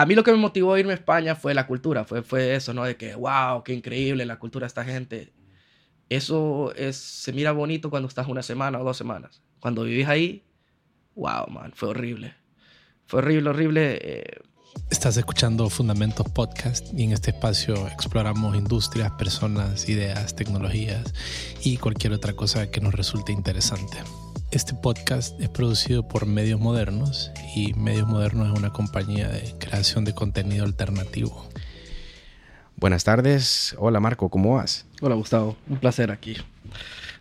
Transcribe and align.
a 0.00 0.06
mí 0.06 0.14
lo 0.14 0.24
que 0.24 0.32
me 0.32 0.38
motivó 0.38 0.72
a 0.72 0.80
irme 0.80 0.92
a 0.92 0.94
España 0.94 1.34
fue 1.34 1.52
la 1.52 1.66
cultura, 1.66 2.06
fue, 2.06 2.22
fue 2.22 2.54
eso, 2.54 2.72
¿no? 2.72 2.84
De 2.84 2.96
que, 2.96 3.14
wow, 3.14 3.62
qué 3.62 3.74
increíble 3.74 4.24
la 4.24 4.38
cultura 4.38 4.64
de 4.64 4.68
esta 4.68 4.82
gente. 4.82 5.34
Eso 6.08 6.72
es, 6.74 6.96
se 6.96 7.34
mira 7.34 7.52
bonito 7.52 7.90
cuando 7.90 8.08
estás 8.08 8.26
una 8.26 8.42
semana 8.42 8.80
o 8.80 8.84
dos 8.84 8.96
semanas. 8.96 9.42
Cuando 9.60 9.82
vivís 9.82 10.08
ahí, 10.08 10.42
wow, 11.16 11.48
man, 11.50 11.72
fue 11.74 11.90
horrible. 11.90 12.34
Fue 13.04 13.18
horrible, 13.18 13.50
horrible. 13.50 13.98
Eh. 14.00 14.40
Estás 14.90 15.18
escuchando 15.18 15.68
Fundamentos 15.68 16.26
Podcast 16.30 16.94
y 16.98 17.04
en 17.04 17.12
este 17.12 17.32
espacio 17.32 17.86
exploramos 17.88 18.56
industrias, 18.56 19.10
personas, 19.18 19.86
ideas, 19.86 20.34
tecnologías 20.34 21.12
y 21.62 21.76
cualquier 21.76 22.14
otra 22.14 22.32
cosa 22.32 22.70
que 22.70 22.80
nos 22.80 22.94
resulte 22.94 23.32
interesante. 23.32 23.98
Este 24.52 24.74
podcast 24.74 25.40
es 25.40 25.48
producido 25.48 26.08
por 26.08 26.26
Medios 26.26 26.58
Modernos 26.58 27.30
y 27.54 27.72
Medios 27.74 28.08
Modernos 28.08 28.52
es 28.52 28.58
una 28.58 28.72
compañía 28.72 29.28
de 29.28 29.54
creación 29.60 30.04
de 30.04 30.12
contenido 30.12 30.64
alternativo. 30.64 31.48
Buenas 32.74 33.04
tardes. 33.04 33.76
Hola 33.78 34.00
Marco, 34.00 34.28
¿cómo 34.28 34.56
vas? 34.56 34.86
Hola 35.02 35.14
Gustavo, 35.14 35.56
un 35.68 35.78
placer 35.78 36.10
aquí 36.10 36.36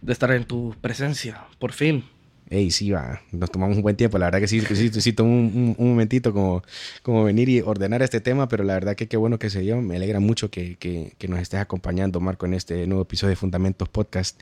de 0.01 0.11
estar 0.11 0.31
en 0.31 0.45
tu 0.45 0.75
presencia, 0.81 1.45
por 1.59 1.71
fin. 1.71 2.03
Ey, 2.49 2.71
sí, 2.71 2.89
va, 2.89 3.21
nos 3.31 3.51
tomamos 3.51 3.77
un 3.77 3.83
buen 3.83 3.95
tiempo. 3.95 4.17
La 4.17 4.25
verdad 4.25 4.39
que 4.39 4.47
sí, 4.47 4.61
sí, 4.61 4.89
sí 4.89 5.13
tomo 5.13 5.29
un, 5.29 5.75
un, 5.77 5.89
momentito 5.89 6.33
como, 6.33 6.63
como 7.03 7.23
venir 7.23 7.47
y 7.47 7.61
ordenar 7.61 8.01
este 8.01 8.21
tema, 8.21 8.47
pero 8.47 8.63
la 8.63 8.73
verdad 8.73 8.95
que 8.95 9.07
qué 9.07 9.17
bueno 9.17 9.37
que 9.37 9.51
se 9.51 9.59
dio. 9.59 9.79
Me 9.81 9.97
alegra 9.97 10.19
mucho 10.19 10.49
que, 10.49 10.77
que, 10.77 11.13
que 11.19 11.27
nos 11.27 11.39
estés 11.39 11.59
acompañando, 11.59 12.19
Marco, 12.19 12.47
en 12.47 12.55
este 12.55 12.87
nuevo 12.87 13.03
episodio 13.03 13.29
de 13.29 13.35
Fundamentos 13.35 13.87
Podcast. 13.87 14.41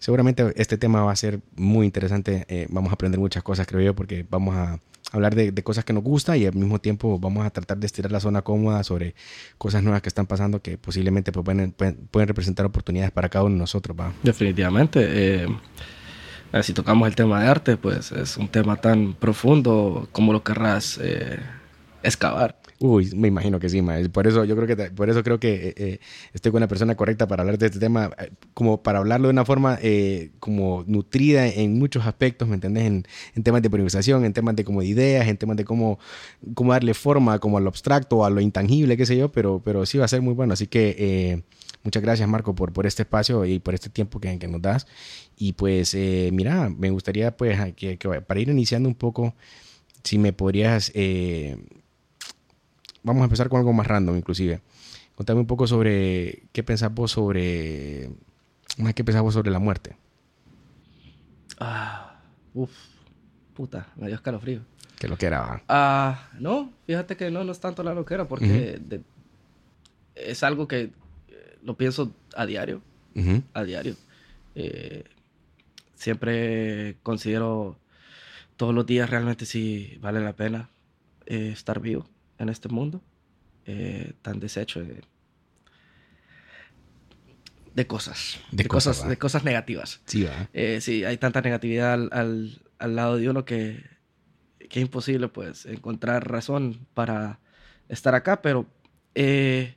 Seguramente 0.00 0.52
este 0.56 0.78
tema 0.78 1.02
va 1.02 1.12
a 1.12 1.16
ser 1.16 1.40
muy 1.56 1.86
interesante. 1.86 2.46
Eh, 2.48 2.66
vamos 2.70 2.90
a 2.90 2.94
aprender 2.94 3.18
muchas 3.18 3.42
cosas, 3.42 3.66
creo 3.66 3.80
yo, 3.80 3.94
porque 3.94 4.24
vamos 4.28 4.54
a 4.54 4.78
hablar 5.12 5.34
de, 5.34 5.52
cosas 5.62 5.84
que 5.84 5.92
nos 5.92 6.02
gustan 6.02 6.36
y 6.36 6.46
al 6.46 6.54
mismo 6.54 6.78
tiempo 6.80 7.18
vamos 7.18 7.46
a 7.46 7.50
tratar 7.50 7.78
de 7.78 7.86
estirar 7.86 8.12
la 8.12 8.20
zona 8.20 8.42
cómoda 8.42 8.84
sobre 8.84 9.14
cosas 9.56 9.82
nuevas 9.82 10.02
que 10.02 10.08
están 10.08 10.26
pasando 10.26 10.60
que 10.60 10.76
posiblemente 10.76 11.32
pues, 11.32 11.44
pueden, 11.44 11.72
pueden, 11.72 12.28
representar 12.28 12.66
oportunidades 12.66 13.10
para 13.10 13.28
cada 13.28 13.44
uno 13.44 13.54
de 13.54 13.60
nosotros. 13.60 13.96
¿va? 13.98 14.12
Definitivamente. 14.22 15.44
Eh, 15.44 15.48
si 16.62 16.72
tocamos 16.72 17.08
el 17.08 17.14
tema 17.14 17.42
de 17.42 17.48
arte, 17.48 17.76
pues 17.76 18.12
es 18.12 18.36
un 18.36 18.48
tema 18.48 18.76
tan 18.76 19.14
profundo 19.14 20.08
como 20.12 20.32
lo 20.32 20.42
querrás 20.42 20.98
eh, 21.02 21.38
excavar. 22.02 22.56
Uy, 22.80 23.10
me 23.16 23.26
imagino 23.26 23.58
que 23.58 23.68
sí, 23.68 23.82
ma. 23.82 23.96
Por 24.12 24.28
eso 24.28 24.44
yo 24.44 24.54
creo 24.54 24.68
que 24.68 24.90
por 24.92 25.10
eso 25.10 25.24
creo 25.24 25.40
que 25.40 25.68
eh, 25.68 25.74
eh, 25.76 26.00
estoy 26.32 26.52
con 26.52 26.60
la 26.60 26.68
persona 26.68 26.96
correcta 26.96 27.26
para 27.26 27.42
hablar 27.42 27.58
de 27.58 27.66
este 27.66 27.80
tema, 27.80 28.10
eh, 28.18 28.30
como 28.54 28.84
para 28.84 29.00
hablarlo 29.00 29.26
de 29.26 29.32
una 29.32 29.44
forma 29.44 29.78
como 30.38 30.84
nutrida 30.86 31.48
en 31.48 31.76
muchos 31.78 32.06
aspectos, 32.06 32.46
¿me 32.46 32.54
entendés? 32.54 32.84
En, 32.84 33.42
temas 33.42 33.62
de 33.62 33.66
improvisación, 33.66 34.24
en 34.24 34.32
temas 34.32 34.54
de 34.54 34.64
como 34.64 34.80
de 34.80 34.86
ideas, 34.86 35.26
en 35.26 35.36
temas 35.36 35.56
de 35.56 35.64
cómo, 35.64 35.98
cómo 36.54 36.72
darle 36.72 36.94
forma 36.94 37.40
como 37.40 37.58
a 37.58 37.60
lo 37.60 37.68
abstracto, 37.68 38.24
a 38.24 38.30
lo 38.30 38.40
intangible, 38.40 38.96
qué 38.96 39.06
sé 39.06 39.16
yo, 39.16 39.32
pero, 39.32 39.60
pero 39.64 39.84
sí 39.84 39.98
va 39.98 40.04
a 40.04 40.08
ser 40.08 40.22
muy 40.22 40.34
bueno. 40.34 40.52
Así 40.52 40.68
que 40.68 41.42
muchas 41.82 42.02
gracias, 42.02 42.28
Marco, 42.28 42.54
por, 42.54 42.72
por 42.72 42.86
este 42.86 43.02
espacio 43.02 43.44
y 43.44 43.58
por 43.58 43.74
este 43.74 43.90
tiempo 43.90 44.20
que, 44.20 44.38
que 44.38 44.46
nos 44.46 44.62
das. 44.62 44.86
Y 45.36 45.54
pues, 45.54 45.94
mira, 46.32 46.68
me 46.68 46.90
gustaría 46.90 47.36
pues 47.36 47.58
que, 47.74 47.98
para 47.98 48.40
ir 48.40 48.50
iniciando 48.50 48.88
un 48.88 48.94
poco, 48.94 49.34
si 50.04 50.18
me 50.18 50.32
podrías 50.32 50.92
vamos 53.02 53.22
a 53.22 53.24
empezar 53.24 53.48
con 53.48 53.58
algo 53.58 53.72
más 53.72 53.86
random 53.86 54.16
inclusive. 54.16 54.60
Contame 55.14 55.40
un 55.40 55.46
poco 55.46 55.66
sobre 55.66 56.44
qué 56.52 56.62
pensás 56.62 56.94
vos 56.94 57.10
sobre... 57.10 58.10
¿Qué 58.94 59.02
pensás 59.02 59.22
vos 59.22 59.34
sobre 59.34 59.50
la 59.50 59.58
muerte? 59.58 59.96
Ah, 61.58 62.20
uf, 62.54 62.70
puta, 63.54 63.88
me 63.96 64.06
dio 64.06 64.14
escalofrío. 64.14 64.60
¿Qué 64.96 65.08
lo 65.08 65.16
que 65.16 65.26
era? 65.26 65.62
Ah, 65.68 66.28
no, 66.38 66.72
fíjate 66.86 67.16
que 67.16 67.32
no, 67.32 67.42
no 67.42 67.50
es 67.50 67.58
tanto 67.58 67.82
la 67.82 67.94
loquera 67.94 68.28
porque 68.28 68.80
es 70.14 70.42
algo 70.44 70.68
que 70.68 70.92
eh, 71.28 71.58
lo 71.64 71.76
pienso 71.76 72.12
a 72.36 72.46
diario, 72.46 72.80
a 73.54 73.64
diario. 73.64 73.96
Eh, 74.54 75.02
siempre 75.96 76.96
considero 77.02 77.76
todos 78.56 78.72
los 78.72 78.86
días 78.86 79.10
realmente 79.10 79.46
si 79.46 79.98
vale 80.00 80.20
la 80.20 80.34
pena 80.34 80.70
eh, 81.26 81.50
estar 81.52 81.80
vivo 81.80 82.06
en 82.38 82.48
este 82.48 82.68
mundo 82.68 83.02
eh, 83.70 84.14
tan 84.22 84.40
deshecho 84.40 84.80
de, 84.80 85.02
cosas, 87.86 88.40
de, 88.50 88.64
cosas, 88.64 89.06
de 89.06 89.18
cosas 89.18 89.44
negativas. 89.44 90.00
Sí, 90.06 90.26
eh, 90.54 90.80
sí, 90.80 91.04
hay 91.04 91.18
tanta 91.18 91.42
negatividad 91.42 91.92
al, 91.92 92.62
al, 92.78 92.96
lado 92.96 93.18
de 93.18 93.28
uno 93.28 93.44
que, 93.44 93.84
que, 94.58 94.80
es 94.80 94.86
imposible 94.86 95.28
pues 95.28 95.66
encontrar 95.66 96.30
razón 96.30 96.86
para 96.94 97.40
estar 97.90 98.14
acá, 98.14 98.40
pero 98.40 98.64
eh, 99.14 99.76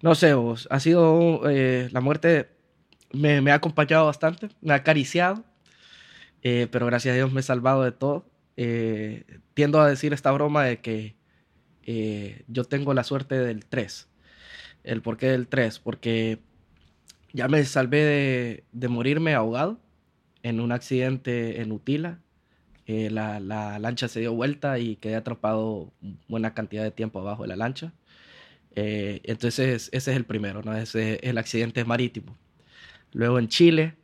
no 0.00 0.14
sé, 0.14 0.32
vos, 0.32 0.66
ha 0.70 0.80
sido 0.80 1.42
la 1.44 2.00
muerte 2.00 2.48
me, 3.12 3.42
me, 3.42 3.50
ha 3.50 3.56
acompañado 3.56 4.06
bastante, 4.06 4.48
me 4.62 4.72
ha 4.72 4.76
acariciado, 4.76 5.44
pero 6.40 6.86
gracias 6.86 7.12
a 7.12 7.16
Dios 7.16 7.30
me 7.32 7.40
he 7.40 7.42
salvado 7.42 7.82
de 7.82 7.92
todo. 7.92 8.24
tiendo 9.52 9.78
a 9.78 9.88
decir 9.90 10.14
esta 10.14 10.32
broma 10.32 10.64
de 10.64 10.80
que 10.80 11.16
eh, 11.86 12.42
yo 12.48 12.64
tengo 12.64 12.92
la 12.94 13.04
suerte 13.04 13.36
del 13.38 13.64
3. 13.64 14.08
¿El 14.84 15.02
por 15.02 15.16
qué 15.16 15.28
del 15.28 15.46
3? 15.46 15.78
Porque 15.78 16.40
ya 17.32 17.48
me 17.48 17.64
salvé 17.64 18.64
de, 18.72 18.88
morirme 18.88 19.34
ahogado 19.34 19.80
en 20.42 20.60
un 20.60 20.72
accidente 20.72 21.62
en 21.62 21.72
Utila. 21.72 22.20
Eh, 22.86 23.10
la, 23.10 23.40
lancha 23.40 24.08
se 24.08 24.20
dio 24.20 24.34
vuelta 24.34 24.78
y 24.78 24.96
quedé 24.96 25.16
atrapado 25.16 25.92
buena 26.28 26.54
cantidad 26.54 26.82
de 26.82 26.90
tiempo 26.90 27.20
abajo 27.20 27.42
de 27.42 27.48
la 27.48 27.56
lancha. 27.56 27.92
Eh, 28.74 29.20
entonces 29.24 29.88
ese 29.92 30.10
es 30.10 30.16
el 30.16 30.24
primero, 30.24 30.62
¿no? 30.62 30.76
Ese 30.76 31.14
es 31.14 31.20
el 31.22 31.38
accidente 31.38 31.84
marítimo. 31.84 32.36
Luego 33.12 33.38
en 33.38 33.48
Chile, 33.48 33.94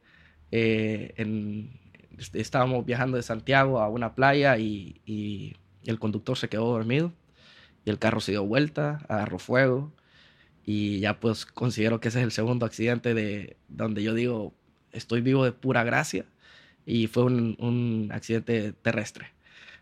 estábamos 2.33 2.87
viajando 2.87 3.17
de 3.17 3.23
Santiago 3.23 3.81
a 3.81 3.89
una 3.89 4.15
playa 4.15 4.57
y 4.59 5.57
el 5.85 5.99
conductor 5.99 6.37
se 6.39 6.49
quedó 6.49 6.67
dormido 6.73 7.13
y 7.85 7.91
el 7.91 7.99
carro 7.99 8.21
se 8.21 8.33
dio 8.33 8.45
vuelta, 8.45 9.01
agarró 9.09 9.39
fuego 9.39 9.93
y 10.65 11.01
ya 11.01 11.19
pues 11.19 11.47
considero 11.47 12.01
que 12.01 12.09
ese 12.09 12.21
es 12.21 12.25
el 12.25 12.33
segundo 12.33 12.67
accidente 12.67 13.15
de 13.15 13.57
donde 13.69 14.03
yo 14.03 14.15
digo 14.15 14.55
estoy 14.93 15.21
vivo 15.21 15.45
de 15.45 15.53
pura 15.53 15.85
gracia 15.85 16.25
y 16.87 17.07
fue 17.07 17.25
un, 17.25 17.57
un 17.59 18.11
accidente 18.13 18.73
terrestre. 18.73 19.33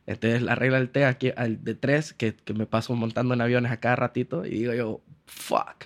Entonces 0.07 0.43
la 0.43 0.55
regla 0.55 0.79
del 0.79 0.91
T 0.91 1.05
aquí 1.05 1.33
de 1.37 1.75
tres 1.75 2.15
que, 2.15 2.35
que, 2.35 2.55
me 2.55 2.67
paso 2.67 2.95
montando 2.95 3.35
en 3.35 3.41
aviones 3.41 3.71
a 3.73 3.81
cada 3.81 3.97
ratito 3.97 4.45
y 4.47 4.51
digo 4.51 4.75
yo, 4.75 5.01
fuck, 5.27 5.85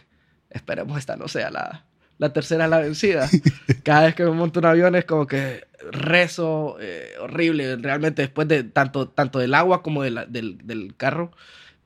esperemos 0.50 0.98
esta 0.98 1.16
no 1.16 1.28
sea 1.28 1.50
la, 1.50 1.84
la 2.18 2.32
tercera 2.32 2.68
la 2.68 2.78
vencida. 2.78 3.28
Cada 3.82 4.04
vez 4.04 4.14
que 4.14 4.24
me 4.24 4.30
monto 4.30 4.60
un 4.60 4.66
avión 4.66 4.94
es 4.94 5.04
como 5.04 5.26
que 5.26 5.66
rezo 5.90 6.76
eh, 6.80 7.12
horrible. 7.20 7.76
Realmente 7.76 8.22
después 8.22 8.48
de 8.48 8.64
tanto, 8.64 9.08
tanto 9.08 9.38
del 9.38 9.54
agua 9.54 9.82
como 9.82 10.02
de 10.02 10.26
del, 10.28 10.58
del 10.64 10.94
carro, 10.96 11.32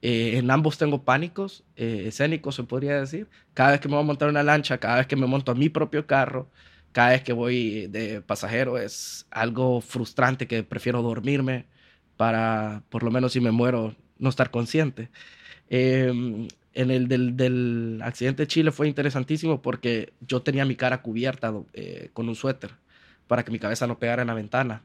eh, 0.01 0.39
en 0.39 0.51
ambos 0.51 0.79
tengo 0.79 1.03
pánicos 1.03 1.65
eh, 1.77 2.05
escénicos, 2.07 2.55
se 2.55 2.65
podría 2.65 3.01
decir. 3.01 3.29
Cada 3.55 3.73
vez 3.73 3.81
que 3.81 3.89
me 3.89 3.95
voy 3.95 4.05
a 4.05 4.07
montar 4.07 4.29
una 4.29 4.43
lancha, 4.43 4.79
cada 4.79 4.99
vez 4.99 5.07
que 5.07 5.17
me 5.17 5.27
monto 5.27 5.53
a 5.53 5.55
mi 5.55 5.69
propio 5.69 6.07
carro, 6.07 6.49
cada 6.93 7.11
vez 7.11 7.23
que 7.23 7.33
voy 7.33 7.87
de 7.89 8.23
pasajero, 8.23 8.79
es 8.79 9.27
algo 9.31 9.81
frustrante 9.81 10.47
que 10.47 10.63
prefiero 10.63 11.03
dormirme 11.03 11.67
para, 12.17 12.83
por 12.91 13.03
lo 13.03 13.11
menos 13.11 13.33
si 13.33 13.41
me 13.41 13.51
muero, 13.51 13.95
no 14.19 14.29
estar 14.31 14.51
consciente. 14.51 15.11
Em, 15.71 16.49
en 16.75 16.91
el 16.91 17.09
del, 17.09 18.01
accidente 18.05 18.45
de 18.45 18.47
Chile 18.47 18.73
fue 18.73 18.89
interesantísimo 18.89 19.63
porque 19.63 20.13
yo 20.21 20.43
tenía 20.43 20.65
mi 20.65 20.77
cara 20.77 21.03
cubierta 21.03 21.53
eh, 21.75 22.11
con 22.13 22.29
un 22.29 22.35
suéter 22.37 22.73
para 23.27 23.45
que 23.45 23.51
mi 23.51 23.59
cabeza 23.59 23.87
no 23.87 23.99
pegara 23.99 24.23
en 24.23 24.29
la 24.29 24.35
ventana. 24.35 24.83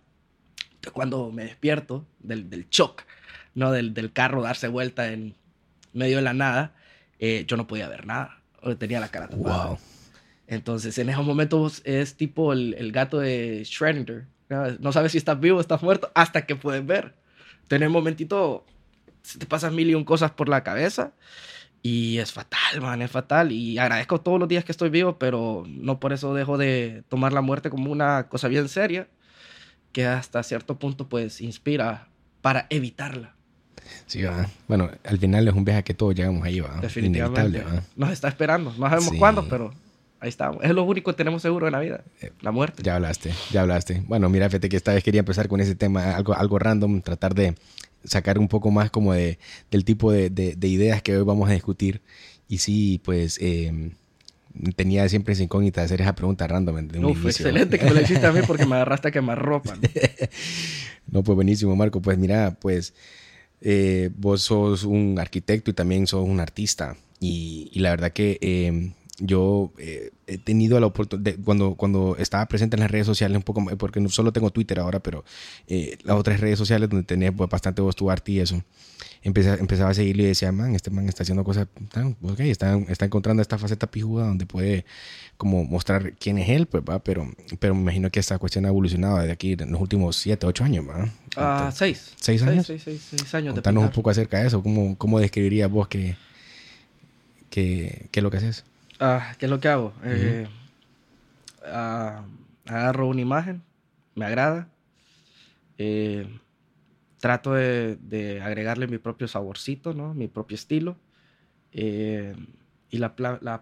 cuando 0.93 1.31
me 1.31 1.45
despierto 1.45 2.05
del, 2.19 2.49
del 2.49 2.67
shock, 2.69 3.03
¿no? 3.55 3.71
Del, 3.71 3.93
del 3.93 4.11
carro 4.11 4.41
darse 4.41 4.67
vuelta 4.67 5.11
en 5.11 5.35
medio 5.93 6.17
de 6.17 6.23
la 6.23 6.33
nada, 6.33 6.73
eh, 7.19 7.45
yo 7.47 7.57
no 7.57 7.67
podía 7.67 7.87
ver 7.89 8.05
nada. 8.05 8.39
Tenía 8.77 8.99
la 8.99 9.09
cara 9.09 9.27
tapada. 9.27 9.67
Wow. 9.67 9.77
Entonces, 10.47 10.97
en 10.97 11.09
esos 11.09 11.25
momentos 11.25 11.81
es 11.85 12.15
tipo 12.15 12.53
el, 12.53 12.75
el 12.77 12.91
gato 12.91 13.19
de 13.19 13.61
Schrödinger. 13.63 14.25
¿no? 14.79 14.91
sabes 14.91 15.13
si 15.13 15.17
estás 15.17 15.39
vivo 15.39 15.57
o 15.57 15.61
estás 15.61 15.81
muerto 15.81 16.11
hasta 16.15 16.45
que 16.45 16.55
puedes 16.55 16.85
ver. 16.85 17.15
Tener 17.67 17.87
un 17.87 17.93
momentito, 17.93 18.65
se 19.21 19.39
te 19.39 19.45
pasan 19.45 19.75
mil 19.75 19.89
y 19.89 19.95
un 19.95 20.03
cosas 20.03 20.31
por 20.31 20.49
la 20.49 20.63
cabeza. 20.63 21.13
Y 21.81 22.19
es 22.19 22.31
fatal, 22.31 22.81
man, 22.81 23.01
es 23.01 23.11
fatal. 23.11 23.51
Y 23.51 23.77
agradezco 23.77 24.21
todos 24.21 24.39
los 24.39 24.47
días 24.47 24.63
que 24.63 24.71
estoy 24.71 24.89
vivo, 24.89 25.17
pero 25.17 25.65
no 25.67 25.99
por 25.99 26.13
eso 26.13 26.33
dejo 26.33 26.57
de 26.57 27.03
tomar 27.09 27.33
la 27.33 27.41
muerte 27.41 27.69
como 27.69 27.91
una 27.91 28.29
cosa 28.29 28.47
bien 28.47 28.69
seria, 28.69 29.07
que 29.91 30.05
hasta 30.05 30.43
cierto 30.43 30.79
punto 30.79 31.09
pues 31.09 31.41
inspira 31.41 32.07
para 32.41 32.67
evitarla. 32.69 33.35
Sí, 34.05 34.21
Bueno, 34.67 34.89
al 35.03 35.17
final 35.17 35.47
es 35.47 35.53
un 35.53 35.65
viaje 35.65 35.83
que 35.83 35.93
todos 35.93 36.15
llegamos 36.15 36.43
ahí, 36.43 36.59
va. 36.59 36.81
Inevitable, 36.95 37.63
Nos 37.95 38.11
está 38.11 38.27
esperando. 38.27 38.73
No 38.77 38.89
sabemos 38.89 39.13
cuándo, 39.17 39.47
pero 39.47 39.73
ahí 40.19 40.29
estamos. 40.29 40.63
Es 40.63 40.71
lo 40.71 40.83
único 40.83 41.11
que 41.11 41.17
tenemos 41.17 41.41
seguro 41.41 41.67
en 41.67 41.73
la 41.73 41.79
vida, 41.79 42.03
eh, 42.21 42.31
la 42.41 42.51
muerte. 42.51 42.81
Ya 42.83 42.95
hablaste, 42.95 43.33
ya 43.51 43.61
hablaste. 43.61 44.03
Bueno, 44.07 44.29
mira, 44.29 44.49
fíjate 44.49 44.69
que 44.69 44.77
esta 44.77 44.93
vez 44.93 45.03
quería 45.03 45.19
empezar 45.19 45.47
con 45.47 45.59
ese 45.59 45.75
tema, 45.75 46.15
algo, 46.15 46.33
algo 46.33 46.59
random, 46.59 47.01
tratar 47.01 47.35
de 47.35 47.55
sacar 48.03 48.39
un 48.39 48.47
poco 48.47 48.71
más 48.71 48.89
como 48.89 49.13
de, 49.13 49.39
del 49.71 49.85
tipo 49.85 50.11
de, 50.11 50.29
de, 50.29 50.67
ideas 50.67 51.01
que 51.01 51.17
hoy 51.17 51.23
vamos 51.23 51.49
a 51.49 51.53
discutir. 51.53 52.01
Y 52.47 52.59
sí, 52.59 53.01
pues 53.03 53.37
em, 53.41 53.91
tenía 54.75 55.07
siempre 55.09 55.33
esa 55.33 55.43
incógnita 55.43 55.81
de 55.81 55.85
hacer 55.85 56.01
esa 56.01 56.15
pregunta 56.15 56.47
random. 56.47 56.87
De 56.87 56.99
un 56.99 57.11
excelente 57.11 57.79
que 57.79 57.85
me 57.85 57.91
lo 57.91 58.01
hiciste 58.01 58.25
a 58.25 58.31
mí 58.31 58.41
porque 58.45 58.65
me 58.65 58.75
agarraste 58.75 59.09
a 59.09 59.11
quemar 59.11 59.39
ropa. 59.39 59.75
¿no? 61.07 61.23
pues 61.23 61.35
buenísimo, 61.35 61.75
Marco. 61.75 62.01
Pues 62.01 62.17
mira, 62.17 62.55
pues 62.59 62.93
eh, 63.63 64.11
vos 64.17 64.43
sos 64.43 64.83
un 64.83 65.17
arquitecto 65.19 65.71
y 65.71 65.73
también 65.73 66.05
sos 66.05 66.27
un 66.27 66.39
artista. 66.39 66.97
Y, 67.19 67.69
y 67.73 67.79
la 67.79 67.91
verdad 67.91 68.11
que 68.11 68.37
em, 68.41 68.93
yo 69.19 69.71
eh, 69.77 70.11
he 70.25 70.37
tenido 70.37 70.79
la 70.79 70.87
oportunidad, 70.87 71.35
cuando, 71.43 71.75
cuando 71.75 72.15
estaba 72.17 72.45
presente 72.47 72.75
en 72.75 72.81
las 72.81 72.91
redes 72.91 73.05
sociales, 73.05 73.37
un 73.37 73.43
poco, 73.43 73.63
porque 73.77 73.99
no 73.99 74.09
solo 74.09 74.33
tengo 74.33 74.49
Twitter 74.49 74.79
ahora, 74.79 75.01
pero 75.01 75.23
eh, 75.67 75.97
las 76.03 76.17
otras 76.17 76.39
redes 76.39 76.57
sociales 76.57 76.89
donde 76.89 77.05
tenía 77.05 77.31
pues, 77.31 77.49
bastante 77.49 77.81
voz 77.81 77.95
tu 77.95 78.09
arte 78.09 78.31
y 78.31 78.39
eso, 78.39 78.63
empecé, 79.21 79.51
empezaba 79.53 79.91
a 79.91 79.93
seguirle 79.93 80.23
y 80.23 80.27
decía, 80.27 80.51
man, 80.51 80.75
este 80.75 80.89
man 80.89 81.07
está 81.07 81.23
haciendo 81.23 81.43
cosas, 81.43 81.67
ok, 82.23 82.39
está, 82.39 82.75
está 82.89 83.05
encontrando 83.05 83.41
esta 83.41 83.57
faceta 83.57 83.89
pijuda 83.89 84.27
donde 84.27 84.47
puede 84.47 84.85
como 85.37 85.63
mostrar 85.63 86.13
quién 86.13 86.39
es 86.39 86.49
él, 86.49 86.65
pues, 86.65 86.83
¿va? 86.83 86.99
Pero, 86.99 87.31
pero 87.59 87.75
me 87.75 87.81
imagino 87.81 88.09
que 88.09 88.19
esta 88.19 88.39
cuestión 88.39 88.65
ha 88.65 88.69
evolucionado 88.69 89.19
desde 89.19 89.31
aquí 89.31 89.53
en 89.53 89.71
los 89.71 89.81
últimos 89.81 90.15
siete, 90.15 90.47
ocho 90.47 90.63
años, 90.63 90.87
¿va? 90.89 91.07
Ah, 91.35 91.71
seis. 91.73 92.13
¿Seis 92.19 92.41
años? 92.41 92.65
Seis, 92.65 92.81
seis, 92.83 93.01
seis, 93.09 93.35
años. 93.35 93.53
Contanos 93.53 93.83
un 93.83 93.91
poco 93.91 94.09
acerca 94.09 94.39
de 94.39 94.47
eso, 94.47 94.63
¿cómo, 94.63 94.97
cómo 94.97 95.19
describirías 95.19 95.69
vos 95.69 95.87
que, 95.87 96.15
que, 97.51 98.07
que 98.09 98.19
es 98.19 98.23
lo 98.23 98.31
que 98.31 98.37
haces? 98.37 98.65
Ah, 99.05 99.35
¿Qué 99.37 99.47
es 99.47 99.49
lo 99.49 99.59
que 99.59 99.67
hago? 99.67 99.93
Eh, 100.05 100.47
ah, 101.65 102.23
agarro 102.65 103.09
una 103.09 103.19
imagen, 103.19 103.61
me 104.15 104.23
agrada, 104.23 104.69
eh, 105.77 106.25
trato 107.19 107.51
de, 107.51 108.39
agregarle 108.41 108.87
mi 108.87 108.99
propio 108.99 109.27
saborcito, 109.27 109.93
¿no? 109.93 110.13
mi 110.13 110.29
propio 110.29 110.55
estilo, 110.55 110.95
eh, 111.73 112.33
y 112.91 112.97
la, 112.97 113.13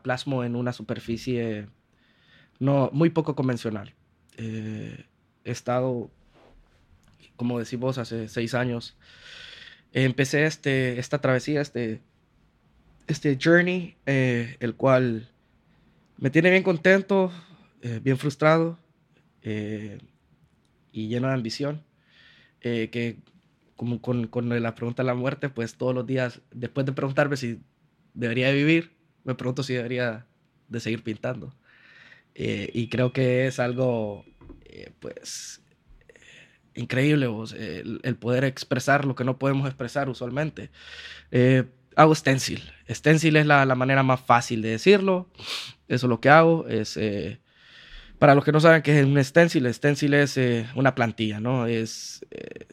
plasmo 0.03 0.43
en 0.43 0.55
una 0.55 0.73
superficie 0.73 1.67
no, 2.59 2.91
muy 2.93 3.09
poco 3.09 3.35
convencional. 3.35 3.95
he 4.38 5.05
estado, 5.43 6.11
como 7.35 7.57
decís 7.57 7.79
vos, 7.79 7.97
hace 7.97 8.27
seis 8.27 8.53
años, 8.53 8.95
empecé 9.91 10.45
este, 10.45 10.99
esta 10.99 11.19
travesía, 11.19 11.61
este, 11.61 11.99
este 13.07 13.39
journey, 13.41 13.95
el 14.05 14.75
cual 14.75 15.31
me 16.21 16.29
tiene 16.29 16.51
bien 16.51 16.62
contento, 16.63 17.31
eh, 17.81 18.00
bien 18.01 18.15
frustrado 18.18 18.77
eh, 19.41 19.97
y 20.91 21.07
lleno 21.07 21.27
de 21.27 21.33
ambición. 21.33 21.83
Eh, 22.62 22.89
que 22.91 23.18
como 23.75 24.00
con, 24.01 24.27
con, 24.27 24.47
la 24.62 24.75
pregunta 24.75 25.01
de 25.01 25.07
la 25.07 25.15
muerte, 25.15 25.50
pues 25.50 25.75
todos 25.75 25.95
los 25.95 26.06
días, 26.06 26.39
después 26.51 26.85
de 26.85 26.94
preguntarme 26.94 27.38
si 27.38 27.59
debería 28.13 28.47
de 28.47 28.53
vivir, 28.53 28.91
me 29.23 29.33
pregunto 29.33 29.63
si 29.63 29.73
debería 29.73 30.27
de 30.68 30.79
seguir 30.79 31.03
pintando. 31.03 31.56
y 32.35 32.88
creo 32.89 33.12
que 33.12 33.47
es 33.47 33.59
algo, 33.59 34.24
pues, 35.00 35.63
increíble, 36.75 37.27
el, 37.57 38.00
el, 38.03 38.15
poder 38.15 38.44
expresar 38.44 39.06
lo 39.06 39.15
que 39.15 39.24
no 39.24 39.39
podemos 39.39 39.67
expresar 39.67 40.07
usualmente 40.07 40.69
hago 41.95 42.15
stencil. 42.15 42.61
Stencil 42.89 43.35
es 43.35 43.45
la, 43.45 43.65
manera 43.75 44.03
más 44.03 44.21
fácil 44.21 44.61
de 44.61 44.69
decirlo. 44.69 45.29
Eso 45.88 46.05
es 46.05 46.09
lo 46.09 46.19
que 46.19 46.29
hago. 46.29 46.67
Es, 46.67 46.97
eh, 46.97 47.39
para 48.19 48.35
los 48.35 48.43
que 48.43 48.51
no 48.51 48.59
saben 48.59 48.81
qué 48.81 48.99
es 48.99 49.05
un 49.05 49.23
stencil, 49.23 49.71
stencil 49.73 50.13
es 50.13 50.38
eh, 50.38 50.67
una 50.75 50.95
plantilla, 50.95 51.39
¿no? 51.39 51.65
Es, 51.65 52.25
eh, 52.31 52.67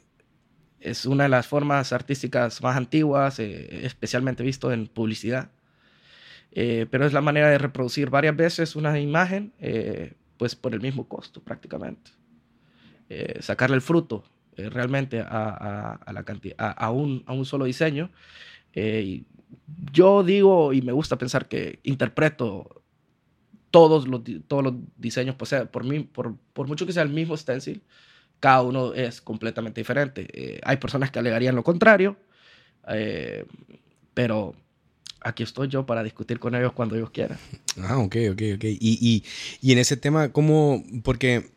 es 0.80 1.06
una 1.06 1.24
de 1.24 1.30
las 1.30 1.46
formas 1.46 1.92
artísticas 1.92 2.62
más 2.62 2.76
antiguas, 2.76 3.38
especialmente 3.40 4.42
visto 4.42 4.72
en 4.72 4.86
publicidad. 4.86 5.50
pero 6.52 7.04
es 7.04 7.12
la 7.12 7.20
manera 7.20 7.48
de 7.50 7.58
reproducir 7.58 8.10
varias 8.10 8.36
veces 8.36 8.76
una 8.76 8.98
imagen, 8.98 9.52
pues 10.36 10.54
por 10.54 10.74
el 10.74 10.80
mismo 10.80 11.08
costo 11.08 11.42
prácticamente. 11.42 12.12
sacarle 13.40 13.74
el 13.74 13.82
fruto 13.82 14.22
realmente 14.56 15.20
a, 15.20 15.98
a, 16.06 16.12
la 16.12 16.24
a, 16.58 16.90
un, 16.90 17.24
a 17.26 17.32
un 17.32 17.44
solo 17.44 17.64
diseño 17.64 18.10
eh, 18.74 19.22
yo 19.92 20.22
digo 20.22 20.72
y 20.72 20.82
me 20.82 20.92
gusta 20.92 21.16
pensar 21.16 21.48
que 21.48 21.80
interpreto 21.82 22.82
todos 23.70 24.08
los, 24.08 24.22
todos 24.46 24.64
los 24.64 24.74
diseños, 24.96 25.36
pues, 25.36 25.54
por, 25.70 25.84
mí, 25.84 26.00
por, 26.00 26.36
por 26.52 26.66
mucho 26.66 26.86
que 26.86 26.92
sea 26.92 27.02
el 27.02 27.10
mismo 27.10 27.36
stencil, 27.36 27.82
cada 28.40 28.62
uno 28.62 28.94
es 28.94 29.20
completamente 29.20 29.80
diferente. 29.80 30.26
Eh, 30.32 30.60
hay 30.62 30.76
personas 30.76 31.10
que 31.10 31.18
alegarían 31.18 31.54
lo 31.54 31.64
contrario, 31.64 32.16
eh, 32.88 33.44
pero 34.14 34.54
aquí 35.20 35.42
estoy 35.42 35.68
yo 35.68 35.84
para 35.84 36.02
discutir 36.02 36.38
con 36.38 36.54
ellos 36.54 36.72
cuando 36.72 36.96
ellos 36.96 37.10
quieran. 37.10 37.38
Ah, 37.80 37.98
ok, 37.98 38.16
ok, 38.32 38.42
ok. 38.56 38.64
Y, 38.64 38.78
y, 38.80 39.24
y 39.60 39.72
en 39.72 39.78
ese 39.78 39.96
tema, 39.96 40.30
¿cómo? 40.32 40.82
Porque 41.04 41.50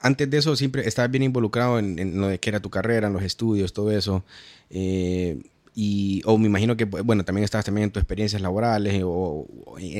antes 0.00 0.28
de 0.28 0.36
eso 0.36 0.56
siempre 0.56 0.86
estabas 0.86 1.10
bien 1.10 1.22
involucrado 1.22 1.78
en, 1.78 1.98
en, 1.98 2.20
lo 2.20 2.28
de 2.28 2.38
que 2.38 2.50
era 2.50 2.60
tu 2.60 2.68
carrera, 2.68 3.06
en 3.06 3.14
los 3.14 3.22
estudios, 3.22 3.72
todo 3.72 3.90
eso. 3.90 4.24
Eh, 4.68 5.42
y, 5.74 6.22
o 6.24 6.38
me 6.38 6.46
imagino 6.46 6.76
que, 6.76 6.84
bueno, 6.84 7.24
también 7.24 7.44
estabas 7.44 7.64
también 7.64 7.84
en 7.84 7.90
tus 7.90 8.00
experiencias 8.00 8.40
laborales, 8.40 9.02
o, 9.04 9.46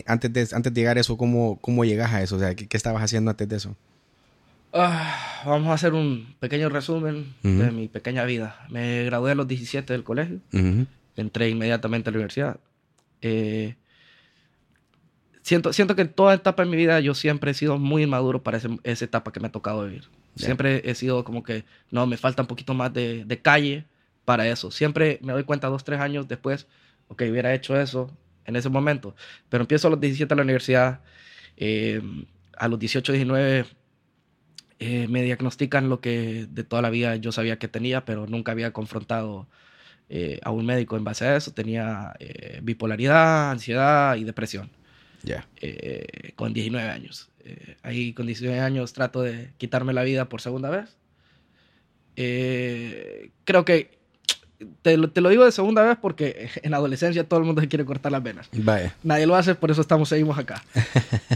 antes, 0.07 0.33
de, 0.33 0.49
antes 0.53 0.73
de 0.73 0.81
llegar 0.81 0.97
a 0.97 1.01
eso, 1.01 1.17
¿cómo, 1.17 1.59
cómo 1.61 1.85
llegas 1.85 2.13
a 2.13 2.23
eso? 2.23 2.37
O 2.37 2.39
sea, 2.39 2.55
¿qué, 2.55 2.69
qué 2.69 2.77
estabas 2.77 3.03
haciendo 3.03 3.31
antes 3.31 3.49
de 3.49 3.57
eso? 3.57 3.77
Ah, 4.73 5.43
vamos 5.47 5.69
a 5.69 5.75
hacer 5.75 5.95
un 5.95 6.35
pequeño 6.41 6.69
resumen 6.69 7.33
de 7.43 7.71
mi 7.71 7.87
pequeña 7.87 8.25
vida. 8.25 8.67
Me 8.71 9.05
gradué 9.05 9.31
a 9.31 9.35
los 9.37 9.47
17 9.47 9.93
del 9.93 10.03
colegio, 10.03 10.41
entré 11.17 11.49
inmediatamente 11.49 12.09
a 12.09 12.13
la 12.13 12.17
universidad. 12.17 12.61
Eh, 13.23 13.77
siento, 15.43 15.73
siento 15.73 15.95
que 15.95 16.03
en 16.03 16.09
toda 16.09 16.35
etapa 16.35 16.65
de 16.65 16.71
mi 16.71 16.77
vida 16.77 16.99
yo 16.99 17.15
siempre 17.15 17.53
he 17.53 17.55
sido 17.55 17.79
muy 17.79 18.03
inmaduro 18.03 18.43
para 18.43 18.59
esa 18.59 19.05
etapa 19.05 19.33
que 19.33 19.39
me 19.39 19.47
ha 19.47 19.53
tocado 19.53 19.85
vivir. 19.85 20.05
Siempre 20.35 20.83
he 20.85 20.97
sido 20.97 21.23
como 21.23 21.45
que, 21.45 21.65
no, 21.93 22.07
me 22.09 22.17
falta 22.17 22.43
un 22.43 22.49
poquito 22.49 22.75
más 22.75 22.93
de, 22.93 23.25
de 23.25 23.41
calle 23.41 23.85
para 24.25 24.49
eso. 24.49 24.71
Siempre 24.71 25.19
me 25.23 25.33
doy 25.33 25.45
cuenta 25.45 25.69
dos, 25.69 25.85
tres 25.85 26.01
años 26.01 26.29
después, 26.29 26.67
ok, 27.09 27.23
hubiera 27.31 27.55
hecho 27.55 27.79
eso 27.79 28.11
en 28.47 28.57
ese 28.57 28.69
momento. 28.69 29.15
Pero 29.49 29.63
empiezo 29.63 29.89
a 29.89 29.91
los 29.91 30.01
17 30.01 30.33
a 30.33 30.37
la 30.37 30.43
universidad, 30.43 31.01
eh, 31.57 32.01
a 32.57 32.69
los 32.69 32.79
18, 32.79 33.13
19 33.13 33.67
eh, 34.81 35.07
me 35.09 35.23
diagnostican 35.23 35.89
lo 35.89 36.01
que 36.01 36.47
de 36.51 36.65
toda 36.65 36.83
la 36.83 36.91
vida 36.91 37.17
yo 37.17 37.33
sabía 37.33 37.59
que 37.59 37.69
tenía, 37.69 38.05
pero 38.05 38.27
nunca 38.27 38.53
había 38.53 38.73
confrontado 38.73 39.47
eh, 40.09 40.41
a 40.43 40.51
un 40.51 40.67
médico 40.67 40.97
en 40.97 41.05
base 41.05 41.27
a 41.27 41.37
eso. 41.37 41.53
Tenía 41.53 42.15
bipolaridad, 42.63 43.51
ansiedad 43.51 44.17
y 44.17 44.25
depresión. 44.25 44.71
Ya. 45.23 45.47
con 46.37 46.53
19 46.53 46.87
años. 46.87 47.31
ahí 47.83 48.13
con 48.13 48.27
19 48.27 48.61
años 48.61 48.93
trato 48.93 49.23
de 49.23 49.53
quitarme 49.57 49.95
la 49.95 50.03
vida 50.03 50.29
por 50.29 50.43
segunda 50.43 50.69
vez. 50.69 50.99
creo 53.45 53.65
que 53.65 54.04
te, 54.83 54.97
te, 55.09 55.21
lo 55.21 55.29
digo 55.29 55.45
de 55.45 55.53
segunda 55.53 55.83
vez 55.83 55.99
porque 56.01 56.49
en 56.63 56.75
adolescencia 56.75 57.29
todo 57.29 57.41
el 57.41 57.47
mundo 57.47 57.61
se 57.61 57.69
quiere 57.69 57.85
cortar 57.85 58.13
las 58.13 58.23
venas. 58.23 58.49
Vaya. 58.53 58.95
Nadie 59.03 59.27
lo 59.27 59.37
hace, 59.37 59.55
por 59.55 59.71
eso 59.71 59.81
estamos, 59.81 60.09
seguimos 60.09 60.39
acá. 60.39 60.63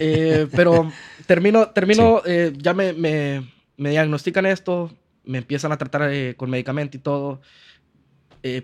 Eh, 0.00 0.46
pero 0.54 0.92
termino, 1.26 1.70
termino 1.70 2.22
eh, 2.24 2.52
ya 2.56 2.72
me, 2.72 2.92
me, 2.92 3.50
me, 3.76 3.90
diagnostican 3.90 4.46
esto, 4.46 4.92
me 5.24 5.38
empiezan 5.38 5.72
a 5.72 5.76
tratar 5.76 6.08
eh, 6.12 6.34
con 6.36 6.50
medicamento 6.50 6.96
y 6.96 7.00
todo. 7.00 7.40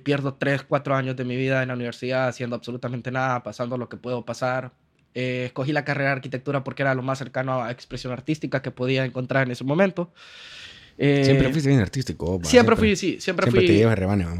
pierdo 0.04 0.34
tres, 0.34 0.62
cuatro 0.62 0.94
años 0.94 1.16
de 1.16 1.24
mi 1.24 1.36
vida 1.36 1.62
en 1.62 1.68
la 1.68 1.74
universidad 1.74 2.28
haciendo 2.28 2.54
absolutamente 2.54 3.10
nada, 3.10 3.42
pasando 3.42 3.76
lo 3.76 3.88
que 3.88 3.96
puedo 3.96 4.24
pasar. 4.24 4.72
escogí 5.14 5.72
la 5.72 5.84
carrera 5.84 6.10
de 6.10 6.16
arquitectura 6.16 6.62
porque 6.62 6.82
era 6.82 6.94
lo 6.94 7.02
más 7.02 7.18
cercano 7.18 7.62
a 7.62 7.72
expresión 7.72 8.12
artística 8.12 8.62
que 8.62 8.70
podía 8.70 9.04
encontrar 9.04 9.46
en 9.46 9.52
ese 9.52 9.64
momento. 9.64 10.12
Eh, 10.96 11.24
siempre 11.24 11.50
fuiste 11.50 11.68
bien 11.68 11.80
artístico. 11.80 12.40
siempre, 12.44 12.76
fui, 12.76 12.94
sí, 12.94 13.18
siempre, 13.20 13.50
fui. 13.50 13.66
Te 13.66 13.82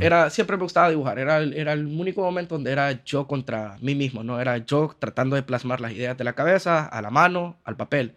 era, 0.00 0.30
siempre 0.30 0.56
me 0.56 0.62
gustaba 0.62 0.88
dibujar. 0.88 1.18
Era, 1.18 1.42
era 1.42 1.73
el 1.73 1.87
único 1.87 2.23
momento 2.23 2.54
donde 2.54 2.70
era 2.70 3.04
yo 3.04 3.26
contra 3.26 3.76
mí 3.80 3.94
mismo, 3.94 4.23
¿no? 4.23 4.40
Era 4.40 4.58
yo 4.58 4.94
tratando 4.99 5.34
de 5.37 5.42
plasmar 5.42 5.80
las 5.80 5.92
ideas 5.92 6.16
de 6.16 6.25
la 6.25 6.34
cabeza 6.34 6.84
a 6.87 7.02
la 7.02 7.11
mano, 7.11 7.56
al 7.64 7.76
papel. 7.76 8.14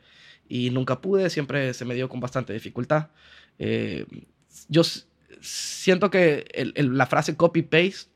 Y 0.48 0.70
nunca 0.70 1.02
pude, 1.02 1.30
siempre 1.30 1.74
se 1.74 1.84
me 1.84 1.96
dio 1.96 2.10
con 2.10 2.20
bastante 2.20 2.54
dificultad. 2.54 3.08
Eh, 3.58 4.06
yo 4.70 4.84
siento 5.42 6.10
que 6.10 6.46
el, 6.54 6.98
la 6.98 7.08
frase 7.08 7.36
copy-paste 7.36 8.10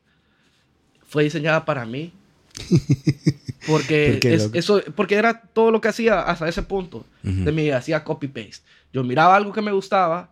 fue 1.08 1.24
diseñada 1.24 1.66
para 1.66 1.86
mí. 1.86 2.14
Porque, 3.68 4.20
eso, 4.54 4.82
porque 4.96 5.14
era 5.14 5.40
todo 5.40 5.70
lo 5.70 5.82
que 5.82 5.88
hacía 5.88 6.22
hasta 6.22 6.50
ese 6.50 6.64
punto 6.64 7.06
de 7.22 7.52
mi 7.52 7.62
vida, 7.62 7.78
hacía 7.78 8.04
copy-paste. 8.04 8.64
Yo 8.94 9.04
miraba 9.04 9.36
algo 9.36 9.54
que 9.54 9.62
me 9.62 9.72
gustaba 9.72 10.32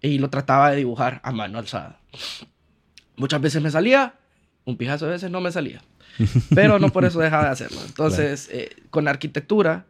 y 0.00 0.18
lo 0.18 0.30
trataba 0.30 0.70
de 0.70 0.76
dibujar 0.76 1.20
a 1.24 1.32
mano 1.32 1.58
alzada. 1.58 2.00
Muchas 3.16 3.40
veces 3.40 3.62
me 3.62 3.70
salía, 3.70 4.14
un 4.64 4.76
pijazo 4.76 5.06
de 5.06 5.12
veces 5.12 5.30
no 5.30 5.40
me 5.40 5.50
salía. 5.50 5.82
Pero 6.54 6.78
no 6.78 6.90
por 6.90 7.04
eso 7.04 7.20
dejaba 7.20 7.44
de 7.44 7.50
hacerlo. 7.50 7.80
Entonces, 7.86 8.48
eh, 8.52 8.74
con 8.90 9.08
arquitectura 9.08 9.86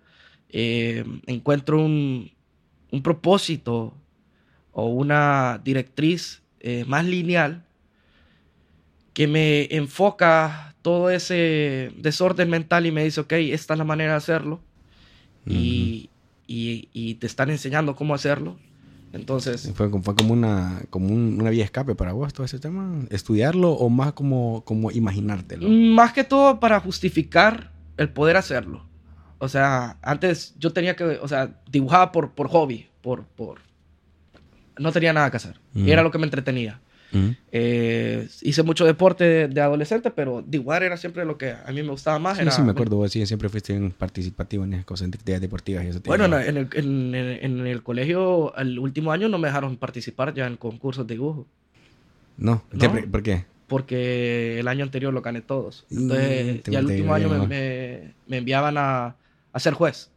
eh, 0.48 1.04
encuentro 1.26 1.80
un, 1.80 2.32
un, 2.90 3.02
propósito 3.02 3.94
o 4.72 4.86
una 4.86 5.60
directriz 5.64 6.42
eh, 6.60 6.84
más 6.86 7.04
lineal 7.04 7.64
que 9.12 9.26
me 9.26 9.64
enfoca 9.74 10.74
todo 10.82 11.10
ese 11.10 11.90
desorden 11.96 12.50
mental 12.50 12.86
y 12.86 12.92
me 12.92 13.02
dice, 13.02 13.20
ok, 13.20 13.32
esta 13.32 13.74
es 13.74 13.78
la 13.78 13.84
manera 13.84 14.12
de 14.12 14.18
hacerlo. 14.18 14.60
y, 15.46 16.10
y, 16.46 16.88
y, 16.92 17.14
te 17.14 17.26
están 17.26 17.50
enseñando 17.50 17.96
cómo 17.96 18.14
hacerlo. 18.14 18.56
Entonces... 19.12 19.72
¿Fue, 19.74 19.88
fue 19.88 20.14
como, 20.14 20.32
una, 20.32 20.82
como 20.90 21.08
una 21.08 21.50
vía 21.50 21.64
escape 21.64 21.94
para 21.94 22.12
vos 22.12 22.32
todo 22.32 22.44
ese 22.44 22.58
tema? 22.58 23.04
¿Estudiarlo 23.10 23.72
o 23.72 23.88
más 23.88 24.12
como, 24.12 24.62
como 24.64 24.90
imaginártelo? 24.90 25.68
Más 25.68 26.12
que 26.12 26.24
todo 26.24 26.60
para 26.60 26.80
justificar 26.80 27.72
el 27.96 28.10
poder 28.10 28.36
hacerlo. 28.36 28.84
O 29.38 29.48
sea, 29.48 29.98
antes 30.02 30.54
yo 30.58 30.72
tenía 30.72 30.96
que, 30.96 31.04
o 31.04 31.28
sea, 31.28 31.60
dibujaba 31.70 32.12
por, 32.12 32.32
por 32.32 32.48
hobby, 32.48 32.88
por, 33.02 33.24
por... 33.24 33.60
No 34.78 34.92
tenía 34.92 35.12
nada 35.12 35.30
que 35.30 35.38
hacer. 35.38 35.58
Y 35.74 35.90
era 35.90 36.02
lo 36.02 36.10
que 36.10 36.18
me 36.18 36.24
entretenía. 36.24 36.80
Eh, 37.52 38.28
hice 38.42 38.62
mucho 38.62 38.84
deporte 38.84 39.48
de, 39.48 39.60
adolescente, 39.60 40.10
pero 40.10 40.42
dibujar 40.46 40.82
era 40.82 40.96
siempre 40.96 41.24
lo 41.24 41.38
que 41.38 41.52
a 41.52 41.70
mí 41.72 41.82
me 41.82 41.90
gustaba 41.90 42.18
más. 42.18 42.36
Sí, 42.36 42.42
era, 42.42 42.50
sí 42.50 42.62
me 42.62 42.72
acuerdo, 42.72 42.96
vos 42.96 43.10
sí, 43.10 43.24
siempre 43.26 43.48
fuiste 43.48 43.78
participativo 43.96 44.64
en 44.64 44.74
esas 44.74 44.84
cosas, 44.84 45.06
en 45.06 45.14
actividades 45.14 45.42
deportivas 45.42 45.84
y 45.84 45.88
eso. 45.88 46.00
Bueno, 46.04 46.24
en 46.24 46.56
el, 46.56 46.68
en, 46.72 47.14
en 47.14 47.66
el, 47.66 47.82
colegio, 47.82 48.54
el 48.56 48.78
último 48.78 49.12
año 49.12 49.28
no 49.28 49.38
me 49.38 49.48
dejaron 49.48 49.76
participar 49.76 50.34
ya 50.34 50.46
en 50.46 50.56
concursos 50.56 51.06
de 51.06 51.14
dibujo. 51.14 51.46
No, 52.36 52.62
¿No? 52.72 53.10
¿por 53.10 53.22
qué? 53.22 53.44
Porque 53.66 54.60
el 54.60 54.68
año 54.68 54.84
anterior 54.84 55.12
lo 55.12 55.22
gané 55.22 55.40
todos. 55.40 55.86
Entonces, 55.90 56.62
ya 56.64 56.78
el 56.80 56.86
último 56.86 57.14
año 57.14 57.28
me, 57.28 57.46
me, 57.46 58.14
me, 58.26 58.36
enviaban 58.38 58.76
a, 58.78 59.16
a 59.52 59.58
ser 59.58 59.74
juez. 59.74 60.10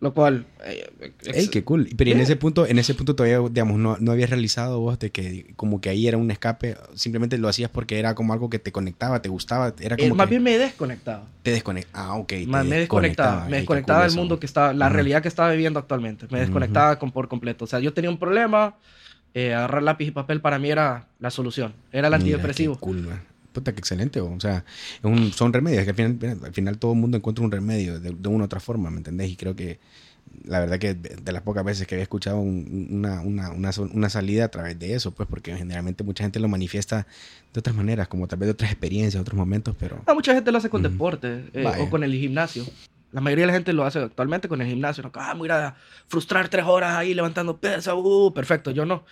Lo 0.00 0.12
cual... 0.12 0.44
Eh, 0.64 1.12
¡Ey, 1.24 1.48
qué 1.48 1.64
cool! 1.64 1.88
Pero 1.96 2.10
en 2.10 2.20
ese 2.20 2.36
punto, 2.36 2.66
en 2.66 2.78
ese 2.78 2.94
punto 2.94 3.14
todavía, 3.14 3.38
digamos, 3.48 3.78
no, 3.78 3.96
no 3.98 4.12
habías 4.12 4.28
realizado 4.28 4.80
vos 4.80 4.98
de 4.98 5.10
que 5.10 5.54
como 5.56 5.80
que 5.80 5.88
ahí 5.88 6.06
era 6.06 6.18
un 6.18 6.30
escape, 6.30 6.76
simplemente 6.94 7.38
lo 7.38 7.48
hacías 7.48 7.70
porque 7.70 7.98
era 7.98 8.14
como 8.14 8.32
algo 8.32 8.50
que 8.50 8.58
te 8.58 8.72
conectaba, 8.72 9.22
te 9.22 9.28
gustaba, 9.28 9.72
era 9.80 9.96
como 9.96 10.14
eh, 10.14 10.14
Más 10.14 10.28
bien 10.28 10.42
me 10.42 10.58
desconectaba. 10.58 11.24
Te 11.42 11.52
desconectaba, 11.52 12.06
ah, 12.06 12.14
ok. 12.16 12.32
Más 12.46 12.66
me 12.66 12.80
desconectaba, 12.80 13.48
me 13.48 13.58
desconectaba 13.58 14.04
del 14.04 14.14
mundo 14.14 14.38
que 14.38 14.46
estaba, 14.46 14.74
la 14.74 14.88
realidad 14.88 15.22
que 15.22 15.28
estaba 15.28 15.50
viviendo 15.52 15.78
actualmente, 15.78 16.26
me 16.30 16.40
desconectaba 16.40 16.98
con, 16.98 17.10
por 17.10 17.28
completo. 17.28 17.64
O 17.64 17.68
sea, 17.68 17.80
yo 17.80 17.94
tenía 17.94 18.10
un 18.10 18.18
problema, 18.18 18.76
eh, 19.32 19.54
agarrar 19.54 19.82
lápiz 19.84 20.08
y 20.08 20.10
papel 20.10 20.40
para 20.40 20.58
mí 20.58 20.70
era 20.70 21.08
la 21.18 21.30
solución, 21.30 21.72
era 21.92 22.08
el 22.08 22.14
antidepresivo. 22.14 22.78
Cool. 22.78 23.08
Puta, 23.54 23.72
qué 23.72 23.78
excelente. 23.78 24.20
O 24.20 24.40
sea, 24.40 24.64
un, 25.02 25.32
son 25.32 25.52
remedios. 25.52 25.84
Que 25.84 25.90
al 25.90 25.96
final, 25.96 26.40
al 26.44 26.52
final 26.52 26.78
todo 26.78 26.92
el 26.92 26.98
mundo 26.98 27.16
encuentra 27.16 27.44
un 27.44 27.52
remedio 27.52 28.00
de, 28.00 28.10
de, 28.10 28.28
una 28.28 28.44
u 28.44 28.46
otra 28.46 28.60
forma, 28.60 28.90
¿me 28.90 28.98
entendés? 28.98 29.30
Y 29.30 29.36
creo 29.36 29.54
que 29.54 29.78
la 30.44 30.58
verdad 30.58 30.78
que 30.78 30.94
de, 30.94 31.32
las 31.32 31.42
pocas 31.42 31.64
veces 31.64 31.86
que 31.86 31.94
había 31.94 32.02
escuchado 32.02 32.38
una, 32.38 33.20
una, 33.20 33.50
una, 33.50 33.70
una, 33.92 34.10
salida 34.10 34.46
a 34.46 34.48
través 34.48 34.78
de 34.78 34.94
eso, 34.94 35.12
pues 35.12 35.28
porque 35.28 35.56
generalmente 35.56 36.02
mucha 36.02 36.24
gente 36.24 36.40
lo 36.40 36.48
manifiesta 36.48 37.06
de 37.52 37.60
otras 37.60 37.76
maneras, 37.76 38.08
como 38.08 38.26
tal 38.26 38.40
vez 38.40 38.48
de 38.48 38.52
otras 38.52 38.72
experiencias, 38.72 39.20
otros 39.20 39.36
momentos, 39.36 39.76
pero... 39.78 40.02
Ah, 40.06 40.14
mucha 40.14 40.34
gente 40.34 40.50
lo 40.50 40.58
hace 40.58 40.68
con 40.68 40.82
deporte 40.82 41.44
eh, 41.52 41.64
o 41.78 41.88
con 41.88 42.02
el 42.02 42.12
gimnasio. 42.12 42.64
La 43.12 43.20
mayoría 43.20 43.44
de 43.44 43.46
la 43.46 43.52
gente 43.52 43.72
lo 43.72 43.84
hace 43.84 44.00
actualmente 44.00 44.48
con 44.48 44.60
el 44.60 44.66
gimnasio. 44.66 45.04
¿no? 45.04 45.12
Ah, 45.14 45.34
voy 45.34 45.48
a 45.48 45.76
frustrar 46.08 46.48
tres 46.48 46.64
horas 46.64 46.96
ahí 46.96 47.14
levantando 47.14 47.58
peso. 47.58 47.96
Uh, 47.96 48.34
perfecto, 48.34 48.72
yo 48.72 48.84
no. 48.84 49.04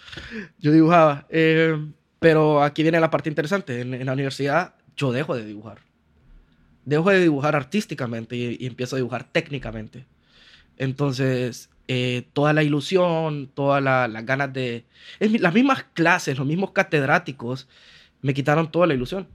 Yo 0.59 0.73
dibujaba. 0.73 1.25
Eh, 1.31 1.79
pero 2.23 2.63
aquí 2.63 2.83
viene 2.83 3.01
la 3.01 3.11
parte 3.11 3.29
interesante. 3.29 3.81
En, 3.81 4.07
la 4.07 4.13
universidad 4.13 4.75
yo 4.97 5.13
dejo 5.13 5.37
de 5.37 5.45
dibujar. 5.45 5.79
Dejo 6.85 7.11
de 7.11 7.21
dibujar 7.21 7.55
artísticamente 7.57 8.37
y, 8.37 8.67
empiezo 8.67 8.97
a 8.97 8.99
dibujar 8.99 9.25
técnicamente. 9.25 10.07
Entonces, 10.79 11.69
eh, 11.89 12.29
toda 12.33 12.53
la 12.53 12.63
ilusión, 12.63 13.51
todas 13.53 13.83
las 13.83 14.25
ganas 14.25 14.53
de... 14.53 14.87
las 15.19 15.53
mismas 15.53 15.85
clases, 15.93 16.39
los 16.39 16.47
mismos 16.47 16.71
catedráticos 16.71 17.69
me 18.23 18.35
quitaron 18.35 18.71
toda 18.71 18.87
la 18.87 18.95
ilusión. 18.95 19.29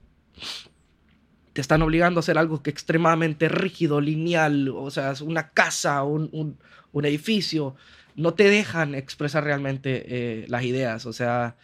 Te 1.53 1.61
están 1.61 1.81
obligando 1.81 2.19
a 2.19 2.21
hacer 2.21 2.37
algo 2.37 2.63
que 2.63 2.69
es 2.69 2.75
extremadamente 2.75 3.49
rígido, 3.49 3.99
lineal, 3.99 4.69
o 4.69 4.89
sea, 4.91 5.11
es 5.11 5.21
una 5.21 5.49
casa, 5.49 6.03
un, 6.03 6.57
un, 6.91 7.05
edificio. 7.05 7.75
No 8.15 8.33
te 8.33 8.49
dejan 8.49 8.95
expresar 8.95 9.43
realmente 9.43 10.05
eh, 10.07 10.45
las 10.47 10.63
ideas. 10.63 11.05
O 11.05 11.13
sea, 11.13 11.55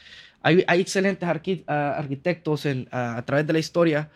hay, 0.43 0.81
excelentes 0.81 1.27
arquitectos 1.67 2.67
a, 2.91 3.23
través 3.25 3.47
de 3.47 3.53
la 3.53 3.59
historia 3.59 4.09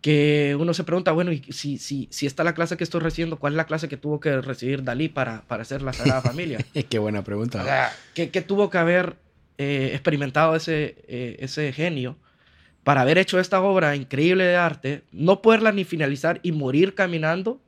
que 0.00 0.56
uno 0.58 0.72
se 0.74 0.84
pregunta, 0.84 1.12
bueno, 1.12 1.32
y 1.32 1.42
si, 1.50 1.76
si, 1.78 2.08
si 2.10 2.26
está 2.26 2.44
la 2.44 2.54
clase 2.54 2.76
que 2.76 2.84
estoy 2.84 3.00
recibiendo, 3.00 3.38
¿cuál 3.38 3.52
es 3.52 3.56
la 3.58 3.66
clase 3.66 3.88
que 3.88 3.96
tuvo 3.96 4.20
que 4.20 4.40
recibir 4.40 4.82
Dalí 4.82 5.08
para, 5.08 5.42
para 5.42 5.62
hacer 5.62 5.82
la 5.82 5.92
Sagrada 5.92 6.22
Familia? 6.22 6.64
Qué 6.88 6.98
buena 6.98 7.22
pregunta. 7.22 7.92
¿qué, 8.14 8.28
tuvo 8.42 8.70
que 8.70 8.78
haber 8.78 9.16
eh, 9.58 9.90
experimentado 9.92 10.54
ese, 10.56 10.96
eh, 11.08 11.36
ese 11.40 11.72
genio 11.72 12.16
para 12.84 13.02
haber 13.02 13.18
hecho 13.18 13.38
esta 13.38 13.60
obra 13.60 13.96
increíble 13.96 14.44
de 14.44 14.56
arte, 14.56 15.02
no 15.12 15.42
poderla 15.42 15.72
ni 15.72 15.84
finalizar 15.84 16.40
y 16.42 16.52
morir 16.52 16.94
caminando 16.94 17.60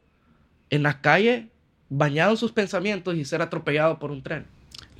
en 0.70 0.84
la 0.84 1.02
calle, 1.02 1.48
bañado 1.90 2.30
en 2.30 2.36
sus 2.38 2.52
pensamientos 2.52 3.16
y 3.16 3.24
ser 3.24 3.42
atropellado 3.42 3.98
por 3.98 4.12
un 4.12 4.22
tren? 4.22 4.46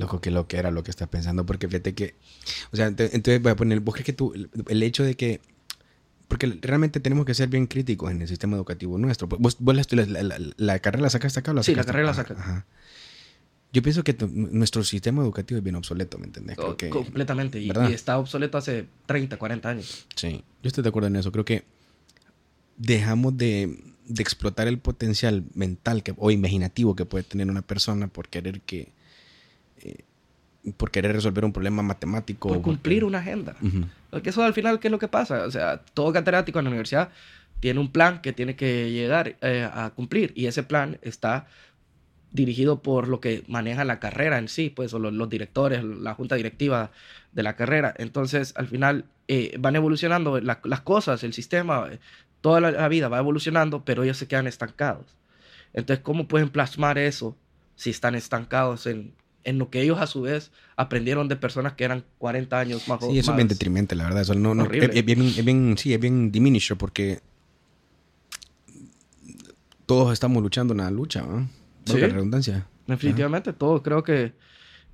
Loco, 0.01 0.19
que 0.23 0.31
lo 0.31 0.49
que 0.49 0.57
era 0.57 0.71
lo 0.71 0.83
que 0.83 0.91
estás 0.91 1.09
pensando, 1.09 1.45
porque 1.45 1.69
fíjate 1.69 1.95
que, 1.95 2.15
o 2.73 2.77
sea, 2.77 2.87
entonces 2.87 3.43
voy 3.43 3.53
a 3.53 3.57
poner, 3.57 3.81
vos 3.81 3.95
crees 3.95 4.07
que 4.07 4.15
tú, 4.15 4.33
el 4.35 4.83
hecho 4.83 5.05
de 5.05 5.15
que, 5.15 5.43
porque 6.27 6.59
realmente 6.63 7.01
tenemos 7.01 7.27
que 7.27 7.35
ser 7.35 7.51
bien 7.51 7.67
críticos 7.67 8.11
en 8.11 8.23
el 8.23 8.27
sistema 8.27 8.57
educativo 8.57 8.97
nuestro. 8.97 9.29
Vos, 9.29 9.59
vos 9.59 9.77
la, 9.77 10.07
la, 10.07 10.39
la, 10.57 10.79
carrera 10.79 11.03
la 11.03 11.11
sacaste 11.11 11.41
acá 11.41 11.51
o 11.51 11.55
la 11.55 11.63
Sí, 11.63 11.75
la 11.75 11.85
carrera 11.85 12.07
la 12.07 12.15
sacaste. 12.15 12.43
Ajá. 12.43 12.67
Yo 13.75 13.83
pienso 13.83 14.03
que 14.03 14.17
nuestro 14.31 14.83
sistema 14.85 15.23
educativo 15.23 15.59
es 15.59 15.65
bien 15.65 15.77
obsoleto, 15.77 16.17
¿me 16.19 16.27
entiendes? 16.27 16.57
Completamente. 16.57 17.61
Y, 17.61 17.71
está 17.93 18.19
obsoleto 18.19 18.57
hace 18.57 18.87
30, 19.05 19.37
40 19.37 19.69
años. 19.69 20.07
Sí, 20.17 20.43
yo 20.63 20.69
estoy 20.69 20.83
de 20.83 20.89
acuerdo 20.89 21.09
en 21.09 21.17
eso. 21.17 21.31
Creo 21.31 21.45
que 21.45 21.65
dejamos 22.79 23.37
de, 23.37 23.79
de 24.07 24.23
explotar 24.23 24.67
el 24.67 24.79
potencial 24.79 25.45
mental 25.55 26.03
que, 26.03 26.15
o 26.17 26.31
imaginativo 26.31 26.97
que 26.97 27.05
puede 27.05 27.23
tener 27.23 27.51
una 27.51 27.63
persona 27.63 28.09
por 28.09 28.29
querer 28.29 28.63
que 28.63 28.93
eh, 29.83 30.73
por 30.77 30.91
querer 30.91 31.13
resolver 31.13 31.45
un 31.45 31.53
problema 31.53 31.83
matemático. 31.83 32.49
Por 32.49 32.63
cumplir 32.63 33.05
una 33.05 33.19
agenda. 33.19 33.57
Porque 34.11 34.31
eso 34.31 34.43
al 34.43 34.55
final, 34.55 34.79
¿qué 34.79 34.89
es 34.89 34.93
lo 34.93 34.99
que 34.99 35.09
pasa? 35.09 35.45
O 35.45 35.51
sea, 35.51 35.79
todo 35.95 36.13
catedrático 36.13 36.59
en 36.59 36.67
la 36.67 36.71
universidad 36.71 37.11
tiene 37.61 37.81
un 37.81 37.91
plan 37.91 38.21
que 38.21 38.33
tiene 38.33 38.57
que 38.57 38.91
llegar 38.91 39.37
eh, 39.41 39.69
a 39.73 39.91
cumplir 39.91 40.33
y 40.35 40.47
ese 40.47 40.63
plan 40.63 40.99
está 41.03 41.47
dirigido 42.33 42.81
por 42.83 43.09
lo 43.09 43.21
que 43.21 43.43
maneja 43.49 43.85
la 43.85 43.99
carrera 43.99 44.39
en 44.39 44.49
sí, 44.49 44.71
pues, 44.71 44.95
o 44.95 44.99
los, 44.99 45.29
directores, 45.29 45.83
la 45.83 46.15
junta 46.15 46.37
directiva 46.37 46.91
de 47.33 47.43
la 47.43 47.57
carrera. 47.57 47.95
Entonces, 47.99 48.55
al 48.57 48.69
final, 48.69 49.05
eh, 49.29 49.57
van 49.59 49.77
evolucionando 49.77 50.41
las 50.41 50.81
cosas, 50.83 51.25
el 51.25 51.33
sistema, 51.33 51.89
toda 52.41 52.61
la, 52.61 52.89
vida 52.89 53.09
va 53.09 53.19
evolucionando, 53.19 53.85
pero 53.85 54.05
ellos 54.05 54.17
se 54.17 54.29
quedan 54.29 54.47
estancados. 54.47 55.17
Entonces, 55.73 56.03
¿cómo 56.05 56.29
pueden 56.29 56.51
plasmar 56.51 56.99
eso 56.99 57.37
si 57.75 57.91
están 57.91 58.15
estancados 58.15 58.87
en, 58.87 59.13
en 59.45 59.59
lo 59.59 59.71
que 59.71 59.83
ellos 59.83 59.99
a 59.99 60.07
su 60.07 60.23
vez 60.23 60.51
aprendieron 60.77 61.29
de 61.29 61.37
personas 61.37 61.75
que 61.75 61.85
eran 61.85 62.05
40 62.19 62.59
años 62.59 62.89
más 62.89 62.99
jóvenes. 62.99 63.15
Sí, 63.15 63.19
eso 63.21 63.31
es 63.33 63.37
bien 63.37 63.49
detrimente, 63.49 63.95
la 63.95 64.05
verdad. 64.05 64.23
Eso 64.23 64.35
no, 64.35 64.55
no 64.55 64.65
es, 64.65 64.71
bien, 64.71 64.91
es, 64.93 65.45
bien, 65.45 65.79
sí, 65.79 65.95
es 65.95 66.01
bien 66.01 66.31
diminisher 66.31 66.77
porque 66.77 67.21
todos 69.87 70.13
estamos 70.13 70.43
luchando 70.43 70.73
en 70.75 70.79
la 70.79 70.91
lucha, 70.91 71.23
¿no? 71.23 71.49
Sí. 71.85 71.97
redundancia. 71.99 72.67
Definitivamente, 72.87 73.53
todos 73.53 73.83
creo 73.83 74.03
que 74.03 74.33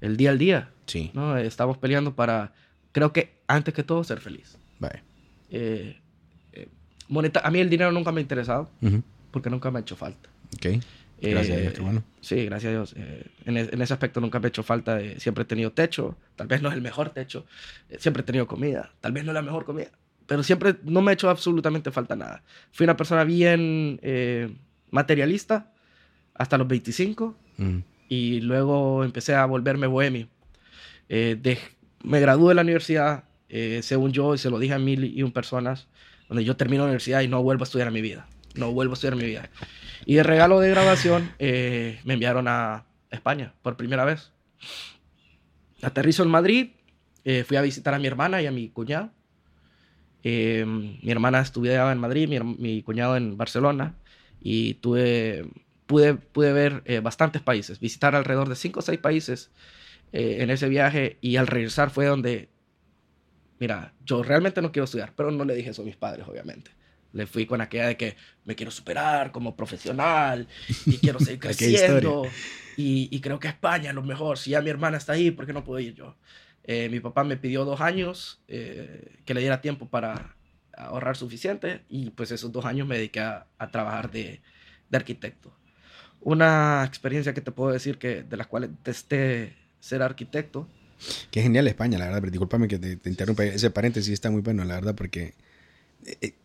el 0.00 0.16
día 0.16 0.30
al 0.30 0.38
día. 0.38 0.70
Sí. 0.86 1.10
¿no? 1.14 1.36
Estamos 1.36 1.78
peleando 1.78 2.14
para, 2.14 2.52
creo 2.92 3.12
que 3.12 3.40
antes 3.46 3.74
que 3.74 3.82
todo, 3.82 4.04
ser 4.04 4.20
feliz. 4.20 4.56
Vale. 4.78 5.02
Eh, 5.50 6.00
eh, 6.52 6.68
a 7.42 7.50
mí 7.50 7.58
el 7.58 7.70
dinero 7.70 7.92
nunca 7.92 8.12
me 8.12 8.20
ha 8.20 8.22
interesado 8.22 8.70
porque 9.30 9.50
nunca 9.50 9.70
me 9.70 9.78
ha 9.78 9.82
hecho 9.82 9.96
falta. 9.96 10.28
Ok. 10.54 10.82
Gracias 11.20 11.56
a 11.56 11.60
Dios, 11.60 11.74
qué 11.74 11.80
bueno. 11.80 12.02
Sí, 12.20 12.44
gracias 12.44 12.70
a 12.70 12.72
Dios. 12.72 12.94
Eh, 12.96 13.26
en, 13.46 13.56
en, 13.56 13.82
ese 13.82 13.92
aspecto 13.92 14.20
nunca 14.20 14.38
me 14.38 14.46
he 14.46 14.48
hecho 14.48 14.62
falta. 14.62 14.98
siempre 15.18 15.42
he 15.42 15.46
tenido 15.46 15.72
techo. 15.72 16.16
Tal 16.36 16.46
vez 16.46 16.60
no 16.60 16.68
es 16.68 16.74
el 16.74 16.82
mejor 16.82 17.10
techo. 17.10 17.46
Eh, 17.88 17.96
siempre 17.98 18.22
he 18.22 18.24
tenido 18.24 18.46
comida. 18.46 18.92
Tal 19.00 19.12
vez 19.12 19.24
no 19.24 19.30
es 19.30 19.34
la 19.34 19.42
mejor 19.42 19.64
comida. 19.64 19.90
Pero 20.26 20.42
siempre 20.42 20.76
no 20.82 21.02
me 21.02 21.12
ha 21.12 21.14
hecho 21.14 21.30
absolutamente 21.30 21.90
falta 21.90 22.16
nada. 22.16 22.42
Fui 22.72 22.84
una 22.84 22.96
persona 22.96 23.24
bien 23.24 23.98
eh, 24.02 24.52
materialista 24.90 25.72
hasta 26.34 26.58
los 26.58 26.68
25. 26.68 27.34
Mm. 27.56 27.78
Y 28.08 28.40
luego 28.40 29.04
empecé 29.04 29.34
a 29.34 29.46
volverme 29.46 29.86
bohemio. 29.86 30.28
De, 31.08 31.58
me 32.02 32.20
gradué 32.20 32.48
de 32.48 32.54
la 32.56 32.62
universidad, 32.62 33.24
según 33.80 34.12
yo, 34.12 34.34
y 34.34 34.38
se 34.38 34.50
lo 34.50 34.58
dije 34.58 34.74
a 34.74 34.78
mil 34.78 35.04
y 35.04 35.22
un 35.22 35.32
personas, 35.32 35.88
donde 36.28 36.44
yo 36.44 36.56
termino 36.56 36.82
la 36.82 36.88
universidad 36.88 37.22
y 37.22 37.28
no 37.28 37.42
vuelvo 37.42 37.62
a 37.62 37.66
estudiar 37.66 37.88
en 37.88 37.94
mi 37.94 38.00
vida. 38.00 38.28
No 38.56 38.72
vuelvo 38.72 38.92
a 38.92 38.94
estudiar 38.94 39.16
mi 39.16 39.24
vida. 39.24 39.50
Y 40.04 40.14
de 40.14 40.22
regalo 40.22 40.60
de 40.60 40.70
grabación 40.70 41.32
eh, 41.38 42.00
me 42.04 42.14
enviaron 42.14 42.48
a 42.48 42.86
España 43.10 43.54
por 43.62 43.76
primera 43.76 44.04
vez. 44.04 44.32
Aterrizo 45.82 46.22
en 46.22 46.30
Madrid, 46.30 46.70
eh, 47.24 47.44
fui 47.44 47.56
a 47.56 47.62
visitar 47.62 47.94
a 47.94 47.98
mi 47.98 48.06
hermana 48.06 48.40
y 48.40 48.46
a 48.46 48.50
mi 48.50 48.68
cuñado. 48.68 49.10
Eh, 50.22 50.64
mi 50.66 51.10
hermana 51.10 51.40
estudiaba 51.40 51.92
en 51.92 51.98
Madrid, 51.98 52.28
mi, 52.28 52.82
cuñado 52.82 53.16
en 53.16 53.36
Barcelona 53.36 53.94
y 54.40 54.74
tuve, 54.74 55.46
pude, 55.86 56.14
pude 56.14 56.52
ver 56.52 56.82
bastantes 57.02 57.42
países, 57.42 57.78
visitar 57.78 58.16
alrededor 58.16 58.48
de 58.48 58.56
cinco 58.56 58.80
o 58.80 58.82
seis 58.82 58.98
países 58.98 59.50
eh, 60.12 60.42
en 60.42 60.50
ese 60.50 60.68
viaje 60.68 61.18
y 61.20 61.36
al 61.36 61.46
regresar 61.46 61.90
fue 61.90 62.06
donde, 62.06 62.48
mira, 63.58 63.92
yo 64.04 64.22
realmente 64.22 64.62
no 64.62 64.70
quiero 64.70 64.84
estudiar, 64.84 65.12
pero 65.16 65.30
no 65.30 65.44
le 65.44 65.54
dije 65.54 65.70
eso 65.70 65.82
a 65.82 65.84
mis 65.84 65.96
padres, 65.96 66.26
obviamente. 66.28 66.70
Le 67.12 67.26
fui 67.26 67.46
con 67.46 67.60
aquella 67.60 67.88
de 67.88 67.96
que 67.96 68.16
me 68.44 68.54
quiero 68.54 68.70
superar 68.70 69.32
como 69.32 69.56
profesional 69.56 70.46
y 70.84 70.98
quiero 70.98 71.18
seguir 71.18 71.40
creciendo. 71.40 72.24
y, 72.76 73.08
y, 73.10 73.20
creo 73.20 73.38
que 73.38 73.48
España 73.48 73.90
es 73.90 73.94
lo 73.94 74.02
mejor. 74.02 74.38
Si 74.38 74.50
ya 74.50 74.60
mi 74.60 74.70
hermana 74.70 74.98
está 74.98 75.14
ahí, 75.14 75.30
¿por 75.30 75.46
qué 75.46 75.52
no 75.52 75.64
puedo 75.64 75.80
ir 75.80 75.94
yo? 75.94 76.16
Eh, 76.68 76.88
mi 76.88 76.98
papá 76.98 77.22
me 77.22 77.36
pidió 77.36 77.64
dos 77.64 77.80
años 77.80 78.40
eh, 78.48 79.18
que 79.24 79.34
le 79.34 79.40
diera 79.40 79.60
tiempo 79.60 79.88
para 79.88 80.34
ahorrar 80.76 81.16
suficiente 81.16 81.82
y 81.88 82.10
pues 82.10 82.32
esos 82.32 82.50
dos 82.50 82.64
años 82.64 82.88
me 82.88 82.96
dediqué 82.96 83.20
a, 83.20 83.46
a 83.56 83.70
trabajar 83.70 84.10
de, 84.10 84.40
de, 84.90 84.96
arquitecto. 84.96 85.56
Una 86.20 86.84
experiencia 86.84 87.32
que 87.32 87.40
te 87.40 87.52
puedo 87.52 87.72
decir 87.72 87.98
que 87.98 88.24
de 88.24 88.36
las 88.36 88.48
cuales 88.48 88.70
testé 88.82 89.54
ser 89.78 90.02
arquitecto. 90.02 90.68
Qué 91.30 91.40
genial 91.40 91.68
España, 91.68 91.98
la 91.98 92.06
verdad, 92.06 92.20
pero 92.20 92.32
discúlpame 92.32 92.66
que 92.66 92.80
te, 92.80 92.96
te 92.96 93.10
interrumpa. 93.10 93.44
Ese 93.44 93.70
paréntesis 93.70 94.12
está 94.12 94.30
muy 94.32 94.40
bueno, 94.40 94.64
la 94.64 94.74
verdad, 94.74 94.96
porque 94.96 95.34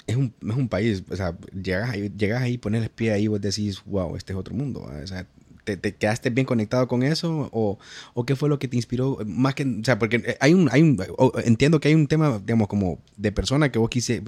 es 0.07 0.15
un, 0.15 0.33
es 0.41 0.55
un 0.55 0.67
país, 0.67 1.03
o 1.09 1.15
sea, 1.15 1.37
llegas 1.53 1.89
ahí, 1.89 2.11
llegas 2.17 2.41
ahí, 2.41 2.57
pones 2.57 2.83
el 2.83 2.89
pie 2.89 3.13
ahí 3.13 3.23
y 3.23 3.27
vos 3.27 3.41
decís, 3.41 3.81
wow, 3.85 4.15
este 4.15 4.33
es 4.33 4.39
otro 4.39 4.55
mundo. 4.55 4.81
O 4.81 5.07
sea, 5.07 5.27
¿te, 5.63 5.77
¿te, 5.77 5.95
quedaste 5.95 6.29
bien 6.29 6.45
conectado 6.45 6.87
con 6.87 7.03
eso? 7.03 7.49
¿O, 7.51 7.77
¿O, 8.13 8.25
qué 8.25 8.35
fue 8.35 8.49
lo 8.49 8.59
que 8.59 8.67
te 8.67 8.75
inspiró? 8.75 9.19
Más 9.25 9.55
que, 9.55 9.63
o 9.63 9.83
sea, 9.83 9.99
porque 9.99 10.37
hay 10.39 10.53
un, 10.53 10.69
hay 10.71 10.81
un, 10.81 10.97
entiendo 11.45 11.79
que 11.79 11.89
hay 11.89 11.95
un 11.95 12.07
tema, 12.07 12.39
digamos, 12.39 12.67
como 12.67 12.99
de 13.17 13.31
persona 13.31 13.71
que 13.71 13.79
vos 13.79 13.89
quise, 13.89 14.21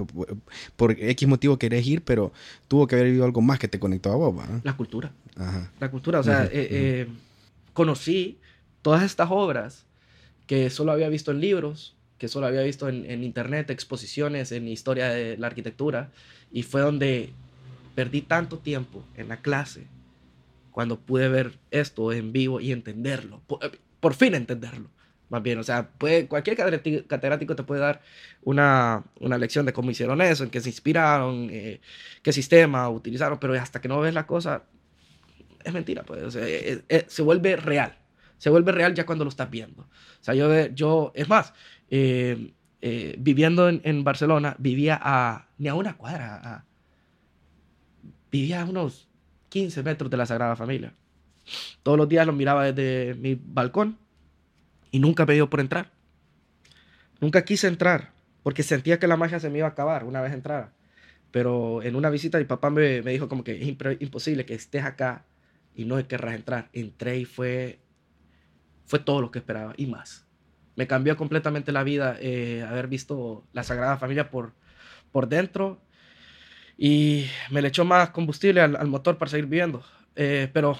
por 0.75 0.91
X 0.91 1.27
motivo 1.27 1.57
querés 1.57 1.85
ir, 1.85 2.03
pero 2.03 2.31
tuvo 2.67 2.87
que 2.87 2.95
haber 2.95 3.07
habido 3.07 3.25
algo 3.25 3.41
más 3.41 3.59
que 3.59 3.67
te 3.67 3.79
conectó 3.79 4.11
a 4.11 4.15
vos, 4.15 4.35
¿verdad? 4.35 4.61
La 4.63 4.77
cultura. 4.77 5.11
Ajá. 5.35 5.71
La 5.79 5.89
cultura, 5.89 6.19
o 6.19 6.23
sea, 6.23 6.45
eh, 6.45 6.49
eh, 6.53 7.07
conocí 7.73 8.37
todas 8.81 9.03
estas 9.03 9.29
obras 9.31 9.85
que 10.45 10.69
solo 10.69 10.91
había 10.91 11.09
visto 11.09 11.31
en 11.31 11.39
libros, 11.39 11.95
que 12.23 12.29
solo 12.29 12.47
había 12.47 12.61
visto 12.61 12.87
en, 12.87 13.03
en, 13.11 13.21
internet, 13.21 13.69
exposiciones 13.69 14.53
en 14.53 14.65
historia 14.69 15.09
de 15.09 15.35
la 15.35 15.47
arquitectura, 15.47 16.09
y 16.53 16.63
fue 16.63 16.79
donde 16.79 17.33
perdí 17.95 18.21
tanto 18.21 18.59
tiempo 18.59 19.03
en 19.17 19.27
la 19.27 19.41
clase 19.41 19.87
cuando 20.71 20.97
pude 21.01 21.27
ver 21.27 21.59
esto 21.69 22.13
en 22.13 22.31
vivo 22.31 22.61
y 22.61 22.71
entenderlo, 22.71 23.41
por, 23.45 23.59
por 23.99 24.13
fin 24.13 24.35
entenderlo, 24.35 24.89
más 25.27 25.43
bien, 25.43 25.59
o 25.59 25.63
sea, 25.63 25.89
puede, 25.89 26.29
cualquier 26.29 26.55
catedrático 27.07 27.57
te 27.57 27.63
puede 27.63 27.81
dar 27.81 28.01
una, 28.41 29.03
una, 29.19 29.37
lección 29.37 29.65
de 29.65 29.73
cómo 29.73 29.91
hicieron 29.91 30.21
eso, 30.21 30.45
en 30.45 30.49
qué 30.49 30.61
se 30.61 30.69
inspiraron, 30.69 31.49
eh, 31.51 31.81
qué 32.21 32.31
sistema 32.31 32.87
utilizaron, 32.87 33.37
pero 33.37 33.53
hasta 33.59 33.81
que 33.81 33.89
no 33.89 33.99
ves 33.99 34.13
la 34.13 34.25
cosa, 34.25 34.63
es 35.61 35.73
mentira, 35.73 36.03
pues, 36.03 36.23
o 36.23 36.31
sea, 36.31 36.47
eh, 36.47 36.85
eh, 36.87 37.03
se 37.05 37.21
vuelve 37.21 37.57
real, 37.57 37.97
se 38.37 38.49
vuelve 38.49 38.71
real 38.71 38.93
ya 38.93 39.05
cuando 39.05 39.25
lo 39.25 39.29
estás 39.29 39.49
viendo. 39.49 39.83
O 39.83 40.25
sea, 40.25 40.33
yo, 40.33 40.67
yo 40.67 41.11
es 41.15 41.27
más, 41.29 41.53
eh, 41.95 42.53
eh, 42.81 43.15
viviendo 43.19 43.69
en, 43.69 44.03
Barcelona, 44.03 44.55
vivía 44.57 44.99
a, 44.99 45.47
ni 45.59 45.67
a 45.67 45.75
una 45.75 45.95
cuadra, 45.95 46.65
vivía 48.31 48.63
a 48.63 48.65
unos 48.65 49.07
15 49.49 49.83
metros 49.83 50.09
de 50.09 50.17
la 50.17 50.25
Sagrada 50.25 50.55
Familia. 50.55 50.95
Todos 51.83 51.99
los 51.99 52.09
días 52.09 52.25
lo 52.25 52.33
miraba 52.33 52.71
desde 52.71 53.13
mi 53.13 53.39
balcón 53.39 53.99
y 54.89 54.97
nunca 54.97 55.23
dio 55.27 55.51
por 55.51 55.59
entrar. 55.59 55.91
Nunca 57.21 57.45
quise 57.45 57.67
entrar 57.67 58.11
porque 58.41 58.63
sentía 58.63 58.97
que 58.97 59.05
la 59.05 59.15
magia 59.15 59.39
se 59.39 59.51
me 59.51 59.59
iba 59.59 59.67
a 59.67 59.71
acabar 59.71 60.03
una 60.03 60.19
vez 60.19 60.33
entrara. 60.33 60.73
Pero 61.29 61.83
en 61.83 61.95
una 61.95 62.09
visita 62.09 62.39
mi 62.39 62.45
papá 62.45 62.71
me, 62.71 63.03
me 63.03 63.11
dijo 63.11 63.29
como 63.29 63.43
que 63.43 63.61
es 63.61 63.67
imposible 64.01 64.47
que 64.47 64.55
estés 64.55 64.83
acá 64.83 65.25
y 65.75 65.85
no 65.85 66.07
querrás 66.07 66.33
entrar. 66.33 66.69
Entré 66.73 67.19
y 67.19 67.25
fue, 67.25 67.77
fue 68.83 68.97
todo 68.97 69.21
lo 69.21 69.29
que 69.29 69.37
esperaba 69.37 69.75
y 69.77 69.85
más. 69.85 70.25
Me 70.75 70.87
cambió 70.87 71.15
completamente 71.15 71.71
la 71.71 71.83
vida 71.83 72.17
eh, 72.19 72.65
haber 72.67 72.87
visto 72.87 73.43
la 73.53 73.63
Sagrada 73.63 73.97
Familia 73.97 74.31
por, 74.31 74.53
por 75.11 75.29
dentro 75.29 75.79
y 76.77 77.27
me 77.51 77.61
le 77.61 77.67
echó 77.67 77.85
más 77.85 78.09
combustible 78.09 78.61
al, 78.61 78.75
al 78.75 78.87
motor 78.87 79.17
para 79.17 79.29
seguir 79.29 79.45
viviendo. 79.45 79.83
Eh, 80.15 80.49
pero 80.51 80.79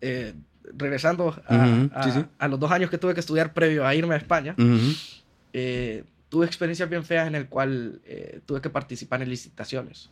eh, 0.00 0.34
regresando 0.76 1.42
a, 1.46 1.54
uh 1.54 1.58
-huh. 1.58 1.90
a, 1.94 2.02
sí, 2.04 2.10
sí. 2.12 2.24
a, 2.38 2.48
los 2.48 2.60
dos 2.60 2.70
años 2.70 2.90
que 2.90 2.98
tuve 2.98 3.14
que 3.14 3.20
estudiar 3.20 3.52
previo 3.52 3.84
a 3.86 3.94
irme 3.94 4.14
a 4.14 4.18
España, 4.18 4.54
uh 4.56 4.62
-huh. 4.62 6.04
tuve 6.28 6.46
experiencias 6.46 6.88
bien 6.88 7.04
feas 7.04 7.26
en 7.26 7.34
el 7.34 7.48
cual 7.48 8.00
tuve 8.46 8.60
que 8.60 8.70
participar 8.70 9.22
en 9.22 9.30
licitaciones. 9.30 10.10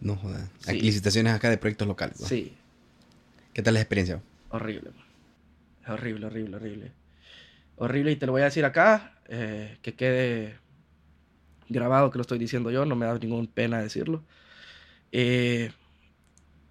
No 0.00 0.16
jodas. 0.16 0.48
Sí. 0.60 0.80
Licitaciones 0.80 1.32
acá 1.32 1.50
de 1.50 1.58
proyectos 1.58 1.88
locales. 1.88 2.20
¿no? 2.20 2.26
Sí. 2.26 2.54
¿Qué 3.52 3.62
tal 3.62 3.74
la 3.74 3.80
experiencia? 3.80 4.20
Horrible. 4.50 4.90
Horrible, 5.86 6.26
horrible, 6.26 6.56
horrible 6.56 7.01
horrible 7.76 8.12
y 8.12 8.16
te 8.16 8.26
lo 8.26 8.32
voy 8.32 8.42
a 8.42 8.46
decir 8.46 8.64
acá, 8.64 9.20
eh, 9.28 9.78
que 9.82 9.94
quede 9.94 10.58
grabado 11.68 12.10
que 12.10 12.18
lo 12.18 12.22
estoy 12.22 12.38
diciendo 12.38 12.70
yo, 12.70 12.84
no 12.84 12.96
me 12.96 13.06
da 13.06 13.18
ninguna 13.18 13.48
pena 13.52 13.80
decirlo. 13.80 14.22
Eh, 15.10 15.72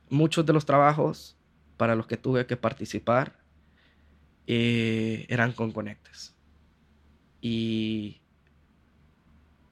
muchos 0.10 0.46
de 0.46 0.54
los 0.54 0.66
trabajos 0.66 1.38
para 1.78 1.96
los 1.96 2.08
que 2.08 2.18
tuve 2.18 2.46
que 2.46 2.58
participar 2.58 3.40
eh, 4.48 5.26
eran 5.30 5.52
con 5.54 5.72
conectes. 5.72 6.36
Y 7.42 8.22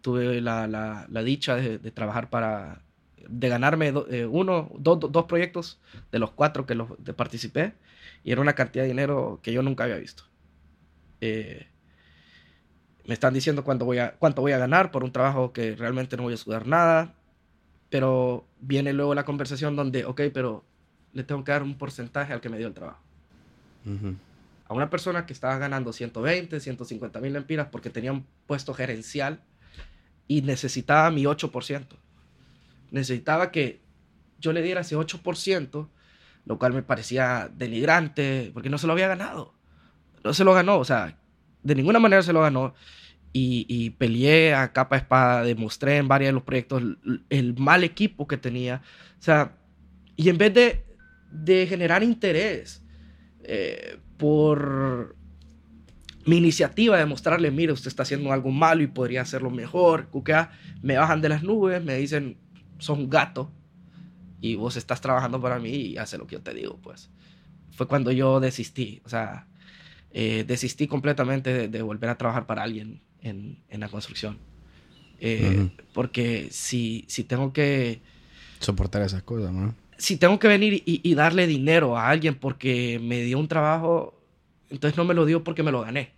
tuve 0.01 0.41
la, 0.41 0.67
la, 0.67 1.05
la 1.09 1.23
dicha 1.23 1.55
de, 1.55 1.77
de, 1.77 1.91
trabajar 1.91 2.29
para, 2.29 2.81
de 3.27 3.49
ganarme 3.49 3.91
do, 3.91 4.07
eh, 4.09 4.25
uno, 4.25 4.71
do, 4.77 4.95
do, 4.95 5.07
dos 5.07 5.25
proyectos 5.25 5.79
de 6.11 6.19
los 6.19 6.31
cuatro 6.31 6.65
que 6.65 6.75
los, 6.75 6.89
de 7.03 7.13
participé, 7.13 7.73
y 8.23 8.31
era 8.31 8.41
una 8.41 8.53
cantidad 8.53 8.83
de 8.83 8.89
dinero 8.89 9.39
que 9.43 9.53
yo 9.53 9.61
nunca 9.61 9.83
había 9.83 9.97
visto. 9.97 10.23
Eh, 11.21 11.67
me 13.05 13.13
están 13.13 13.33
diciendo 13.33 13.63
cuánto 13.63 13.85
voy, 13.85 13.97
a, 13.97 14.13
cuánto 14.13 14.41
voy 14.41 14.51
a 14.51 14.59
ganar 14.59 14.91
por 14.91 15.03
un 15.03 15.11
trabajo 15.11 15.51
que 15.51 15.75
realmente 15.75 16.15
no 16.15 16.23
voy 16.23 16.35
a 16.35 16.37
sudar 16.37 16.67
nada, 16.67 17.15
pero 17.89 18.45
viene 18.59 18.93
luego 18.93 19.15
la 19.15 19.25
conversación 19.25 19.75
donde, 19.75 20.05
ok, 20.05 20.21
pero 20.33 20.63
le 21.13 21.23
tengo 21.23 21.43
que 21.43 21.51
dar 21.51 21.63
un 21.63 21.75
porcentaje 21.75 22.33
al 22.33 22.41
que 22.41 22.49
me 22.49 22.57
dio 22.57 22.67
el 22.67 22.73
trabajo. 22.73 23.01
Uh 23.85 23.89
-huh. 23.89 24.15
A 24.67 24.73
una 24.75 24.91
persona 24.91 25.25
que 25.25 25.33
estaba 25.33 25.57
ganando 25.57 25.91
120, 25.91 26.59
150 26.59 27.19
mil 27.19 27.33
lempiras 27.33 27.67
porque 27.71 27.89
tenía 27.89 28.11
un 28.11 28.27
puesto 28.45 28.75
gerencial 28.75 29.41
y 30.27 30.43
necesitaba 30.43 31.09
mi 31.09 31.23
8%. 31.23 31.87
Necesitaba 32.91 33.51
que 33.51 33.81
yo 34.39 34.53
le 34.53 34.61
diera 34.61 34.81
ese 34.81 34.95
8%, 34.95 35.89
lo 36.45 36.59
cual 36.59 36.73
me 36.73 36.83
parecía 36.83 37.49
denigrante 37.51 38.51
porque 38.53 38.69
no 38.69 38.77
se 38.77 38.85
lo 38.85 38.93
había 38.93 39.07
ganado 39.07 39.58
no 40.23 40.33
se 40.33 40.43
lo 40.43 40.53
ganó, 40.53 40.77
o 40.79 40.85
sea, 40.85 41.17
de 41.63 41.75
ninguna 41.75 41.99
manera 41.99 42.21
se 42.21 42.33
lo 42.33 42.41
ganó. 42.41 42.73
Y, 43.31 43.65
y, 43.69 43.91
peleé 43.91 44.55
a 44.55 44.73
capa 44.73 44.97
espada, 44.97 45.43
demostré 45.43 45.97
en 45.97 46.07
varios 46.07 46.29
de 46.29 46.33
los 46.33 46.43
proyectos 46.43 46.81
el, 47.29 47.55
mal 47.57 47.83
equipo 47.83 48.27
que 48.27 48.37
tenía. 48.37 48.81
O 49.19 49.21
sea, 49.21 49.55
y 50.15 50.29
en 50.29 50.39
vez 50.39 50.51
de, 50.55 50.83
de 51.31 51.67
generar 51.67 52.01
interés 52.01 52.81
eh, 53.43 53.99
por 54.17 55.15
mi 56.25 56.37
iniciativa 56.37 56.97
de 56.97 57.05
mostrarle, 57.05 57.51
mire, 57.51 57.71
usted 57.71 57.87
está 57.89 58.01
haciendo 58.01 58.31
algo 58.31 58.49
malo 58.49 58.81
y 58.81 58.87
podría 58.87 59.21
hacerlo 59.21 59.51
mejor, 59.51 60.07
cuquea, 60.07 60.51
me 60.81 60.97
bajan 60.97 61.21
de 61.21 61.29
las 61.29 61.43
nubes, 61.43 61.83
me 61.83 61.95
dicen, 61.95 62.37
son 62.79 63.09
gato 63.09 63.51
y 64.41 64.55
vos 64.55 64.75
estás 64.77 65.01
trabajando 65.01 65.41
para 65.41 65.59
mí 65.59 65.71
y 65.71 65.97
hace 65.97 66.17
lo 66.17 66.27
que 66.27 66.35
yo 66.35 66.41
te 66.41 66.53
digo, 66.53 66.79
pues. 66.81 67.09
Fue 67.71 67.87
cuando 67.87 68.11
yo 68.11 68.39
desistí, 68.39 69.01
o 69.05 69.09
sea, 69.09 69.47
eh, 70.11 70.43
desistí 70.47 70.87
completamente 70.87 71.53
de, 71.53 71.67
de, 71.67 71.81
volver 71.81 72.09
a 72.09 72.17
trabajar 72.17 72.45
para 72.45 72.63
alguien 72.63 73.01
en, 73.21 73.59
en 73.69 73.79
la 73.79 73.89
construcción. 73.89 74.37
Eh, 75.19 75.41
uh 75.43 75.61
-huh. 75.61 75.71
Porque 75.93 76.47
si, 76.51 77.05
si 77.07 77.23
tengo 77.23 77.53
que... 77.53 78.01
Soportar 78.59 79.01
esas 79.03 79.23
cosas, 79.23 79.51
¿no? 79.53 79.75
Si 79.97 80.17
tengo 80.17 80.39
que 80.39 80.47
venir 80.47 80.81
y, 80.85 81.01
y, 81.03 81.13
darle 81.13 81.45
dinero 81.45 81.97
a 81.97 82.09
alguien 82.09 82.35
porque 82.35 82.99
me 83.01 83.21
dio 83.21 83.37
un 83.37 83.47
trabajo, 83.47 84.17
entonces 84.69 84.97
no 84.97 85.03
me 85.03 85.13
lo 85.13 85.25
dio 85.25 85.43
porque 85.43 85.61
me 85.63 85.71
lo 85.71 85.81
gané. 85.81 86.13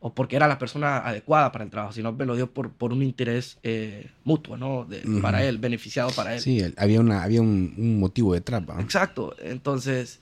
O 0.00 0.14
porque 0.14 0.36
era 0.36 0.46
la 0.46 0.58
persona 0.58 0.98
adecuada 0.98 1.50
para 1.50 1.64
el 1.64 1.70
trabajo, 1.70 1.92
sino 1.92 2.12
me 2.12 2.24
lo 2.24 2.36
dio 2.36 2.52
por, 2.52 2.70
por 2.70 2.92
un 2.92 3.02
interés 3.02 3.58
eh, 3.62 4.10
mutuo, 4.24 4.56
¿no? 4.56 4.84
De, 4.84 4.98
uh 4.98 5.00
-huh. 5.08 5.20
Para 5.22 5.42
él, 5.44 5.58
beneficiado 5.58 6.10
para 6.10 6.34
él. 6.34 6.40
Sí, 6.40 6.62
había, 6.76 7.00
una, 7.00 7.22
había 7.24 7.40
un, 7.40 7.74
un 7.76 7.98
motivo 7.98 8.34
detrás, 8.34 8.62
¿no? 8.66 8.78
Exacto. 8.78 9.34
Entonces, 9.42 10.20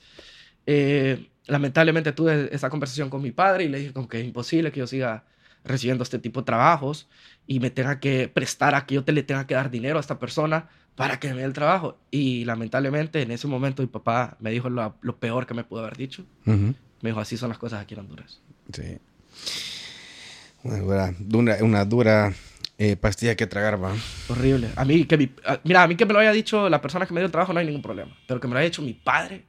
eh, 0.65 1.27
lamentablemente 1.47 2.11
tuve 2.11 2.49
esa 2.53 2.69
conversación 2.69 3.09
con 3.09 3.21
mi 3.21 3.31
padre 3.31 3.63
y 3.65 3.69
le 3.69 3.79
dije 3.79 3.93
como 3.93 4.07
que 4.07 4.19
es 4.19 4.25
imposible 4.25 4.71
que 4.71 4.79
yo 4.79 4.87
siga 4.87 5.23
recibiendo 5.63 6.03
este 6.03 6.19
tipo 6.19 6.41
de 6.41 6.45
trabajos 6.45 7.07
y 7.45 7.59
me 7.59 7.69
tenga 7.69 7.99
que 7.99 8.27
prestar 8.27 8.75
a 8.75 8.85
que 8.85 8.95
yo 8.95 9.03
te 9.03 9.11
le 9.11 9.23
tenga 9.23 9.47
que 9.47 9.53
dar 9.55 9.69
dinero 9.69 9.97
a 9.97 10.01
esta 10.01 10.19
persona 10.19 10.69
para 10.95 11.19
que 11.19 11.29
me 11.33 11.41
dé 11.41 11.43
el 11.43 11.53
trabajo. 11.53 11.97
Y 12.11 12.45
lamentablemente 12.45 13.21
en 13.21 13.31
ese 13.31 13.47
momento 13.47 13.81
mi 13.81 13.87
papá 13.87 14.37
me 14.39 14.51
dijo 14.51 14.69
lo, 14.69 14.95
lo 15.01 15.17
peor 15.17 15.45
que 15.45 15.53
me 15.53 15.63
pudo 15.63 15.81
haber 15.81 15.97
dicho. 15.97 16.23
Uh 16.45 16.51
-huh. 16.51 16.75
Me 17.01 17.09
dijo, 17.09 17.19
así 17.19 17.37
son 17.37 17.49
las 17.49 17.57
cosas 17.57 17.81
aquí 17.81 17.93
en 17.93 18.01
Honduras. 18.01 18.41
Sí. 18.73 18.97
Una 20.63 20.77
dura, 20.79 21.13
dura, 21.19 21.57
una 21.61 21.85
dura 21.85 22.33
eh, 22.79 22.95
pastilla 22.95 23.35
que 23.35 23.45
tragar, 23.45 23.81
va. 23.81 23.93
Horrible. 24.27 24.69
A 24.75 24.83
mí, 24.83 25.05
que 25.05 25.17
mi, 25.17 25.31
a, 25.45 25.59
mira, 25.63 25.83
a 25.83 25.87
mí 25.87 25.95
que 25.95 26.05
me 26.05 26.13
lo 26.13 26.19
haya 26.19 26.31
dicho 26.31 26.67
la 26.69 26.81
persona 26.81 27.05
que 27.05 27.13
me 27.13 27.19
dio 27.19 27.25
el 27.27 27.31
trabajo 27.31 27.53
no 27.53 27.59
hay 27.59 27.65
ningún 27.65 27.83
problema. 27.83 28.17
Pero 28.27 28.39
que 28.39 28.47
me 28.47 28.53
lo 28.53 28.59
haya 28.59 28.69
dicho 28.69 28.81
mi 28.81 28.93
padre, 28.93 29.45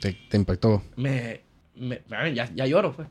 te, 0.00 0.12
te 0.28 0.36
impactó. 0.36 0.82
Me, 0.96 1.42
me- 1.76 2.02
ya, 2.34 2.50
ya 2.54 2.66
lloro, 2.66 2.92
pues. 2.94 3.08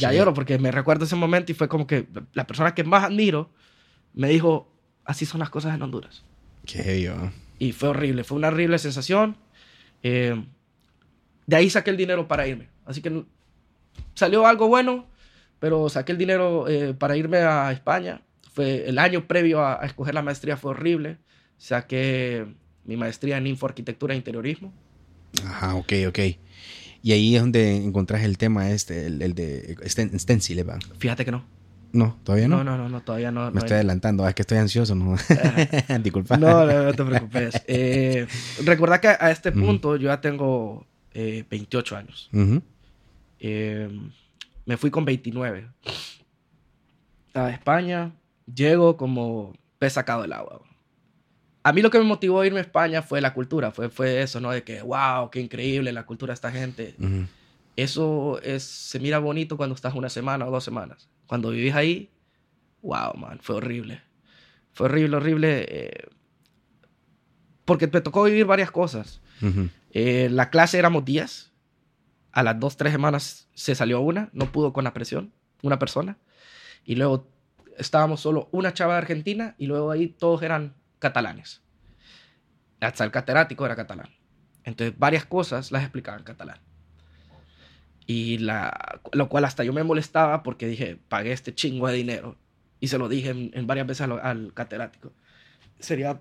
Ya 0.00 0.12
lloro 0.12 0.34
porque 0.34 0.58
me 0.58 0.72
recuerdo 0.72 1.04
ese 1.04 1.14
momento 1.16 1.52
y 1.52 1.54
fue 1.54 1.68
como 1.68 1.86
que 1.86 2.06
la 2.32 2.46
persona 2.46 2.74
que 2.74 2.82
más 2.84 3.04
admiro 3.04 3.50
me 4.14 4.28
dijo, 4.28 4.72
así 5.04 5.26
son 5.26 5.38
las 5.40 5.50
cosas 5.50 5.74
en 5.74 5.82
Honduras. 5.82 6.24
Qué 6.64 7.08
¿no? 7.16 7.32
Y 7.58 7.72
fue 7.72 7.90
horrible, 7.90 8.24
fue 8.24 8.36
una 8.36 8.48
horrible 8.48 8.78
sensación. 8.78 9.36
Eh, 10.02 10.44
de 11.46 11.56
ahí 11.56 11.70
saqué 11.70 11.90
el 11.90 11.96
dinero 11.96 12.26
para 12.26 12.46
irme. 12.48 12.68
Así 12.84 13.00
que 13.00 13.24
salió 14.14 14.46
algo 14.46 14.66
bueno, 14.66 15.06
pero 15.60 15.88
saqué 15.88 16.12
el 16.12 16.18
dinero 16.18 16.66
eh, 16.68 16.92
para 16.94 17.16
irme 17.16 17.38
a 17.38 17.70
España. 17.70 18.22
Fue 18.52 18.88
el 18.88 18.98
año 18.98 19.26
previo 19.28 19.60
a, 19.60 19.80
a 19.82 19.86
escoger 19.86 20.14
la 20.14 20.22
maestría 20.22 20.56
fue 20.56 20.72
horrible. 20.72 21.18
Saqué 21.58 22.46
mi 22.84 22.96
maestría 22.96 23.36
en 23.38 23.46
Info 23.46 23.66
Arquitectura 23.66 24.14
e 24.14 24.16
Interiorismo. 24.16 24.72
Ajá, 25.44 25.74
ok, 25.74 25.92
ok. 26.08 26.18
Y 27.02 27.12
ahí 27.12 27.36
es 27.36 27.40
donde 27.42 27.76
encontrás 27.76 28.22
el 28.22 28.36
tema 28.38 28.70
este, 28.70 29.06
el, 29.06 29.22
el 29.22 29.34
de 29.34 29.76
Sten- 29.84 30.18
Stencil, 30.18 30.68
¿va? 30.68 30.78
Fíjate 30.98 31.24
que 31.24 31.30
no. 31.30 31.44
No, 31.92 32.18
todavía 32.24 32.48
no. 32.48 32.62
No, 32.64 32.76
no, 32.76 32.88
no, 32.88 33.02
todavía 33.02 33.30
no. 33.30 33.46
Me 33.46 33.52
no 33.52 33.58
estoy 33.60 33.76
adelantando, 33.76 34.24
ah, 34.24 34.28
es 34.30 34.34
que 34.34 34.42
estoy 34.42 34.58
ansioso, 34.58 34.94
¿no? 34.94 35.16
Disculpa. 36.02 36.36
No, 36.36 36.66
no, 36.66 36.82
no 36.84 36.92
te 36.92 37.04
preocupes. 37.04 37.62
Eh, 37.68 38.26
recuerda 38.64 39.00
que 39.00 39.08
a 39.08 39.30
este 39.30 39.52
punto 39.52 39.96
yo 39.96 40.08
ya 40.08 40.20
tengo 40.20 40.86
eh, 41.14 41.44
28 41.48 41.96
años. 41.96 42.28
Ujú. 42.32 42.60
Eh, 43.38 43.88
me 44.66 44.76
fui 44.76 44.90
con 44.90 45.04
29 45.04 45.68
a 47.34 47.50
España. 47.50 48.12
Llego 48.52 48.96
como 48.96 49.52
pez 49.78 49.94
sacado 49.94 50.22
del 50.22 50.32
agua. 50.32 50.60
A 51.66 51.72
mí 51.72 51.82
lo 51.82 51.90
que 51.90 51.98
me 51.98 52.04
motivó 52.04 52.40
a 52.42 52.46
irme 52.46 52.60
a 52.60 52.62
España 52.62 53.02
fue 53.02 53.20
la 53.20 53.34
cultura. 53.34 53.72
Fue, 53.72 53.88
fue 53.88 54.22
eso, 54.22 54.38
¿no? 54.40 54.52
De 54.52 54.62
que, 54.62 54.82
wow, 54.82 55.30
qué 55.32 55.40
increíble 55.40 55.92
la 55.92 56.06
cultura 56.06 56.30
de 56.30 56.34
esta 56.34 56.52
gente. 56.52 56.94
Eso 57.74 58.40
es, 58.40 58.62
se 58.62 59.00
mira 59.00 59.18
bonito 59.18 59.56
cuando 59.56 59.74
estás 59.74 59.92
una 59.94 60.08
semana 60.08 60.46
o 60.46 60.50
dos 60.52 60.62
semanas. 60.62 61.08
Cuando 61.26 61.50
vivís 61.50 61.74
ahí, 61.74 62.12
wow, 62.82 63.14
man, 63.16 63.40
fue 63.42 63.56
horrible. 63.56 64.00
Fue 64.74 64.86
horrible, 64.86 65.16
horrible. 65.16 65.66
eh, 65.68 66.06
porque 67.64 67.88
me 67.88 68.00
tocó 68.00 68.22
vivir 68.22 68.46
varias 68.46 68.70
cosas. 68.70 69.20
Eh, 69.90 70.28
la 70.30 70.50
clase 70.50 70.78
éramos 70.78 71.04
10. 71.04 71.52
A 72.30 72.42
las 72.44 72.60
dos, 72.60 72.76
tres 72.76 72.92
semanas 72.92 73.48
se 73.54 73.74
salió 73.74 74.00
una. 74.02 74.30
No 74.32 74.52
pudo 74.52 74.72
con 74.72 74.84
la 74.84 74.94
presión. 74.94 75.32
Una 75.62 75.80
persona. 75.80 76.16
Y 76.84 76.94
luego 76.94 77.28
estábamos 77.76 78.20
solo 78.20 78.48
una 78.52 78.72
chava 78.72 78.92
de 78.92 78.98
Argentina 78.98 79.56
y 79.58 79.66
luego 79.66 79.90
ahí 79.90 80.06
todos 80.06 80.42
eran 80.42 80.76
catalanes. 80.98 81.62
Hasta 82.80 83.04
el 83.04 83.10
catedrático 83.10 83.64
era 83.64 83.76
catalán. 83.76 84.08
Entonces 84.64 84.98
varias 84.98 85.24
cosas 85.24 85.70
las 85.72 85.82
explicaba 85.82 86.18
en 86.18 86.24
catalán. 86.24 86.60
Y 88.06 88.38
la, 88.38 89.00
lo 89.12 89.28
cual 89.28 89.44
hasta 89.44 89.64
yo 89.64 89.72
me 89.72 89.82
molestaba 89.82 90.42
porque 90.42 90.66
dije, 90.68 90.98
pagué 91.08 91.32
este 91.32 91.54
chingo 91.54 91.88
de 91.88 91.94
dinero. 91.94 92.36
Y 92.78 92.88
se 92.88 92.98
lo 92.98 93.08
dije 93.08 93.30
en, 93.30 93.66
varias 93.66 93.86
veces 93.86 94.02
al, 94.02 94.20
al 94.20 94.52
catedrático. 94.54 95.12
Sería, 95.80 96.20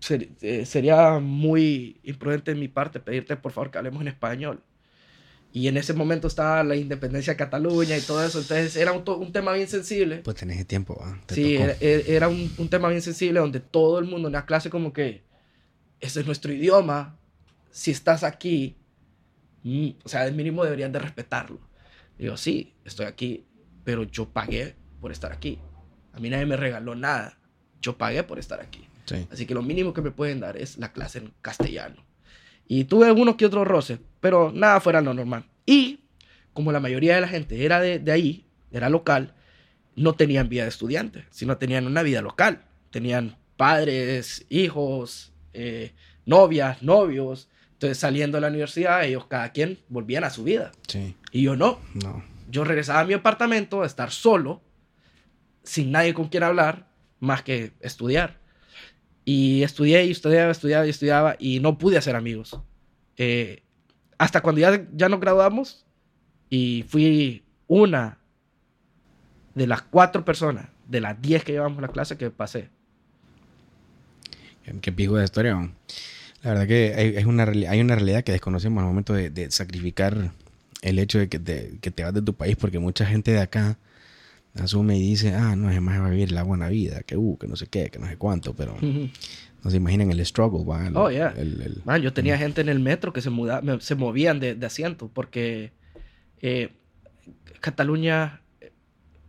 ser- 0.00 0.30
eh, 0.40 0.64
sería 0.64 1.18
muy 1.18 2.00
imprudente 2.04 2.54
de 2.54 2.60
mi 2.60 2.68
parte 2.68 3.00
pedirte 3.00 3.36
por 3.36 3.52
favor 3.52 3.70
que 3.70 3.78
hablemos 3.78 4.00
en 4.00 4.08
español. 4.08 4.62
Y 5.52 5.68
en 5.68 5.76
ese 5.78 5.94
momento 5.94 6.28
estaba 6.28 6.62
la 6.64 6.76
independencia 6.76 7.32
de 7.32 7.36
Cataluña 7.38 7.96
y 7.96 8.00
todo 8.02 8.22
eso. 8.24 8.40
Entonces 8.40 8.76
era 8.76 8.92
un, 8.92 9.02
un 9.08 9.32
tema 9.32 9.52
bien 9.52 9.68
sensible. 9.68 10.18
Pues 10.18 10.36
tenés 10.36 10.58
el 10.58 10.66
tiempo, 10.66 10.98
¿va? 11.00 11.18
Te 11.26 11.34
Sí, 11.34 11.54
tocó. 11.54 11.64
era, 11.64 11.76
era- 11.80 12.02
era 12.06 12.28
un, 12.28 12.52
un 12.58 12.68
tema 12.68 12.88
bien 12.90 13.00
sensible 13.00 13.40
donde 13.40 13.60
todo 13.60 13.98
el 13.98 14.04
mundo 14.04 14.28
en 14.28 14.32
la 14.32 14.44
clase 14.44 14.68
como 14.68 14.92
que, 14.92 15.22
ese 16.00 16.20
es 16.20 16.26
nuestro 16.26 16.52
idioma, 16.52 17.16
si 17.70 17.90
estás 17.90 18.22
aquí, 18.22 18.76
mm, 19.62 19.88
o 20.04 20.08
sea, 20.08 20.26
el 20.26 20.34
mínimo 20.34 20.62
deberían 20.62 20.92
de 20.92 20.98
respetarlo. 20.98 21.58
Digo, 22.18 22.36
sí, 22.36 22.74
estoy 22.84 23.06
aquí, 23.06 23.46
pero 23.84 24.02
yo 24.04 24.28
pagué 24.28 24.74
por 25.00 25.10
estar 25.10 25.32
aquí. 25.32 25.58
A 26.12 26.20
mí 26.20 26.28
nadie 26.28 26.44
me 26.46 26.56
regaló 26.56 26.94
nada, 26.94 27.38
yo 27.80 27.96
pagué 27.96 28.22
por 28.24 28.38
estar 28.38 28.60
aquí. 28.60 28.86
Sí. 29.06 29.26
Así 29.30 29.46
que 29.46 29.54
lo 29.54 29.62
mínimo 29.62 29.94
que 29.94 30.02
me 30.02 30.10
pueden 30.10 30.40
dar 30.40 30.56
es 30.56 30.76
la 30.78 30.92
clase 30.92 31.18
en 31.18 31.32
castellano. 31.40 32.04
Y 32.68 32.84
tuve 32.84 33.12
uno 33.12 33.36
que 33.36 33.46
otro 33.46 33.64
roce, 33.64 33.98
pero 34.20 34.52
nada 34.52 34.80
fuera 34.80 35.00
lo 35.00 35.14
normal. 35.14 35.44
Y 35.64 36.00
como 36.52 36.72
la 36.72 36.80
mayoría 36.80 37.14
de 37.14 37.20
la 37.20 37.28
gente 37.28 37.64
era 37.64 37.80
de, 37.80 37.98
de 37.98 38.12
ahí, 38.12 38.46
era 38.70 38.88
local, 38.88 39.34
no 39.94 40.14
tenían 40.14 40.48
vida 40.48 40.62
de 40.64 40.68
estudiante, 40.68 41.24
sino 41.30 41.56
tenían 41.56 41.86
una 41.86 42.02
vida 42.02 42.20
local. 42.20 42.62
Tenían 42.90 43.36
padres, 43.56 44.46
hijos, 44.48 45.32
eh, 45.52 45.92
novias, 46.24 46.82
novios. 46.82 47.48
Entonces 47.72 47.98
saliendo 47.98 48.36
de 48.36 48.42
la 48.42 48.48
universidad, 48.48 49.04
ellos 49.04 49.26
cada 49.26 49.50
quien 49.52 49.78
volvían 49.88 50.24
a 50.24 50.30
su 50.30 50.44
vida. 50.44 50.72
Sí. 50.86 51.16
Y 51.32 51.42
yo 51.42 51.56
no. 51.56 51.80
No. 51.94 52.22
Yo 52.50 52.64
regresaba 52.64 53.00
a 53.00 53.04
mi 53.04 53.14
apartamento 53.14 53.82
a 53.82 53.86
estar 53.86 54.10
solo, 54.10 54.62
sin 55.62 55.90
nadie 55.90 56.14
con 56.14 56.28
quien 56.28 56.42
hablar, 56.42 56.86
más 57.18 57.42
que 57.42 57.72
estudiar. 57.80 58.38
Y 59.28 59.64
estudié 59.64 60.04
y 60.04 60.12
estudiaba, 60.12 60.52
estudiaba 60.52 60.86
y 60.86 60.90
estudiaba 60.90 61.36
y 61.38 61.60
no 61.60 61.76
pude 61.76 61.98
hacer 61.98 62.14
amigos. 62.16 62.58
Eh, 63.18 63.62
hasta 64.18 64.40
cuando 64.40 64.60
ya, 64.60 64.86
ya 64.94 65.08
nos 65.08 65.20
graduamos 65.20 65.84
y 66.48 66.84
fui 66.88 67.42
una 67.66 68.18
de 69.54 69.66
las 69.66 69.82
cuatro 69.82 70.24
personas, 70.24 70.68
de 70.86 71.00
las 71.00 71.20
diez 71.20 71.42
que 71.42 71.52
llevamos 71.52 71.82
la 71.82 71.88
clase 71.88 72.16
que 72.16 72.30
pasé. 72.30 72.68
Qué, 74.80 74.92
pijo 74.92 75.16
de 75.16 75.24
historia, 75.24 75.54
¿no? 75.54 75.72
La 76.42 76.50
verdad 76.50 76.66
que 76.68 76.94
hay, 76.94 77.24
una, 77.24 77.44
hay 77.44 77.80
una 77.80 77.96
realidad 77.96 78.22
que 78.22 78.32
desconocemos 78.32 78.80
al 78.80 78.86
momento 78.86 79.12
de, 79.12 79.30
de 79.30 79.50
sacrificar 79.50 80.32
el 80.82 80.98
hecho 81.00 81.18
de 81.18 81.28
que 81.28 81.40
te, 81.40 81.78
que 81.80 81.90
te 81.90 82.04
vas 82.04 82.14
de 82.14 82.22
tu 82.22 82.34
país, 82.34 82.56
porque 82.56 82.78
mucha 82.78 83.04
gente 83.04 83.32
de 83.32 83.40
acá 83.40 83.76
asume 84.62 84.96
y 84.98 85.00
dice, 85.10 85.34
ah, 85.34 85.54
no, 85.56 85.70
es 85.70 85.80
más 85.80 86.00
va 86.00 86.06
a 86.06 86.10
vivir 86.10 86.32
la 86.32 86.42
buena 86.42 86.68
vida, 86.68 87.02
que 87.02 87.16
uh, 87.16 87.36
que 87.38 87.46
no 87.46 87.56
sé 87.56 87.66
qué, 87.66 87.90
que 87.90 87.98
no 87.98 88.06
sé 88.06 88.16
cuánto, 88.16 88.54
pero 88.54 88.76
no 89.62 89.70
se 89.70 89.76
imaginan 89.76 90.10
el 90.10 90.24
struggle, 90.24 90.64
¿va? 90.64 90.86
El- 90.86 90.96
Oh, 90.96 91.10
yeah. 91.10 91.34
el- 91.36 91.60
el- 91.62 91.82
Man, 91.84 92.00
yo 92.02 92.12
tenía 92.12 92.38
gente 92.38 92.60
en 92.60 92.68
el 92.68 92.78
metro 92.80 93.12
que 93.12 93.20
se, 93.20 93.30
muda, 93.30 93.62
se 93.80 93.94
movían 93.94 94.38
de, 94.40 94.54
de 94.54 94.66
asiento 94.66 95.08
porque 95.12 95.72
eh, 96.40 96.70
Cataluña 97.60 98.40
eh, 98.60 98.72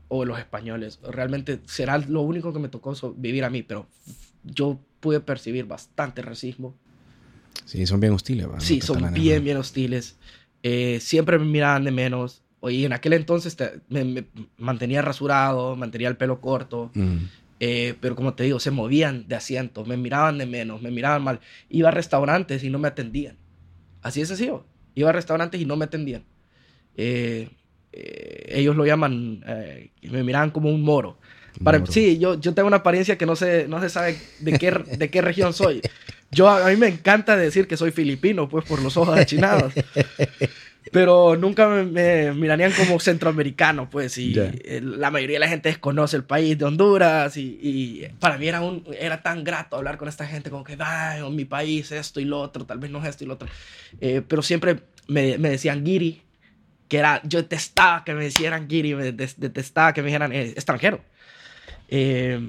o 0.07 0.25
los 0.25 0.37
españoles 0.39 0.99
realmente 1.03 1.59
será 1.65 1.97
lo 1.97 2.21
único 2.21 2.53
que 2.53 2.59
me 2.59 2.69
tocó 2.69 2.93
vivir 3.17 3.43
a 3.43 3.49
mí, 3.49 3.63
pero 3.63 3.87
yo 4.43 4.79
pude 4.99 5.19
percibir 5.19 5.65
bastante 5.65 6.21
racismo. 6.21 6.75
Sí, 7.65 7.85
son 7.85 7.99
bien 7.99 8.13
hostiles, 8.13 8.47
Sí, 8.59 8.81
son 8.81 9.13
bien, 9.13 9.43
bien 9.43 9.57
hostiles. 9.57 10.17
Eh, 10.63 10.99
siempre 11.01 11.37
me 11.37 11.45
miraban 11.45 11.83
de 11.83 11.91
menos. 11.91 12.43
Oye, 12.67 12.85
en 12.85 12.93
aquel 12.93 13.13
entonces 13.13 13.55
te- 13.55 13.79
me, 13.89 14.03
me 14.03 14.25
mantenía 14.57 15.01
rasurado, 15.01 15.75
mantenía 15.75 16.07
el 16.09 16.17
pelo 16.17 16.39
corto. 16.41 16.91
Mm. 16.93 17.17
Eh, 17.59 17.95
pero 18.01 18.15
como 18.15 18.33
te 18.35 18.43
digo, 18.43 18.59
se 18.59 18.69
movían 18.71 19.27
de 19.27 19.35
asiento, 19.35 19.83
me 19.83 19.97
miraban 19.97 20.37
de 20.37 20.45
menos, 20.45 20.81
me 20.81 20.91
miraban 20.91 21.23
mal. 21.23 21.39
Iba 21.69 21.89
a 21.89 21.91
restaurantes 21.91 22.63
y 22.63 22.69
no 22.69 22.77
me 22.79 22.87
atendían. 22.87 23.35
Así 24.01 24.21
es 24.21 24.27
sencillo. 24.27 24.65
Iba 24.95 25.09
a 25.09 25.13
restaurantes 25.13 25.59
y 25.59 25.65
no 25.65 25.75
me 25.75 25.85
atendían. 25.85 26.23
Eh, 26.95 27.49
eh, 27.93 28.45
ellos 28.49 28.75
lo 28.75 28.85
llaman, 28.85 29.43
eh, 29.47 29.89
me 30.03 30.23
miraban 30.23 30.51
como 30.51 30.69
un 30.69 30.81
moro. 30.83 31.17
Para, 31.63 31.79
Moro. 31.79 31.91
sí, 31.91 32.19
yo, 32.19 32.39
yo 32.39 32.53
tengo 32.53 32.67
una 32.67 32.77
apariencia 32.77 33.17
que 33.17 33.25
no 33.25 33.35
se, 33.35 33.67
no 33.67 33.81
se 33.81 33.89
sabe 33.89 34.17
de 34.39 34.59
qué, 34.59 34.71
de 34.71 35.09
qué 35.09 35.21
región 35.23 35.53
soy. 35.53 35.81
Yo, 36.29 36.47
a 36.49 36.67
mí 36.69 36.75
me 36.75 36.87
encanta 36.87 37.35
decir 37.35 37.67
que 37.67 37.77
soy 37.77 37.89
filipino, 37.91 38.47
pues 38.49 38.65
por 38.65 38.79
los 38.81 38.95
ojos 38.97 39.17
achinados. 39.17 39.73
Pero 40.91 41.35
nunca 41.35 41.67
me, 41.67 41.83
me 41.83 42.31
mirarían 42.33 42.71
como 42.73 42.99
centroamericano, 42.99 43.89
pues. 43.89 44.17
Y 44.17 44.33
la 44.81 45.11
mayoría 45.11 45.35
de 45.35 45.39
la 45.41 45.47
gente 45.47 45.69
desconoce 45.69 46.15
el 46.17 46.23
país 46.23 46.57
de 46.57 46.65
Honduras. 46.65 47.35
Y, 47.37 47.59
y 47.61 48.07
para 48.19 48.37
mí 48.37 48.47
era, 48.47 48.61
un, 48.61 48.83
era 48.99 49.21
tan 49.21 49.43
grato 49.43 49.75
hablar 49.77 49.97
con 49.97 50.07
esta 50.07 50.25
gente, 50.25 50.49
como 50.49 50.63
que, 50.63 50.77
ay, 50.79 51.21
mi 51.31 51.45
país, 51.45 51.91
esto 51.91 52.19
y 52.19 52.25
lo 52.25 52.39
otro, 52.39 52.65
tal 52.65 52.79
vez 52.79 52.91
no 52.91 52.99
es 53.01 53.05
esto 53.09 53.23
y 53.23 53.27
lo 53.27 53.33
otro. 53.33 53.47
Eh, 54.01 54.21
pero 54.27 54.41
siempre 54.41 54.79
me, 55.07 55.37
me 55.37 55.49
decían 55.49 55.85
Giri, 55.85 56.21
que 56.87 56.97
era, 56.99 57.21
yo 57.23 57.41
detestaba 57.41 58.03
que 58.03 58.13
me 58.13 58.23
decieran 58.23 58.69
Giri, 58.69 58.95
me 58.95 59.11
detestaba 59.11 59.93
que 59.93 60.01
me 60.01 60.07
dijeran 60.07 60.31
eh, 60.31 60.49
extranjero. 60.49 61.01
Eh, 61.89 62.39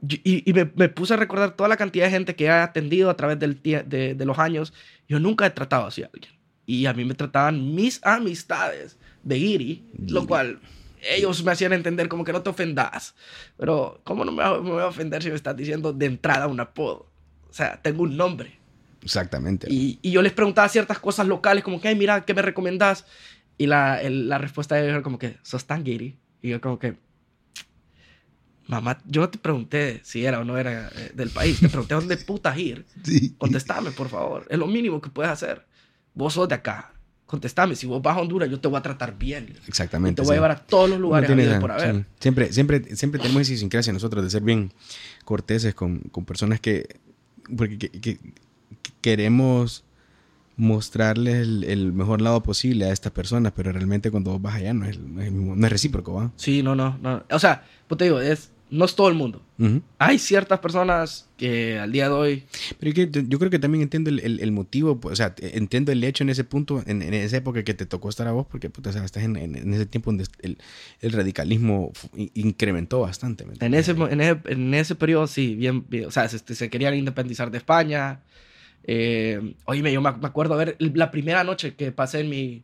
yo- 0.00 0.18
y 0.24 0.48
y 0.48 0.52
me, 0.54 0.70
me 0.74 0.88
puse 0.88 1.14
a 1.14 1.16
recordar 1.16 1.56
toda 1.56 1.68
la 1.68 1.76
cantidad 1.76 2.06
de 2.06 2.10
gente 2.10 2.34
que 2.34 2.44
he 2.46 2.50
atendido 2.50 3.10
a 3.10 3.16
través 3.16 3.38
del 3.38 3.60
de, 3.62 4.14
de 4.14 4.24
los 4.24 4.38
años. 4.38 4.72
Yo 5.08 5.18
nunca 5.20 5.44
he 5.46 5.50
tratado 5.50 5.86
así 5.86 6.02
a 6.02 6.10
alguien. 6.12 6.32
Y 6.70 6.86
a 6.86 6.92
mí 6.92 7.04
me 7.04 7.14
trataban 7.14 7.74
mis 7.74 7.98
amistades 8.04 8.96
de 9.24 9.38
Giri, 9.38 9.84
lo 10.06 10.20
Giri. 10.20 10.26
cual 10.28 10.60
ellos 11.02 11.42
me 11.42 11.50
hacían 11.52 11.72
entender 11.72 12.08
como 12.08 12.24
que 12.24 12.32
no 12.32 12.42
te 12.42 12.50
ofendas. 12.50 13.14
Pero, 13.56 14.00
¿cómo 14.04 14.24
no 14.24 14.30
me, 14.30 14.44
me 14.62 14.70
voy 14.70 14.82
a 14.82 14.86
ofender 14.86 15.20
si 15.22 15.30
me 15.30 15.34
estás 15.34 15.56
diciendo 15.56 15.92
de 15.92 16.06
entrada 16.06 16.46
un 16.46 16.60
apodo? 16.60 17.10
O 17.48 17.52
sea, 17.52 17.80
tengo 17.82 18.02
un 18.04 18.16
nombre. 18.16 18.58
Exactamente. 19.02 19.66
Y, 19.68 19.98
y 20.02 20.12
yo 20.12 20.22
les 20.22 20.32
preguntaba 20.32 20.68
ciertas 20.68 20.98
cosas 21.00 21.26
locales, 21.26 21.64
como 21.64 21.80
que, 21.80 21.88
"Ay, 21.88 21.96
mira, 21.96 22.24
¿qué 22.24 22.34
me 22.34 22.42
recomendás? 22.42 23.04
Y 23.58 23.66
la, 23.66 24.00
el- 24.00 24.28
la 24.28 24.38
respuesta 24.38 24.74
de 24.76 24.82
ellos 24.82 24.92
era 24.92 25.02
como 25.02 25.18
que, 25.18 25.38
sos 25.42 25.64
tan 25.66 25.84
Giri. 25.84 26.16
Y 26.42 26.50
yo 26.50 26.60
como 26.60 26.78
que, 26.78 26.94
mamá, 28.66 28.98
yo 29.06 29.22
no 29.22 29.28
te 29.30 29.38
pregunté 29.38 30.00
si 30.04 30.24
era 30.24 30.38
o 30.38 30.44
no 30.44 30.56
era 30.56 30.88
eh, 30.94 31.10
del 31.14 31.30
país, 31.30 31.58
te 31.58 31.68
pregunté 31.68 31.94
dónde 31.94 32.16
putas 32.28 32.56
ir. 32.58 32.86
Sí. 33.02 33.34
Contestame, 33.38 33.90
por 33.90 34.08
favor. 34.08 34.46
Es 34.48 34.58
lo 34.58 34.66
mínimo 34.66 35.00
que 35.00 35.10
puedes 35.10 35.32
hacer. 35.32 35.66
Vos 36.14 36.34
sos 36.34 36.48
de 36.48 36.54
acá. 36.56 36.92
contestame. 37.26 37.76
Si 37.76 37.86
vos 37.86 38.02
vas 38.02 38.16
a 38.16 38.20
Honduras, 38.20 38.50
yo 38.50 38.58
te 38.58 38.66
voy 38.66 38.76
a 38.78 38.82
tratar 38.82 39.16
bien. 39.16 39.54
Exactamente. 39.68 40.20
Te 40.20 40.26
voy 40.26 40.32
a 40.32 40.36
llevar 40.38 40.50
a 40.50 40.56
todos 40.56 40.90
los 40.90 40.98
lugares 40.98 41.30
No 41.30 41.34
habidos 41.36 41.58
por 41.60 41.70
haber. 41.70 41.94
sí. 41.94 42.04
Siempre, 42.18 42.52
siempre, 42.52 42.96
siempre 42.96 43.20
tenemos 43.20 43.42
esa 43.42 43.52
idiosincrasia 43.52 43.92
nosotros 43.92 44.24
de 44.24 44.30
ser 44.30 44.42
bien 44.42 44.72
corteses 45.24 45.72
con, 45.74 46.00
con 46.10 46.24
personas 46.24 46.58
que, 46.58 46.96
porque 47.56 47.78
que- 47.78 47.90
que- 47.90 48.18
que 48.18 48.90
queremos 49.00 49.84
mostrarles 50.56 51.36
el, 51.36 51.64
el 51.64 51.92
mejor 51.92 52.20
lado 52.20 52.42
posible 52.42 52.84
a 52.86 52.92
estas 52.92 53.12
personas, 53.12 53.52
pero 53.54 53.72
realmente 53.72 54.10
cuando 54.10 54.32
vos 54.32 54.42
vas 54.42 54.56
allá 54.56 54.74
no 54.74 54.84
es, 54.86 54.98
no 54.98 55.22
es, 55.22 55.32
no 55.32 55.66
es 55.66 55.72
recíproco, 55.72 56.14
¿va? 56.14 56.32
Sí, 56.36 56.62
no, 56.62 56.74
no, 56.74 56.98
no. 57.00 57.22
O 57.30 57.38
sea, 57.38 57.64
pues 57.88 57.96
te 57.98 58.04
digo, 58.04 58.20
es, 58.20 58.50
no 58.70 58.84
es 58.84 58.94
todo 58.94 59.08
el 59.08 59.14
mundo. 59.14 59.42
Ujú. 59.58 59.82
Hay 59.98 60.18
ciertas 60.18 60.60
personas 60.60 61.28
que 61.36 61.78
al 61.78 61.90
día 61.92 62.08
de 62.08 62.14
hoy 62.14 62.44
Pero 62.78 62.92
yo- 62.92 63.38
creo 63.38 63.50
que 63.50 63.58
también 63.58 63.82
entiendo 63.82 64.10
el, 64.10 64.20
el- 64.20 64.40
el 64.40 64.52
motivo, 64.52 65.00
pues, 65.00 65.12
o 65.14 65.16
sea, 65.16 65.34
entiendo 65.38 65.90
el 65.92 66.02
hecho 66.04 66.22
en 66.24 66.30
ese 66.30 66.44
punto, 66.44 66.82
en, 66.86 67.02
en 67.02 67.12
esa 67.14 67.36
época 67.38 67.62
que 67.64 67.74
te 67.74 67.84
tocó 67.86 68.08
estar 68.08 68.26
a 68.28 68.32
vos, 68.32 68.46
porque 68.50 68.70
puta, 68.70 68.90
o 68.90 68.92
sea, 68.92 69.04
estás 69.04 69.22
en, 69.24 69.36
en- 69.36 69.74
ese 69.74 69.86
tiempo 69.86 70.10
donde 70.10 70.24
el, 70.42 70.58
el 71.00 71.12
radicalismo 71.12 71.92
incrementó 72.34 73.00
bastante. 73.00 73.44
¿me 73.44 73.54
En 73.60 73.74
ese, 73.74 73.90
en 73.92 74.20
ese, 74.20 74.40
en 74.46 74.74
ese 74.74 74.94
periodo, 74.94 75.26
sí, 75.26 75.54
bien, 75.56 75.84
bien, 75.88 76.06
o 76.06 76.10
sea, 76.10 76.28
se, 76.28 76.38
se 76.38 76.70
querían 76.70 76.94
independizar 76.94 77.50
de 77.50 77.58
España. 77.58 78.20
Eh, 78.84 79.54
oíme, 79.66 79.92
yo 79.92 80.00
me, 80.00 80.10
me 80.12 80.26
acuerdo, 80.26 80.54
a 80.54 80.58
ver, 80.58 80.76
la 80.78 81.10
primera 81.10 81.44
noche 81.44 81.74
que 81.74 81.92
pasé 81.92 82.20
en 82.20 82.30
mi, 82.30 82.62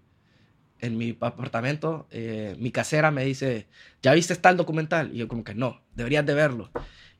en 0.81 0.97
mi 0.99 1.17
apartamento, 1.21 2.07
eh, 2.11 2.57
mi 2.59 2.71
casera 2.71 3.11
me 3.11 3.25
dice, 3.25 3.67
¿ya 4.03 4.13
viste 4.15 4.35
tal 4.37 4.57
documental? 4.57 5.11
Y 5.15 5.19
yo 5.19 5.29
como 5.29 5.45
que 5.45 5.55
no, 5.55 5.81
deberías 5.97 6.25
de 6.25 6.35
verlo. 6.35 6.71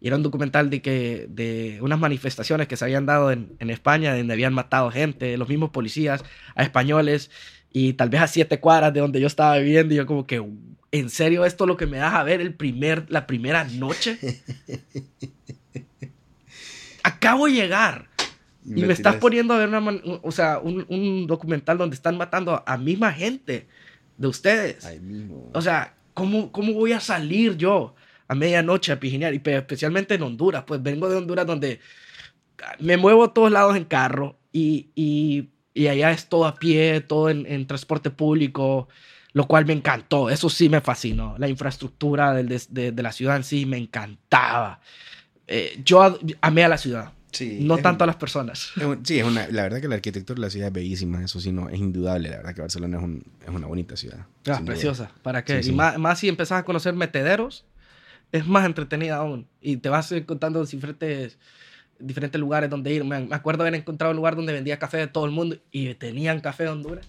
Y 0.01 0.09
era 0.09 0.17
un 0.17 0.23
documental 0.23 0.69
de, 0.69 0.83
que, 0.83 1.27
de 1.29 1.79
unas 1.81 1.99
manifestaciones 1.99 2.69
que 2.69 2.77
se 2.77 2.85
habían 2.85 3.07
dado 3.07 3.33
en, 3.33 3.57
en 3.59 3.71
España, 3.71 4.15
donde 4.15 4.35
habían 4.35 4.53
matado 4.53 4.91
gente, 4.91 5.37
los 5.39 5.49
mismos 5.49 5.71
policías, 5.71 6.23
a 6.55 6.63
españoles, 6.63 7.31
y 7.73 7.95
tal 7.95 8.11
vez 8.11 8.21
a 8.21 8.27
siete 8.27 8.61
cuadras 8.61 8.93
de 8.93 9.01
donde 9.01 9.21
yo 9.21 9.27
estaba 9.27 9.57
viviendo, 9.57 9.95
y 9.95 9.97
yo 9.97 10.07
como 10.07 10.27
que, 10.27 10.47
¿en 10.93 11.11
serio 11.11 11.45
esto 11.45 11.65
es 11.65 11.69
lo 11.69 11.77
que 11.77 11.87
me 11.87 11.97
das 11.97 12.15
a 12.15 12.23
ver 12.23 12.41
el 12.41 12.55
primer, 12.55 13.07
la 13.09 13.27
primera 13.27 13.65
noche? 13.65 14.19
Acabo 17.03 17.47
de 17.47 17.53
llegar. 17.53 18.09
Y 18.65 18.83
me 18.83 18.93
estás 18.93 19.15
poniendo 19.17 19.55
a 19.55 19.59
ver 19.59 19.69
una, 19.69 19.81
o 20.23 20.33
sea, 20.33 20.59
un, 20.59 20.85
un 20.89 21.27
documental 21.29 21.79
donde 21.79 21.95
están 21.95 22.17
matando 22.17 22.65
a 22.67 22.77
misma 22.77 23.13
gente 23.13 23.69
de 24.19 24.27
ustedes. 24.27 25.01
Mismo. 25.01 25.51
O 25.55 25.63
sea, 25.63 25.95
¿cómo, 26.15 26.51
¿cómo 26.51 26.73
voy 26.73 26.93
a 26.93 27.01
salir 27.01 27.57
yo 27.57 27.95
a 28.29 28.35
medianoche 28.35 28.93
a 28.93 29.01
pijinear? 29.01 29.35
Y 29.35 29.39
pe- 29.39 29.57
especialmente 29.57 30.15
en 30.15 30.23
Honduras, 30.23 30.65
pues 30.67 30.83
vengo 30.83 31.09
de 31.09 31.17
Honduras 31.17 31.47
donde 31.47 31.81
me 32.79 32.97
muevo 32.97 33.25
a 33.25 33.35
todos 33.35 33.51
lados 33.51 33.77
en 33.77 33.85
carro 33.85 34.39
y, 34.53 34.89
y, 34.95 35.51
y 35.75 35.89
allá 35.89 36.11
es 36.11 36.29
todo 36.29 36.47
a 36.47 36.55
pie, 36.55 37.01
todo 37.03 37.29
en, 37.31 37.47
en 37.47 37.67
transporte 37.67 38.11
público, 38.11 38.89
lo 39.33 39.47
cual 39.47 39.67
me 39.67 39.75
encantó. 39.75 40.31
Eso 40.31 40.49
sí 40.49 40.69
me 40.69 40.81
fascinó. 40.81 41.35
La 41.39 41.49
infraestructura 41.49 42.33
del 42.33 42.49
de, 42.71 42.93
de 42.93 43.03
la 43.03 43.13
ciudad 43.13 43.37
en 43.37 43.45
sí 43.45 43.67
me 43.67 43.77
encantaba. 43.77 44.81
Eh, 45.47 45.81
yo 45.85 46.19
amé 46.41 46.65
a 46.65 46.69
la 46.69 46.79
ciudad, 46.79 47.13
Sí, 47.31 47.59
no 47.61 47.77
tanto 47.79 48.03
a 48.05 48.07
las 48.07 48.17
personas. 48.17 48.73
un- 48.79 49.05
sí, 49.05 49.19
es 49.19 49.25
una, 49.25 49.47
la 49.49 49.63
verdad 49.65 49.81
que 49.81 49.89
la 49.89 49.97
arquitectura 49.97 50.37
de 50.37 50.41
la 50.41 50.51
ciudad 50.51 50.69
es 50.69 50.73
bellísima, 50.73 51.23
eso 51.23 51.39
sí, 51.39 51.53
no, 51.53 51.69
es 51.69 51.79
indudable. 51.79 52.31
La 52.31 52.39
verdad 52.39 52.55
que 52.55 52.63
Barcelona 52.63 52.97
es, 52.97 53.05
un- 53.05 53.23
es 53.43 53.49
una 53.51 53.67
bonita 53.67 53.95
ciudad. 53.97 54.21
Ah, 54.47 54.55
duda. 54.55 54.65
preciosa. 54.65 55.11
¿Para 55.23 55.45
qué? 55.45 55.55
Sí, 55.63 55.69
y 55.69 55.71
sí. 55.71 55.73
Más, 55.73 55.99
más 55.99 56.19
si 56.19 56.29
empezás 56.29 56.61
a 56.61 56.65
conocer 56.65 56.95
metederos, 56.95 57.65
es 58.33 58.47
más 58.47 58.65
entretenida 58.67 59.17
aún. 59.17 59.47
Y 59.61 59.77
te 59.79 59.89
vas 59.89 60.11
encontrando 60.13 60.65
diferentes, 60.65 61.39
diferentes 61.99 62.41
lugares 62.41 62.69
donde 62.71 62.93
ir. 62.93 63.05
Me, 63.05 63.29
acuerdo 63.31 63.63
haber 63.63 63.75
encontrado 63.75 64.11
un 64.11 64.17
lugar 64.17 64.37
donde 64.37 64.53
vendía 64.53 64.79
café 64.79 64.99
de 64.99 65.07
todo 65.07 65.25
el 65.25 65.31
mundo 65.33 65.57
y 65.71 65.95
tenían 65.95 66.41
café 66.41 66.65
de 66.65 66.71
Honduras. 66.71 67.09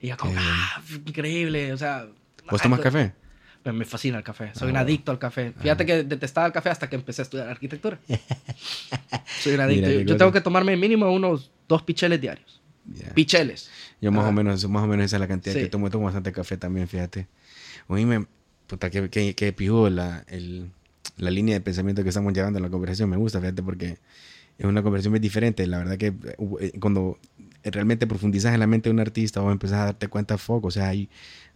Y 0.00 0.08
yo 0.08 0.16
como, 0.16 0.32
ah, 0.36 0.82
increíble. 1.06 1.72
O 1.72 1.76
sea, 1.78 2.06
¿Vos 2.50 2.60
ah, 2.60 2.62
tomas 2.62 2.80
café? 2.80 3.12
Me, 3.64 3.72
me 3.72 3.84
fascina 3.84 4.16
el 4.18 4.24
café. 4.24 4.50
Soy 4.54 4.70
un 4.70 4.76
Ah. 4.76 4.80
adicto 4.80 5.12
al 5.12 5.18
café. 5.18 5.52
Fíjate 5.60 5.84
que 5.84 6.04
detestaba 6.04 6.46
el 6.46 6.52
café 6.52 6.70
hasta 6.70 6.88
que 6.88 6.96
empecé 6.96 7.20
a 7.22 7.24
estudiar 7.24 7.48
arquitectura. 7.48 7.98
Soy 9.40 9.54
un 9.54 9.60
adicto. 9.60 9.88
Mira 9.88 10.00
Yo, 10.00 10.06
yo 10.06 10.16
tengo 10.16 10.32
que 10.32 10.40
tomarme 10.40 10.76
mínimo 10.76 11.10
unos 11.12 11.50
dos 11.68 11.82
picheles 11.82 12.20
diarios. 12.20 12.60
Ya. 12.86 13.12
Picheles. 13.12 13.70
Yo 14.00 14.10
más 14.10 14.20
Ajá. 14.22 14.30
o 14.30 14.32
menos, 14.32 14.66
más 14.68 14.82
o 14.82 14.86
menos 14.86 15.04
esa 15.04 15.16
es 15.16 15.20
la 15.20 15.28
cantidad 15.28 15.54
Sí. 15.54 15.60
que 15.62 15.68
tomo. 15.68 15.90
Tomo 15.90 16.04
bastante 16.06 16.32
café 16.32 16.56
también, 16.56 16.88
fíjate. 16.88 17.28
Oíme, 17.88 18.26
puta, 18.70 18.90
que, 18.90 19.10
que, 19.10 19.34
que 19.34 19.52
pijudo 19.52 19.90
la, 19.90 20.24
el- 20.28 20.70
la 21.18 21.30
línea 21.30 21.54
de 21.54 21.60
pensamiento 21.60 22.02
que 22.02 22.08
estamos 22.10 22.32
llevando 22.32 22.58
en 22.58 22.62
la 22.62 22.70
conversación. 22.70 23.10
Me 23.10 23.16
gusta, 23.18 23.40
fíjate, 23.40 23.62
porque 23.62 23.98
es 24.58 24.64
una 24.66 24.82
conversación 24.82 25.12
muy 25.12 25.20
diferente. 25.20 25.66
La 25.66 25.78
verdad 25.78 25.98
que 25.98 26.14
eh, 26.60 26.72
cuando 26.80 27.18
realmente 27.64 28.06
profundizas 28.06 28.54
en 28.54 28.60
la 28.60 28.66
mente 28.66 28.88
de 28.88 28.94
un 28.94 29.00
artista 29.00 29.42
o 29.42 29.50
empezás 29.50 29.80
a 29.80 29.84
darte 29.86 30.08
cuenta 30.08 30.38
foco, 30.38 30.68
o 30.68 30.70
sea, 30.70 30.88
hay, 30.88 31.08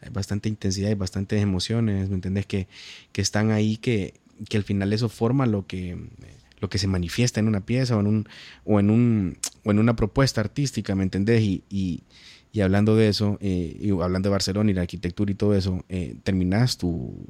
hay 0.03 0.11
bastante 0.11 0.49
intensidad 0.51 0.91
y 0.91 0.95
bastantes 0.95 1.43
emociones, 1.43 2.09
¿me 2.11 2.17
entendés? 2.17 2.45
Que, 2.47 2.67
que 3.13 3.23
están 3.23 3.51
ahí 3.53 3.79
que, 3.79 4.15
que 4.51 4.57
al 4.59 4.65
final 4.65 4.93
eso 4.93 5.09
forma 5.09 5.47
lo 5.47 5.67
que 5.67 5.97
lo 6.61 6.71
que 6.71 6.79
se 6.79 6.87
manifiesta 6.87 7.41
en 7.41 7.49
una 7.49 7.61
pieza 7.67 7.97
o 7.97 8.01
en 8.01 8.07
un 8.07 8.29
o 8.65 8.81
en 8.81 8.89
un 8.91 9.37
o 9.65 9.71
en 9.71 9.79
una 9.79 9.97
propuesta 9.97 10.41
artística, 10.41 10.95
¿me 10.95 11.05
entendés? 11.05 11.43
Y, 11.43 11.63
y, 11.71 12.03
y 12.55 12.61
hablando 12.61 12.95
de 12.95 13.09
eso, 13.09 13.37
eh, 13.41 13.77
y 13.81 13.91
hablando 13.91 14.29
de 14.29 14.31
Barcelona 14.31 14.71
y 14.71 14.75
la 14.75 14.83
arquitectura 14.83 15.33
y 15.33 15.35
todo 15.35 15.57
eso, 15.57 15.85
eh, 15.89 16.15
terminas 16.23 16.79
tu, 16.79 17.27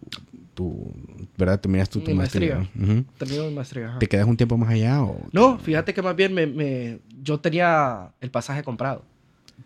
tu, 0.53 0.93
¿verdad? 1.39 1.59
Terminas 1.59 1.89
tu, 1.89 2.03
tu 2.03 2.11
Mi 2.11 2.17
maestría. 2.19 2.69
Termino 3.17 3.49
mi 3.49 3.55
maestría. 3.55 3.89
ajá. 3.89 3.99
¿Te 4.01 4.07
quedas 4.07 4.27
un 4.27 4.37
tiempo 4.37 4.59
más 4.59 4.69
allá 4.69 5.03
o 5.03 5.19
No, 5.33 5.59
fíjate 5.59 5.95
que 5.95 6.03
más 6.03 6.15
bien 6.15 6.35
me, 6.35 6.47
me- 6.47 7.01
yo 7.23 7.41
tenía 7.41 8.13
el 8.21 8.31
pasaje 8.31 8.63
comprado. 8.63 9.03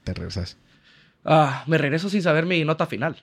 te 0.05 0.15
regresas? 0.15 0.57
Ah, 1.25 1.65
me 1.67 1.77
regreso 1.77 2.09
sin 2.09 2.23
saber 2.23 2.47
mi 2.47 2.65
nota 2.65 2.87
final. 2.87 3.17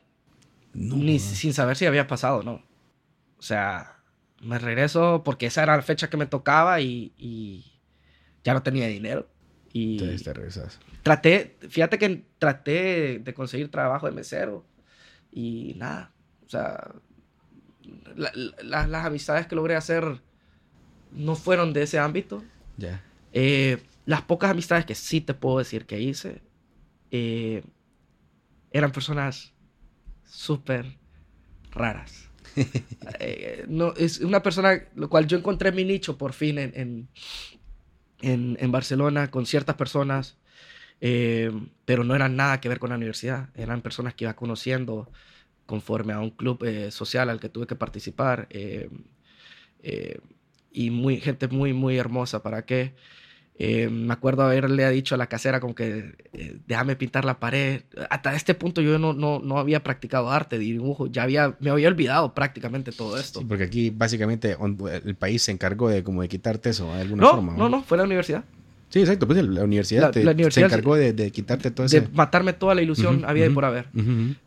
No, 0.73 0.97
ni 0.97 1.19
sin 1.19 1.53
saber 1.53 1.77
si 1.77 1.85
había 1.85 2.05
pasado 2.05 2.43
no. 2.43 2.61
O 3.37 3.41
sea, 3.41 3.95
me 4.41 4.59
regreso 4.59 5.21
porque 5.23 5.45
esa 5.45 5.63
era 5.63 5.77
la 5.77 5.81
fecha 5.83 6.09
que 6.09 6.17
me 6.17 6.25
tocaba 6.25 6.81
y, 6.81 7.13
y 7.17 7.79
ya 8.43 8.53
no 8.53 8.61
tenía 8.61 8.87
dinero. 8.87 9.25
Y 9.71 9.93
Entonces 9.93 10.23
te 10.23 10.33
regresas. 10.33 10.79
Traté, 11.05 11.55
fíjate 11.69 11.99
que 11.99 12.25
traté 12.39 13.19
de 13.19 13.33
conseguir 13.35 13.69
trabajo 13.69 14.07
de 14.07 14.11
mesero 14.11 14.65
y 15.31 15.75
nada. 15.77 16.11
O 16.47 16.49
sea, 16.49 16.95
la- 18.15 18.31
la- 18.63 18.87
las 18.87 19.05
amistades 19.05 19.45
que 19.45 19.55
logré 19.55 19.75
hacer 19.75 20.19
no 21.11 21.35
fueron 21.35 21.73
de 21.73 21.83
ese 21.83 21.99
ámbito. 21.99 22.43
Ya. 22.77 23.03
Eh, 23.33 23.77
las 24.07 24.23
pocas 24.23 24.49
amistades 24.49 24.85
que 24.85 24.95
sí 24.95 25.21
te 25.21 25.35
puedo 25.35 25.59
decir 25.59 25.85
que 25.85 25.99
hice 26.01 26.41
eh, 27.11 27.63
eran 28.71 28.91
personas 28.91 29.53
súper 30.25 30.97
raras. 31.71 32.29
Eh, 33.19 33.65
no, 33.67 33.93
es 33.97 34.19
una 34.21 34.41
persona, 34.41 34.81
lo 34.95 35.07
cual 35.09 35.27
yo 35.27 35.37
encontré 35.37 35.71
mi 35.71 35.83
nicho 35.83 36.17
por 36.17 36.33
fin 36.33 36.57
en, 36.57 36.71
en, 36.75 37.07
en- 38.21 38.57
en 38.59 38.71
Barcelona 38.71 39.29
con 39.29 39.45
ciertas 39.45 39.75
personas, 39.75 40.37
eh, 41.01 41.51
pero 41.85 42.03
no 42.03 42.15
eran 42.15 42.35
nada 42.35 42.59
que 42.61 42.69
ver 42.69 42.79
con 42.79 42.89
la 42.89 42.95
universidad. 42.95 43.49
Eran 43.55 43.81
personas 43.81 44.13
que 44.13 44.25
iba 44.25 44.35
conociendo 44.35 45.09
conforme 45.65 46.13
a 46.13 46.19
un 46.19 46.31
club 46.31 46.63
eh, 46.63 46.91
social 46.91 47.29
al 47.29 47.39
que 47.39 47.49
tuve 47.49 47.67
que 47.67 47.75
participar. 47.75 48.47
eh, 48.49 48.89
eh, 49.83 50.19
y 50.71 50.89
muy, 50.91 51.21
gente 51.21 51.47
muy, 51.47 51.73
muy 51.73 51.97
hermosa. 51.97 52.43
¿Para 52.43 52.65
qué? 52.65 52.95
Eh, 53.57 53.87
me 53.89 54.11
acuerdo 54.11 54.43
haberle 54.43 54.89
dicho 54.89 55.15
a 55.15 55.17
la 55.17 55.27
casera 55.27 55.61
como 55.61 55.73
que 55.75 56.15
eh, 56.33 56.57
déjame 56.67 56.97
pintar 56.97 57.23
la 57.23 57.39
pared. 57.39 57.83
Hasta 58.09 58.35
este 58.35 58.53
punto 58.55 58.81
yo 58.81 58.99
no, 58.99 59.13
no, 59.13 59.39
no 59.39 59.57
había 59.59 59.81
practicado 59.83 60.29
arte, 60.29 60.59
dibujo, 60.59 61.07
ya 61.07 61.23
había, 61.23 61.55
me 61.61 61.69
había 61.69 61.87
olvidado 61.87 62.33
prácticamente 62.33 62.91
todo 62.91 63.17
esto. 63.17 63.39
Sí, 63.39 63.45
porque 63.45 63.63
aquí 63.63 63.89
básicamente 63.91 64.57
el 65.05 65.15
país 65.15 65.43
se 65.43 65.51
encargó 65.53 65.87
de 65.87 66.03
como 66.03 66.21
de 66.21 66.27
quitarte 66.27 66.71
eso 66.71 66.93
de 66.93 67.01
alguna 67.01 67.21
no, 67.23 67.31
forma. 67.31 67.53
no, 67.55 67.69
no, 67.69 67.81
fue 67.83 67.97
la 67.97 68.03
universidad. 68.03 68.43
Sí, 68.89 68.99
exacto. 68.99 69.27
Pues 69.27 69.43
la 69.43 69.63
universidad, 69.63 70.01
La- 70.03 70.11
te- 70.11 70.23
la 70.23 70.31
universidad 70.31 70.69
se 70.69 70.73
encargó 70.75 70.95
de, 70.95 71.11
de 71.13 71.31
quitarte 71.31 71.71
todo 71.71 71.87
De 71.87 71.97
ese... 71.97 72.07
matarme 72.13 72.53
toda 72.53 72.75
la 72.75 72.81
ilusión 72.81 73.23
había 73.25 73.45
y 73.45 73.49
por 73.49 73.65
haber. 73.65 73.87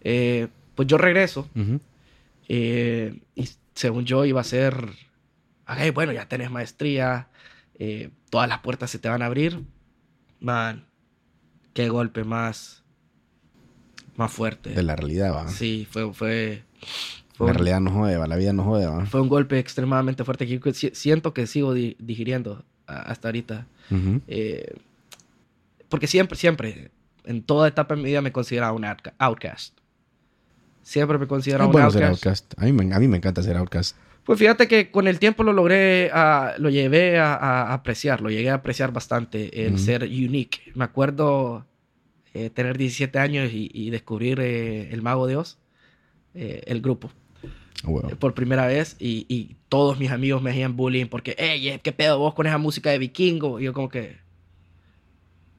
Eh, 0.03 0.49
pues 0.75 0.89
yo 0.89 0.97
regreso 0.97 1.49
eh, 2.49 3.21
y 3.35 3.49
según 3.75 4.05
yo 4.05 4.25
iba 4.25 4.41
a 4.41 4.45
ser, 4.45 4.75
bueno, 5.95 6.13
ya 6.13 6.27
tenés 6.29 6.51
maestría, 6.51 7.29
eh, 7.79 8.11
todas 8.31 8.49
las 8.49 8.61
puertas 8.61 8.91
se 8.91 8.99
te 8.99 9.09
van 9.09 9.23
a 9.23 9.27
abrir. 9.27 9.61
Man, 10.41 10.85
qué 11.75 11.89
golpe 11.89 12.25
más, 12.25 12.83
más 14.17 14.33
fuerte. 14.33 14.71
De 14.71 14.83
la 14.83 14.97
realidad, 14.97 15.33
va. 15.35 15.49
Sí, 15.49 15.87
fue, 15.91 16.13
fue, 16.15 16.63
fue, 17.35 17.47
La 17.47 17.53
un, 17.53 17.55
realidad 17.59 17.81
no 17.81 17.91
jode. 17.93 18.27
La 18.29 18.37
vida 18.37 18.53
no 18.53 18.65
jode, 18.65 18.87
va. 18.87 19.05
fue 19.07 19.21
un 19.21 19.29
golpe 19.29 19.59
extremadamente 19.59 20.25
fuerte 20.25 20.47
que 20.47 20.73
siento 20.73 21.35
que 21.35 21.47
sigo 21.47 21.75
di- 21.75 21.97
digiriendo 21.99 22.65
hasta 22.87 23.29
ahorita. 23.29 23.67
Eh, 24.27 24.75
porque 25.89 26.07
siempre, 26.07 26.37
siempre, 26.37 26.91
en 27.25 27.43
toda 27.43 27.69
etapa 27.69 27.95
de 27.95 28.03
mi 28.03 28.09
vida 28.09 28.21
me 28.23 28.33
consideraba 28.33 28.73
un 28.73 28.85
outca- 28.85 29.15
outcast. 29.19 29.77
Siempre 30.83 31.19
me 31.19 31.27
consideraba 31.27 31.67
un 31.67 31.73
bueno 31.73 31.91
ser 31.91 32.05
outcast. 32.05 32.53
outcast. 32.55 32.63
A 32.63 32.65
mí, 32.65 32.73
me, 32.73 32.95
a 32.95 32.99
mí 32.99 33.09
me 33.09 33.17
encanta 33.19 33.43
ser 33.43 33.57
outcast. 33.57 33.97
Pues 34.25 34.39
fíjate 34.39 34.69
que 34.69 34.91
con 34.91 35.09
el 35.09 35.19
tiempo 35.19 35.43
lo 35.43 35.53
logré, 35.53 36.11
a- 36.13 36.55
lo 36.59 36.69
llevé 36.71 37.19
a, 37.19 37.35
a 37.35 37.73
apreciar, 37.75 38.21
lo 38.21 38.31
llegué 38.31 38.51
a 38.51 38.55
apreciar 38.55 38.93
bastante, 38.93 39.67
el 39.67 39.79
ser 39.79 40.03
unique. 40.05 40.61
Me 40.75 40.85
acuerdo 40.85 41.67
eh, 42.35 42.51
tener 42.51 42.77
17 42.77 43.19
años 43.19 43.51
y, 43.53 43.71
y 43.73 43.89
descubrir 43.91 44.39
eh, 44.41 44.91
El 44.93 45.01
Mago 45.03 45.27
de 45.27 45.37
Oz, 45.37 45.59
eh, 46.35 46.63
el 46.67 46.83
grupo, 46.83 47.11
Eh, 47.87 48.17
por 48.17 48.35
primera 48.35 48.67
vez. 48.67 48.97
Y, 48.99 49.57
todos 49.69 49.99
mis 49.99 50.11
amigos 50.11 50.41
me 50.41 50.51
hacían 50.51 50.77
bullying 50.77 51.07
porque, 51.07 51.37
hey, 51.39 51.79
¿qué 51.83 51.93
pedo 51.93 52.19
vos 52.19 52.33
con 52.33 52.47
esa 52.47 52.57
música 52.57 52.91
de 52.91 52.99
vikingo? 52.99 53.61
Y 53.61 53.65
yo 53.65 53.75
como 53.75 53.91
que, 53.91 54.17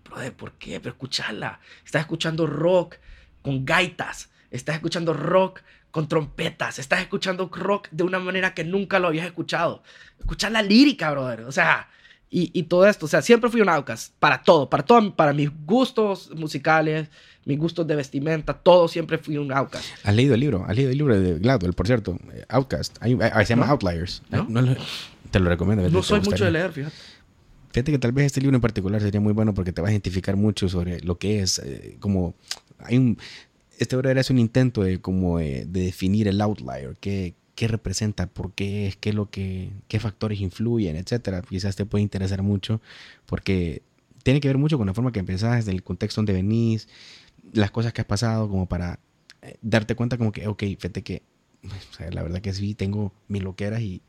brother, 0.03 0.33
¿por 0.33 0.53
qué? 0.53 0.79
Pero 0.79 0.93
escucharla. 0.93 1.59
Estás 1.85 2.01
escuchando 2.01 2.47
rock 2.47 2.95
con 3.43 3.65
gaitas. 3.65 4.29
Estás 4.49 4.75
escuchando 4.75 5.13
rock 5.13 5.61
con 5.91 6.07
trompetas. 6.07 6.79
Estás 6.79 7.01
escuchando 7.01 7.49
rock 7.49 7.87
de 7.91 8.03
una 8.03 8.17
manera 8.17 8.55
que 8.55 8.63
nunca 8.63 8.97
lo 8.97 9.09
habías 9.09 9.27
escuchado. 9.27 9.83
Escuchar 10.17 10.51
la 10.51 10.63
lírica, 10.63 11.11
brother. 11.11 11.41
O 11.41 11.51
sea, 11.51 11.87
y, 12.31 12.49
y 12.59 12.63
todo 12.63 12.87
esto. 12.87 13.05
O 13.05 13.09
sea, 13.09 13.21
siempre 13.21 13.51
fui 13.51 13.61
un 13.61 13.69
outcast. 13.69 14.15
Para 14.17 14.41
todo. 14.41 14.71
Para 14.71 14.83
todo. 14.83 15.15
Para 15.15 15.33
mis 15.33 15.51
gustos 15.65 16.31
musicales, 16.35 17.09
mis 17.45 17.57
gustos 17.57 17.87
de 17.87 17.95
vestimenta. 17.95 18.53
Todo 18.53 18.87
siempre 18.87 19.17
fui 19.17 19.37
un 19.37 19.51
outcast. 19.51 19.85
¿Has 20.03 20.15
leído 20.15 20.33
el 20.33 20.39
libro? 20.39 20.65
¿Has 20.67 20.75
leído 20.75 20.91
el 20.91 20.97
libro 20.97 21.19
de 21.19 21.39
Gladwell, 21.39 21.73
por 21.73 21.87
cierto? 21.87 22.17
Eh, 22.33 22.45
Outcast. 22.49 22.97
Hay- 23.01 23.17
hay- 23.19 23.45
se 23.45 23.51
llama 23.53 23.65
No. 23.65 23.71
Outliers. 23.73 24.21
No. 24.29 24.41
Eh, 24.59 24.61
lo- 24.61 24.75
te 25.31 25.39
lo 25.39 25.49
recomiendo. 25.49 25.89
No 25.89 26.03
soy 26.03 26.21
mucho 26.21 26.45
de 26.45 26.51
leer, 26.51 26.71
fíjate. 26.71 26.95
Fíjate 27.71 27.91
que 27.91 27.99
tal 27.99 28.11
vez 28.11 28.25
este 28.25 28.41
libro 28.41 28.55
en 28.57 28.61
particular 28.61 28.99
sería 29.01 29.21
muy 29.21 29.31
bueno 29.33 29.53
porque 29.53 29.71
te 29.71 29.81
vas 29.81 29.89
a 29.89 29.91
identificar 29.91 30.35
mucho 30.35 30.67
sobre 30.69 31.01
lo 31.01 31.19
que 31.19 31.41
es 31.43 31.59
eh, 31.59 31.97
como 31.99 32.33
hay 32.79 32.97
un 32.97 33.17
este 33.77 33.95
brother 33.95 34.17
es 34.17 34.29
un 34.31 34.39
intento 34.39 34.81
de 34.81 34.99
como 34.99 35.39
eh, 35.39 35.65
de 35.67 35.81
definir 35.81 36.27
el 36.27 36.41
outlier, 36.41 36.95
qué, 36.99 37.35
qué 37.55 37.67
representa, 37.67 38.25
por 38.27 38.53
qué 38.53 38.87
es, 38.87 38.95
qué 38.97 39.13
lo 39.13 39.29
que 39.29 39.69
qué 39.87 39.99
factores 39.99 40.41
influyen, 40.41 40.95
etcétera. 40.95 41.43
Quizás 41.47 41.75
te 41.75 41.85
puede 41.85 42.01
interesar 42.01 42.41
mucho 42.41 42.81
porque 43.27 43.83
tiene 44.23 44.39
que 44.41 44.47
ver 44.47 44.57
mucho 44.57 44.77
con 44.79 44.87
la 44.87 44.93
forma 44.95 45.11
que 45.11 45.19
empezás, 45.19 45.65
del 45.65 45.83
contexto 45.83 46.19
donde 46.19 46.33
venís, 46.33 46.87
las 47.53 47.71
cosas 47.71 47.93
que 47.93 48.01
has 48.01 48.07
pasado 48.07 48.49
como 48.49 48.67
para 48.67 48.99
eh, 49.41 49.57
darte 49.61 49.95
cuenta 49.95 50.17
como 50.17 50.31
que 50.31 50.47
ok, 50.47 50.59
fíjate 50.59 51.01
que 51.03 51.23
o 51.65 51.93
sea, 51.95 52.09
la 52.11 52.23
verdad 52.23 52.41
que 52.41 52.53
sí 52.53 52.73
tengo 52.75 53.11
mis 53.27 53.43
loqueras 53.43 53.81
y 53.81 54.01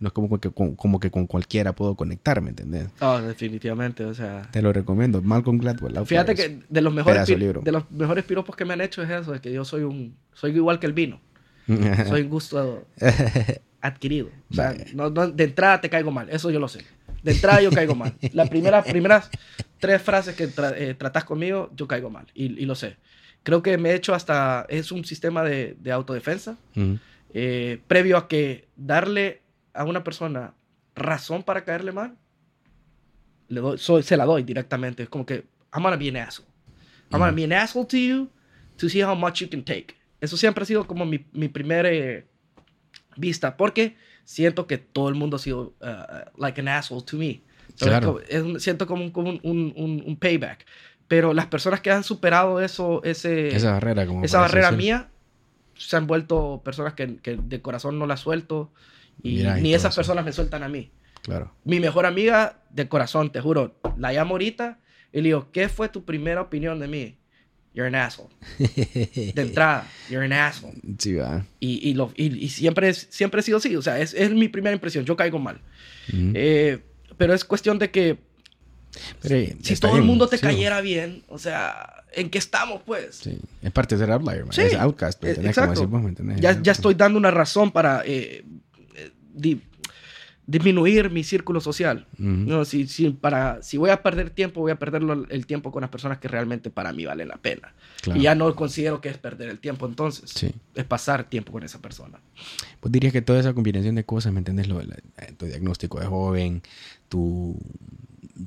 no 0.00 0.08
es 0.08 0.12
como 0.12 0.38
que, 0.38 0.50
con- 0.52 0.76
como 0.76 1.00
que 1.00 1.10
con 1.10 1.26
cualquiera 1.26 1.72
puedo 1.74 1.96
conectar, 1.96 2.40
¿me 2.40 2.50
entendés? 2.50 2.86
Oh, 3.00 3.18
definitivamente. 3.20 4.04
O 4.04 4.14
sea, 4.14 4.48
Te 4.52 4.62
lo 4.62 4.72
recomiendo. 4.72 5.20
Malcolm 5.22 5.58
Gladwell. 5.58 6.06
Fíjate 6.06 6.36
que 6.36 6.60
de 6.68 6.80
los 6.80 6.92
mejores 6.94 7.26
de 7.26 7.72
los 7.72 7.90
mejores 7.90 8.24
piropos 8.24 8.54
que 8.54 8.64
me 8.64 8.74
han 8.74 8.80
hecho 8.80 9.02
es 9.02 9.10
eso, 9.10 9.32
de 9.32 9.40
que 9.40 9.52
yo 9.52 9.64
soy 9.64 9.82
un 9.82 10.16
soy 10.34 10.52
igual 10.52 10.78
que 10.78 10.86
el 10.86 10.92
vino, 10.92 11.20
soy 12.06 12.22
un 12.22 12.28
gusto 12.28 12.86
adquirido. 13.80 14.28
O 14.50 14.54
sea, 14.54 14.76
no- 14.94 15.10
de 15.10 15.44
entrada 15.44 15.80
te 15.80 15.90
caigo 15.90 16.10
mal, 16.10 16.28
eso 16.30 16.50
yo 16.50 16.60
lo 16.60 16.68
sé. 16.68 16.80
De 17.22 17.32
entrada 17.32 17.60
yo 17.60 17.70
caigo 17.70 17.94
mal. 17.94 18.14
Las 18.32 18.48
primeras 18.48 18.84
primeras 18.86 19.30
tres 19.78 20.00
frases 20.02 20.34
que 20.36 20.48
tra- 20.48 20.74
eh, 20.76 20.94
tratas 20.94 21.24
conmigo, 21.24 21.70
yo 21.74 21.86
caigo 21.88 22.10
mal 22.10 22.26
y, 22.34 22.44
y 22.62 22.66
lo 22.66 22.74
sé. 22.74 22.96
Creo 23.42 23.62
que 23.62 23.76
me 23.78 23.90
he 23.90 23.94
hecho 23.94 24.14
hasta 24.14 24.66
es 24.68 24.92
un 24.92 25.04
sistema 25.04 25.42
de, 25.42 25.76
de 25.78 25.92
autodefensa 25.92 26.56
eh, 27.34 27.80
previo 27.86 28.16
a 28.16 28.28
que 28.28 28.68
darle 28.76 29.42
a 29.74 29.84
una 29.84 30.02
persona 30.04 30.54
razón 30.94 31.42
para 31.42 31.64
caerle 31.64 31.92
mal, 31.92 32.16
le 33.48 33.60
doy, 33.60 33.78
se 33.78 34.16
la 34.16 34.24
doy 34.24 34.42
directamente. 34.42 35.04
Es 35.04 35.08
como 35.08 35.24
que, 35.24 35.44
I'm 35.72 35.82
gonna 35.82 35.96
be 35.96 36.08
an 36.08 36.16
asshole. 36.16 36.48
I'm 37.10 37.20
gonna 37.20 37.32
be 37.32 37.44
an 37.44 37.52
asshole 37.52 37.86
to 37.86 37.96
you 37.96 38.28
to 38.76 38.88
see 38.88 39.02
how 39.02 39.14
much 39.14 39.40
you 39.40 39.48
can 39.48 39.62
take. 39.64 39.94
Eso 40.20 40.36
siempre 40.36 40.62
ha 40.62 40.66
sido 40.66 40.86
como 40.86 41.06
mi, 41.06 41.24
mi 41.32 41.48
primera 41.48 41.88
eh, 41.90 42.26
vista, 43.16 43.56
porque 43.56 43.96
siento 44.28 44.66
que 44.66 44.76
todo 44.76 45.08
el 45.08 45.14
mundo 45.14 45.36
ha 45.36 45.38
sido 45.38 45.72
uh, 45.80 46.38
like 46.38 46.60
an 46.60 46.68
asshole 46.68 47.02
to 47.02 47.16
me. 47.16 47.40
Claro. 47.78 48.20
es 48.28 48.40
como- 48.40 48.56
es- 48.56 48.62
siento 48.62 48.86
como, 48.86 49.02
un, 49.04 49.10
como 49.10 49.30
un, 49.30 49.40
un- 49.42 49.72
un- 49.74 50.02
un 50.06 50.16
payback. 50.18 50.66
Pero 51.06 51.32
las 51.32 51.46
personas 51.46 51.80
que 51.80 51.90
han 51.90 52.04
superado 52.04 52.60
eso, 52.60 53.02
ese, 53.04 53.48
Esa 53.56 53.72
barrera, 53.72 54.06
como. 54.06 54.22
esa 54.22 54.40
barrera 54.40 54.70
mía 54.70 55.08
se 55.76 55.96
han 55.96 56.06
vuelto 56.06 56.60
personas 56.62 56.92
que, 56.92 57.16
que 57.16 57.36
de 57.42 57.62
corazón 57.62 57.98
no 57.98 58.06
la 58.06 58.18
suelto 58.18 58.70
y 59.22 59.36
Mira, 59.36 59.56
ni 59.56 59.72
esas 59.72 59.92
eso. 59.92 60.00
personas 60.00 60.26
me 60.26 60.32
sueltan 60.32 60.62
a 60.62 60.68
mí. 60.68 60.90
Claro. 61.22 61.54
Mi 61.64 61.80
mejor 61.80 62.04
amiga 62.04 62.60
de 62.68 62.86
corazón, 62.88 63.32
te 63.32 63.40
juro, 63.40 63.78
la 63.96 64.12
llamo 64.12 64.32
ahorita 64.34 64.78
y 65.12 65.18
le 65.22 65.28
digo, 65.28 65.50
¿qué 65.52 65.70
fue 65.70 65.88
tu 65.88 66.04
primera 66.04 66.42
opinión 66.42 66.78
de 66.80 66.88
mí? 66.88 67.16
You're 67.78 67.86
an 67.86 67.94
asshole. 67.94 68.28
De 68.58 69.32
entrada, 69.36 69.86
you're 70.10 70.24
an 70.24 70.32
asshole. 70.32 70.74
Sí, 70.98 71.14
va. 71.14 71.44
Y, 71.60 71.88
y, 71.88 71.94
lo, 71.94 72.12
y, 72.16 72.36
y 72.44 72.48
siempre, 72.48 72.88
es- 72.88 73.06
siempre 73.08 73.38
he 73.40 73.44
sido 73.44 73.58
así, 73.58 73.76
o 73.76 73.82
sea, 73.82 74.00
es, 74.00 74.14
es 74.14 74.32
mi 74.32 74.48
primera 74.48 74.74
impresión, 74.74 75.04
yo 75.04 75.14
caigo 75.16 75.38
mal. 75.38 75.60
Eh, 76.12 76.80
pero 77.16 77.34
es 77.34 77.44
cuestión 77.44 77.78
de 77.78 77.92
que 77.92 78.18
Pero, 79.22 79.36
eh, 79.36 79.56
si 79.62 79.74
está 79.74 79.86
todo 79.88 79.96
el 79.98 80.02
mundo 80.02 80.26
te 80.28 80.38
sí. 80.38 80.42
cayera 80.42 80.80
bien, 80.80 81.22
o 81.28 81.38
sea, 81.38 82.02
¿en 82.14 82.30
qué 82.30 82.38
estamos 82.38 82.82
pues? 82.84 83.14
Sí. 83.22 83.38
Es 83.62 83.70
parte 83.70 83.94
de 83.96 84.00
ser 84.04 84.10
outlier, 84.12 84.42
man. 84.44 84.52
Sí, 84.52 84.62
Es 84.62 84.74
outcast, 84.74 85.22
¿me 85.22 85.28
eh, 85.28 85.34
entendés? 85.36 85.56
Como 85.86 86.00
¿me 86.08 86.40
ya, 86.40 86.60
ya 86.60 86.72
estoy 86.72 86.94
dando 86.94 87.16
una 87.16 87.30
razón 87.30 87.70
para 87.70 88.02
eh, 88.04 88.44
eh, 88.96 89.12
di- 89.34 89.60
disminuir 90.48 91.10
mi 91.10 91.22
círculo 91.22 91.60
social. 91.60 92.06
Ujú. 92.14 92.24
No, 92.26 92.64
si, 92.64 92.88
si, 92.88 93.10
para, 93.10 93.62
si 93.62 93.76
voy 93.76 93.90
a 93.90 94.02
perder 94.02 94.30
tiempo, 94.30 94.60
voy 94.62 94.72
a 94.72 94.78
perder 94.78 95.02
el 95.28 95.46
tiempo 95.46 95.70
con 95.70 95.82
las 95.82 95.90
personas 95.90 96.18
que 96.18 96.26
realmente 96.26 96.70
para 96.70 96.92
mí 96.92 97.04
valen 97.04 97.28
la 97.28 97.36
pena. 97.36 97.74
Claro. 98.00 98.18
Y 98.18 98.22
ya 98.24 98.34
no 98.34 98.52
considero 98.56 99.00
que 99.02 99.10
es 99.10 99.18
perder 99.18 99.50
el 99.50 99.58
tiempo 99.58 99.86
entonces. 99.86 100.30
Sí. 100.34 100.50
Es 100.74 100.84
pasar 100.84 101.24
tiempo 101.28 101.52
con 101.52 101.62
esa 101.64 101.80
persona. 101.80 102.18
Pues 102.80 102.90
dirías 102.90 103.12
que 103.12 103.20
toda 103.22 103.38
esa 103.40 103.52
combinación 103.52 103.94
de 103.94 104.04
cosas, 104.04 104.32
¿me 104.32 104.38
entiendes? 104.38 104.68
Lo, 104.68 104.78
de 104.78 104.86
la- 104.86 104.96
eh, 105.18 105.32
tu 105.36 105.44
diagnóstico 105.44 106.00
de 106.00 106.06
joven, 106.06 106.62
tu, 107.10 107.56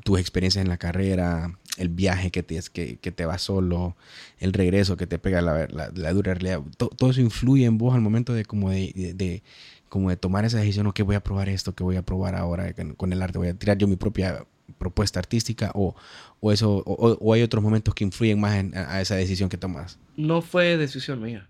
tus 0.04 0.20
experiencias 0.20 0.64
en 0.64 0.70
la 0.70 0.78
carrera, 0.78 1.56
el 1.78 1.90
viaje 1.90 2.32
que 2.32 2.42
te, 2.42 2.60
que, 2.74 2.98
que 2.98 3.12
te 3.12 3.26
va 3.26 3.38
solo, 3.38 3.96
el 4.40 4.54
regreso 4.54 4.98
que 4.98 5.06
te 5.06 5.20
pega 5.20 5.42
la, 5.42 5.68
la, 5.68 5.92
la 5.94 6.14
dura 6.14 6.34
realidad, 6.34 6.62
to- 6.78 6.90
todo 6.90 7.12
eso 7.12 7.22
influye 7.22 7.66
en 7.66 7.78
vos 7.78 7.94
al 7.94 8.02
momento 8.02 8.34
de 8.34 8.44
como 8.46 8.72
de, 8.72 8.92
de- 8.96 9.14
de- 9.14 9.44
como 9.92 10.10
de 10.10 10.16
tomar 10.16 10.46
esa 10.46 10.58
decisión, 10.58 10.88
o 10.88 10.94
que 10.94 11.04
voy 11.04 11.16
a 11.18 11.20
probar 11.22 11.50
esto, 11.50 11.76
que 11.76 11.84
voy 11.84 11.98
a 11.98 12.02
probar 12.02 12.34
ahora 12.36 12.74
con, 12.96 13.12
el 13.12 13.22
arte, 13.22 13.38
voy 13.38 13.50
a 13.50 13.54
tirar 13.54 13.78
yo 13.78 13.88
mi 13.90 13.98
propia 13.98 14.46
propuesta 14.78 15.20
artística 15.20 15.70
o, 15.76 15.96
o 16.40 16.52
eso 16.54 16.82
o, 16.86 17.34
hay 17.34 17.42
otros 17.42 17.62
momentos 17.62 17.94
que 17.94 18.06
influyen 18.06 18.40
más 18.40 18.56
en, 18.56 18.72
a, 18.74 19.02
esa 19.02 19.16
decisión 19.18 19.50
que 19.50 19.58
tomas. 19.58 20.00
No 20.16 20.42
fue 20.42 20.78
decisión 20.78 21.22
mía. 21.22 21.46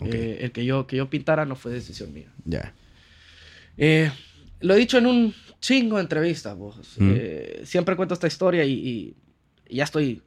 Ok. 0.00 0.14
Eh, 0.14 0.38
el 0.44 0.52
que 0.52 0.64
yo, 0.64 0.86
que 0.86 0.94
yo 0.96 1.10
pintara 1.10 1.44
no 1.44 1.56
fue 1.56 1.72
decisión 1.72 2.14
mía. 2.14 2.28
Ya. 2.44 2.72
Eh, 3.76 4.12
lo 4.60 4.74
he 4.74 4.78
dicho 4.78 4.98
en 4.98 5.06
un 5.06 5.34
chingo 5.60 5.96
de 5.96 6.02
entrevistas, 6.02 6.56
vos. 6.56 6.76
Mm. 6.98 7.10
Eh, 7.16 7.62
siempre 7.64 7.96
cuento 7.96 8.14
esta 8.14 8.28
historia 8.28 8.64
y, 8.64 8.74
y- 8.74 9.16
y 9.68 9.76
ya 9.78 9.84
estoy 9.84 10.22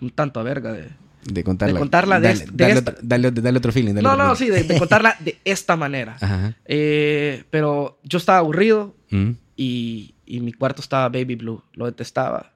un 0.00 0.08
tanto 0.10 0.40
a 0.40 0.44
verga 0.44 0.72
de... 0.72 0.88
De 1.28 1.42
contarla. 1.44 1.74
De 1.74 1.78
contarla 1.80 2.20
de 2.20 2.28
dale, 2.28 2.38
est- 2.40 2.50
de 2.50 2.56
dale 2.64 2.74
esta- 2.78 2.90
otro- 2.92 3.02
dale- 3.06 3.30
dale 3.30 3.58
otro 3.58 3.72
feeling. 3.72 3.94
No, 3.94 4.16
no, 4.16 4.34
sí, 4.36 4.48
de, 4.48 4.62
de 4.64 4.78
contarla 4.78 5.16
de 5.20 5.38
esta 5.44 5.76
manera. 5.76 6.16
Ajá. 6.20 6.54
Eh, 6.64 7.44
pero 7.50 7.98
yo 8.04 8.18
estaba 8.18 8.38
aburrido 8.38 8.94
Mm. 9.10 9.30
y, 9.56 10.14
y 10.26 10.40
mi 10.40 10.52
cuarto 10.52 10.82
estaba 10.82 11.08
baby 11.08 11.34
blue. 11.36 11.62
Lo 11.74 11.86
detestaba. 11.86 12.52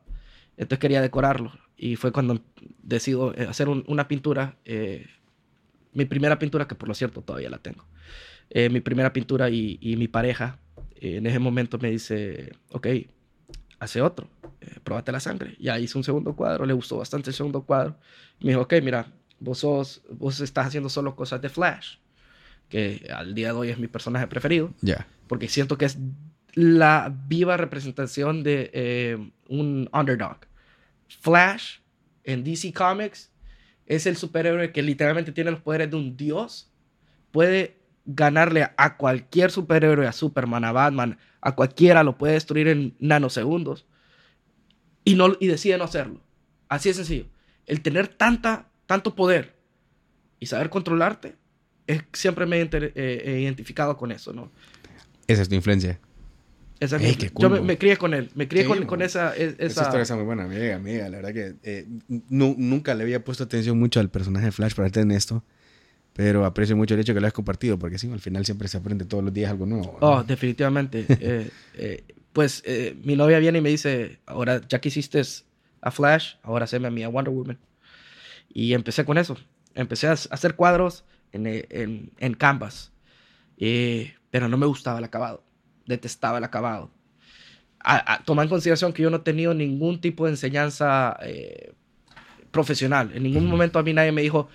Entonces 0.57 0.79
quería 0.79 1.01
decorarlo. 1.01 1.53
Y 1.77 1.97
fue 1.97 2.13
cuando 2.13 2.41
decido 2.83 3.35
hacer 3.49 3.69
un- 3.69 3.85
una 3.89 4.07
pintura. 4.09 4.57
eh, 4.65 5.07
mi 5.93 6.05
primera 6.05 6.39
pintura, 6.39 6.69
que 6.69 6.75
por 6.77 6.89
lo 6.89 6.95
cierto 6.95 7.21
todavía 7.23 7.51
la 7.51 7.59
tengo. 7.59 7.85
Eh, 8.51 8.69
mi 8.69 8.81
primera 8.81 9.13
pintura 9.13 9.49
y, 9.51 9.79
y 9.81 9.97
mi 9.97 10.07
pareja 10.07 10.59
en 11.01 11.27
ese 11.27 11.39
momento 11.39 11.79
me 11.79 11.91
dice, 11.91 12.53
ok, 12.71 12.87
hace 13.81 14.01
otro. 14.01 14.29
eh, 14.61 15.13
la 15.13 15.21
sangre. 15.21 15.57
Ya 15.59 15.79
hice 15.79 15.99
un 15.99 16.05
segundo 16.05 16.37
cuadro. 16.37 16.65
Le 16.67 16.73
gustó 16.75 16.99
bastante 16.99 17.31
el 17.31 17.35
segundo 17.35 17.63
cuadro. 17.63 17.97
Me 18.41 18.51
dijo, 18.51 18.61
ok, 18.63 18.75
mira, 18.83 19.07
vos, 19.41 19.59
sos, 19.59 20.03
vos 20.11 20.39
estás 20.41 20.67
haciendo 20.69 20.89
solo 20.89 21.17
cosas 21.17 21.41
de 21.43 21.49
Flash. 21.49 21.97
Que 22.69 23.09
al 23.13 23.35
día 23.35 23.49
de 23.49 23.59
hoy 23.59 23.69
es 23.71 23.79
mi 23.79 23.89
personaje 23.89 24.27
preferido 24.29 24.73
Ya. 24.81 25.07
porque 25.27 25.49
siento 25.49 25.77
que 25.77 25.87
es 25.87 25.99
la 26.55 27.13
viva 27.27 27.57
representación 27.57 28.43
de 28.45 28.71
eh, 28.73 29.31
un 29.49 29.89
underdog. 29.93 30.37
Flash 31.09 31.79
en 32.25 32.45
DC 32.45 32.73
Comics 32.73 33.31
es 33.87 34.07
el 34.07 34.17
superhéroe 34.17 34.71
que 34.73 34.83
literalmente 34.83 35.33
tiene 35.33 35.51
los 35.51 35.61
poderes 35.61 35.91
de 35.91 35.97
un 35.97 36.17
dios. 36.17 36.71
Puede 37.33 37.80
ganarle 38.15 38.69
a 38.77 38.97
cualquier 38.97 39.51
superhéroe, 39.51 40.07
a 40.07 40.13
Superman, 40.13 40.65
a 40.65 40.73
Batman, 40.73 41.19
a 41.41 41.55
cualquiera, 41.55 42.03
lo 42.03 42.17
puede 42.19 42.35
destruir 42.35 42.69
en 42.69 42.95
nanosegundos. 42.99 43.87
Y, 45.05 45.15
no, 45.15 45.37
y 45.41 45.47
decide 45.47 45.79
no 45.79 45.85
hacerlo. 45.85 46.21
Así 46.69 46.91
de 46.91 46.95
sencillo. 46.95 47.27
El 47.67 47.81
tener 47.83 48.09
tanta, 48.09 48.69
tanto 48.87 49.15
poder 49.15 49.57
y 50.39 50.47
saber 50.47 50.71
controlarte, 50.71 51.37
es, 51.87 52.03
siempre 52.13 52.47
me 52.47 52.59
he 52.59 52.63
inter- 52.63 52.93
eh, 52.95 53.23
he 53.25 53.41
identificado 53.41 53.97
con 53.97 54.13
eso, 54.13 54.33
¿no? 54.33 54.51
Esa 55.27 55.43
es 55.43 55.49
tu 55.49 55.55
influencia. 55.55 56.01
Esa 56.81 56.97
es 56.97 57.03
Ey, 57.03 57.09
mi- 57.11 57.17
qué 57.17 57.31
yo 57.37 57.51
me, 57.51 57.61
me 57.61 57.77
crié 57.79 57.97
con 57.97 58.15
él, 58.15 58.31
me 58.35 58.49
crié 58.49 58.65
Sí, 58.65 58.87
con, 58.87 59.03
esa, 59.03 59.37
e- 59.37 59.45
Esa, 59.59 59.67
esa, 59.67 59.83
historia 59.83 60.03
está 60.03 60.17
muy 60.17 60.25
buena, 60.25 60.45
amiga, 60.45 60.77
amiga. 60.77 61.09
La 61.09 61.19
verdad 61.19 61.33
que 61.35 61.55
eh, 61.63 61.87
nu- 62.29 62.55
nunca 62.59 62.95
le 62.95 63.03
había 63.03 63.23
puesto 63.23 63.45
atención 63.45 63.79
mucho 63.79 64.01
al 64.01 64.11
personaje 64.11 64.47
de 64.47 64.53
Flash 64.53 64.75
para 64.75 64.89
ser 64.89 65.03
honesto. 65.03 65.45
Pero 66.21 66.45
aprecio 66.45 66.77
mucho 66.77 66.93
el 66.93 67.01
hecho 67.01 67.15
que 67.15 67.21
lo 67.21 67.27
has 67.27 67.33
compartido, 67.33 67.79
porque 67.79 67.97
sí, 67.97 68.07
al 68.13 68.21
final 68.21 68.45
siempre 68.45 68.69
se 68.69 68.77
aprende 68.77 69.07
todos 69.07 69.25
los 69.25 69.33
días 69.33 69.51
algo 69.51 69.65
nuevo. 69.65 69.97
¿no? 69.99 70.07
Oh, 70.07 70.23
definitivamente. 70.23 71.07
Eh, 71.19 71.51
eh, 71.75 72.05
pues 72.35 72.63
eh, 72.67 72.95
mi 73.03 73.17
novia 73.17 73.39
viene 73.39 73.59
y 73.59 73.63
me 73.63 73.71
dice, 73.71 74.21
ahora 74.27 74.61
ya 74.69 74.83
que 74.83 74.89
hiciste 74.91 75.23
a 75.81 75.91
Flash, 75.91 76.35
ahora 76.43 76.65
haceme 76.65 76.89
a 76.89 76.91
mí 76.91 77.03
a 77.03 77.09
Wonder 77.09 77.33
Woman. 77.33 77.59
Y 78.53 78.75
empecé 78.75 79.07
con 79.07 79.17
eso. 79.17 79.39
Empecé 79.75 80.09
a 80.09 80.13
hacer 80.13 80.57
cuadros 80.57 81.05
en, 81.33 81.47
en, 81.47 82.13
en 82.19 82.35
Canvas. 82.35 82.93
Eh, 83.57 84.13
pero 84.31 84.47
no 84.47 84.59
me 84.59 84.67
gustaba 84.67 84.99
el 84.99 85.05
acabado. 85.05 85.43
Detestaba 85.87 86.37
el 86.37 86.45
acabado. 86.45 86.91
A, 87.79 88.13
a, 88.15 88.25
toma 88.25 88.43
en 88.43 88.51
consideración 88.51 88.93
que 88.93 89.03
yo 89.03 89.09
no 89.09 89.17
he 89.17 89.21
tenido 89.21 89.55
ningún 89.55 90.03
tipo 90.03 90.27
de 90.27 90.33
enseñanza 90.33 91.17
eh, 91.23 91.73
profesional. 92.51 93.11
En 93.15 93.23
ningún 93.23 93.47
momento 93.47 93.79
a 93.79 93.83
mí 93.83 93.95
nadie 93.95 94.13
me 94.13 94.21
dijo, 94.21 94.51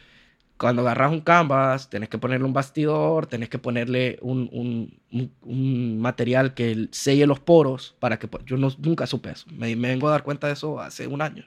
cuando 0.57 0.81
agarras 0.83 1.11
un 1.11 1.21
canvas, 1.21 1.89
tenés 1.89 2.09
que 2.09 2.17
ponerle 2.17 2.45
un 2.45 2.53
bastidor, 2.53 3.27
tenés 3.27 3.49
que 3.49 3.59
ponerle 3.59 4.17
un, 4.21 4.49
un, 4.51 5.31
un, 5.41 5.99
material 5.99 6.53
que 6.53 6.87
selle 6.91 7.27
los 7.27 7.39
poros 7.39 7.95
para 7.99 8.17
que... 8.19 8.29
Yo 8.45 8.57
no, 8.57 8.69
nunca 8.79 9.05
supe 9.05 9.31
eso. 9.31 9.47
Me, 9.51 9.75
me, 9.75 9.89
vengo 9.89 10.07
a 10.07 10.11
dar 10.11 10.23
cuenta 10.23 10.47
de 10.47 10.53
eso 10.53 10.79
hace 10.79 11.07
un 11.07 11.21
año. 11.21 11.45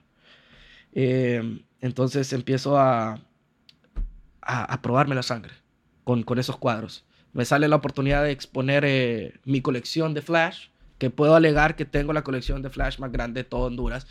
Eh, 0.93 1.63
entonces 1.81 2.33
empiezo 2.33 2.79
a, 2.79 3.21
a, 4.43 4.65
a, 4.65 4.83
probarme 4.83 5.15
la 5.15 5.23
sangre 5.23 5.55
con, 6.05 6.23
con 6.23 6.39
esos 6.39 6.59
cuadros. 6.59 7.05
Me 7.33 7.45
sale 7.45 7.69
la 7.69 7.77
oportunidad 7.77 8.25
de 8.25 8.33
exponer 8.33 8.85
eh, 8.87 9.41
mi 9.45 9.63
colección 9.63 10.13
de 10.13 10.23
Flash, 10.23 10.69
que 10.99 11.09
puedo 11.09 11.35
alegar 11.35 11.77
que 11.77 11.85
tengo 11.85 12.13
la 12.13 12.25
colección 12.25 12.61
de 12.61 12.71
Flash 12.71 12.99
más 12.99 13.13
grande 13.13 13.43
de 13.43 13.49
todo 13.49 13.67
Honduras 13.67 14.07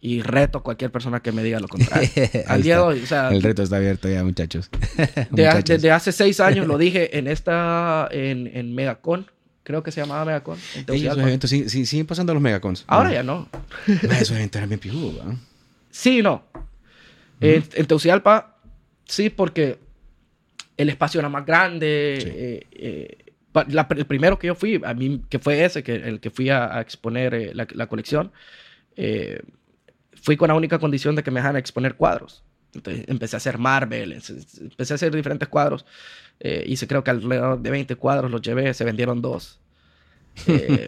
y 0.00 0.22
reto 0.22 0.58
a 0.58 0.62
cualquier 0.62 0.92
persona 0.92 1.20
que 1.20 1.32
me 1.32 1.42
diga 1.42 1.58
lo 1.60 1.68
contrario. 1.68 2.08
Al 2.46 2.62
día 2.62 2.76
de 2.76 2.80
hoy, 2.82 3.00
o 3.02 3.06
sea, 3.06 3.30
el 3.30 3.42
reto 3.42 3.62
está 3.62 3.76
abierto 3.76 4.08
ya, 4.08 4.22
muchachos. 4.22 4.70
de. 5.30 5.62
Desde 5.64 5.90
hace 5.90 6.12
seis 6.12 6.40
años 6.40 6.66
lo 6.66 6.78
dije 6.78 7.18
en 7.18 7.26
esta, 7.26 8.08
en, 8.10 8.46
en 8.54 8.74
Megacon, 8.74 9.26
creo 9.62 9.82
que 9.82 9.90
se 9.90 10.00
llamaba 10.00 10.24
Megacon. 10.24 10.58
En 10.74 10.94
Ey, 10.94 11.06
esos 11.06 11.18
eventos 11.18 11.50
sí, 11.50 11.68
sí, 11.68 11.86
siguen 11.86 12.06
pasando 12.06 12.32
los 12.32 12.42
Megacons. 12.42 12.84
Ahora 12.86 13.12
ya 13.12 13.22
no. 13.22 13.48
esos 13.86 14.32
eventos 14.32 14.56
eran 14.56 14.68
bien 14.68 14.80
pijudos, 14.80 15.24
¿no? 15.24 15.38
Sí 15.90 16.22
no. 16.22 16.44
Uh 16.54 16.58
-huh. 17.40 17.56
en, 17.56 17.64
en 17.74 17.86
Teucialpa, 17.86 18.56
sí, 19.04 19.30
porque 19.30 19.78
el 20.76 20.88
espacio 20.88 21.20
era 21.20 21.28
más 21.28 21.44
grande. 21.44 22.18
Sí. 22.22 22.28
Eh, 22.32 22.66
eh, 22.72 23.18
la, 23.68 23.86
el 23.90 24.06
primero 24.06 24.38
que 24.38 24.46
yo 24.46 24.54
fui, 24.54 24.80
a 24.84 24.94
mí, 24.94 25.22
que 25.28 25.38
fue 25.38 25.64
ese, 25.64 25.82
que, 25.82 25.94
el 25.96 26.20
que 26.20 26.30
fui 26.30 26.50
a, 26.50 26.76
a 26.76 26.80
exponer 26.80 27.34
eh, 27.34 27.54
la, 27.54 27.66
la, 27.72 27.86
colección, 27.86 28.32
eh, 28.96 29.40
fui 30.28 30.36
con 30.36 30.48
la 30.48 30.54
única 30.54 30.78
condición 30.78 31.16
de 31.16 31.22
que 31.22 31.30
me 31.30 31.40
dejaran 31.40 31.56
exponer 31.56 31.94
cuadros. 31.94 32.44
Entonces 32.74 33.06
empecé 33.08 33.34
a 33.34 33.38
hacer 33.38 33.56
Marvel, 33.56 34.12
empecé 34.12 34.92
a 34.92 34.96
hacer 34.96 35.16
diferentes 35.16 35.48
cuadros. 35.48 35.86
Eh, 36.38 36.64
hice 36.66 36.86
creo 36.86 37.02
que 37.02 37.10
alrededor 37.10 37.58
de 37.58 37.70
20 37.70 37.96
cuadros, 37.96 38.30
los 38.30 38.42
llevé, 38.42 38.74
se 38.74 38.84
vendieron 38.84 39.22
dos. 39.22 39.58
Eh, 40.46 40.86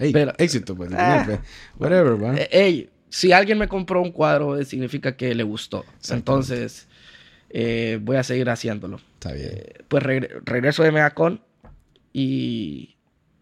hey, 0.00 0.10
pero, 0.12 0.32
éxito, 0.36 0.74
pues. 0.74 0.90
Ah, 0.92 1.40
whatever, 1.78 2.16
man. 2.16 2.38
Hey, 2.50 2.90
si 3.08 3.32
alguien 3.32 3.56
me 3.56 3.68
compró 3.68 4.02
un 4.02 4.10
cuadro, 4.10 4.62
significa 4.64 5.16
que 5.16 5.32
le 5.34 5.44
gustó. 5.44 5.86
Entonces, 6.10 6.88
eh, 7.50 8.00
voy 8.02 8.16
a 8.16 8.24
seguir 8.24 8.50
haciéndolo. 8.50 9.00
Está 9.14 9.32
bien. 9.32 9.50
Eh, 9.52 9.84
pues 9.86 10.02
regre 10.02 10.28
regreso 10.44 10.82
de 10.82 10.90
Megacon 10.90 11.40
y, 12.12 12.96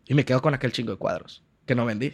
y 0.07 0.15
me 0.15 0.27
quedo 0.27 0.43
con 0.43 0.53
aquel 0.53 0.71
chingo 0.71 0.93
de 0.93 0.99
cuadros 0.99 1.43
que 1.67 1.75
no 1.75 1.87
vendí. 1.87 2.13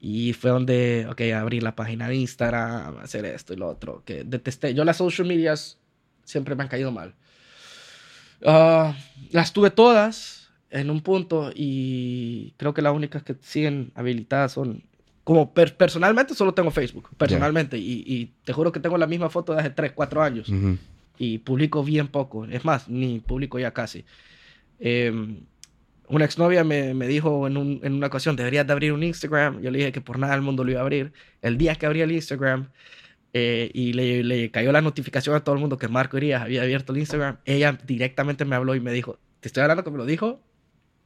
Y 0.00 0.34
fue 0.34 0.50
donde, 0.50 1.06
ok, 1.10 1.20
abrí 1.34 1.60
la 1.60 1.74
página 1.74 2.08
de 2.08 2.16
Instagram, 2.16 2.98
hacer 2.98 3.24
esto 3.24 3.54
y 3.54 3.56
lo 3.56 3.68
otro, 3.68 4.02
que 4.04 4.24
detesté. 4.24 4.74
Yo 4.74 4.84
las 4.84 4.98
social 4.98 5.26
medias 5.26 5.78
siempre 6.24 6.54
me 6.54 6.62
han 6.62 6.68
caído 6.68 6.92
mal. 6.92 7.14
Uh, 8.42 8.92
las 9.30 9.52
tuve 9.52 9.70
todas 9.70 10.50
en 10.70 10.90
un 10.90 11.00
punto 11.00 11.50
y 11.54 12.52
creo 12.58 12.74
que 12.74 12.82
las 12.82 12.92
únicas 12.92 13.22
que 13.22 13.36
siguen 13.40 13.92
habilitadas 13.94 14.52
son... 14.52 14.84
Como 15.24 15.52
per 15.52 15.76
personalmente 15.76 16.34
solo 16.34 16.54
tengo 16.54 16.70
Facebook, 16.70 17.08
personalmente. 17.16 17.80
Yeah. 17.80 17.88
Y, 17.88 18.04
y, 18.06 18.26
te 18.44 18.52
juro 18.52 18.70
que 18.70 18.78
tengo 18.78 18.96
la 18.96 19.08
misma 19.08 19.28
foto 19.28 19.54
de 19.54 19.60
hace 19.60 19.70
3, 19.70 19.90
4 19.92 20.22
años. 20.22 20.48
Uh 20.48 20.54
-huh. 20.54 20.78
Y 21.18 21.38
publico 21.38 21.82
bien 21.82 22.06
poco. 22.06 22.44
Es 22.44 22.64
más, 22.64 22.88
ni 22.88 23.18
publico 23.18 23.58
ya 23.58 23.72
casi. 23.72 24.04
Eh, 24.78 25.40
una 26.08 26.24
exnovia 26.24 26.64
me, 26.64 26.94
me 26.94 27.06
dijo 27.06 27.46
en, 27.46 27.56
un, 27.56 27.80
en, 27.82 27.94
una 27.94 28.06
ocasión, 28.06 28.36
deberías 28.36 28.66
de 28.66 28.72
abrir 28.72 28.92
un 28.92 29.02
Instagram. 29.02 29.60
Yo 29.60 29.70
le 29.70 29.78
dije 29.78 29.92
que 29.92 30.00
por 30.00 30.18
nada 30.18 30.34
del 30.34 30.42
mundo 30.42 30.64
lo 30.64 30.70
iba 30.70 30.80
a 30.80 30.82
abrir. 30.82 31.12
El 31.42 31.58
día 31.58 31.74
que 31.74 31.86
abrí 31.86 32.00
el 32.00 32.12
Instagram 32.12 32.70
eh, 33.32 33.70
y 33.74 33.92
le, 33.92 34.22
le, 34.24 34.50
cayó 34.50 34.72
la 34.72 34.80
notificación 34.80 35.34
a 35.36 35.40
todo 35.40 35.54
el 35.54 35.60
mundo 35.60 35.78
que 35.78 35.88
Marco 35.88 36.16
Irías 36.16 36.42
había 36.42 36.62
abierto 36.62 36.92
el 36.92 37.00
Instagram, 37.00 37.38
ella 37.44 37.78
directamente 37.86 38.44
me 38.44 38.56
habló 38.56 38.74
y 38.74 38.80
me 38.80 38.92
dijo, 38.92 39.18
te 39.40 39.48
estoy 39.48 39.62
hablando 39.62 39.84
que 39.84 39.90
me 39.90 39.98
lo 39.98 40.06
dijo 40.06 40.40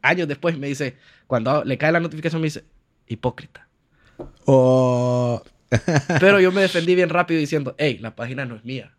años 0.03 0.29
después. 0.29 0.59
Me 0.59 0.69
dice, 0.69 0.97
cuando 1.27 1.65
le 1.65 1.79
cae 1.79 1.93
la 1.93 2.01
notificación, 2.01 2.41
me 2.41 2.47
dice, 2.47 2.65
hipócrita. 3.07 3.69
Oh. 4.45 5.43
Pero 6.21 6.41
yo 6.41 6.53
me 6.53 6.63
defendí 6.63 6.95
bien 6.95 7.09
rápido 7.09 7.41
diciendo, 7.41 7.75
hey, 7.79 7.99
la 8.01 8.15
página 8.15 8.45
no 8.45 8.57
es 8.57 8.65
mía. 8.65 8.93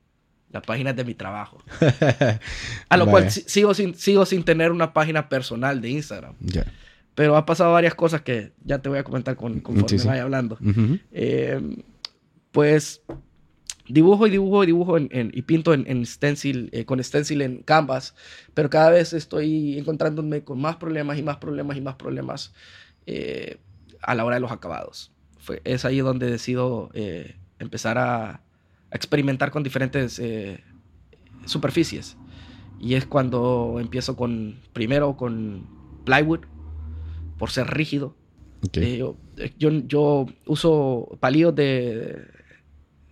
La 0.52 0.62
página 0.62 0.90
es 0.90 0.96
de 0.96 1.06
mi 1.06 1.16
trabajo. 1.16 1.64
A 2.90 2.98
lo 2.98 3.08
cual 3.08 3.32
sigo 3.32 3.74
sin, 3.74 3.96
sigo 3.96 4.26
sin 4.26 4.44
tener 4.44 4.72
una 4.72 4.94
página 4.94 5.30
personal 5.30 5.80
de 5.82 5.90
Instagram. 5.90 6.36
Yeah. 6.40 6.66
Pero 7.16 7.38
ha 7.38 7.46
pasado 7.46 7.72
varias 7.74 7.96
cosas 7.96 8.22
que 8.22 8.52
ya 8.64 8.80
te 8.80 8.90
voy 8.90 9.00
a 9.00 9.04
comentar 9.04 9.36
con, 9.36 9.62
conforme 9.62 9.90
sí, 9.90 10.00
sí. 10.00 10.08
vaya 10.08 10.24
hablando. 10.24 10.58
Uh 10.62 10.66
-huh. 10.66 11.00
eh, 11.12 11.84
pues 12.52 13.02
dibujo 13.88 14.28
y 14.28 14.30
dibujo 14.30 14.64
y 14.64 14.68
dibujo 14.68 14.98
en, 14.98 15.10
en, 15.12 15.32
y 15.34 15.42
pinto 15.44 15.74
en, 15.74 15.86
en 15.88 16.06
stencil, 16.06 16.70
eh, 16.74 16.86
con 16.86 17.02
stencil 17.04 17.42
en 17.42 17.64
Canvas, 17.64 18.16
pero 18.54 18.70
cada 18.70 18.90
vez 18.90 19.14
estoy 19.14 19.78
encontrándome 19.78 20.44
con 20.44 20.60
más 20.60 20.78
problemas 20.78 21.18
y 21.18 21.24
más 21.24 21.38
problemas 21.38 21.78
y 21.78 21.82
más 21.82 21.96
problemas 21.96 22.54
eh, 23.06 23.58
a 24.02 24.16
la 24.16 24.26
hora 24.26 24.36
de 24.36 24.42
los 24.42 24.52
acabados. 24.52 25.12
Fue, 25.40 25.62
es 25.64 25.86
ahí 25.86 26.00
donde 26.00 26.30
decido 26.30 26.90
empezar 27.60 27.98
a 27.98 28.42
a 28.92 28.96
experimentar 28.96 29.52
con 29.52 29.64
diferentes 29.64 30.20
eh, 30.20 30.64
superficies. 31.46 32.18
Y 32.80 32.96
es 32.96 33.06
cuando 33.06 33.78
empiezo 33.80 34.16
con, 34.16 34.60
primero 34.74 35.16
con 35.16 35.68
plywood, 36.04 36.42
por 37.38 37.50
ser 37.52 37.68
rígido. 37.68 38.16
Okay. 38.68 38.94
Eh, 38.94 38.98
yo, 38.98 39.18
yo, 39.58 39.70
yo, 39.88 40.26
uso 40.46 41.18
palillos 41.20 41.56
de, 41.56 42.28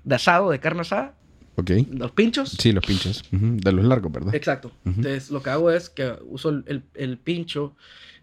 de 0.03 0.15
asado, 0.15 0.51
de 0.51 0.59
carne 0.59 0.82
asada. 0.82 1.15
Okay. 1.55 1.86
Los 1.91 2.11
pinchos. 2.11 2.51
Sí, 2.51 2.71
los 2.71 2.86
pinchos. 2.86 3.23
Uh 3.32 3.36
-huh. 3.36 3.59
De 3.59 3.71
los 3.71 3.86
largos, 3.86 4.11
¿verdad? 4.11 4.36
Exacto. 4.36 4.71
Uh 4.86 4.89
-huh. 4.89 4.95
Entonces, 4.97 5.32
lo 5.32 5.41
que 5.41 5.49
hago 5.49 5.71
es 5.71 5.89
que 5.89 6.13
uso 6.25 6.49
el, 6.49 6.63
el, 6.67 6.84
el 6.93 7.17
pincho, 7.17 7.75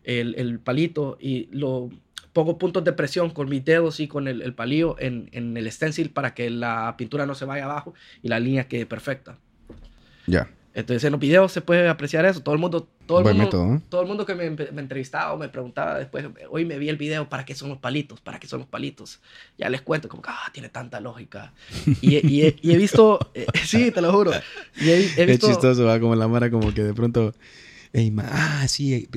el, 0.05 0.35
el, 0.37 0.59
palito, 0.61 1.19
y 1.21 1.49
lo 1.53 1.91
pongo 2.37 2.59
puntos 2.59 2.85
de 2.85 2.93
presión 2.93 3.31
con 3.31 3.49
mis 3.49 3.65
dedos 3.65 3.99
y 3.99 4.09
con 4.09 4.29
el, 4.29 4.43
el 4.43 4.53
palillo 4.53 4.97
en, 4.99 5.31
en, 5.33 5.57
el 5.57 5.73
stencil 5.73 6.11
para 6.11 6.35
que 6.35 6.51
la 6.51 6.95
pintura 6.99 7.25
no 7.25 7.35
se 7.35 7.47
vaya 7.47 7.65
abajo 7.65 7.95
y 8.23 8.29
la 8.29 8.39
línea 8.39 8.69
quede 8.69 8.85
perfecta. 8.85 9.39
Ya. 10.27 10.45
Yeah. 10.45 10.51
Entonces 10.75 11.03
en 11.05 11.13
los 11.13 11.21
videos 11.21 11.51
se 11.51 11.63
puede 11.63 11.89
apreciar 11.89 12.27
eso. 12.27 12.43
Todo 12.43 12.55
el 12.55 12.61
mundo, 12.61 12.87
todo 13.07 13.21
el 13.21 13.23
Buen 13.23 13.39
mundo, 13.39 13.47
método, 13.47 13.77
¿eh? 13.77 13.81
todo 13.89 14.03
el 14.03 14.07
mundo 14.07 14.27
que 14.27 14.35
me, 14.35 14.51
me, 14.51 14.83
entrevistaba 14.83 15.33
o 15.33 15.39
me 15.39 15.49
preguntaba 15.49 15.99
después, 15.99 16.27
hoy 16.51 16.67
me 16.67 16.79
vi 16.79 16.91
el 16.91 16.99
video, 16.99 17.27
¿para 17.27 17.47
qué 17.47 17.55
son 17.55 17.71
los 17.71 17.79
palitos? 17.79 18.21
¿Para 18.21 18.39
qué 18.39 18.47
son 18.47 18.59
los 18.59 18.69
palitos? 18.69 19.23
Ya 19.57 19.71
les 19.71 19.81
cuento, 19.81 20.07
como 20.11 20.21
que, 20.21 20.29
ah, 20.31 20.51
tiene 20.53 20.69
tanta 20.69 21.01
lógica. 21.01 21.55
Y, 22.03 22.17
y, 22.17 22.45
y, 22.45 22.57
y 22.61 22.73
he 22.75 22.77
visto, 22.77 23.19
eh, 23.33 23.47
sí, 23.65 23.91
te 23.91 24.03
lo 24.03 24.13
juro. 24.13 24.33
Y 24.79 24.91
he, 24.91 24.97
he 25.17 25.25
visto, 25.25 25.47
es 25.47 25.55
chistoso, 25.55 25.87
va 25.87 25.99
como 25.99 26.15
la 26.15 26.29
mara, 26.29 26.51
como 26.51 26.75
que 26.75 26.83
de 26.83 26.93
pronto 26.93 27.33
ah, 28.23 28.67
sí, 28.69 29.09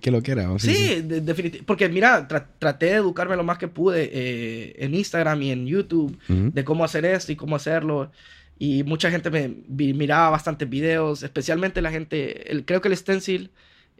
que 0.00 0.10
lo 0.10 0.22
que 0.22 0.32
era. 0.32 0.58
Sí, 0.58 0.74
sí. 0.74 1.00
De, 1.02 1.20
definitivamente. 1.20 1.62
Porque 1.64 1.88
mira, 1.88 2.26
tra 2.26 2.48
traté 2.58 2.86
de 2.86 2.94
educarme 2.94 3.36
lo 3.36 3.44
más 3.44 3.58
que 3.58 3.68
pude 3.68 4.10
eh, 4.12 4.74
en 4.78 4.94
Instagram 4.94 5.42
y 5.42 5.50
en 5.50 5.66
YouTube 5.66 6.18
uh 6.28 6.32
-huh. 6.32 6.52
de 6.52 6.64
cómo 6.64 6.84
hacer 6.84 7.04
esto 7.04 7.32
y 7.32 7.36
cómo 7.36 7.56
hacerlo. 7.56 8.10
Y 8.58 8.82
mucha 8.84 9.10
gente 9.10 9.30
me 9.30 9.48
miraba 9.68 10.30
bastantes 10.30 10.68
videos, 10.68 11.22
especialmente 11.22 11.80
la 11.80 11.90
gente, 11.90 12.50
el, 12.52 12.64
creo 12.66 12.80
que 12.82 12.88
el 12.88 12.96
stencil 12.96 13.50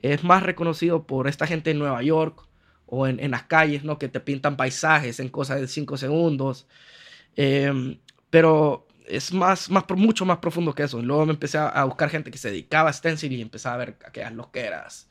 es 0.03 0.23
más 0.23 0.43
reconocido 0.43 1.07
por 1.07 1.29
esta 1.29 1.47
gente 1.47 1.71
en 1.71 1.79
Nueva 1.79 2.03
York 2.03 2.47
o 2.87 3.07
en, 3.07 3.21
en 3.21 3.31
las 3.31 3.45
calles, 3.45 3.85
¿no? 3.85 3.99
Que 3.99 4.09
te 4.09 4.21
pintan 4.21 4.57
paisajes 4.57 5.21
en 5.21 5.29
cosas 5.29 5.61
de 5.61 5.69
5 5.69 5.97
segundos. 5.97 6.67
Eh, 7.37 7.99
pero 8.31 8.87
es 9.11 9.33
más, 9.33 9.71
más, 9.71 9.85
mucho 9.97 10.25
más 10.25 10.39
profundo 10.39 10.75
que 10.75 10.85
eso. 10.85 11.01
Luego 11.03 11.27
me 11.27 11.33
empecé 11.33 11.59
a, 11.59 11.85
buscar 11.85 12.11
gente 12.11 12.31
que 12.31 12.39
se 12.39 12.51
dedicaba 12.51 12.91
a 12.91 12.93
stencil 12.93 13.33
y 13.33 13.43
empecé 13.43 13.69
a 13.69 13.77
ver 13.77 13.97
aquellas 14.07 14.33
loqueras. 14.35 15.09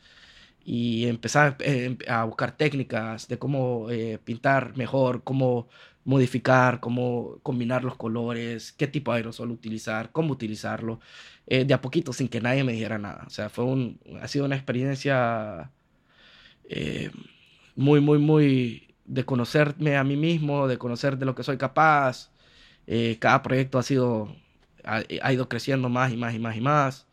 Y 0.66 1.08
empecé 1.08 1.40
a, 1.40 1.56
eh, 1.60 1.98
a 2.08 2.26
buscar 2.26 2.56
técnicas 2.58 3.28
de 3.28 3.40
cómo 3.40 3.90
eh, 3.90 4.20
pintar 4.24 4.78
mejor, 4.78 5.24
cómo 5.24 5.68
modificar, 6.10 6.80
cómo 6.80 7.40
combinar 7.44 7.84
los 7.84 7.96
colores, 7.96 8.72
qué 8.74 8.88
tipo 8.88 9.12
de 9.12 9.18
aerosol 9.18 9.52
utilizar, 9.52 10.12
cómo 10.12 10.34
utilizarlo, 10.34 11.00
eh, 11.48 11.66
de 11.66 11.74
a 11.74 11.82
poquito 11.82 12.14
sin 12.14 12.28
que 12.30 12.42
nadie 12.42 12.64
me 12.64 12.74
dijera 12.74 12.98
nada. 12.98 13.26
O 13.28 13.30
sea, 13.30 13.50
fue 13.50 13.66
un, 13.66 14.00
ha 14.22 14.28
sido 14.28 14.46
una 14.46 14.56
experiencia 14.56 15.72
eh, 16.70 17.12
muy, 17.76 18.02
muy, 18.02 18.18
muy 18.20 18.96
de 19.06 19.26
conocerme 19.26 19.98
a 19.98 20.04
mí 20.04 20.18
mismo, 20.18 20.68
de 20.68 20.78
conocer 20.78 21.18
de 21.18 21.26
lo 21.26 21.36
que 21.36 21.44
soy 21.44 21.58
capaz, 21.58 22.32
eh, 22.92 23.18
cada 23.20 23.44
proyecto 23.44 23.78
ha 23.78 23.84
sido, 23.84 24.36
ha, 24.84 25.04
ha, 25.22 25.32
ido 25.32 25.48
creciendo 25.48 25.90
más 25.90 26.12
y 26.12 26.18
más 26.18 26.34
y 26.34 26.40
más 26.40 26.58
y 26.58 26.62
más. 26.62 27.06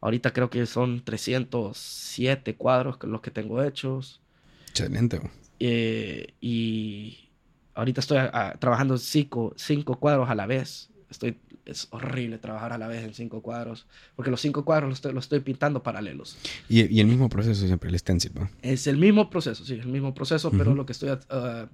Ahorita 0.00 0.32
creo 0.32 0.48
que 0.48 0.64
son 0.64 1.02
307 1.02 2.54
cuadros 2.54 2.98
los 3.02 3.20
que 3.20 3.32
tengo 3.32 3.60
hechos. 3.60 4.20
Excelente. 4.68 5.20
Eh, 5.58 6.34
y 6.40 7.30
ahorita 7.74 8.00
estoy 8.00 8.18
a, 8.18 8.54
trabajando 8.60 8.96
cinco, 8.96 9.52
cinco 9.56 9.98
cuadros 9.98 10.30
a 10.30 10.36
la 10.36 10.46
vez. 10.46 10.90
Estoy, 11.10 11.36
es 11.66 11.88
horrible 11.90 12.38
trabajar 12.38 12.72
a 12.72 12.78
la 12.78 12.86
vez 12.86 13.02
en 13.02 13.12
cinco 13.12 13.42
cuadros, 13.42 13.88
porque 14.14 14.30
los 14.30 14.40
cinco 14.40 14.64
cuadros 14.64 14.88
los 14.88 14.98
estoy, 14.98 15.14
los 15.14 15.24
estoy 15.24 15.40
pintando 15.40 15.82
paralelos. 15.82 16.36
Y, 16.68 16.94
y, 16.94 17.00
el 17.00 17.08
mismo 17.08 17.28
proceso 17.28 17.66
siempre, 17.66 17.90
el 17.90 17.98
stencil, 17.98 18.30
¿no? 18.36 18.48
Es 18.62 18.86
el 18.86 18.98
mismo 18.98 19.28
proceso, 19.30 19.64
sí, 19.64 19.74
el 19.74 19.88
mismo 19.88 20.14
proceso, 20.14 20.52
pero 20.52 20.76
lo 20.76 20.86
que 20.86 20.92
estoy... 20.92 21.10
Uh, 21.10 21.66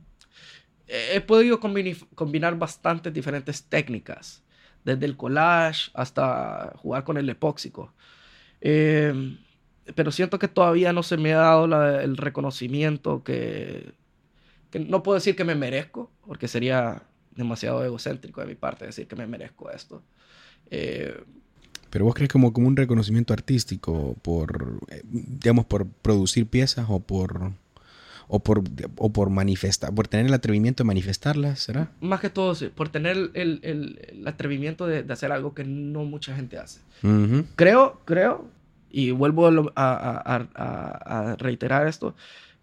he 0.90 1.20
podido 1.20 1.60
combinar, 1.60 2.58
bastantes 2.58 3.12
diferentes 3.12 3.64
técnicas, 3.64 4.42
desde 4.84 5.06
el 5.06 5.16
collage 5.16 5.90
hasta 5.94 6.72
jugar 6.76 7.04
con 7.04 7.16
el 7.16 7.28
epóxico. 7.28 7.92
Eh, 8.60 9.38
pero 9.94 10.12
siento 10.12 10.38
que 10.38 10.48
todavía 10.48 10.92
no 10.92 11.02
se 11.02 11.16
me 11.16 11.32
ha 11.32 11.38
dado 11.38 12.00
el 12.00 12.16
reconocimiento 12.16 13.22
que, 13.22 13.92
que, 14.70 14.80
no 14.80 15.02
puedo 15.02 15.16
decir 15.16 15.36
que 15.36 15.44
me 15.44 15.54
merezco, 15.54 16.10
porque 16.26 16.48
sería 16.48 17.02
demasiado 17.34 17.84
egocéntrico 17.84 18.40
de 18.40 18.46
mi 18.46 18.54
parte 18.54 18.86
decir 18.86 19.06
que 19.06 19.16
me 19.16 19.26
merezco 19.26 19.70
esto. 19.70 20.02
Eh, 20.70 21.22
pero 21.90 22.04
vos 22.04 22.14
crees 22.14 22.30
como, 22.30 22.52
como 22.52 22.68
un 22.68 22.76
reconocimiento 22.76 23.32
artístico 23.32 24.16
por, 24.22 24.80
eh, 24.88 25.02
digamos, 25.04 25.66
por 25.66 25.88
producir 25.88 26.46
piezas 26.46 26.86
o 26.88 27.00
por, 27.00 27.52
o 28.32 28.38
por, 28.38 28.62
o 28.96 29.12
por 29.12 29.28
manifestar, 29.28 29.92
por 29.92 30.06
tener 30.06 30.26
el 30.26 30.34
atrevimiento 30.34 30.84
de 30.84 30.86
manifestarlas, 30.86 31.58
¿será? 31.58 31.90
Más 32.00 32.20
que 32.20 32.30
todo, 32.30 32.54
sí, 32.54 32.68
por 32.68 32.88
tener 32.88 33.16
el, 33.16 33.30
el, 33.34 34.00
el 34.08 34.28
atrevimiento 34.28 34.86
de, 34.86 35.02
de, 35.02 35.12
hacer 35.12 35.32
algo 35.32 35.52
que 35.52 35.64
no 35.64 36.04
mucha 36.04 36.34
gente 36.36 36.56
hace. 36.56 36.80
Uh 37.02 37.08
-huh. 37.08 37.44
Creo, 37.56 38.00
creo, 38.04 38.48
y 38.88 39.10
vuelvo 39.10 39.48
a, 39.48 39.60
a, 39.74 40.48
a, 40.54 41.30
a 41.30 41.36
reiterar 41.36 41.88
esto, 41.88 42.14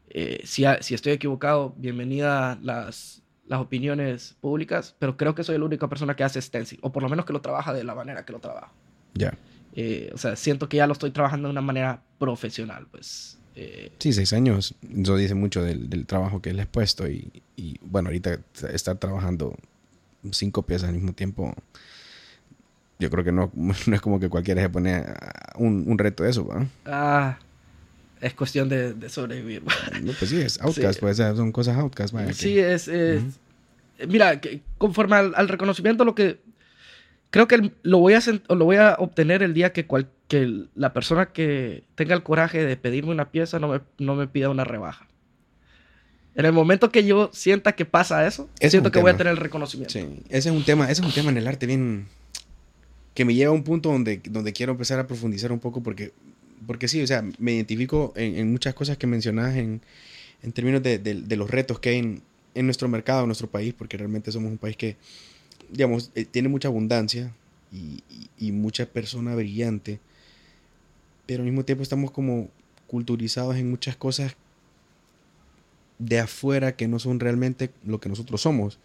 eh, 0.09 0.39
si, 0.45 0.63
si, 0.79 0.95
estoy 0.95 1.11
equivocado, 1.11 1.75
bienvenida 1.77 2.57
las, 2.61 3.21
las 3.45 3.59
opiniones 3.59 4.37
públicas, 4.39 4.95
pero 4.99 5.17
creo 5.17 5.35
que 5.35 5.43
soy 5.43 5.57
la 5.57 5.65
única 5.65 5.89
persona 5.89 6.15
que 6.15 6.23
hace 6.23 6.41
stencil, 6.41 6.79
o 6.81 6.93
por 6.93 7.03
lo 7.03 7.09
menos 7.09 7.25
que 7.25 7.33
lo 7.33 7.41
trabaja 7.41 7.73
de 7.73 7.83
la 7.83 7.93
manera 7.93 8.23
que 8.23 8.31
lo 8.31 8.39
trabajo. 8.39 8.73
Ya. 9.13 9.31
Yeah. 9.31 9.37
Eh, 9.79 10.11
o 10.13 10.17
sea, 10.17 10.37
siento 10.37 10.69
que 10.69 10.77
ya 10.77 10.87
lo 10.87 10.93
estoy 10.93 11.11
trabajando 11.11 11.49
de 11.49 11.51
una 11.51 11.61
manera 11.61 12.01
profesional, 12.17 12.87
pues. 12.89 13.36
Eh, 13.59 13.91
sí, 13.97 14.13
seis 14.13 14.33
años, 14.33 14.75
eso 14.95 15.15
dice 15.15 15.33
mucho 15.33 15.63
del, 15.63 15.89
del 15.89 16.05
trabajo 16.05 16.43
que 16.43 16.53
le 16.53 16.61
he 16.61 16.65
puesto 16.67 17.09
y, 17.09 17.41
y, 17.55 17.79
bueno, 17.81 18.09
ahorita 18.09 18.39
estar 18.71 18.97
trabajando 18.97 19.55
cinco 20.31 20.61
piezas 20.61 20.89
al 20.89 20.93
mismo 20.93 21.13
tiempo, 21.13 21.55
yo 22.99 23.09
creo 23.09 23.23
que 23.23 23.31
no, 23.31 23.51
no 23.55 23.95
es 23.95 24.01
como 24.01 24.19
que 24.19 24.29
cualquiera 24.29 24.61
se 24.61 24.69
pone 24.69 25.03
un, 25.55 25.85
un 25.87 25.97
reto 25.97 26.23
de 26.23 26.29
eso, 26.29 26.47
¿no? 26.53 26.69
Ah, 26.85 27.39
es 28.21 28.35
cuestión 28.35 28.69
de, 28.69 28.93
de 28.93 29.09
sobrevivir. 29.09 29.63
No, 30.03 30.13
pues 30.13 30.29
sí, 30.29 30.39
es 30.39 30.61
outcast, 30.61 30.93
sí. 30.93 30.99
pues 30.99 31.17
son 31.17 31.51
cosas 31.51 31.77
outcast. 31.77 32.13
Sí, 32.33 32.53
que... 32.53 32.73
es... 32.73 32.87
es 32.87 33.23
uh 33.23 33.25
-huh. 33.25 34.07
Mira, 34.07 34.39
que 34.39 34.61
conforme 34.77 35.15
al, 35.15 35.33
al, 35.35 35.47
reconocimiento, 35.47 36.05
lo 36.05 36.13
que... 36.13 36.39
Creo 37.31 37.47
que 37.47 37.71
lo 37.81 37.97
voy 37.97 38.13
a, 38.13 38.19
lo 38.49 38.65
voy 38.65 38.75
a 38.75 38.95
obtener 38.99 39.41
el 39.41 39.55
día 39.55 39.73
que, 39.73 39.87
cual, 39.87 40.07
que 40.27 40.65
la 40.75 40.93
persona 40.93 41.27
que 41.27 41.83
tenga 41.95 42.15
el 42.15 42.23
coraje 42.23 42.65
de 42.65 42.77
pedirme 42.77 43.11
una 43.11 43.31
pieza 43.31 43.59
no 43.59 43.69
me, 43.69 43.81
no 43.97 44.15
me 44.15 44.27
pida 44.27 44.49
una 44.49 44.63
rebaja. 44.63 45.07
En 46.35 46.45
el 46.45 46.53
momento 46.53 46.91
que 46.91 47.03
yo 47.03 47.31
sienta 47.33 47.73
que 47.73 47.85
pasa 47.85 48.27
eso, 48.27 48.49
ese 48.59 48.71
siento 48.71 48.91
que 48.91 48.99
tema. 48.99 49.03
voy 49.03 49.11
a 49.13 49.17
tener 49.17 49.31
el 49.31 49.37
reconocimiento. 49.37 49.93
Sí, 49.93 50.05
ese 50.29 50.49
es 50.49 50.55
un 50.55 50.63
tema, 50.63 50.91
ese 50.91 51.01
es 51.01 51.07
un 51.07 51.13
tema 51.13 51.31
en 51.31 51.37
el 51.37 51.47
arte 51.47 51.65
bien 51.65 52.07
que 53.15 53.25
me 53.25 53.33
lleva 53.33 53.49
a 53.49 53.55
un 53.55 53.63
punto 53.63 53.91
donde, 53.91 54.21
donde 54.29 54.53
quiero 54.53 54.73
empezar 54.73 54.99
a 54.99 55.07
profundizar 55.07 55.51
un 55.51 55.59
poco 55.59 55.81
porque 55.81 56.13
porque 56.65 56.87
sí, 56.87 57.01
o 57.01 57.07
sea, 57.07 57.23
me 57.37 57.53
identifico 57.53 58.13
en, 58.15 58.37
en 58.37 58.51
muchas 58.51 58.73
cosas 58.73 58.97
que 58.97 59.07
mencionas 59.07 59.55
en, 59.55 59.81
en 60.43 60.51
términos 60.51 60.81
de, 60.81 60.97
de, 60.97 61.15
de, 61.15 61.35
los 61.35 61.49
retos 61.49 61.79
que 61.79 61.89
hay 61.89 61.97
en, 61.97 62.21
en, 62.55 62.65
nuestro 62.65 62.87
mercado, 62.87 63.21
en 63.21 63.27
nuestro 63.27 63.49
país, 63.49 63.73
porque 63.77 63.97
realmente 63.97 64.31
somos 64.31 64.51
un 64.51 64.57
país 64.57 64.75
que, 64.75 64.97
digamos, 65.69 66.11
eh, 66.15 66.25
tiene 66.25 66.49
mucha 66.49 66.67
abundancia 66.67 67.31
y, 67.71 68.03
y, 68.09 68.47
y, 68.47 68.51
mucha 68.51 68.85
persona 68.85 69.35
brillante, 69.35 69.99
pero 71.27 71.43
al 71.43 71.49
mismo 71.49 71.65
tiempo 71.65 71.83
estamos 71.83 72.09
como 72.09 72.49
culturizados 72.87 73.57
en 73.57 73.69
muchas 73.69 73.95
cosas 73.95 74.35
de 75.99 76.19
afuera 76.19 76.75
que 76.75 76.87
no 76.87 76.99
son 76.99 77.19
realmente 77.19 77.71
lo 77.85 77.99
que 77.99 78.09
nosotros 78.09 78.41
somos. 78.41 78.79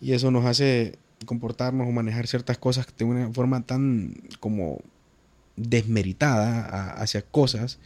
Y 0.00 0.12
eso 0.12 0.30
nos 0.30 0.44
hace 0.44 0.98
comportarnos 1.24 1.88
o 1.88 1.92
manejar 1.92 2.26
ciertas 2.26 2.58
cosas 2.58 2.86
de 2.98 3.04
una 3.04 3.30
forma 3.30 3.62
tan 3.62 4.14
como 4.40 4.80
desmeritada 5.56 6.90
hacia 6.94 7.22
cosas 7.22 7.78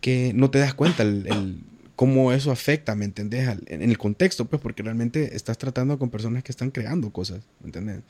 que 0.00 0.32
no 0.34 0.50
te 0.50 0.58
das 0.58 0.74
cuenta 0.74 1.02
el, 1.02 1.62
cómo 1.96 2.32
eso 2.32 2.50
afecta, 2.50 2.94
¿me 2.94 3.06
entendés? 3.06 3.48
Al, 3.48 3.62
en 3.66 3.82
el 3.82 3.96
contexto, 3.96 4.44
pues, 4.44 4.60
porque 4.60 4.82
realmente 4.82 5.34
estás 5.34 5.56
tratando 5.56 5.98
con 5.98 6.10
personas 6.10 6.42
que 6.42 6.52
están 6.52 6.70
creando 6.70 7.10
cosas, 7.10 7.40
¿me 7.60 7.66
entendés? 7.66 8.00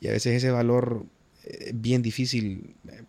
Y 0.00 0.08
a 0.08 0.12
veces 0.12 0.36
ese 0.36 0.50
valor 0.50 1.04
eh, 1.44 1.72
bien 1.74 2.02
difícil. 2.02 2.74
Eh, 2.88 3.02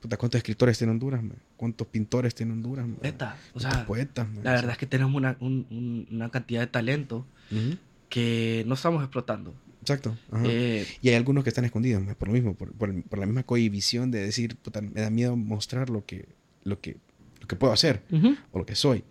puta, 0.00 0.16
¿Cuántos 0.16 0.38
escritores 0.38 0.78
tiene 0.78 0.92
Honduras? 0.92 1.22
Man? 1.22 1.36
¿Cuántos 1.56 1.86
pintores 1.86 2.34
tiene 2.34 2.52
Honduras? 2.52 2.86
Man? 2.86 2.96
Poeta, 2.96 3.36
o 3.54 3.60
sea, 3.60 3.86
poetas. 3.86 4.28
Man? 4.28 4.42
La 4.42 4.52
verdad 4.52 4.72
es 4.72 4.78
que 4.78 4.86
tenemos 4.86 5.14
una, 5.14 5.36
un, 5.40 5.66
un, 5.70 6.08
una 6.10 6.30
cantidad 6.30 6.60
de 6.60 6.66
talento 6.66 7.26
uh 7.50 7.54
-huh. 7.54 7.78
que 8.08 8.64
no 8.66 8.74
estamos 8.74 9.02
explotando. 9.02 9.54
Exacto. 9.80 10.16
Eh, 10.44 10.86
y 11.00 11.08
hay 11.08 11.14
algunos 11.14 11.42
que 11.44 11.50
están 11.50 11.64
escondidos, 11.64 12.02
por 12.16 12.28
lo 12.28 12.34
mismo, 12.34 12.54
por, 12.54 12.72
por, 12.72 13.02
por 13.04 13.18
la 13.18 13.26
misma 13.26 13.42
cohibición 13.44 14.10
de 14.10 14.20
decir, 14.20 14.56
puta, 14.56 14.80
me 14.82 15.00
da 15.00 15.10
miedo 15.10 15.36
mostrar 15.36 15.88
lo 15.88 16.04
que, 16.04 16.28
lo 16.64 16.80
que, 16.80 16.96
lo 17.40 17.46
que 17.46 17.56
puedo 17.56 17.72
hacer 17.72 18.02
uh 18.10 18.16
-huh. 18.16 18.38
o 18.52 18.58
lo 18.58 18.66
que 18.66 18.74
soy. 18.74 19.04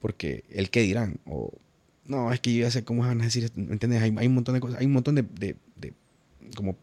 Porque 0.00 0.44
el 0.50 0.70
qué 0.70 0.82
dirán, 0.82 1.18
o 1.24 1.52
no, 2.06 2.32
es 2.32 2.40
que 2.40 2.54
yo 2.54 2.60
ya 2.60 2.70
sé 2.70 2.84
cómo 2.84 3.02
van 3.02 3.20
a 3.20 3.24
decir, 3.24 3.50
¿me 3.56 3.72
entiendes? 3.72 4.02
Hay, 4.02 4.14
hay, 4.16 4.26
un 4.26 4.34
montón 4.34 4.54
de 4.54 4.60
cosas, 4.60 4.78
hay 4.78 4.86
un 4.86 4.92
montón 4.92 5.16
de, 5.16 5.22
de, 5.22 5.56
de, 5.76 5.92
como 6.54 6.76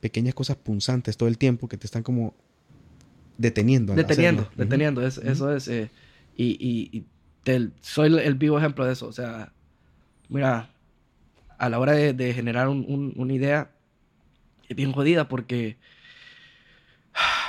pequeñas 0.00 0.34
cosas 0.34 0.56
punzantes 0.56 1.16
todo 1.16 1.28
el 1.28 1.36
tiempo 1.36 1.68
que 1.68 1.76
te 1.76 1.86
están 1.86 2.02
como 2.02 2.34
deteniendo. 3.38 3.94
Deteniendo, 3.94 4.42
hacerlo. 4.42 4.64
deteniendo, 4.64 5.00
uh 5.00 5.04
-huh. 5.04 5.08
es, 5.08 5.18
eso 5.18 5.54
es. 5.54 5.68
Eh, 5.68 5.90
y 6.36 6.50
y, 6.60 6.98
y 6.98 7.06
te, 7.42 7.70
soy 7.80 8.14
el, 8.18 8.34
vivo 8.34 8.58
ejemplo 8.58 8.84
de 8.84 8.92
eso, 8.92 9.06
o 9.06 9.12
sea, 9.12 9.52
mira 10.28 10.70
a 11.56 11.68
la 11.70 11.78
hora 11.78 11.92
de, 11.92 12.12
de 12.12 12.34
generar 12.34 12.68
un, 12.68 12.84
un, 12.86 13.14
una 13.16 13.32
idea 13.32 13.70
es 14.68 14.76
bien 14.76 14.92
jodida 14.92 15.28
porque 15.28 15.76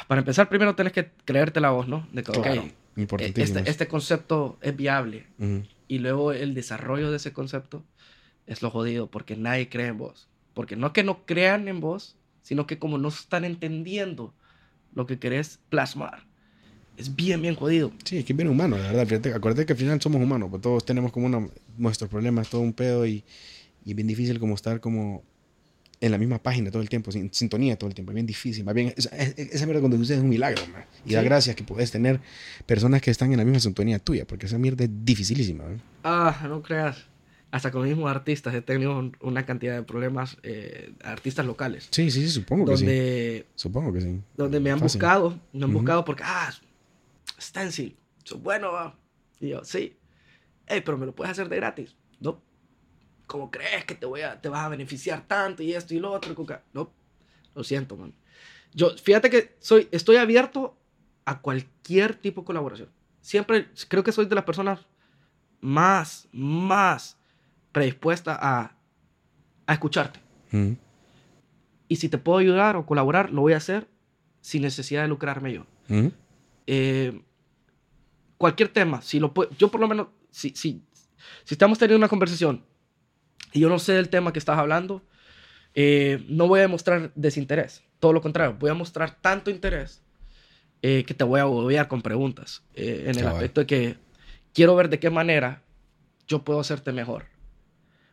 para 0.08 0.20
empezar 0.20 0.50
primero 0.50 0.76
tienes 0.76 0.94
que 0.94 1.12
creerte 1.26 1.60
la 1.60 1.72
voz, 1.72 1.88
¿no? 1.88 2.08
De 2.12 2.24
que, 2.24 2.32
claro, 2.32 2.66
okay, 2.96 3.34
este, 3.36 3.70
este, 3.70 3.88
concepto 3.88 4.58
es 4.62 4.76
viable 4.76 5.28
uh 5.38 5.44
-huh. 5.44 5.68
y 5.88 6.00
luego 6.00 6.32
el 6.32 6.54
desarrollo 6.54 7.12
de 7.12 7.18
ese 7.18 7.34
concepto 7.34 7.84
es 8.48 8.62
lo 8.62 8.72
jodido 8.72 9.08
porque 9.08 9.36
nadie 9.36 9.70
cree 9.70 9.88
en 9.88 9.98
vos. 9.98 10.28
Porque 10.54 10.76
no 10.76 10.92
que 10.94 11.04
no 11.04 11.26
crean 11.26 11.68
en 11.68 11.80
vos, 11.80 12.18
sino 12.42 12.66
que 12.66 12.80
como 12.80 12.98
no 12.98 13.10
están 13.10 13.46
entendiendo 13.46 14.34
lo 15.00 15.08
que 15.08 15.18
querés 15.18 15.60
plasmar. 15.70 16.28
Es 16.97 17.16
bien, 17.16 17.41
bien 17.41 17.56
jodido. 17.56 17.91
Sí, 18.04 18.18
es 18.18 18.26
que 18.26 18.34
es 18.34 18.38
bien 18.38 18.50
humano, 18.50 18.78
la 18.78 18.84
verdad. 18.84 19.08
Fíjate, 19.08 19.34
acuérdate 19.34 19.66
que 19.66 19.74
al 19.74 19.80
final 19.80 20.02
somos 20.02 20.22
humanos, 20.22 20.50
pues 20.50 20.62
todos 20.62 20.86
tenemos 20.86 21.12
como 21.12 21.26
una, 21.26 21.47
nuestros 21.78 22.10
problemas, 22.10 22.50
todo 22.50 22.62
un 22.62 22.74
pedo 22.74 23.08
y 23.08 23.24
y 23.86 23.91
es 23.91 23.95
bien 23.95 24.08
difícil 24.08 24.39
como 24.39 24.56
estar 24.56 24.80
como 24.80 25.24
en 26.02 26.12
la 26.12 26.18
misma 26.18 26.41
página 26.41 26.72
todo 26.72 26.82
el 26.82 26.88
tiempo, 26.88 27.12
sin 27.12 27.34
sintonía 27.34 27.78
todo 27.78 27.89
el 27.89 27.93
tiempo, 27.93 28.12
es 28.12 28.16
bien 28.16 28.26
difícil. 28.26 28.64
Más 28.64 28.74
bien, 28.74 28.93
esa, 28.95 29.10
esa 29.18 29.66
mierda 29.66 29.82
cuando 29.82 29.97
usted 29.97 30.16
es 30.16 30.22
un 30.22 30.30
milagro, 30.30 30.62
man. 30.68 30.86
Y 31.06 31.10
¿Sí? 31.10 31.16
da 31.16 31.22
gracias 31.24 31.56
que 31.58 31.64
puedes 31.64 31.91
tener 31.91 32.22
personas 32.66 33.02
que 33.02 33.12
están 33.12 33.32
en 33.32 33.38
la 33.38 33.43
misma 33.43 33.60
sintonía 33.60 34.00
tuya, 34.00 34.26
porque 34.26 34.45
esa 34.45 34.58
mierda 34.58 34.86
es 34.86 34.89
dificilísima. 35.04 35.66
¿eh? 35.66 35.78
Ah, 36.04 36.45
no 36.47 36.62
creas. 36.62 37.06
Hasta 37.52 37.72
con 37.72 37.82
los 37.82 37.89
mismos 37.89 38.12
artistas 38.12 38.54
he 38.54 38.62
tenido 38.62 39.12
una 39.22 39.45
cantidad 39.45 39.76
de 39.76 39.82
problemas, 39.82 40.38
eh, 40.43 40.93
artistas 41.04 41.45
locales. 41.45 41.88
Sí, 41.89 42.12
sí, 42.12 42.22
sí, 42.22 42.30
supongo 42.30 42.66
donde, 42.66 42.86
que 42.86 43.45
sí. 43.47 43.52
Supongo 43.56 43.91
que 43.91 44.02
sí. 44.02 44.22
Donde 44.38 44.60
me 44.60 44.70
han 44.72 44.80
Fácil. 44.80 45.00
buscado, 45.00 45.39
me 45.52 45.64
han 45.64 45.70
uh 45.70 45.74
-huh. 45.74 45.74
buscado 45.74 46.06
porque, 46.06 46.24
ah, 46.26 46.52
Stencil, 47.39 47.95
sos 48.24 48.41
bueno. 48.41 48.95
Y 49.39 49.50
yo, 49.50 49.64
sí. 49.64 49.97
Hey, 50.68 50.82
pero 50.86 50.97
me 50.97 51.08
lo 51.08 51.16
puedes 51.16 51.32
hacer 51.32 51.50
de 51.50 51.56
gratis. 51.56 51.95
No, 52.20 52.39
¿cómo 53.26 53.50
crees 53.50 53.86
que 53.86 53.95
te, 53.95 54.06
voy 54.06 54.22
a, 54.22 54.39
te 54.39 54.50
vas 54.50 54.66
a 54.66 54.70
beneficiar 54.70 55.28
tanto 55.28 55.64
y 55.64 55.74
esto 55.74 55.95
y 55.95 56.00
lo 56.00 56.12
otro? 56.12 56.36
No, 56.74 56.91
lo 57.56 57.64
siento, 57.64 57.95
man. 57.97 58.14
Yo, 58.74 58.95
fíjate 58.95 59.30
que 59.32 59.56
soy, 59.60 59.88
estoy 59.91 60.18
abierto 60.18 60.78
a 61.26 61.41
cualquier 61.41 62.16
tipo 62.16 62.41
de 62.41 62.45
colaboración. 62.45 62.89
Siempre 63.22 63.68
creo 63.88 64.04
que 64.04 64.12
soy 64.12 64.26
de 64.26 64.36
las 64.36 64.43
personas 64.43 64.86
más, 65.62 66.28
más 66.32 67.18
predispuesta 67.80 68.38
a, 68.41 68.75
a 69.65 69.73
escucharte. 69.73 70.19
Mm. 70.51 70.73
Y 71.88 71.95
si 71.95 72.09
te 72.09 72.17
puedo 72.17 72.39
ayudar 72.39 72.75
o 72.75 72.86
colaborar, 72.86 73.32
lo 73.32 73.41
voy 73.41 73.53
a 73.53 73.57
hacer 73.57 73.88
sin 74.41 74.63
necesidad 74.63 75.03
de 75.03 75.07
lucrarme 75.07 75.53
yo. 75.53 75.65
Mm. 75.88 76.07
Eh, 76.67 77.21
cualquier 78.38 78.67
tema, 78.67 79.01
si 79.01 79.17
lo 79.17 79.34
puedo, 79.34 79.49
yo 79.57 79.71
por 79.71 79.80
lo 79.80 79.88
menos, 79.88 80.07
si, 80.30 80.49
si, 80.49 80.84
si 81.45 81.53
estamos 81.53 81.80
teniendo 81.80 81.97
una 81.97 82.09
conversación 82.09 82.65
y 83.53 83.61
yo 83.61 83.69
no 83.69 83.80
sé 83.80 83.93
del 83.93 84.09
tema 84.09 84.34
que 84.34 84.39
estás 84.39 84.57
hablando, 84.57 85.01
eh, 85.73 86.25
no 86.27 86.49
voy 86.49 86.59
a 86.59 86.63
demostrar 86.63 87.13
desinterés. 87.15 87.82
Todo 87.99 88.11
lo 88.11 88.21
contrario, 88.21 88.57
voy 88.59 88.71
a 88.71 88.73
mostrar 88.73 89.21
tanto 89.21 89.49
interés 89.49 90.03
eh, 90.82 91.05
que 91.05 91.13
te 91.13 91.23
voy 91.23 91.39
a 91.39 91.43
agobiar 91.43 91.88
con 91.88 92.01
preguntas. 92.01 92.61
Eh, 92.73 93.05
en 93.07 93.17
el 93.17 93.27
ah, 93.27 93.32
aspecto 93.32 93.61
de 93.61 93.67
que 93.67 93.97
quiero 94.53 94.75
ver 94.75 94.89
de 94.89 94.99
qué 94.99 95.09
manera 95.09 95.63
yo 96.27 96.43
puedo 96.43 96.59
hacerte 96.59 96.91
mejor. 96.91 97.39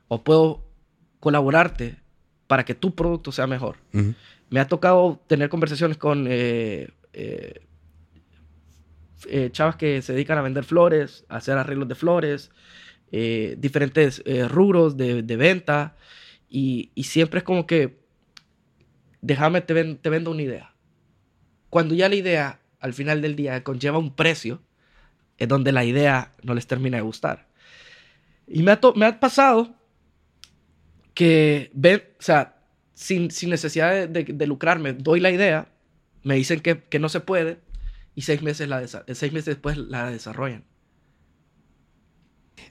O 0.09 0.23
puedo 0.23 0.65
colaborarte 1.21 1.97
para 2.47 2.65
que 2.65 2.75
tu 2.75 2.95
producto 2.95 3.33
sea 3.33 3.47
mejor. 3.47 3.77
Me 4.51 4.61
ha 4.61 4.69
tocado 4.69 5.21
tener 5.27 5.49
conversaciones 5.49 5.97
con 5.97 6.27
eh, 6.29 6.89
eh, 7.13 7.67
eh, 9.29 9.49
chavas 9.51 9.77
que 9.77 10.03
se 10.03 10.13
dedican 10.13 10.39
a 10.39 10.43
vender 10.43 10.65
flores, 10.65 11.25
a 11.29 11.37
hacer 11.37 11.59
arreglos 11.59 11.89
de 11.89 11.95
flores, 11.95 12.51
diferentes 13.11 14.23
rubros 14.49 14.97
de, 14.97 15.23
de 15.23 15.37
venta, 15.37 15.97
y, 16.49 16.91
y 16.95 17.05
siempre 17.05 17.39
es 17.39 17.45
como 17.45 17.67
que, 17.67 17.99
déjame, 19.23 19.61
te, 19.63 19.73
ven- 19.75 19.97
te 19.97 20.11
vendo 20.11 20.31
una 20.31 20.43
idea. 20.43 20.75
Cuando 21.71 21.95
ya 21.95 22.09
la 22.09 22.15
idea, 22.17 22.61
al 22.79 22.93
final 22.95 23.23
del 23.23 23.35
día, 23.37 23.65
conlleva 23.65 23.99
un 23.99 24.15
precio, 24.15 24.61
es 25.39 25.49
donde 25.49 25.73
la 25.73 25.85
idea 25.85 26.33
no 26.43 26.55
les 26.55 26.67
termina 26.67 26.99
de 26.99 27.03
gustar. 27.03 27.49
Y 28.47 28.63
me 28.63 28.73
ha, 28.73 28.81
me 28.95 29.07
ha 29.07 29.19
pasado 29.19 29.75
que 31.17 31.71
ven, 31.73 32.03
o 32.21 32.23
sea, 32.23 32.59
sin, 32.93 33.31
sin 33.31 33.49
necesidad 33.49 33.91
de, 33.93 34.07
de- 34.07 34.33
de 34.35 34.47
lucrarme, 34.47 34.93
doy 34.93 35.19
la 35.19 35.31
idea, 35.31 35.67
me 36.23 36.35
dicen 36.35 36.61
que, 36.61 36.83
que 36.85 36.99
no 36.99 37.09
se 37.09 37.21
puede 37.21 37.59
y 38.15 38.23
seis 38.23 38.43
meses, 38.43 38.69
la 38.69 38.87
seis 38.87 39.33
meses 39.33 39.47
después 39.47 39.79
la 39.79 40.11
desarrollan. 40.11 40.65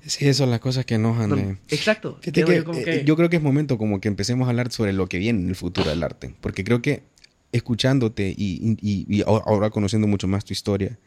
Sí, 0.05 0.27
eso 0.27 0.43
son 0.43 0.51
las 0.51 0.59
cosas 0.59 0.85
que 0.85 0.95
enojan. 0.95 1.37
Eh. 1.39 1.57
Exacto. 1.69 2.19
Que, 2.21 2.29
eh, 2.29 2.63
que- 2.83 3.03
yo 3.05 3.15
creo 3.15 3.29
que 3.29 3.37
es 3.37 3.41
momento 3.41 3.77
como 3.79 3.99
que 3.99 4.07
empecemos 4.07 4.45
a 4.47 4.51
hablar 4.51 4.71
sobre 4.71 4.93
lo 4.93 5.07
que 5.07 5.17
viene 5.17 5.41
en 5.41 5.49
el 5.49 5.55
futuro 5.55 5.89
del 5.89 6.03
arte. 6.03 6.35
Porque 6.41 6.63
creo 6.63 6.81
que 6.81 7.03
escuchándote 7.51 8.33
y, 8.37 8.77
y- 8.81 9.23
ahora 9.25 9.69
conociendo 9.71 10.07
mucho 10.07 10.27
más 10.27 10.45
tu 10.45 10.53
historia, 10.53 10.99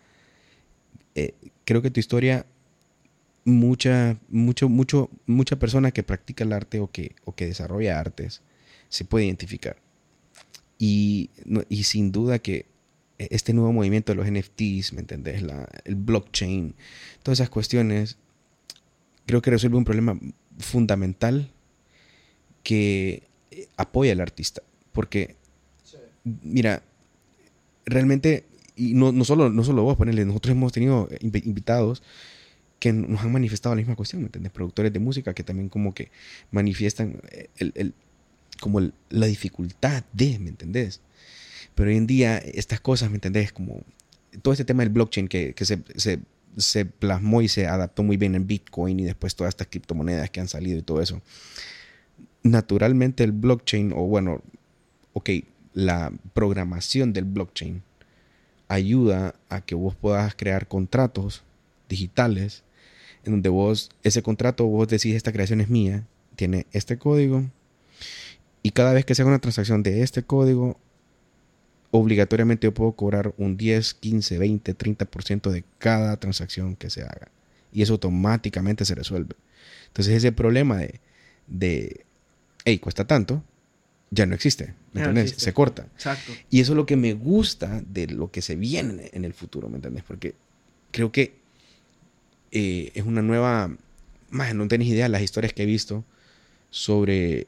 eh, 1.14 1.34
creo 1.64 1.82
que 1.82 1.90
tu 1.90 2.00
historia, 2.00 2.46
mucha, 3.48 4.18
mucho, 4.28 4.68
mucho, 4.68 5.10
mucha 5.26 5.58
persona 5.58 5.90
que 5.90 6.02
practica 6.02 6.44
el 6.44 6.52
arte 6.52 6.80
o 6.80 6.90
que, 6.90 7.14
o 7.24 7.34
que 7.34 7.46
desarrolla 7.46 7.98
artes 7.98 8.42
se 8.88 9.04
puede 9.04 9.26
identificar. 9.26 9.76
Y, 10.78 11.30
y 11.68 11.84
sin 11.84 12.12
duda 12.12 12.38
que 12.38 12.66
este 13.18 13.52
nuevo 13.52 13.72
movimiento 13.72 14.12
de 14.12 14.16
los 14.16 14.26
NFTs, 14.30 14.92
¿me 14.92 15.00
entendés? 15.00 15.42
El 15.84 15.96
blockchain, 15.96 16.74
todas 17.22 17.40
esas 17.40 17.50
cuestiones, 17.50 18.16
creo 19.26 19.42
que 19.42 19.50
resuelve 19.50 19.76
un 19.76 19.84
problema 19.84 20.18
fundamental 20.58 21.50
que 22.62 23.22
apoya 23.76 24.12
al 24.12 24.20
artista. 24.20 24.62
Porque, 24.92 25.34
mira, 26.42 26.82
realmente, 27.86 28.44
y 28.76 28.94
no, 28.94 29.10
no, 29.10 29.24
solo, 29.24 29.50
no 29.50 29.64
solo 29.64 29.82
vos, 29.82 29.96
ponerle, 29.96 30.24
nosotros 30.24 30.52
hemos 30.52 30.72
tenido 30.72 31.08
invi- 31.08 31.44
invitados 31.44 32.02
que 32.78 32.92
nos 32.92 33.20
han 33.22 33.32
manifestado 33.32 33.74
la 33.74 33.80
misma 33.80 33.96
cuestión, 33.96 34.22
¿me 34.22 34.26
entiendes? 34.26 34.52
Productores 34.52 34.92
de 34.92 34.98
música 35.00 35.34
que 35.34 35.42
también 35.42 35.68
como 35.68 35.94
que 35.94 36.10
manifiestan 36.50 37.20
el, 37.56 37.72
el- 37.74 37.94
como 38.60 38.78
el- 38.78 38.92
la 39.10 39.26
dificultad 39.26 40.04
de, 40.12 40.38
¿me 40.38 40.50
entendés? 40.50 41.00
Pero 41.74 41.90
hoy 41.90 41.96
en 41.96 42.06
día 42.06 42.38
estas 42.38 42.80
cosas, 42.80 43.10
¿me 43.10 43.16
entendés? 43.16 43.52
Como 43.52 43.82
todo 44.42 44.52
este 44.52 44.64
tema 44.64 44.82
del 44.82 44.90
blockchain 44.92 45.28
que, 45.28 45.54
que 45.54 45.64
se, 45.64 45.80
se, 45.96 46.20
se 46.56 46.84
plasmó 46.84 47.42
y 47.42 47.48
se 47.48 47.66
adaptó 47.66 48.02
muy 48.02 48.16
bien 48.16 48.34
en 48.34 48.46
Bitcoin 48.46 49.00
y 49.00 49.04
después 49.04 49.34
todas 49.36 49.50
estas 49.52 49.68
criptomonedas 49.68 50.30
que 50.30 50.40
han 50.40 50.48
salido 50.48 50.78
y 50.78 50.82
todo 50.82 51.00
eso. 51.02 51.20
Naturalmente 52.42 53.24
el 53.24 53.32
blockchain, 53.32 53.92
o 53.92 54.06
bueno, 54.06 54.42
ok, 55.12 55.30
la 55.74 56.12
programación 56.34 57.12
del 57.12 57.24
blockchain 57.24 57.82
ayuda 58.68 59.34
a 59.48 59.60
que 59.60 59.74
vos 59.74 59.94
puedas 59.96 60.34
crear 60.34 60.68
contratos 60.68 61.42
digitales 61.88 62.62
en 63.24 63.32
donde 63.32 63.48
vos, 63.48 63.90
ese 64.02 64.22
contrato, 64.22 64.66
vos 64.66 64.88
decís, 64.88 65.14
esta 65.14 65.32
creación 65.32 65.60
es 65.60 65.68
mía, 65.68 66.06
tiene 66.36 66.66
este 66.72 66.98
código, 66.98 67.44
y 68.62 68.70
cada 68.70 68.92
vez 68.92 69.04
que 69.04 69.14
se 69.14 69.22
haga 69.22 69.30
una 69.30 69.38
transacción 69.38 69.82
de 69.82 70.02
este 70.02 70.22
código, 70.22 70.78
obligatoriamente 71.90 72.66
yo 72.66 72.74
puedo 72.74 72.92
cobrar 72.92 73.34
un 73.38 73.56
10, 73.56 73.94
15, 73.94 74.38
20, 74.38 74.76
30% 74.76 75.50
de 75.50 75.64
cada 75.78 76.18
transacción 76.18 76.76
que 76.76 76.90
se 76.90 77.02
haga. 77.02 77.28
Y 77.72 77.82
eso 77.82 77.94
automáticamente 77.94 78.84
se 78.84 78.94
resuelve. 78.94 79.36
Entonces 79.86 80.14
ese 80.14 80.32
problema 80.32 80.78
de, 80.78 81.00
de 81.46 82.04
hey, 82.64 82.78
cuesta 82.78 83.06
tanto, 83.06 83.42
ya 84.10 84.26
no 84.26 84.34
existe. 84.34 84.74
¿Me 84.92 85.00
no 85.00 85.08
entiendes? 85.08 85.24
existe. 85.24 85.44
Se 85.44 85.52
corta. 85.52 85.86
Exacto. 85.94 86.32
Y 86.50 86.60
eso 86.60 86.72
es 86.72 86.76
lo 86.76 86.86
que 86.86 86.96
me 86.96 87.14
gusta 87.14 87.82
de 87.86 88.06
lo 88.08 88.30
que 88.30 88.42
se 88.42 88.56
viene 88.56 89.10
en 89.12 89.24
el 89.24 89.34
futuro, 89.34 89.68
¿me 89.68 89.76
entiendes? 89.76 90.04
Porque 90.04 90.34
creo 90.90 91.12
que 91.12 91.37
eh, 92.52 92.90
es 92.94 93.04
una 93.04 93.22
nueva... 93.22 93.70
Más, 94.30 94.54
no 94.54 94.68
tenés 94.68 94.88
idea 94.88 95.08
las 95.08 95.22
historias 95.22 95.52
que 95.54 95.62
he 95.62 95.66
visto 95.66 96.04
sobre 96.70 97.46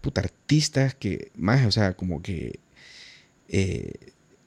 puta, 0.00 0.20
artistas 0.20 0.94
que, 0.94 1.30
más, 1.36 1.64
o 1.66 1.70
sea, 1.70 1.94
como 1.94 2.20
que... 2.22 2.58
eh, 3.48 3.92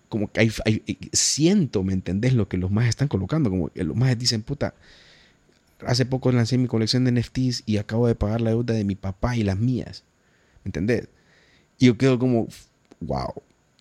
como 0.09 0.31
que 0.31 0.41
hay, 0.41 0.51
hay- 0.65 0.83
eh, 0.87 0.97
siento, 1.13 1.83
¿me 1.83 1.93
entendés? 1.93 2.33
Lo 2.33 2.47
que 2.47 2.57
los 2.57 2.69
más 2.71 2.87
están 2.87 3.07
colocando, 3.07 3.49
como 3.49 3.69
que 3.69 3.83
los 3.83 3.95
más 3.95 4.17
dicen, 4.17 4.43
puta, 4.43 4.75
hace 5.85 6.05
poco 6.05 6.31
lancé 6.31 6.57
mi 6.57 6.67
colección 6.67 7.03
de 7.05 7.11
NFTs 7.11 7.63
y 7.65 7.77
acabo 7.77 8.07
de 8.07 8.15
pagar 8.15 8.41
la 8.41 8.51
deuda 8.51 8.73
de 8.73 8.83
mi 8.83 8.95
papá 8.95 9.35
y 9.35 9.43
las 9.43 9.57
mías, 9.57 10.03
¿me 10.63 10.69
entendés? 10.69 11.07
Y 11.79 11.87
yo 11.87 11.97
quedo 11.97 12.17
como, 12.19 12.47
wow, 13.01 13.33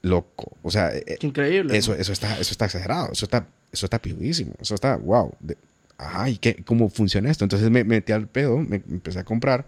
loco, 0.03 0.57
o 0.63 0.71
sea, 0.71 0.91
eh, 0.97 1.19
Qué 1.21 1.27
increíble. 1.27 1.77
eso, 1.77 1.95
eso, 1.95 2.13
está, 2.13 2.39
eso 2.41 2.53
está 2.53 2.65
exagerado, 2.65 3.13
eso 3.13 3.27
está, 3.27 3.47
eso 3.75 3.85
está 3.87 4.01
pijudísimo, 4.01 4.55
eso 4.61 4.75
está, 4.75 4.97
wow. 4.97 5.33
de- 5.41 5.59
ajá, 5.99 6.29
¿y 6.31 6.39
qué, 6.39 6.63
cómo 6.65 6.89
funciona 6.89 7.31
esto? 7.31 7.45
Entonces 7.45 7.71
me 7.71 7.85
metí 7.85 8.13
al 8.13 8.27
pedo, 8.27 8.57
me, 8.59 8.83
me 8.87 8.95
empecé 8.95 9.19
a 9.19 9.25
comprar. 9.25 9.67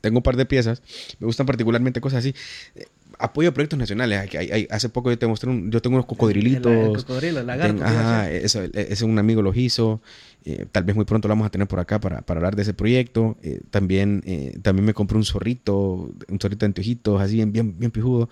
Tengo 0.00 0.18
un 0.18 0.22
par 0.22 0.36
de 0.36 0.44
piezas, 0.44 0.82
me 1.18 1.26
gustan 1.26 1.46
particularmente 1.46 1.98
cosas 2.00 2.18
así. 2.18 2.34
Eh, 2.74 2.84
apoyo 3.18 3.54
proyectos 3.54 3.78
nacionales. 3.78 4.18
Hay- 4.34 4.50
hay- 4.50 4.66
hace 4.70 4.90
poco 4.90 5.10
yo 5.10 5.16
te 5.18 5.26
mostré, 5.26 5.48
un- 5.48 5.70
yo 5.70 5.80
tengo 5.80 5.96
unos 5.96 6.04
cocodrilitos. 6.04 6.70
El, 6.70 6.90
el 6.90 6.96
cocodrilo, 6.96 7.40
el 7.40 7.46
lagarto. 7.46 7.76
Ten- 7.76 7.82
a 7.86 8.20
ajá, 8.20 8.30
eso, 8.30 9.06
un 9.06 9.18
amigo 9.18 9.40
lo 9.40 9.54
hizo. 9.54 10.02
eh, 10.46 10.66
tal 10.70 10.84
vez 10.84 10.94
muy 10.94 11.06
pronto 11.06 11.26
lo 11.26 11.32
vamos 11.32 11.46
a 11.46 11.50
tener 11.50 11.66
por 11.66 11.80
acá 11.80 11.98
para, 12.00 12.20
para 12.20 12.36
hablar 12.38 12.54
de 12.54 12.60
ese 12.60 12.74
proyecto. 12.74 13.38
Eh, 13.42 13.62
también, 13.70 14.22
eh, 14.26 14.58
también 14.60 14.84
me 14.84 14.92
compré 14.92 15.16
un 15.16 15.24
zorrito, 15.24 16.10
un 16.28 16.38
zorrito 16.38 16.60
de 16.60 16.66
anteojitos, 16.66 17.18
así 17.22 17.36
bien, 17.36 17.50
bien, 17.50 17.78
bien 17.78 17.90
pijudo. 17.90 18.28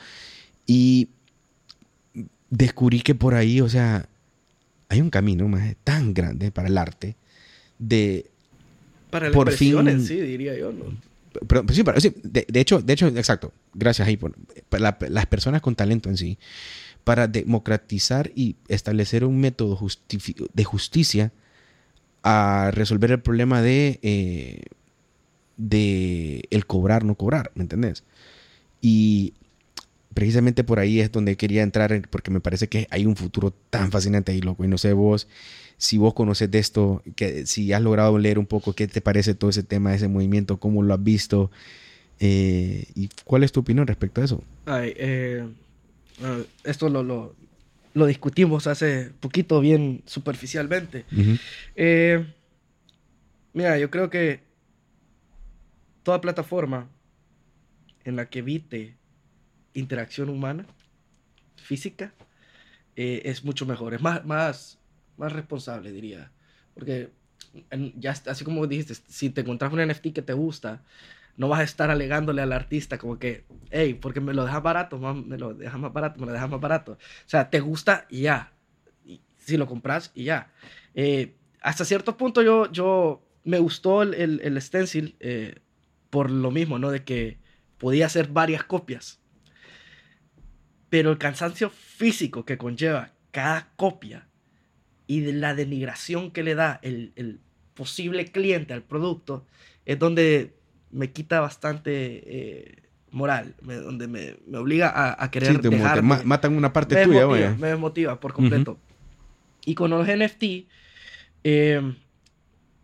Y 0.66 1.08
descubrí 2.50 3.00
que 3.00 3.14
por 3.14 3.34
ahí, 3.34 3.62
o 3.62 3.68
sea, 3.70 4.06
hay 4.92 5.00
un 5.00 5.10
camino 5.10 5.48
más 5.48 5.74
tan 5.84 6.14
grande 6.14 6.50
para 6.50 6.68
el 6.68 6.78
arte 6.78 7.16
de 7.78 8.30
Para 9.10 9.28
la 9.28 9.34
por 9.34 9.50
fin- 9.52 10.00
sí, 10.06 10.20
diría 10.20 10.56
yo. 10.56 10.72
¿no? 10.72 10.84
pero, 11.48 11.64
pues 11.64 11.76
sí, 11.76 11.82
pero, 11.82 11.98
sí, 12.00 12.14
de, 12.22 12.46
de 12.48 12.60
hecho, 12.60 12.80
de 12.82 12.92
hecho, 12.92 13.06
exacto. 13.08 13.52
Gracias 13.74 14.06
ahí 14.06 14.16
por 14.18 14.34
la- 14.78 14.98
las 15.08 15.26
personas 15.26 15.62
con 15.62 15.74
talento 15.74 16.08
en 16.10 16.16
sí, 16.18 16.38
para 17.04 17.26
democratizar 17.26 18.30
y 18.34 18.56
establecer 18.68 19.24
un 19.24 19.40
método 19.40 19.78
de 20.52 20.64
justicia 20.64 21.32
a 22.22 22.70
resolver 22.72 23.10
el 23.12 23.20
problema 23.20 23.62
de 23.62 23.98
eh, 24.02 24.60
de 25.56 26.44
el 26.50 26.66
cobrar 26.66 27.04
no 27.04 27.14
cobrar, 27.14 27.50
¿me 27.54 27.62
entendés? 27.62 28.04
Y 28.80 29.34
precisamente 30.14 30.64
por 30.64 30.78
ahí 30.78 31.00
es 31.00 31.10
donde 31.12 31.36
quería 31.36 31.62
entrar 31.62 31.92
en- 31.92 32.02
porque 32.10 32.30
me 32.30 32.40
parece 32.40 32.68
que 32.68 32.86
hay 32.90 33.06
un 33.06 33.16
futuro 33.16 33.52
tan 33.70 33.90
fascinante 33.90 34.32
ahí, 34.32 34.40
loco. 34.40 34.64
Y 34.64 34.68
no 34.68 34.78
sé 34.78 34.92
vos 34.92 35.28
si 35.78 35.98
vos 35.98 36.14
conoces 36.14 36.50
de 36.50 36.58
esto, 36.60 37.02
que 37.16 37.44
si 37.46 37.72
has 37.72 37.82
logrado 37.82 38.16
leer 38.18 38.38
un 38.38 38.46
poco 38.46 38.72
qué 38.72 38.86
te 38.86 39.00
parece 39.00 39.34
todo 39.34 39.50
ese 39.50 39.62
tema, 39.64 39.94
ese 39.94 40.06
movimiento, 40.08 40.58
cómo 40.60 40.82
lo 40.82 40.94
has 40.94 41.02
visto 41.02 41.50
eh, 42.20 42.84
y 42.94 43.08
cuál 43.24 43.42
es 43.42 43.50
tu 43.50 43.60
opinión 43.60 43.86
respecto 43.86 44.20
a 44.20 44.24
eso. 44.24 44.44
Ay, 44.66 44.92
eh, 44.96 45.44
bueno, 46.20 46.44
esto 46.62 46.88
lo, 46.88 47.02
lo, 47.02 47.34
lo 47.94 48.06
discutimos 48.06 48.68
hace 48.68 49.10
poquito, 49.18 49.60
bien 49.60 50.02
superficialmente. 50.06 51.04
Eh, 51.74 52.24
mira, 53.54 53.76
yo 53.78 53.90
creo 53.90 54.08
que 54.08 54.40
toda 56.04 56.20
plataforma 56.20 56.88
en 58.04 58.16
la 58.16 58.28
que 58.28 58.40
evite 58.40 58.94
interacción 59.74 60.28
humana, 60.28 60.66
física, 61.56 62.12
eh, 62.96 63.22
es 63.26 63.44
mucho 63.44 63.66
mejor, 63.66 63.94
es 63.94 64.02
más, 64.02 64.24
más, 64.24 64.80
más 65.16 65.32
responsable, 65.32 65.92
diría. 65.92 66.32
Porque 66.74 67.10
ya, 67.96 68.12
así 68.26 68.44
como 68.44 68.66
dijiste, 68.66 68.94
si 68.94 69.30
te 69.30 69.42
encontrás 69.42 69.72
un 69.72 69.80
NFT 69.80 70.12
que 70.12 70.22
te 70.22 70.32
gusta, 70.32 70.82
no 71.36 71.48
vas 71.48 71.60
a 71.60 71.64
estar 71.64 71.90
alegándole 71.90 72.42
al 72.42 72.52
artista 72.52 72.98
como 72.98 73.18
que, 73.18 73.44
hey, 73.70 73.94
porque 73.94 74.20
me 74.20 74.34
lo 74.34 74.44
dejas 74.44 74.62
barato, 74.62 74.98
mam- 75.00 75.26
me 75.26 75.38
lo 75.38 75.54
dejas 75.54 75.80
más 75.80 75.92
barato, 75.92 76.20
me 76.20 76.26
lo 76.26 76.32
dejas 76.32 76.50
más 76.50 76.60
barato. 76.60 76.92
O 76.92 76.98
sea, 77.28 77.50
te 77.50 77.60
gusta 77.60 78.06
y 78.10 78.22
ya. 78.22 78.52
Si 79.38 79.56
lo 79.56 79.66
compras 79.66 80.12
y 80.14 80.24
ya. 80.24 80.52
Eh, 80.94 81.34
hasta 81.62 81.84
cierto 81.84 82.16
punto 82.16 82.42
yo, 82.42 82.70
yo 82.72 83.22
me 83.44 83.58
gustó 83.58 84.02
el, 84.02 84.14
el, 84.14 84.40
el 84.42 84.60
stencil 84.62 85.16
eh, 85.20 85.56
por 86.10 86.30
lo 86.30 86.50
mismo, 86.50 86.78
¿no? 86.78 86.90
De 86.90 87.04
que 87.04 87.38
podía 87.78 88.06
hacer 88.06 88.28
varias 88.28 88.64
copias. 88.64 89.21
Pero 90.92 91.10
el 91.10 91.16
cansancio 91.16 91.70
físico 91.70 92.44
que 92.44 92.58
conlleva 92.58 93.12
cada 93.30 93.70
copia 93.76 94.26
y 95.06 95.20
de 95.20 95.32
la 95.32 95.54
denigración 95.54 96.30
que 96.32 96.42
le 96.42 96.54
da 96.54 96.80
el, 96.82 97.14
el 97.16 97.40
posible 97.72 98.26
cliente 98.26 98.74
al 98.74 98.82
producto 98.82 99.46
es 99.86 99.98
donde 99.98 100.52
me 100.90 101.10
quita 101.10 101.40
bastante 101.40 101.92
eh, 102.26 102.82
moral, 103.10 103.54
me- 103.62 103.76
donde 103.76 104.06
me, 104.06 104.36
me 104.46 104.58
obliga 104.58 104.90
a, 104.90 105.24
a 105.24 105.30
querer 105.30 105.54
Sí, 105.54 105.58
te- 105.62 105.70
dejar 105.70 106.02
ma- 106.02 106.20
matan 106.24 106.54
una 106.58 106.74
parte 106.74 106.94
me 106.96 107.04
tuya, 107.06 107.20
desmotiva, 107.20 107.56
me 107.58 107.68
desmotiva 107.68 108.20
por 108.20 108.34
completo. 108.34 108.78
Y 109.64 109.74
con 109.74 109.88
los 109.88 110.06
NFT, 110.06 110.66
eh, 111.44 111.94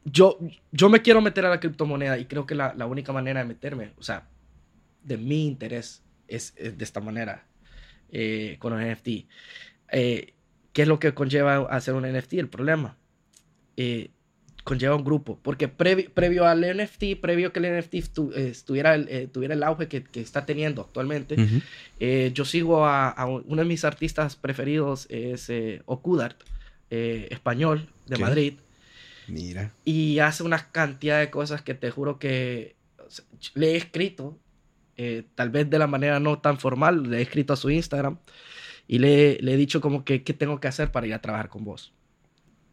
yo, 0.07 0.39
yo 0.73 0.89
me 0.89 1.03
quiero 1.03 1.21
meter 1.21 1.45
a 1.45 1.51
la 1.51 1.61
criptomoneda 1.61 2.17
y 2.19 2.25
creo 2.25 2.47
que 2.47 2.55
la, 2.55 2.73
la 2.73 2.87
única 2.87 3.13
manera 3.13 3.41
de 3.41 3.47
meterme, 3.47 3.91
o 3.99 4.03
sea, 4.03 4.27
de 5.03 5.19
mi 5.19 5.47
interés 5.47 6.03
es, 6.27 6.55
es 6.57 6.79
de 6.79 6.85
esta 6.85 7.01
manera, 7.01 7.45
eh, 8.11 8.57
con 8.59 8.73
los 8.73 8.81
NFT. 8.87 9.09
Eh, 9.93 10.35
¿Qué 10.73 10.83
es 10.83 10.89
lo 10.89 10.99
que 10.99 11.15
conlleva 11.15 11.57
hacer 11.71 11.95
un 11.95 12.05
NFT? 12.05 12.35
El 12.35 12.49
problema. 12.49 12.97
Eh, 13.77 14.11
conlleva 14.65 14.97
un 14.97 15.05
grupo, 15.05 15.39
porque 15.43 15.67
previ- 15.75 16.11
previo 16.11 16.45
al 16.47 16.61
NFT, 16.63 17.17
previo 17.21 17.53
que 17.55 17.59
el 17.61 17.65
NFT 17.79 17.95
estu- 17.95 18.35
estuviera 18.37 18.95
el, 18.95 19.09
eh, 19.09 19.27
tuviera 19.27 19.55
el 19.55 19.63
auge 19.63 19.89
que, 19.89 20.05
que 20.05 20.21
está 20.21 20.45
teniendo 20.45 20.83
actualmente, 20.83 21.37
eh, 22.01 22.31
yo 22.35 22.45
sigo 22.45 22.85
a, 22.85 23.09
a 23.09 23.25
un- 23.25 23.45
uno 23.47 23.63
de 23.63 23.69
mis 23.69 23.85
artistas 23.87 24.37
preferidos, 24.37 25.07
es 25.09 25.51
Okudart, 25.87 26.43
español, 26.91 27.89
de. 28.07 28.19
Madrid, 28.19 28.55
Mira. 29.27 29.73
y 29.87 30.19
hace 30.19 30.43
una 30.43 30.71
cantidad 30.71 31.19
de 31.21 31.31
cosas 31.31 31.63
que 31.63 31.73
te 31.75 31.91
juro 31.91 32.19
que 32.19 32.77
o 33.07 33.11
sea, 33.11 33.25
le 33.55 33.73
he 33.73 33.77
escrito, 33.77 34.39
eh, 34.99 35.23
tal 35.37 35.51
vez 35.51 35.71
de 35.71 35.79
la 35.79 35.87
manera 35.87 36.19
no 36.19 36.41
tan 36.41 36.59
formal, 36.59 37.05
le 37.05 37.19
he 37.19 37.23
escrito 37.23 37.53
a 37.53 37.57
su 37.57 37.71
Instagram 37.71 38.19
y 38.89 38.99
le, 38.99 39.39
he 39.39 39.57
dicho 39.57 39.81
como 39.81 40.05
que 40.05 40.25
qué 40.25 40.35
tengo 40.35 40.59
que 40.59 40.67
hacer 40.67 40.91
para 40.91 41.07
ir 41.07 41.15
a 41.15 41.21
trabajar 41.21 41.49
con 41.49 41.65
vos. 41.65 41.95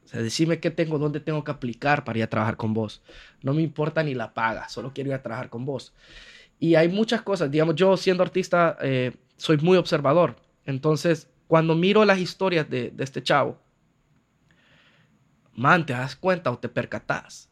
O 0.04 0.08
sea, 0.08 0.22
decime 0.22 0.60
qué 0.60 0.72
tengo, 0.72 0.98
dónde 0.98 1.20
tengo 1.20 1.44
que 1.44 1.52
aplicar 1.52 2.04
para 2.04 2.18
ir 2.18 2.24
a 2.24 2.30
trabajar 2.30 2.58
con 2.58 2.74
vos. 2.74 3.04
No 3.44 3.54
me 3.54 3.62
importa 3.62 4.02
ni 4.02 4.16
la 4.16 4.34
paga, 4.34 4.68
solo 4.70 4.92
quiero 4.92 5.12
ir 5.12 5.14
a 5.14 5.22
trabajar 5.22 5.50
con 5.52 5.66
vos. 5.66 5.94
Y 6.60 6.74
hay 6.74 6.90
muchas 6.90 7.22
cosas, 7.22 7.52
digamos, 7.52 7.76
yo 7.76 7.96
siendo 7.96 8.24
artista 8.24 8.76
eh, 8.82 9.12
soy 9.38 9.58
muy 9.58 9.78
observador. 9.78 10.38
Entonces, 10.66 11.30
cuando 11.48 11.76
miro 11.76 12.06
las 12.06 12.18
historias 12.18 12.68
de, 12.68 12.90
de 12.90 13.04
este 13.04 13.22
chavo, 13.22 13.62
man, 15.54 15.86
te 15.86 15.94
das 15.94 16.16
cuenta 16.16 16.50
o 16.50 16.58
te 16.58 16.70
percatas 16.70 17.52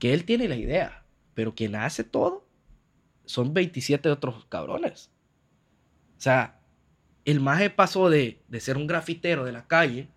que 0.00 0.12
él 0.12 0.24
tiene 0.24 0.48
la 0.48 0.56
idea, 0.56 1.04
pero 1.34 1.54
quien 1.54 1.76
hace 1.76 2.02
todo 2.02 2.45
son 3.26 3.52
27 3.52 4.08
otros 4.10 4.46
cabrones. 4.46 5.10
O 6.16 6.20
sea, 6.20 6.60
el 7.24 7.40
maje 7.40 7.70
pasó 7.70 8.08
de, 8.08 8.42
de 8.48 8.60
ser 8.60 8.76
un 8.76 8.86
grafitero 8.86 9.44
de 9.44 9.52
la 9.52 9.66
calle 9.66 10.08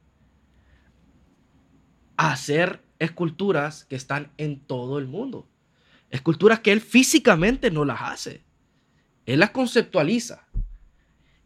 a 2.16 2.32
hacer 2.32 2.84
esculturas 3.00 3.86
que 3.86 3.96
están 3.96 4.32
en 4.38 4.60
todo 4.60 5.00
el 5.00 5.08
mundo. 5.08 5.48
Esculturas 6.10 6.60
que 6.60 6.72
él 6.72 6.82
físicamente 6.82 7.72
no 7.72 7.84
las 7.86 8.02
hace. 8.02 8.44
Él 9.26 9.40
las 9.40 9.52
conceptualiza. 9.52 10.48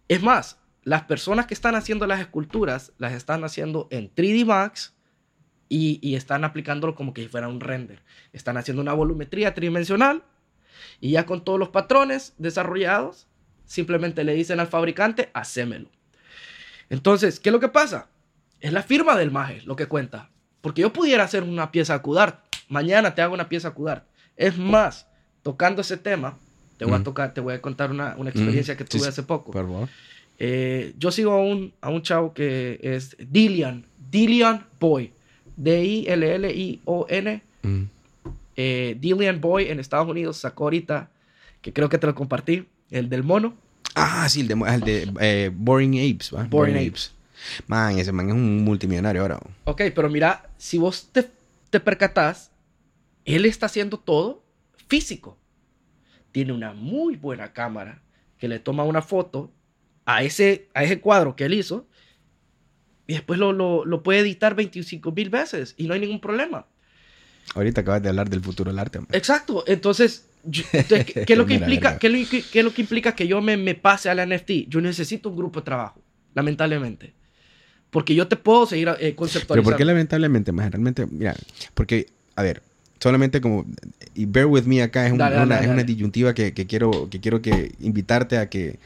Es 0.07 0.21
más, 0.21 0.59
las 0.83 1.03
personas 1.03 1.47
que 1.47 1.53
están 1.53 1.75
haciendo 1.75 2.05
las 2.07 2.19
esculturas 2.19 2.91
las 2.97 3.13
están 3.13 3.43
haciendo 3.43 3.87
en 3.89 4.13
3D 4.13 4.45
Max 4.45 4.95
y, 5.69 5.99
y 6.01 6.15
están 6.15 6.43
aplicándolo 6.43 6.95
como 6.95 7.13
que 7.13 7.23
si 7.23 7.29
fuera 7.29 7.47
un 7.47 7.61
render. 7.61 8.03
Están 8.33 8.57
haciendo 8.57 8.81
una 8.81 8.93
volumetría 8.93 9.53
tridimensional 9.53 10.23
y 10.99 11.11
ya 11.11 11.25
con 11.25 11.43
todos 11.43 11.59
los 11.59 11.69
patrones 11.69 12.33
desarrollados, 12.37 13.27
simplemente 13.65 14.23
le 14.23 14.33
dicen 14.33 14.59
al 14.59 14.67
fabricante, 14.67 15.29
hacémelo. 15.33 15.89
Entonces, 16.89 17.39
¿qué 17.39 17.49
es 17.49 17.53
lo 17.53 17.59
que 17.59 17.69
pasa? 17.69 18.07
Es 18.59 18.71
la 18.71 18.83
firma 18.83 19.15
del 19.15 19.31
maje 19.31 19.61
lo 19.65 19.75
que 19.75 19.87
cuenta. 19.87 20.29
Porque 20.61 20.81
yo 20.81 20.93
pudiera 20.93 21.23
hacer 21.23 21.43
una 21.43 21.71
pieza 21.71 22.01
CUDART. 22.01 22.39
Mañana 22.69 23.13
te 23.15 23.21
hago 23.21 23.33
una 23.33 23.49
pieza 23.49 23.71
CUDART. 23.71 24.05
Es 24.37 24.57
más, 24.57 25.07
tocando 25.41 25.81
ese 25.81 25.97
tema, 25.97 26.37
te 26.77 26.85
voy 26.85 26.95
a 26.95 27.03
tocar, 27.03 27.33
te 27.33 27.41
voy 27.41 27.55
a 27.55 27.61
contar 27.61 27.91
una, 27.91 28.15
una 28.17 28.29
experiencia 28.29 28.77
que 28.77 28.85
tuve 28.85 29.01
sí. 29.01 29.09
hace 29.09 29.23
poco. 29.23 29.51
Eh, 30.39 30.93
yo 30.97 31.11
sigo 31.11 31.33
a 31.33 31.41
un, 31.41 31.73
a 31.81 31.89
un 31.89 32.01
chavo 32.01 32.33
que 32.33 32.79
es 32.81 33.15
Dillian, 33.19 33.85
Dillian 34.09 34.65
Boy, 34.79 35.11
D-I-L-L-I-O-N. 35.55 37.41
Eh, 38.55 38.97
Dillian 38.99 39.41
Boy 39.41 39.69
en 39.69 39.79
Estados 39.79 40.07
Unidos 40.07 40.37
sacó 40.37 40.65
ahorita, 40.65 41.09
que 41.61 41.73
creo 41.73 41.89
que 41.89 41.97
te 41.97 42.07
lo 42.07 42.15
compartí, 42.15 42.67
el 42.89 43.09
del 43.09 43.23
mono. 43.23 43.55
Ah, 43.95 44.27
sí, 44.29 44.41
el 44.41 44.47
de, 44.47 44.53
el 44.53 44.81
de 44.81 45.13
eh, 45.19 45.51
Boring 45.53 45.95
Apes, 45.97 46.33
¿va? 46.33 46.43
Boring 46.43 46.75
Apes. 46.75 47.13
Man, 47.67 47.99
ese 47.99 48.11
man 48.11 48.27
es 48.29 48.33
un 48.33 48.63
multimillonario 48.63 49.21
ahora. 49.21 49.39
Ok, 49.65 49.81
pero 49.93 50.09
mira, 50.09 50.49
si 50.57 50.77
vos 50.77 51.09
te, 51.11 51.29
te 51.69 51.79
percatás, 51.79 52.51
él 53.25 53.45
está 53.45 53.65
haciendo 53.65 53.97
todo 53.97 54.43
físico. 54.87 55.37
Tiene 56.31 56.53
una 56.53 56.73
muy 56.73 57.15
buena 57.15 57.53
cámara 57.53 58.01
que 58.37 58.47
le 58.47 58.59
toma 58.59 58.83
una 58.83 59.01
foto 59.01 59.51
a 60.05 60.23
ese, 60.23 60.69
a 60.73 60.83
ese 60.83 60.99
cuadro 60.99 61.35
que 61.35 61.45
él 61.45 61.53
hizo 61.53 61.87
y 63.07 63.13
después 63.13 63.39
lo, 63.39 63.53
lo, 63.53 63.85
lo 63.85 64.03
puede 64.03 64.19
editar 64.19 64.55
25 64.55 65.11
mil 65.11 65.29
veces 65.29 65.75
y 65.77 65.87
no 65.87 65.93
hay 65.93 65.99
ningún 65.99 66.19
problema. 66.19 66.65
Ahorita 67.55 67.81
acabas 67.81 68.01
de 68.01 68.09
hablar 68.09 68.29
del 68.29 68.41
futuro 68.41 68.71
del 68.71 68.79
arte. 68.79 68.99
man. 68.99 69.07
Exacto, 69.11 69.63
entonces, 69.67 70.25
yo- 70.43 70.63
entonces, 70.73 71.05
¿qué, 71.05 71.25
qué 71.25 71.33
es 71.33 71.37
lo 71.39 71.45
que 71.45 71.53
Mira, 71.55 71.65
implica, 71.65 71.99
qué 71.99 72.27
que- 72.27 72.43
qué 72.43 72.59
es 72.59 72.65
lo 72.65 72.73
que 72.73 72.81
implica 72.81 73.15
que 73.15 73.27
yo 73.27 73.41
me, 73.41 73.57
me 73.57 73.75
pase 73.75 74.09
al 74.09 74.19
NFT? 74.19 74.67
Yo 74.69 74.81
necesito 74.81 75.29
un 75.29 75.35
grupo 75.37 75.59
de 75.59 75.65
trabajo, 75.65 76.01
lamentablemente. 76.33 77.13
Porque 77.89 78.15
yo 78.15 78.27
te 78.27 78.35
puedo 78.35 78.65
seguir 78.65 78.87
eh, 78.89 78.95
Pero 78.99 79.15
conceptualizando. 79.15 79.69
¿por 79.71 79.77
qué 79.77 79.85
lamentablemente, 79.85 80.51
más 80.51 80.71
realmente, 80.71 81.05
mira, 81.05 81.35
porque, 81.75 82.07
a 82.35 82.41
ver, 82.41 82.63
solamente 82.99 83.39
como, 83.39 83.65
y 84.15 84.25
bear 84.25 84.47
with 84.47 84.63
me 84.63 84.81
acá, 84.81 85.05
es, 85.05 85.11
un- 85.11 85.19
Dale, 85.19 85.35
dale, 85.35 85.45
una, 85.45 85.55
dale, 85.55 85.67
es 85.67 85.71
una 85.73 85.83
disyuntiva 85.83 86.33
que, 86.33 86.53
que 86.53 86.65
quiero, 86.65 87.07
que 87.11 87.19
quiero 87.19 87.41
que 87.43 87.73
invitarte 87.79 88.37
a 88.37 88.49
que, 88.49 88.79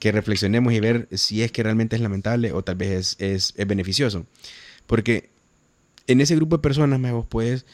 que 0.00 0.10
reflexionemos 0.10 0.72
y 0.72 0.80
ver 0.80 1.06
si 1.12 1.42
es 1.42 1.52
que 1.52 1.62
realmente 1.62 1.94
es 1.94 2.02
lamentable 2.02 2.50
o 2.52 2.62
tal 2.64 2.74
vez 2.76 2.90
es, 2.90 3.16
es, 3.20 3.54
es 3.56 3.66
beneficioso. 3.66 4.26
Porque 4.86 5.28
en 6.08 6.20
ese 6.20 6.34
grupo 6.34 6.56
de 6.56 6.62
personas, 6.62 6.98
más 6.98 7.12
vos 7.12 7.26
puedes, 7.28 7.64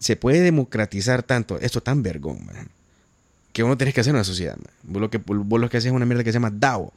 se 0.00 0.16
puede 0.16 0.40
democratizar 0.40 1.22
tanto, 1.22 1.58
esto 1.60 1.80
tan 1.82 2.02
vergón, 2.02 2.44
man, 2.46 2.68
que 3.52 3.62
vos 3.62 3.68
no 3.70 3.76
tenés 3.78 3.94
que 3.94 4.00
hacer 4.00 4.12
una 4.14 4.24
sociedad. 4.24 4.56
man. 4.56 4.72
Vos, 4.82 5.00
lo 5.00 5.10
que, 5.10 5.18
vos 5.18 5.60
lo 5.60 5.68
que 5.70 5.76
haces 5.76 5.90
es 5.90 5.92
una 5.94 6.06
mierda 6.06 6.24
que 6.24 6.30
se 6.32 6.36
llama 6.36 6.50
DAO, 6.50 6.92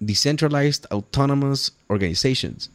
Decentralized 0.00 0.84
Autonomous 0.90 1.74
Organizations. 1.88 2.70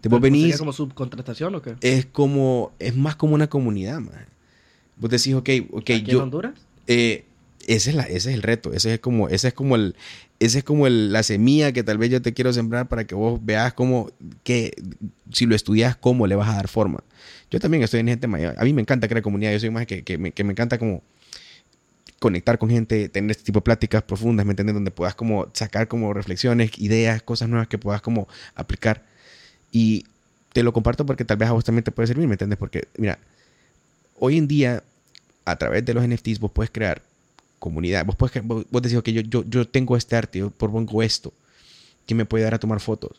Te 0.00 0.08
vos 0.08 0.20
¿Pero 0.20 0.32
sería 0.32 0.42
venís, 0.44 0.58
como 0.58 0.72
subcontratación 0.72 1.54
o 1.54 1.62
qué? 1.62 1.76
es 1.80 2.06
como, 2.06 2.72
es 2.78 2.94
más 2.96 3.16
como 3.16 3.34
una 3.34 3.48
comunidad, 3.48 4.00
man. 4.00 4.26
Vos 4.96 5.10
decís, 5.10 5.34
ok, 5.34 5.48
ok, 5.72 5.80
¿Aquí 5.80 5.92
en 5.94 6.04
yo, 6.06 6.22
Honduras? 6.22 6.54
eh, 6.86 7.24
ese, 7.66 7.90
es 7.90 7.96
la, 7.96 8.02
ese 8.04 8.30
es 8.30 8.34
el 8.34 8.42
reto, 8.42 8.72
ese 8.72 8.94
es 8.94 9.00
como, 9.00 9.28
ese 9.28 9.48
es 9.48 9.54
como 9.54 9.76
el, 9.76 9.94
ese 10.40 10.58
es 10.58 10.64
como 10.64 10.86
el- 10.86 11.12
la 11.12 11.22
semilla 11.22 11.72
que 11.72 11.84
tal 11.84 11.98
vez 11.98 12.10
yo 12.10 12.22
te 12.22 12.32
quiero 12.32 12.52
sembrar 12.52 12.88
para 12.88 13.04
que 13.04 13.14
vos 13.14 13.38
veas 13.44 13.74
cómo, 13.74 14.10
que 14.42 14.72
si 15.32 15.46
lo 15.46 15.54
estudias, 15.54 15.96
cómo 15.96 16.26
le 16.26 16.34
vas 16.34 16.48
a 16.48 16.56
dar 16.56 16.68
forma. 16.68 17.04
Yo 17.50 17.60
también 17.60 17.82
estoy 17.82 18.00
en 18.00 18.08
ese 18.08 18.18
tema, 18.18 18.38
a 18.56 18.64
mí 18.64 18.72
me 18.72 18.80
encanta 18.82 19.06
crear 19.08 19.22
comunidad, 19.22 19.52
yo 19.52 19.60
soy 19.60 19.70
más 19.70 19.86
que, 19.86 20.02
que, 20.02 20.18
me, 20.18 20.32
que 20.32 20.44
me 20.44 20.52
encanta 20.52 20.78
como 20.78 21.02
conectar 22.18 22.58
con 22.58 22.70
gente, 22.70 23.08
tener 23.08 23.30
este 23.30 23.44
tipo 23.44 23.60
de 23.60 23.64
pláticas 23.64 24.02
profundas, 24.02 24.44
¿me 24.46 24.52
entiendes? 24.52 24.74
Donde 24.74 24.90
puedas 24.90 25.14
como 25.14 25.48
sacar 25.54 25.88
como 25.88 26.12
reflexiones, 26.12 26.70
ideas, 26.78 27.22
cosas 27.22 27.48
nuevas 27.48 27.68
que 27.68 27.78
puedas 27.78 28.02
como 28.02 28.28
aplicar. 28.54 29.04
Y 29.72 30.04
te 30.52 30.62
lo 30.62 30.72
comparto 30.72 31.06
porque 31.06 31.24
tal 31.24 31.38
vez 31.38 31.48
a 31.48 31.52
vos 31.52 31.64
también 31.64 31.84
te 31.84 31.92
puede 31.92 32.08
servir, 32.08 32.26
¿me 32.26 32.34
entiendes? 32.34 32.58
Porque, 32.58 32.88
mira, 32.98 33.18
hoy 34.18 34.36
en 34.38 34.48
día, 34.48 34.82
a 35.44 35.56
través 35.56 35.84
de 35.84 35.94
los 35.94 36.04
NFTs, 36.04 36.40
vos 36.40 36.50
puedes 36.52 36.70
crear 36.70 37.02
comunidad. 37.60 38.04
Vos, 38.04 38.16
cre- 38.16 38.42
vos, 38.44 38.82
decís, 38.82 38.98
ok, 38.98 39.08
yo, 39.10 39.20
yo, 39.22 39.44
yo 39.48 39.68
tengo 39.68 39.96
este 39.96 40.16
arte, 40.16 40.40
yo 40.40 40.50
propongo 40.50 41.02
esto. 41.04 41.32
¿Quién 42.06 42.16
me 42.16 42.24
puede 42.24 42.42
ayudar 42.42 42.54
a 42.54 42.58
tomar 42.58 42.80
fotos? 42.80 43.12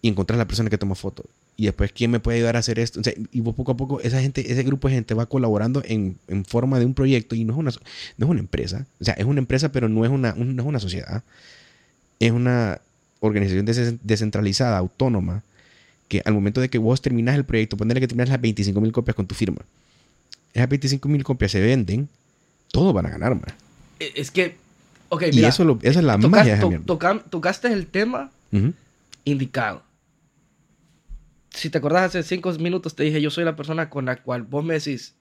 Y 0.00 0.08
encontrar 0.08 0.38
la 0.38 0.46
persona 0.46 0.70
que 0.70 0.78
toma 0.78 0.94
fotos. 0.94 1.26
Y 1.58 1.66
después, 1.66 1.92
¿quién 1.92 2.10
me 2.10 2.20
puede 2.20 2.38
ayudar 2.38 2.56
a 2.56 2.60
hacer 2.60 2.78
esto? 2.78 3.00
O 3.00 3.04
sea, 3.04 3.12
y 3.32 3.40
vos 3.40 3.54
poco 3.54 3.72
a 3.72 3.76
poco, 3.76 4.00
esa 4.00 4.18
gente, 4.22 4.50
ese 4.50 4.62
grupo 4.62 4.88
de 4.88 4.94
gente 4.94 5.12
va 5.12 5.26
colaborando 5.26 5.82
en, 5.84 6.16
en 6.28 6.46
forma 6.46 6.78
de 6.78 6.86
un 6.86 6.94
proyecto 6.94 7.34
y 7.34 7.44
no 7.44 7.52
es, 7.52 7.58
una, 7.58 7.70
no 8.16 8.26
es 8.26 8.30
una 8.30 8.40
empresa. 8.40 8.86
O 8.98 9.04
sea, 9.04 9.12
es 9.14 9.26
una 9.26 9.40
empresa, 9.40 9.70
pero 9.70 9.86
no 9.90 10.02
es 10.06 10.10
una, 10.10 10.32
un- 10.34 10.56
no 10.56 10.62
es 10.62 10.68
una 10.68 10.80
sociedad. 10.80 11.22
Es 12.18 12.32
una 12.32 12.80
organización 13.20 13.66
des- 13.66 13.96
descentralizada, 14.02 14.78
autónoma, 14.78 15.42
que 16.08 16.22
al 16.24 16.32
momento 16.34 16.60
de 16.62 16.70
que 16.70 16.78
vos 16.78 17.02
terminas 17.02 17.34
el 17.36 17.44
proyecto, 17.44 17.76
ponerle 17.76 18.00
que 18.00 18.08
terminas 18.08 18.30
las 18.30 18.40
25 18.40 18.80
mil 18.80 18.92
copias 18.92 19.14
con 19.14 19.26
tu 19.26 19.34
firma. 19.34 19.58
Esas 20.54 20.68
25 20.68 21.08
mil 21.08 21.22
copias 21.24 21.52
se 21.52 21.60
venden, 21.60 22.08
todos 22.72 22.92
van 22.94 23.06
a 23.06 23.10
ganar, 23.10 23.34
man. 23.34 23.44
Eh, 23.98 24.12
Es 24.16 24.30
que, 24.30 24.56
ok, 25.08 25.24
Y 25.32 25.36
mira, 25.36 25.48
eso, 25.48 25.64
lo- 25.64 25.78
esa 25.82 25.98
es 26.00 26.04
la 26.04 26.16
toca- 26.18 26.28
magia 26.28 26.60
to- 26.60 26.72
toca- 26.86 27.18
tocaste 27.30 27.72
el 27.72 27.86
tema 27.86 28.30
indicado. 29.24 29.82
Si 31.50 31.68
te 31.68 31.78
acordás, 31.78 32.04
hace 32.04 32.22
cinco 32.22 32.52
minutos 32.54 32.94
te 32.94 33.02
dije, 33.02 33.20
yo 33.20 33.30
soy 33.30 33.44
la 33.44 33.56
persona 33.56 33.90
con 33.90 34.06
la 34.06 34.22
cual 34.22 34.42
vos 34.42 34.64
me 34.64 34.74
decís, 34.74 35.14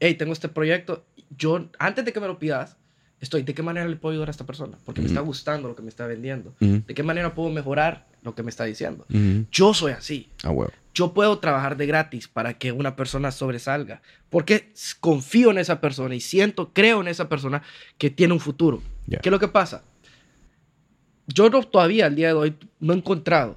hey, 0.00 0.14
tengo 0.14 0.32
este 0.32 0.48
proyecto. 0.48 1.04
Yo, 1.36 1.68
antes 1.78 2.04
de 2.04 2.12
que 2.12 2.20
me 2.20 2.26
lo 2.26 2.38
pidas, 2.38 2.76
estoy, 3.20 3.42
¿de 3.42 3.54
qué 3.54 3.62
manera 3.62 3.86
le 3.88 3.96
puedo 3.96 4.12
ayudar 4.12 4.28
a 4.28 4.30
esta 4.30 4.44
persona? 4.46 4.76
Porque 4.84 5.00
me 5.00 5.06
está 5.06 5.20
gustando 5.20 5.68
lo 5.68 5.74
que 5.76 5.82
me 5.82 5.88
está 5.88 6.06
vendiendo. 6.06 6.54
¿De 6.60 6.94
qué 6.94 7.02
manera 7.02 7.34
puedo 7.34 7.50
mejorar 7.50 8.06
lo 8.22 8.34
que 8.34 8.42
me 8.42 8.50
está 8.50 8.64
diciendo? 8.64 9.06
Yo 9.50 9.74
soy 9.74 9.92
así. 9.92 10.28
Ah, 10.42 10.50
huevo. 10.50 10.72
Yo 10.94 11.12
puedo 11.12 11.38
trabajar 11.40 11.76
de 11.76 11.86
gratis 11.86 12.28
para 12.28 12.54
que 12.56 12.70
una 12.70 12.94
persona 12.94 13.32
sobresalga, 13.32 14.00
porque 14.30 14.72
confío 15.00 15.50
en 15.50 15.58
esa 15.58 15.80
persona 15.80 16.14
y 16.14 16.20
siento, 16.20 16.70
creo 16.72 17.00
en 17.00 17.08
esa 17.08 17.28
persona 17.28 17.62
que 17.98 18.10
tiene 18.10 18.32
un 18.32 18.38
futuro. 18.40 18.80
Ya. 19.06 19.18
¿Qué 19.18 19.28
es 19.28 19.32
lo 19.32 19.40
que 19.40 19.48
pasa? 19.48 19.82
Yo 21.26 21.48
no, 21.50 21.62
todavía 21.62 22.06
al 22.06 22.14
día 22.16 22.28
de 22.28 22.34
hoy 22.34 22.54
no 22.80 22.92
he 22.92 22.96
encontrado 22.96 23.56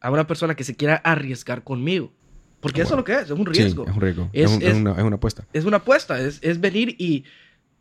a 0.00 0.10
una 0.10 0.26
persona 0.26 0.54
que 0.54 0.64
se 0.64 0.74
quiera 0.76 0.96
arriesgar 0.96 1.62
conmigo. 1.64 2.12
Porque 2.60 2.80
Ah, 2.80 2.84
eso 2.84 2.94
es 2.94 2.98
lo 2.98 3.04
que 3.04 3.12
es, 3.14 3.22
es 3.22 3.30
un 3.30 3.46
riesgo. 3.46 3.84
Sí, 3.84 3.90
es 3.90 3.96
un 3.96 4.00
riesgo. 4.02 4.30
Es- 4.32 4.44
Es, 4.50 4.56
un- 4.56 4.62
es 4.62 4.68
es- 4.68 4.76
una, 4.76 4.92
es 4.92 5.02
una 5.02 5.16
apuesta. 5.16 5.44
es 5.52 5.64
una 5.64 5.76
apuesta, 5.78 6.20
es, 6.20 6.38
es 6.42 6.60
venir 6.60 6.96
y 6.98 7.24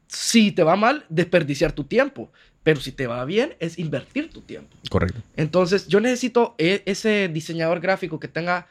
si 0.08 0.51
te 0.51 0.64
va 0.64 0.76
mal, 0.76 1.06
desperdiciar 1.10 1.72
tu 1.72 1.84
tiempo. 1.84 2.32
Pero 2.64 2.80
si 2.80 2.91
te 2.91 3.08
va 3.08 3.24
bien, 3.26 3.56
es 3.60 3.78
invertir 3.78 4.30
tu 4.30 4.41
tiempo. 4.41 4.78
Correcto. 4.89 5.22
Entonces, 5.36 5.88
yo 5.88 5.99
necesito 5.99 6.56
e- 6.58 6.82
ese 6.86 7.28
diseñador 7.28 7.82
gráfico 7.82 8.20
que 8.20 8.30
tenga 8.30 8.68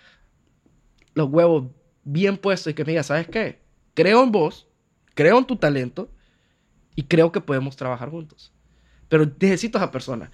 los 1.15 1.29
huevos 1.29 1.67
bien 2.05 2.39
puestos 2.39 2.71
y 2.71 2.75
que 2.75 2.85
me 2.85 2.93
diga, 2.93 3.03
¿sabes 3.03 3.29
qué? 3.29 3.61
Creo 3.95 4.23
en 4.23 4.33
vos, 4.33 4.67
creo 5.15 5.39
en 5.39 5.45
tu 5.45 5.57
talento 5.57 6.11
y 6.97 7.03
creo 7.03 7.33
que 7.33 7.41
podemos 7.41 7.77
trabajar 7.77 8.09
juntos. 8.09 8.53
Pero 9.09 9.31
necesito 9.39 9.77
a 9.77 9.83
esa 9.83 9.93
persona. 9.93 10.31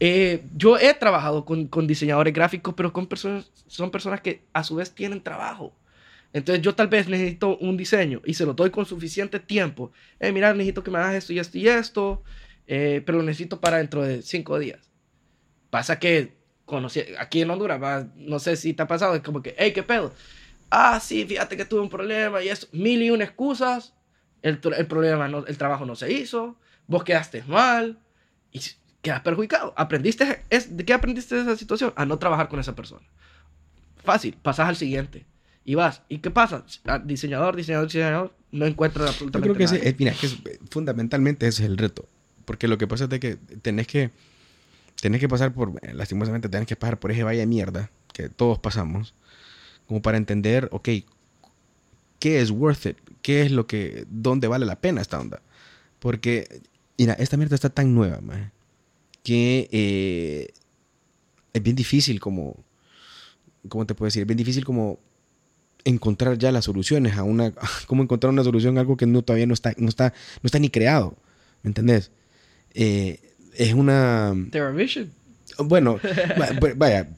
Eh, 0.00 0.46
yo 0.56 0.78
he 0.78 0.94
trabajado 0.94 1.44
con, 1.44 1.66
con 1.66 1.86
diseñadores 1.86 2.32
gráficos, 2.32 2.72
pero 2.74 2.90
con 2.90 3.06
personas, 3.06 3.50
son 3.66 3.90
personas 3.90 4.22
que 4.22 4.42
a 4.54 4.64
su 4.64 4.76
vez 4.76 4.90
tienen 4.90 5.22
trabajo. 5.22 5.74
Entonces 6.32 6.62
yo 6.64 6.74
tal 6.74 6.88
vez 6.88 7.08
necesito 7.08 7.58
un 7.58 7.76
diseño 7.76 8.22
y 8.24 8.34
se 8.34 8.46
lo 8.46 8.54
doy 8.54 8.70
con 8.70 8.86
suficiente 8.86 9.38
tiempo. 9.38 9.92
Eh, 10.18 10.32
mira, 10.32 10.52
necesito 10.54 10.82
que 10.82 10.90
me 10.90 10.98
hagas 10.98 11.14
esto 11.14 11.32
y 11.32 11.38
esto 11.38 11.58
y 11.58 11.68
esto, 11.68 12.22
eh, 12.66 13.02
pero 13.04 13.18
lo 13.18 13.24
necesito 13.24 13.60
para 13.60 13.78
dentro 13.78 14.02
de 14.02 14.22
cinco 14.22 14.58
días. 14.58 14.90
Pasa 15.70 15.98
que 15.98 16.36
conocí, 16.64 17.02
aquí 17.18 17.42
en 17.42 17.50
Honduras, 17.50 18.06
no 18.16 18.38
sé 18.38 18.56
si 18.56 18.72
te 18.72 18.82
ha 18.82 18.86
pasado, 18.86 19.14
es 19.14 19.22
como 19.22 19.42
que, 19.42 19.54
hey, 19.58 19.72
¿qué 19.72 19.82
pedo? 19.82 20.14
Ah, 20.70 21.00
sí, 21.00 21.26
fíjate 21.26 21.56
que 21.56 21.66
tuve 21.66 21.80
un 21.82 21.90
problema 21.90 22.42
y 22.42 22.48
eso, 22.48 22.66
mil 22.72 23.02
y 23.02 23.10
una 23.10 23.24
excusas, 23.24 23.94
el, 24.40 24.58
problema, 24.58 25.28
no, 25.28 25.46
el 25.46 25.58
trabajo 25.58 25.84
no 25.84 25.96
se 25.96 26.10
hizo, 26.12 26.56
vos 26.86 27.04
quedaste 27.04 27.42
mal 27.44 27.98
y 28.50 28.60
quedas 29.02 29.20
perjudicado. 29.20 29.74
¿Aprendiste, 29.76 30.44
es, 30.48 30.74
¿De 30.74 30.84
qué 30.84 30.94
aprendiste 30.94 31.34
de 31.34 31.42
esa 31.42 31.56
situación? 31.56 31.92
A 31.94 32.06
no 32.06 32.18
trabajar 32.18 32.48
con 32.48 32.58
esa 32.58 32.74
persona. 32.74 33.06
Fácil, 34.02 34.36
pasas 34.42 34.68
al 34.68 34.76
siguiente 34.76 35.26
y 35.64 35.74
vas. 35.74 36.02
¿Y 36.08 36.18
qué 36.18 36.30
pasa? 36.30 36.64
Ah, 36.84 36.98
Diseñador, 36.98 37.56
diseñador, 37.56 37.86
diseñador, 37.86 38.34
no 38.50 38.66
encuentras 38.66 39.04
Yo 39.06 39.10
absolutamente 39.12 39.52
creo 39.54 39.68
que 39.68 39.74
nada. 39.76 39.88
eh, 39.88 39.96
mira, 39.98 40.12
que 40.12 40.26
es- 40.26 40.36
fundamentalmente 40.70 41.46
ese 41.46 41.62
es 41.64 41.68
el 41.68 41.78
reto. 41.78 42.06
Porque 42.44 42.68
lo 42.68 42.78
que 42.78 42.86
pasa 42.88 43.04
es 43.04 43.10
de 43.10 43.20
que 43.20 43.36
tenés 43.36 43.86
que, 43.86 44.10
tenés 45.00 45.20
que 45.20 45.28
pasar 45.28 45.52
por, 45.54 45.72
eh, 45.82 45.94
lastimosamente, 45.94 46.48
tenés 46.48 46.66
que 46.66 46.76
pasar 46.76 46.98
por 46.98 47.12
ese 47.12 47.22
valle 47.22 47.38
de 47.40 47.46
mierda 47.46 47.90
que 48.12 48.28
todos 48.28 48.58
pasamos, 48.58 49.14
como 49.86 50.02
para 50.02 50.16
entender, 50.18 50.68
ok, 50.72 50.88
¿qué 52.18 52.40
es 52.40 52.50
worth 52.50 52.86
it? 52.86 52.96
¿Qué 53.22 53.42
es 53.42 53.52
lo 53.52 53.66
que, 53.66 54.04
dónde 54.10 54.48
vale 54.48 54.66
la 54.66 54.80
pena 54.80 55.00
esta 55.00 55.20
onda? 55.20 55.40
Porque, 55.98 56.60
mira, 56.98 57.14
esta 57.14 57.36
mierda 57.36 57.54
está 57.54 57.70
tan 57.70 57.94
nueva, 57.94 58.20
maje, 58.20 58.50
que 59.22 59.68
eh, 59.70 60.52
es 61.52 61.62
bien 61.62 61.76
difícil 61.76 62.18
como, 62.20 62.56
¿cómo 63.68 63.86
te 63.86 63.94
puedo 63.94 64.08
decir? 64.08 64.22
Es 64.22 64.26
bien 64.26 64.36
difícil 64.36 64.64
como 64.64 64.98
encontrar 65.84 66.38
ya 66.38 66.52
las 66.52 66.64
soluciones 66.64 67.16
a 67.16 67.22
una, 67.24 67.52
cómo 67.86 68.02
encontrar 68.02 68.32
una 68.32 68.44
solución 68.44 68.76
a 68.78 68.80
algo 68.80 68.96
que 68.96 69.06
no, 69.06 69.22
todavía 69.22 69.46
no 69.46 69.54
está, 69.54 69.72
no 69.78 69.88
está, 69.88 70.12
no 70.42 70.46
está 70.46 70.58
ni 70.58 70.70
creado, 70.70 71.16
¿me 71.62 71.68
entendés? 71.68 72.10
Eh, 72.74 73.20
es 73.56 73.74
una, 73.74 74.34
bueno, 75.58 75.98
va- 76.40 76.50
va- 76.58 76.72
vaya, 76.76 77.08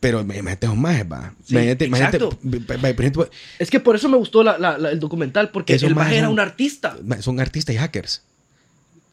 pero 0.00 0.20
imagínate 0.20 0.68
un 0.68 0.80
maje, 0.80 1.04
va. 1.04 1.34
Sí, 1.44 1.54
imagínate, 1.54 1.84
exacto. 1.86 2.28
por 2.38 3.00
ejemplo, 3.00 3.30
Es 3.58 3.68
que 3.70 3.80
por 3.80 3.96
eso 3.96 4.08
me 4.08 4.16
gustó 4.16 4.42
la- 4.42 4.56
la- 4.58 4.78
la- 4.78 4.90
el 4.90 5.00
documental, 5.00 5.50
porque 5.50 5.74
el 5.74 5.94
maje 5.94 6.06
majes 6.06 6.18
era 6.18 6.28
un 6.30 6.40
artista. 6.40 6.96
son 7.20 7.40
artistas 7.40 7.74
y 7.74 7.78
hackers. 7.78 8.22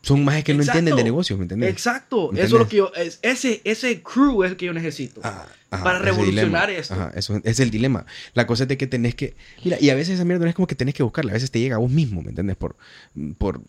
Son 0.06 0.24
majes 0.24 0.44
que 0.44 0.54
no 0.54 0.62
entienden 0.62 0.96
de 0.96 1.04
negocios, 1.04 1.40
¿me 1.40 1.44
entiendes? 1.46 1.70
Exacto. 1.72 2.32
¿Me 2.32 2.40
Eso 2.42 2.58
es 2.58 2.62
lo 2.62 2.68
que 2.70 2.78
yo. 2.78 2.92
es- 2.96 3.18
ese, 3.24 3.62
ese 3.64 4.04
crew 4.04 4.44
es 4.44 4.52
el 4.52 4.58
que 4.58 4.68
yo 4.68 4.74
necesito. 4.74 5.20
Ah, 5.24 5.48
ajá, 5.72 5.84
para 5.84 5.98
revolucionar 6.00 6.70
esto. 6.70 6.94
Ajá, 6.94 7.12
eso 7.16 7.42
es 7.44 7.60
el 7.60 7.72
dilema. 7.72 8.06
La 8.36 8.46
cosa 8.46 8.64
es 8.64 8.70
de 8.70 8.78
que 8.78 8.86
tenés 8.86 9.16
que. 9.16 9.36
Mira, 9.64 9.78
y 9.82 9.90
a 9.90 9.96
veces 9.96 10.14
esa 10.16 10.24
mierda 10.24 10.44
no 10.46 10.50
es 10.50 10.56
como 10.56 10.68
que 10.68 10.76
tenés 10.76 10.94
que 10.94 11.02
buscarla, 11.02 11.32
a 11.32 11.34
veces 11.34 11.50
te 11.50 11.60
llega 11.60 11.76
a 11.78 11.80
vos 11.80 11.90
mismo, 11.90 12.22
¿me 12.22 12.30
entiendes? 12.30 12.56
Por, 12.56 12.76
por, 13.40 13.62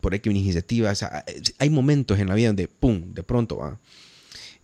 por 0.00 0.14
X 0.14 0.30
iniciativa. 0.32 0.90
O 0.90 0.94
sea, 0.96 1.24
hay 1.58 1.70
momentos 1.70 2.18
en 2.18 2.28
la 2.28 2.34
vida 2.34 2.48
donde, 2.48 2.66
pum, 2.66 3.14
de 3.14 3.22
pronto 3.22 3.58
va. 3.58 3.78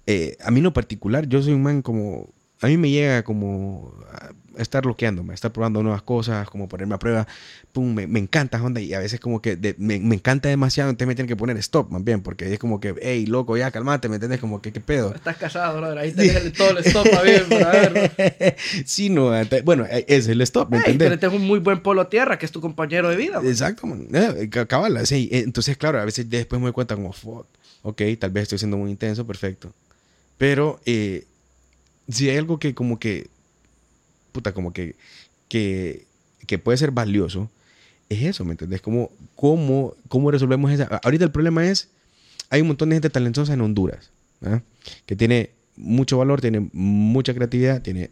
Eh, 0.06 0.36
a 0.44 0.50
mí 0.50 0.58
en 0.58 0.64
lo 0.64 0.72
particular, 0.72 1.28
yo 1.28 1.40
soy 1.42 1.52
un 1.52 1.62
man 1.62 1.82
como. 1.82 2.28
A 2.62 2.66
mí 2.66 2.76
me 2.76 2.90
llega 2.90 3.22
como 3.22 3.94
a 4.12 4.60
estar 4.60 4.82
bloqueándome, 4.82 5.32
a 5.32 5.34
estar 5.34 5.50
probando 5.50 5.82
nuevas 5.82 6.02
cosas, 6.02 6.50
como 6.50 6.68
ponerme 6.68 6.94
a 6.94 6.98
prueba. 6.98 7.26
Pum, 7.72 7.94
me, 7.94 8.06
me 8.06 8.18
encanta 8.18 8.62
onda 8.62 8.80
y 8.82 8.92
a 8.92 8.98
veces 8.98 9.18
como 9.20 9.40
que 9.40 9.56
de- 9.56 9.74
me, 9.78 9.98
me 9.98 10.16
encanta 10.16 10.48
demasiado, 10.50 10.90
entonces 10.90 11.08
me 11.08 11.14
tienen 11.14 11.28
que 11.28 11.36
poner 11.36 11.56
stop 11.56 11.90
más 11.90 12.04
bien, 12.04 12.20
porque 12.20 12.52
es 12.52 12.58
como 12.58 12.78
que, 12.80 12.94
hey, 13.00 13.24
loco, 13.26 13.56
ya 13.56 13.70
calmate, 13.70 14.08
¿me 14.10 14.16
entiendes? 14.16 14.40
Como 14.40 14.60
que, 14.60 14.72
¿qué 14.72 14.80
pedo? 14.80 15.14
Estás 15.14 15.36
casado, 15.38 15.78
brother. 15.78 15.98
Ahí 15.98 16.12
tenés 16.12 16.36
el- 16.36 16.52
todo 16.52 16.72
el 16.72 16.78
stop 16.84 17.08
para 17.08 17.22
ver, 17.22 17.46
para 17.48 17.70
ver. 17.70 17.94
¿no? 17.94 18.54
sí, 18.84 19.08
no, 19.08 19.34
ente- 19.34 19.62
bueno, 19.62 19.86
eh, 19.88 20.04
es 20.08 20.28
el 20.28 20.40
stop, 20.42 20.68
¿me 20.70 20.76
Ey, 20.76 20.80
entiendes? 20.80 21.08
pero 21.08 21.18
tengo 21.18 21.36
un 21.36 21.46
muy 21.46 21.60
buen 21.60 21.80
polo 21.80 22.08
tierra, 22.08 22.38
que 22.38 22.44
es 22.44 22.52
tu 22.52 22.60
compañero 22.60 23.08
de 23.08 23.16
vida. 23.16 23.38
man. 23.40 23.46
Exacto, 23.48 23.86
man. 23.86 24.06
Eh, 24.12 24.50
ca- 24.50 24.66
cabala, 24.66 25.06
sí. 25.06 25.30
Eh, 25.32 25.38
Entonces, 25.46 25.78
claro, 25.78 25.98
a 25.98 26.04
veces 26.04 26.28
después 26.28 26.60
me 26.60 26.66
doy 26.66 26.72
cuenta 26.74 26.94
como, 26.96 27.12
fuck, 27.14 27.46
ok, 27.82 28.02
tal 28.18 28.30
vez 28.32 28.42
estoy 28.42 28.58
siendo 28.58 28.76
muy 28.76 28.90
intenso, 28.90 29.26
perfecto. 29.26 29.72
Pero 30.36 30.80
eh, 30.84 31.24
si 32.10 32.28
hay 32.28 32.36
algo 32.38 32.58
que 32.58 32.74
como 32.74 32.98
que, 32.98 33.28
puta, 34.32 34.52
como 34.52 34.72
que, 34.72 34.96
que, 35.48 36.06
que 36.46 36.58
puede 36.58 36.78
ser 36.78 36.90
valioso, 36.90 37.50
es 38.08 38.22
eso, 38.22 38.44
¿me 38.44 38.52
entendés? 38.52 38.80
Como, 38.80 39.10
¿cómo, 39.36 39.94
¿Cómo 40.08 40.30
resolvemos 40.30 40.70
esa? 40.72 40.84
Ahorita 41.04 41.24
el 41.24 41.30
problema 41.30 41.66
es, 41.66 41.88
hay 42.48 42.60
un 42.62 42.68
montón 42.68 42.88
de 42.90 42.96
gente 42.96 43.10
talentosa 43.10 43.52
en 43.54 43.60
Honduras, 43.60 44.10
¿ah? 44.42 44.60
que 45.06 45.14
tiene 45.16 45.50
mucho 45.76 46.18
valor, 46.18 46.40
tiene 46.40 46.68
mucha 46.72 47.32
creatividad, 47.34 47.82
tiene 47.82 48.10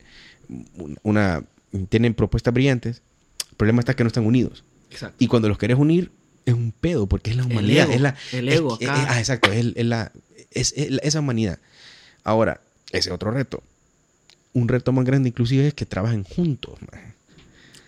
un- 0.77 0.97
una, 1.03 1.43
tienen 1.89 2.15
propuestas 2.15 2.55
brillantes. 2.55 3.03
El 3.51 3.57
problema 3.57 3.81
está 3.81 3.95
que 3.95 4.05
no 4.05 4.09
están 4.09 4.25
unidos. 4.27 4.65
Exacto. 4.91 5.17
Y 5.19 5.27
cuando 5.27 5.49
los 5.49 5.59
querés 5.59 5.77
unir, 5.79 6.13
es 6.47 6.55
un 6.55 6.73
pedo, 6.73 7.07
porque 7.09 7.31
es 7.31 7.37
la 7.37 7.43
El 7.43 7.51
humanidad. 7.53 7.85
ego, 7.87 7.93
es 7.95 8.01
la, 8.01 8.17
el 8.33 8.49
es- 8.49 8.55
ego 8.55 8.79
es- 8.81 8.89
ah, 8.89 9.19
exacto, 9.19 9.53
es, 9.53 9.73
el- 9.75 9.89
la, 9.89 10.13
es, 10.53 10.73
esa 10.77 11.21
humanidad. 11.21 11.59
Ahora, 12.25 12.61
ese 12.93 13.11
otro 13.11 13.31
reto. 13.33 13.63
Un 14.53 14.69
reto 14.69 14.93
más 14.93 15.05
grande 15.05 15.29
inclusive 15.29 15.69
es 15.69 15.75
que 15.75 15.87
trabajen 15.87 16.25
juntos. 16.25 16.79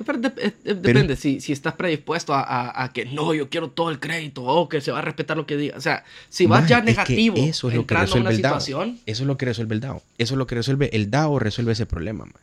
Pero 0.04 0.18
dep- 0.18 0.38
eh, 0.38 0.54
eh, 0.64 0.74
depende, 0.74 1.14
si, 1.16 1.40
si 1.42 1.52
estás 1.52 1.74
predispuesto 1.74 2.32
a, 2.32 2.40
a- 2.42 2.84
a 2.84 2.92
que 2.92 3.04
no, 3.04 3.34
yo 3.34 3.50
quiero 3.50 3.70
todo 3.70 3.90
el 3.90 4.00
crédito 4.00 4.42
o 4.44 4.68
que 4.68 4.80
se 4.80 4.90
va 4.92 5.00
a 5.00 5.02
respetar 5.02 5.36
lo 5.36 5.46
que 5.46 5.56
diga. 5.58 5.76
O 5.76 5.80
sea, 5.80 6.04
si 6.30 6.46
vas 6.46 6.66
ya 6.68 6.78
es 6.78 6.84
que 6.84 6.90
negativo, 6.90 7.36
eso 7.36 7.68
es 7.68 7.74
lo 7.76 7.86
que 7.86 7.94
entrando 7.94 8.02
a 8.02 8.06
resuelve 8.06 8.20
una 8.28 8.30
el 8.36 8.42
DAO. 8.42 8.60
situación, 8.60 9.00
Eso 9.04 9.22
es 9.22 9.26
lo 9.26 9.36
que 9.36 9.44
resuelve 9.46 9.74
el 9.74 9.80
DAO. 9.80 10.02
Eso 10.16 10.34
es 10.34 10.38
lo 10.38 10.46
que 10.46 10.54
resuelve 10.54 10.96
el 10.96 11.10
DAO, 11.10 11.38
resuelve 11.38 11.72
ese 11.72 11.84
problema. 11.86 12.24
maje. 12.24 12.38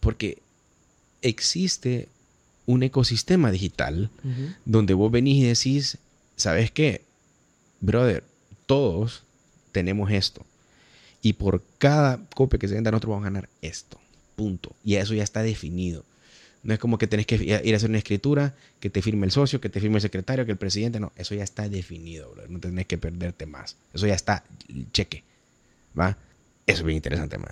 Porque 0.00 0.38
existe 1.22 2.08
un 2.66 2.82
ecosistema 2.82 3.50
digital 3.50 4.10
donde 4.64 4.94
vos 4.94 5.10
venís 5.10 5.38
y 5.42 5.46
decís, 5.46 5.98
¿sabes 6.36 6.70
qué? 6.70 7.02
Brother, 7.80 8.24
todos 8.66 9.24
tenemos 9.72 10.10
esto. 10.10 10.44
Y 11.22 11.34
por 11.34 11.62
cada 11.78 12.20
copia 12.34 12.58
que 12.58 12.68
se 12.68 12.74
venda, 12.74 12.90
nosotros 12.90 13.10
vamos 13.10 13.24
a 13.24 13.30
ganar 13.30 13.48
esto. 13.62 13.98
Punto. 14.36 14.74
Y 14.84 14.96
eso 14.96 15.14
ya 15.14 15.22
está 15.22 15.42
definido. 15.42 16.04
No 16.64 16.74
es 16.74 16.80
como 16.80 16.98
que 16.98 17.06
tenés 17.06 17.26
que 17.26 17.36
ir 17.36 17.74
a 17.74 17.76
hacer 17.76 17.88
una 17.88 17.98
escritura, 17.98 18.54
que 18.80 18.90
te 18.90 19.02
firme 19.02 19.26
el 19.26 19.32
socio, 19.32 19.60
que 19.60 19.68
te 19.68 19.80
firme 19.80 19.96
el 19.96 20.02
secretario, 20.02 20.44
que 20.44 20.52
el 20.52 20.58
presidente. 20.58 21.00
No, 21.00 21.12
eso 21.16 21.34
ya 21.34 21.44
está 21.44 21.68
definido, 21.68 22.30
brother. 22.30 22.50
No 22.50 22.60
tenés 22.60 22.86
que 22.86 22.98
perderte 22.98 23.46
más. 23.46 23.76
Eso 23.94 24.06
ya 24.06 24.14
está 24.14 24.44
cheque. 24.92 25.24
¿Va? 25.98 26.16
Eso 26.66 26.80
es 26.80 26.84
bien 26.84 26.96
interesante, 26.96 27.38
man. 27.38 27.50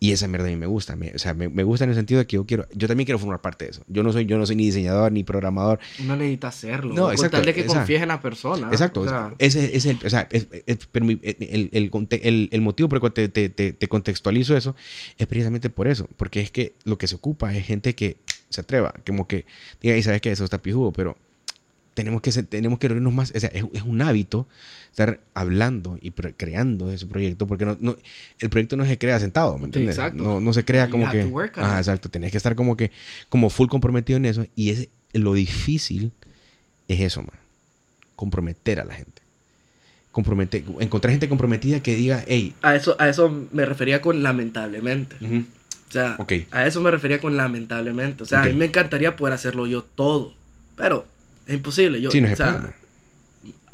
Y 0.00 0.12
esa 0.12 0.28
mierda 0.28 0.46
a 0.48 0.50
mí 0.50 0.56
me 0.56 0.66
gusta. 0.66 0.96
me- 0.96 1.12
o 1.14 1.18
sea, 1.18 1.32
me, 1.32 1.48
me 1.48 1.62
gusta 1.62 1.84
en 1.84 1.90
el 1.90 1.96
sentido 1.96 2.18
de 2.18 2.26
que 2.26 2.34
yo 2.36 2.44
quiero, 2.44 2.66
yo 2.74 2.88
también 2.88 3.06
quiero 3.06 3.18
formar 3.18 3.40
parte 3.40 3.64
de 3.64 3.70
eso. 3.70 3.82
Yo 3.86 4.02
no 4.02 4.12
soy, 4.12 4.26
yo 4.26 4.36
no 4.36 4.44
soy 4.44 4.56
ni 4.56 4.64
diseñador 4.66 5.10
ni 5.12 5.24
programador. 5.24 5.78
no 6.04 6.14
necesita 6.16 6.48
hacerlo. 6.48 6.92
No, 6.94 7.04
con 7.04 7.12
exacto, 7.12 7.36
tal 7.38 7.46
de 7.46 7.54
que 7.54 7.60
exacto. 7.60 7.80
confíes 7.80 8.02
en 8.02 8.08
la 8.08 8.20
persona. 8.20 8.68
Exacto. 8.70 9.00
O 9.02 9.08
sea, 9.08 9.34
ese 9.38 9.74
es 9.76 9.86
el, 9.86 9.98
o 10.04 10.10
sea, 10.10 10.28
es- 10.30 10.48
es- 10.66 10.86
pero 10.92 11.06
mi- 11.06 11.18
el, 11.22 11.70
el, 11.72 11.90
conte- 11.90 12.20
el- 12.28 12.48
el 12.52 12.60
motivo 12.60 12.88
por 12.90 12.96
el 12.96 13.00
cual 13.00 13.12
te, 13.14 13.28
te- 13.28 13.48
te- 13.48 13.72
te 13.72 13.88
contextualizo 13.88 14.56
eso 14.56 14.74
es 15.16 15.26
precisamente 15.26 15.70
por 15.70 15.88
eso. 15.88 16.06
Porque 16.18 16.40
es 16.40 16.50
que 16.50 16.74
lo 16.84 16.98
que 16.98 17.06
se 17.06 17.14
ocupa 17.14 17.54
es 17.54 17.64
gente 17.64 17.94
que 17.94 18.18
se 18.50 18.60
atreva, 18.60 18.92
como 19.06 19.26
que 19.26 19.46
diga, 19.80 19.96
y 19.96 20.02
sabes 20.02 20.20
que 20.20 20.30
eso 20.32 20.44
está 20.44 20.60
pijudo, 20.60 20.92
pero 20.92 21.16
tenemos 21.94 22.20
que, 22.20 22.30
tenemos 22.42 22.78
que 22.78 22.88
reunirnos 22.88 23.14
más. 23.14 23.32
O 23.34 23.40
sea, 23.40 23.50
es, 23.50 23.64
es 23.72 23.82
un 23.82 24.02
hábito 24.02 24.46
estar 24.90 25.20
hablando 25.32 25.98
y 26.00 26.10
creando 26.10 26.90
ese 26.90 27.06
proyecto, 27.06 27.46
porque 27.46 27.64
no, 27.64 27.76
no- 27.80 27.96
el 28.38 28.50
proyecto 28.50 28.76
no 28.76 28.84
se 28.84 28.98
crea 28.98 29.18
sentado, 29.18 29.58
¿me 29.58 29.66
entiendes? 29.66 29.96
exacto. 29.96 30.22
No, 30.22 30.40
no 30.40 30.52
se 30.52 30.64
crea 30.64 30.90
como 30.90 31.10
que... 31.10 31.22
it. 31.22 31.58
exacto. 31.58 32.10
Tenés 32.10 32.30
que 32.30 32.36
estar 32.36 32.54
como 32.54 32.76
que, 32.76 32.90
como 33.28 33.50
full 33.50 33.68
comprometido 33.68 34.16
en 34.18 34.26
eso. 34.26 34.46
Y 34.54 34.70
es, 34.70 34.88
lo 35.12 35.34
difícil 35.34 36.12
es 36.88 37.00
eso, 37.00 37.22
man 37.22 37.44
comprometer 38.16 38.80
a 38.80 38.84
la 38.84 38.94
gente. 38.94 39.22
Comprometer, 40.12 40.62
encontrar 40.78 41.10
gente 41.10 41.28
comprometida 41.28 41.80
que 41.80 41.96
diga, 41.96 42.24
hey. 42.26 42.54
A 42.62 42.76
eso, 42.76 42.96
a 42.98 43.08
eso 43.08 43.46
me 43.52 43.66
refería 43.66 44.00
con 44.00 44.22
lamentablemente. 44.22 45.16
O 45.88 45.92
sea, 45.92 46.16
a 46.52 46.66
eso 46.66 46.80
me 46.80 46.90
refería 46.90 47.20
con 47.20 47.36
lamentablemente. 47.36 48.22
O 48.22 48.26
sea, 48.26 48.42
a 48.42 48.46
mí 48.46 48.52
me 48.52 48.66
encantaría 48.66 49.16
poder 49.16 49.34
hacerlo 49.34 49.66
yo 49.66 49.82
todo, 49.82 50.34
pero 50.76 51.06
es 51.46 51.54
imposible. 51.54 52.00
Yo, 52.00 52.08
o 52.10 52.36
sea, 52.36 52.74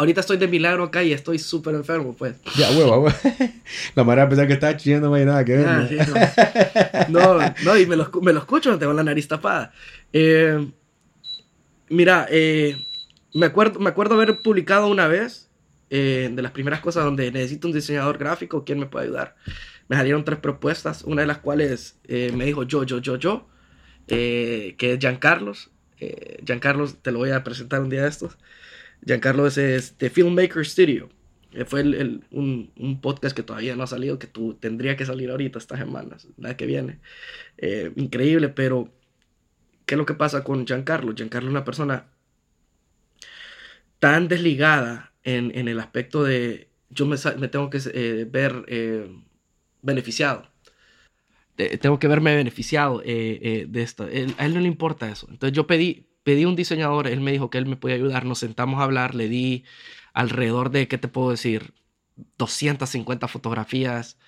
ahorita 0.01 0.21
estoy 0.23 0.39
de 0.39 0.49
milagro 0.49 0.85
acá 0.85 1.03
y 1.03 1.13
estoy 1.13 1.39
súper 1.39 1.75
enfermo, 1.75 2.15
pues. 2.17 2.35
Ya, 2.57 2.71
huevo, 2.71 3.03
huevo. 3.03 3.17
La 3.95 4.03
madre 4.03 4.23
a 4.23 4.29
pensar 4.29 4.47
que 4.47 4.55
estaba 4.55 4.77
chillando 4.77 5.09
no 5.09 5.15
hay 5.15 5.25
nada 5.25 5.45
que 5.45 5.59
ver. 5.59 5.67
Ah, 5.69 7.07
¿no? 7.11 7.39
no, 7.65 7.77
y 7.77 7.87
me 7.87 7.97
lo, 7.97 8.11
me 8.23 8.33
lo 8.33 8.41
escucho, 8.41 8.79
tengo 8.79 8.93
la 8.93 9.03
nariz 9.03 9.29
tapada. 9.29 9.73
Eh, 10.13 10.67
mira, 11.91 12.27
eh, 12.31 12.85
me, 13.35 13.47
acuerdo, 13.47 13.79
me 13.79 13.91
acuerdo 13.91 14.15
haber 14.15 14.41
publicado 14.41 14.89
una 14.89 15.07
vez 15.07 15.51
eh, 15.91 16.31
de 16.33 16.43
las 16.43 16.53
primeras 16.53 16.81
cosas 16.81 17.05
donde 17.05 17.31
necesito 17.31 17.69
un 17.69 17.75
diseñador 17.75 18.17
gráfico, 18.17 18.65
¿quién 18.65 18.79
me 18.79 18.87
puede 18.87 19.07
ayudar? 19.07 19.37
Me 19.89 19.97
salieron 19.97 20.25
tres 20.25 20.39
propuestas, 20.39 21.03
una 21.03 21.23
de 21.23 21.27
las 21.27 21.39
cuales 21.39 21.99
me 22.09 22.45
dijo 22.45 22.63
yo, 22.63 22.85
yo, 22.85 23.01
yo, 23.01 23.17
yo, 23.17 23.49
que 24.07 24.77
es 24.79 24.99
Giancarlos. 24.99 25.71
Giancarlos, 26.45 27.03
te 27.03 27.13
lo 27.13 27.19
voy 27.19 27.31
a 27.31 27.45
presentar 27.45 27.81
un 27.81 27.91
día 27.91 28.03
de 28.03 28.09
estos. 28.09 28.39
Giancarlo 29.05 29.47
es, 29.47 29.59
es 29.59 29.99
de 29.99 30.11
Filmmaker 30.11 30.65
Studio. 30.67 31.09
Eh, 31.53 31.65
fue 31.65 31.83
un, 32.31 33.01
podcast 33.03 33.35
que 33.35 33.43
todavía 33.43 33.75
no 33.75 33.83
ha 33.83 33.87
salido, 33.87 34.19
que 34.19 34.27
tú, 34.27 34.55
tendría 34.55 34.97
que 34.97 35.07
salir 35.07 35.31
ahorita 35.31 35.59
estas 35.59 35.79
semanas, 35.81 36.29
la 36.37 36.57
que 36.57 36.67
viene. 36.67 37.01
Eh, 37.59 37.93
increíble, 37.97 38.49
pero 38.49 38.93
¿qué 39.87 39.95
es 39.95 39.99
lo 39.99 40.07
que 40.07 40.15
pasa 40.15 40.45
con 40.45 40.67
Giancarlo? 40.67 41.15
Giancarlo 41.15 41.49
es 41.49 41.53
una 41.53 41.65
persona 41.65 42.07
tan 43.99 44.29
desligada 44.29 45.13
en, 45.25 45.53
en 45.55 45.69
el 45.69 45.81
aspecto 45.81 46.25
de 46.25 46.69
yo 46.91 47.07
me, 47.07 47.17
me 47.39 47.49
tengo 47.49 47.71
que 47.71 47.81
eh, 47.93 48.27
ver 48.31 48.65
beneficiado. 49.83 50.50
Tengo 51.81 51.99
que 51.99 52.09
verme 52.09 52.35
beneficiado 52.35 52.99
de 52.99 53.69
esto. 53.75 54.05
a 54.05 54.47
él 54.47 54.55
no 54.55 54.61
le 54.61 54.69
importa 54.69 55.11
eso. 55.11 55.27
Entonces 55.31 55.57
yo 55.57 55.67
pedí, 55.67 56.07
pedí 56.23 56.45
un 56.45 56.57
diseñador, 56.57 57.07
él 57.07 57.21
me 57.21 57.33
dijo 57.33 57.51
que 57.51 57.59
él 57.59 57.67
me 57.67 57.77
podía 57.77 57.97
ayudar, 57.97 58.25
nos 58.25 58.39
sentamos 58.39 58.81
a 58.81 58.85
hablar, 58.85 59.15
le 59.15 59.29
di 59.29 59.65
alrededor 60.13 60.71
de, 60.71 60.89
¿qué 60.89 60.99
te 60.99 61.09
puedo 61.09 61.31
decir? 61.31 61.75
250 62.39 63.29
fotografías. 63.29 64.19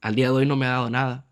Al 0.00 0.14
día 0.14 0.26
de 0.26 0.32
hoy 0.32 0.46
no 0.46 0.56
me 0.56 0.66
ha 0.66 0.70
dado 0.70 0.90
nada. 0.90 1.26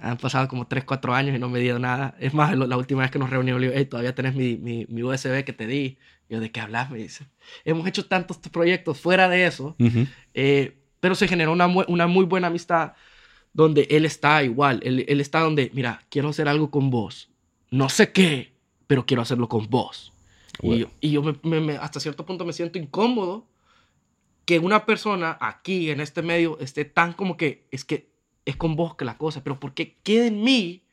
Han 0.00 0.18
pasado 0.18 0.48
como 0.48 0.66
3, 0.66 0.84
4 0.84 1.14
años 1.14 1.36
y 1.36 1.38
no 1.38 1.48
me 1.48 1.60
dio 1.60 1.78
nada. 1.78 2.16
Es 2.18 2.34
más, 2.34 2.56
la 2.56 2.76
última 2.76 3.02
vez 3.02 3.10
que 3.10 3.18
nos 3.18 3.30
reunimos, 3.30 3.60
le 3.60 3.68
digo, 3.68 3.78
hey, 3.78 3.86
todavía 3.86 4.14
tenés 4.14 4.34
mi, 4.34 4.56
mi, 4.56 4.86
mi, 4.88 5.02
USB 5.02 5.44
que 5.44 5.52
te 5.52 5.66
di. 5.66 5.98
yo, 6.28 6.40
¿de 6.40 6.50
qué 6.50 6.60
hablas? 6.60 6.90
Me 6.90 6.98
dice. 6.98 7.26
Hemos 7.64 7.86
hecho 7.86 8.06
tantos 8.06 8.38
proyectos 8.38 9.00
fuera 9.00 9.28
de 9.28 9.46
eso, 9.46 9.76
eh, 10.34 10.78
pero 11.00 11.14
se 11.14 11.28
generó 11.28 11.52
una, 11.52 11.66
una 11.66 12.06
muy 12.06 12.24
buena 12.24 12.48
amistad 12.48 12.94
donde 13.54 13.86
él 13.90 14.04
está 14.04 14.42
igual. 14.42 14.80
Él, 14.82 15.06
él 15.08 15.20
está 15.20 15.40
donde, 15.40 15.70
mira, 15.72 16.02
quiero 16.10 16.28
hacer 16.28 16.48
algo 16.48 16.70
con 16.70 16.90
vos. 16.90 17.30
No 17.70 17.88
sé 17.88 18.12
qué, 18.12 18.52
pero 18.86 19.06
quiero 19.06 19.22
hacerlo 19.22 19.48
con 19.48 19.70
vos. 19.70 20.12
Y 20.62 20.78
yo, 20.78 20.86
y 21.00 21.10
yo 21.10 21.22
me, 21.42 21.76
hasta 21.76 22.00
cierto 22.00 22.26
punto 22.26 22.44
me 22.44 22.52
siento 22.52 22.78
incómodo 22.78 23.46
que 24.44 24.58
una 24.58 24.84
persona 24.86 25.36
aquí 25.40 25.90
en 25.90 26.00
este 26.00 26.22
medio 26.22 26.58
esté 26.60 26.84
tan 26.84 27.12
como 27.12 27.36
que 27.36 27.66
es 27.70 27.84
que 27.84 28.12
es 28.44 28.56
con 28.56 28.76
vos 28.76 28.94
que 28.94 29.04
la 29.04 29.16
cosa, 29.16 29.42
pero 29.42 29.58
porque 29.58 29.96
qué 30.02 30.26
en 30.26 30.42
mí 30.42 30.84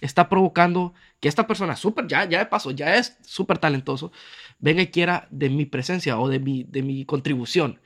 está 0.00 0.28
provocando 0.28 0.92
que 1.20 1.28
esta 1.28 1.46
persona 1.46 1.76
súper, 1.76 2.06
ya, 2.06 2.28
ya 2.28 2.40
de 2.40 2.46
paso, 2.46 2.72
ya 2.72 2.96
es 2.96 3.16
súper 3.22 3.58
talentoso, 3.58 4.12
venga 4.58 4.82
y 4.82 4.88
quiera 4.88 5.28
de 5.30 5.48
mi 5.48 5.64
presencia 5.64 6.18
o 6.18 6.28
de 6.28 6.40
mi, 6.40 6.64
de 6.64 6.82
mi 6.82 7.04
contribución. 7.04 7.80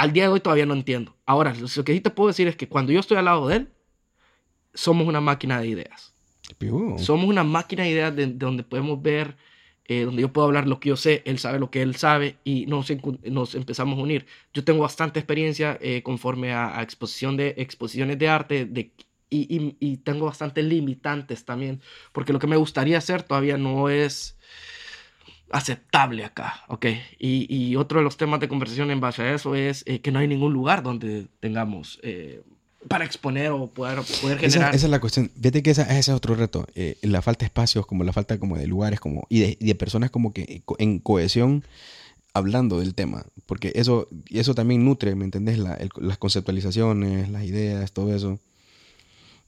Al 0.00 0.14
día 0.14 0.22
de 0.22 0.28
hoy 0.30 0.40
todavía 0.40 0.64
no 0.64 0.72
entiendo. 0.72 1.14
Ahora, 1.26 1.52
lo 1.52 1.84
que 1.84 1.92
sí 1.92 2.00
te 2.00 2.08
puedo 2.08 2.28
decir 2.28 2.48
es 2.48 2.56
que 2.56 2.70
cuando 2.70 2.90
yo 2.90 3.00
estoy 3.00 3.18
al 3.18 3.26
lado 3.26 3.46
de 3.48 3.56
él, 3.56 3.68
somos 4.72 5.06
una 5.06 5.20
máquina 5.20 5.60
de 5.60 5.66
ideas. 5.66 6.14
Somos 6.96 7.26
una 7.26 7.44
máquina 7.44 7.82
de 7.82 7.90
ideas 7.90 8.16
de, 8.16 8.28
donde 8.28 8.62
podemos 8.62 9.02
ver, 9.02 9.36
eh, 9.84 10.04
donde 10.04 10.22
yo 10.22 10.32
puedo 10.32 10.46
hablar 10.46 10.66
lo 10.66 10.80
que 10.80 10.88
yo 10.88 10.96
sé, 10.96 11.20
él 11.26 11.38
sabe 11.38 11.58
lo 11.58 11.70
que 11.70 11.82
él 11.82 11.96
sabe 11.96 12.38
y 12.44 12.64
nos, 12.64 12.90
nos 13.24 13.54
empezamos 13.54 13.98
a 13.98 14.02
unir. 14.02 14.24
Yo 14.54 14.64
tengo 14.64 14.80
bastante 14.80 15.20
experiencia 15.20 15.76
eh, 15.82 16.02
conforme 16.02 16.54
a, 16.54 16.80
exposición 16.80 17.36
de, 17.36 17.52
exposiciones 17.58 18.18
de 18.18 18.28
arte 18.30 18.64
de, 18.64 18.94
y, 19.28 19.76
y, 19.80 19.96
tengo 19.98 20.24
bastantes 20.24 20.64
limitantes 20.64 21.44
también, 21.44 21.82
porque 22.12 22.32
lo 22.32 22.38
que 22.38 22.46
me 22.46 22.56
gustaría 22.56 22.96
hacer 22.96 23.22
todavía 23.22 23.58
no 23.58 23.90
es 23.90 24.38
aceptable 25.50 26.24
acá, 26.24 26.64
¿ok? 26.68 26.86
Y, 27.18 27.46
y, 27.48 27.76
otro 27.76 27.98
de 27.98 28.04
los 28.04 28.16
temas 28.16 28.40
de 28.40 28.48
conversación 28.48 28.90
en 28.90 29.00
base 29.00 29.22
a 29.22 29.34
eso 29.34 29.54
es 29.54 29.82
eh, 29.86 30.00
que 30.00 30.12
no 30.12 30.18
hay 30.18 30.28
ningún 30.28 30.52
lugar 30.52 30.82
donde 30.82 31.26
tengamos 31.40 31.98
para 32.88 33.04
exponer 33.04 33.50
o 33.50 33.66
poder, 33.66 34.00
poder 34.22 34.38
generar. 34.38 34.74
Esa, 34.74 34.86
es 34.86 34.90
la 34.90 35.00
cuestión. 35.00 35.30
Fíjate 35.36 35.62
que 35.62 35.70
ese 35.70 35.98
es 35.98 36.08
otro 36.08 36.34
reto. 36.34 36.66
Eh, 36.74 36.96
la 37.02 37.22
falta 37.22 37.40
de 37.40 37.46
espacios, 37.46 37.86
como 37.86 38.04
la 38.04 38.12
falta 38.12 38.38
como 38.38 38.56
de 38.56 38.66
lugares 38.66 39.00
como, 39.00 39.26
y, 39.28 39.40
de, 39.40 39.58
de 39.60 39.74
personas 39.74 40.10
como 40.10 40.32
que 40.32 40.62
en 40.78 40.98
cohesión 40.98 41.64
hablando 42.32 42.80
del 42.80 42.94
tema. 42.94 43.26
Porque 43.46 43.72
eso, 43.74 44.08
eso 44.30 44.54
también 44.54 44.84
nutre, 44.84 45.14
¿me 45.14 45.24
entendés? 45.24 45.58
las 45.58 46.18
conceptualizaciones, 46.18 47.28
las 47.28 47.44
ideas, 47.44 47.92
todo 47.92 48.14
eso. 48.14 48.38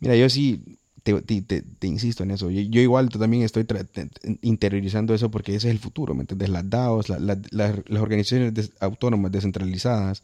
Mira, 0.00 0.16
yo 0.16 0.28
sí 0.28 0.78
te, 1.03 1.20
te, 1.22 1.62
te, 1.62 1.86
insisto 1.86 2.22
en 2.22 2.30
eso. 2.30 2.50
Yo, 2.50 2.80
igual 2.80 3.09
también 3.09 3.42
estoy 3.42 3.66
interiorizando 4.42 5.14
eso 5.14 5.30
porque 5.30 5.55
ese 5.55 5.68
es 5.68 5.74
el 5.74 5.80
futuro, 5.80 6.14
¿me 6.14 6.22
entiendes? 6.22 6.48
Las 6.48 6.68
DAOs, 6.68 7.09
las 7.09 7.76
organizaciones 7.90 8.72
autónomas 8.80 9.32
descentralizadas, 9.32 10.22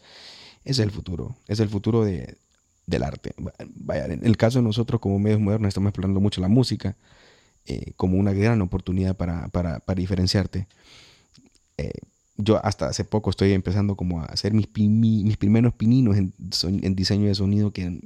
ese 0.64 0.82
es 0.82 0.86
el 0.86 0.90
futuro. 0.90 1.36
Es 1.46 1.60
el 1.60 1.68
futuro 1.68 2.04
de, 2.04 2.36
del 2.86 3.02
arte. 3.02 3.34
Vaya, 3.74 4.06
en 4.06 4.24
el 4.24 4.36
caso 4.36 4.58
de 4.58 4.64
nosotros 4.64 5.00
como 5.00 5.18
medios 5.18 5.40
modernos 5.40 5.68
estamos 5.68 5.90
explorando 5.90 6.20
mucho 6.20 6.40
la 6.40 6.48
música 6.48 6.96
eh, 7.66 7.92
como 7.96 8.16
una 8.16 8.32
gran 8.32 8.62
oportunidad 8.62 9.16
para, 9.16 9.48
para, 9.48 9.80
para 9.80 9.98
diferenciarte. 9.98 10.66
Eh, 11.76 11.92
yo 12.38 12.64
hasta 12.64 12.86
hace 12.86 13.04
poco 13.04 13.30
estoy 13.30 13.52
empezando 13.52 13.96
como 13.96 14.20
a 14.20 14.26
hacer 14.26 14.54
mis, 14.54 14.68
mis 14.76 15.36
primeros 15.36 15.74
pininos 15.74 16.16
en, 16.16 16.32
en, 16.62 16.94
diseño 16.94 17.26
de 17.26 17.34
sonido 17.34 17.72
que 17.72 18.00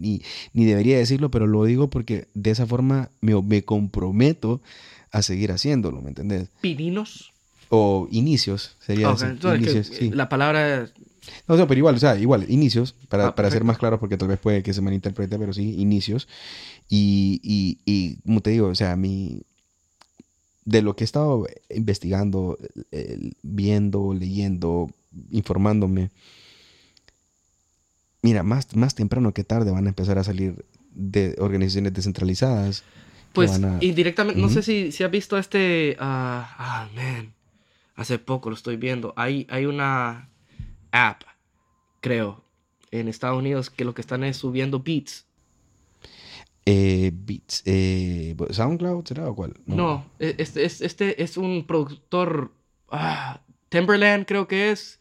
ni, 0.00 0.22
ni, 0.54 0.64
debería 0.64 0.96
decirlo, 0.96 1.30
pero 1.30 1.46
lo 1.46 1.64
digo 1.64 1.88
porque 1.88 2.26
de 2.34 2.50
esa 2.50 2.66
forma 2.66 3.10
me, 3.20 3.40
me 3.42 3.62
comprometo 3.62 4.62
a 5.12 5.22
seguir 5.22 5.52
haciéndolo, 5.52 6.00
¿me 6.00 6.08
entendés? 6.08 6.48
¿Pininos? 6.62 7.32
O 7.68 8.08
inicios, 8.10 8.76
sería 8.80 9.14
inicios, 9.56 9.88
sí. 9.88 10.10
La 10.10 10.28
palabra 10.28 10.88
no, 11.48 11.56
no, 11.56 11.66
pero 11.66 11.78
igual, 11.78 11.96
o 11.96 11.98
sea, 11.98 12.16
igual, 12.16 12.46
inicios, 12.48 12.94
para, 13.08 13.28
ah, 13.28 13.34
para 13.34 13.50
ser 13.50 13.64
más 13.64 13.78
claro, 13.78 13.98
porque 13.98 14.16
tal 14.16 14.28
vez 14.28 14.38
puede 14.38 14.62
que 14.62 14.72
se 14.72 14.80
malinterprete, 14.80 15.38
pero 15.38 15.52
sí, 15.52 15.74
inicios. 15.78 16.28
Y, 16.88 17.40
y, 17.42 17.78
y 17.84 18.16
como 18.22 18.40
te 18.40 18.50
digo, 18.50 18.68
o 18.68 18.74
sea, 18.74 18.96
mi, 18.96 19.42
de 20.66 20.82
lo 20.82 20.94
que 20.94 21.04
he 21.04 21.06
estado 21.06 21.46
investigando, 21.70 22.58
viendo, 23.42 24.12
leyendo, 24.12 24.90
informándome, 25.30 26.10
mira, 28.20 28.42
más, 28.42 28.74
más 28.74 28.94
temprano 28.94 29.32
que 29.32 29.44
tarde 29.44 29.70
van 29.70 29.86
a 29.86 29.90
empezar 29.90 30.18
a 30.18 30.24
salir 30.24 30.66
de 30.90 31.36
organizaciones 31.38 31.94
descentralizadas. 31.94 32.82
Pues 33.32 33.60
indirectamente, 33.80 34.40
no 34.40 34.48
sé 34.48 34.62
si, 34.62 34.90
si 34.92 35.04
has 35.04 35.10
visto 35.10 35.38
este, 35.38 35.96
ah, 36.00 36.88
uh, 36.90 36.96
man, 36.96 37.34
hace 37.94 38.18
poco 38.18 38.48
lo 38.48 38.56
estoy 38.56 38.76
viendo, 38.76 39.12
hay, 39.16 39.46
hay 39.50 39.66
una 39.66 40.30
app, 40.90 41.22
creo, 42.00 42.42
en 42.90 43.08
Estados 43.08 43.38
Unidos 43.38 43.70
que 43.70 43.84
lo 43.84 43.94
que 43.94 44.00
están 44.00 44.24
es 44.24 44.38
subiendo 44.38 44.80
beats. 44.80 45.25
Eh, 46.68 47.12
beats. 47.14 47.62
Eh, 47.64 48.36
¿SoundCloud 48.50 49.06
será 49.06 49.28
o 49.28 49.36
cuál? 49.36 49.54
No, 49.66 50.04
e, 50.18 50.34
este, 50.38 50.64
este, 50.64 51.22
es 51.22 51.36
un 51.36 51.64
productor. 51.64 52.52
Ah, 52.90 53.40
Timberland 53.68 54.26
creo 54.26 54.48
que 54.48 54.72
es. 54.72 54.98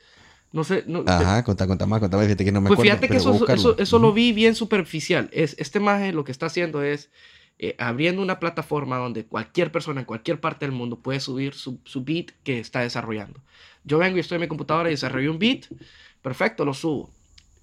No 0.52 0.64
sé. 0.64 0.84
No, 0.86 1.04
Ajá, 1.08 1.44
contá, 1.44 1.66
contá 1.66 1.88
más, 1.88 2.00
contá 2.00 2.18
más. 2.18 2.28
Fíjate 2.28 2.46
que 2.46 2.52
no 2.52 2.62
me 2.62 2.68
pues 2.68 2.80
Fíjate 2.80 3.10
que 3.10 3.18
eso, 3.18 3.78
eso, 3.80 4.00
lo 4.00 4.14
vi 4.14 4.32
bien 4.32 4.54
superficial. 4.54 5.28
Es, 5.34 5.56
este 5.58 5.80
maje 5.80 6.14
lo 6.14 6.24
que 6.24 6.32
está 6.32 6.46
haciendo 6.46 6.84
es 6.84 7.10
eh, 7.58 7.76
abriendo 7.80 8.22
una 8.22 8.40
plataforma 8.40 8.98
donde 8.98 9.26
cualquier 9.26 9.72
persona 9.72 10.02
en 10.02 10.06
cualquier 10.06 10.40
parte 10.40 10.66
del 10.66 10.72
mundo 10.72 11.00
puede 11.00 11.20
subir 11.20 11.56
su, 11.56 11.80
su 11.84 12.04
beat 12.04 12.28
que 12.44 12.60
está 12.60 12.82
desarrollando. 12.82 13.42
Yo 13.84 13.98
vengo 13.98 14.18
y 14.18 14.20
estoy 14.20 14.36
en 14.36 14.42
mi 14.42 14.48
computadora 14.48 14.90
y 14.90 14.94
desarrollo 14.94 15.32
un 15.32 15.40
beat, 15.40 15.66
perfecto, 16.22 16.64
lo 16.64 16.76
subo. 16.76 17.10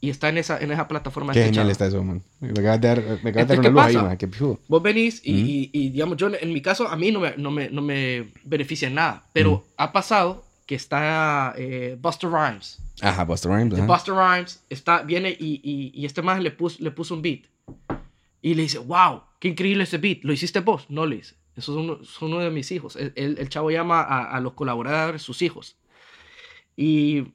Y 0.05 0.11
está 0.11 0.31
en 0.31 0.39
esa, 0.39 0.59
en 0.59 0.73
esa 0.73 0.89
plataforma. 0.89 1.33
Qué 1.33 1.45
genial 1.45 1.71
está 1.71 1.87
eso, 1.87 2.03
man. 2.03 2.21
Me 2.41 2.51
acabas 2.51 2.81
de 2.81 2.89
dar, 2.89 3.03
me 3.23 3.31
acabas 3.31 3.47
de 3.47 3.55
dar 3.55 3.59
una 3.61 3.69
luz 3.71 3.83
ahí, 3.83 3.97
man. 3.97 4.17
Qué 4.19 4.29
Vos 4.67 4.83
venís 4.83 5.23
y, 5.25 5.71
y, 5.73 5.91
digamos, 5.91 6.17
yo 6.17 6.29
en 6.29 6.53
mi 6.53 6.61
caso, 6.61 6.89
a 6.89 6.97
mí 6.97 7.13
no 7.13 7.21
me, 7.21 7.37
no 7.37 7.53
me, 7.53 7.71
no 7.71 7.83
me 7.83 8.33
beneficia 8.43 8.89
en 8.89 8.97
nada. 8.97 9.25
Pero 9.33 9.65
ha 9.77 9.93
pasado 9.93 10.45
que 10.67 10.75
está 10.75 11.55
eh, 11.57 11.97
Buster 12.01 12.29
Rhymes. 12.29 12.81
Ajá, 13.01 13.25
Buster 13.25 13.53
Rhymes. 13.53 13.87
Buster 13.87 14.13
Rhymes 14.13 14.65
está, 14.69 15.03
viene 15.03 15.37
y, 15.39 15.61
y, 15.63 15.93
y 15.95 16.05
este 16.05 16.21
más 16.21 16.43
le 16.43 16.51
puso, 16.51 16.83
le 16.83 16.91
puso 16.91 17.15
un 17.15 17.23
beat. 17.23 17.43
Y 18.43 18.55
le 18.55 18.63
dice, 18.63 18.79
wow, 18.79 19.23
qué 19.39 19.47
increíble 19.47 19.85
ese 19.85 19.99
beat. 19.99 20.25
¿Lo 20.25 20.33
hiciste 20.33 20.59
vos? 20.59 20.85
No 20.89 21.07
le 21.07 21.19
dice. 21.19 21.37
Eso 21.55 21.71
es 21.73 21.79
uno, 21.79 22.01
uno 22.23 22.41
de 22.41 22.51
mis 22.51 22.73
hijos. 22.73 22.97
El, 22.97 23.13
el, 23.15 23.49
chavo 23.49 23.71
llama 23.71 24.01
a, 24.01 24.35
a, 24.35 24.41
los 24.41 24.55
colaboradores 24.55 25.23
sus 25.23 25.43
hijos. 25.43 25.77
y, 26.77 27.29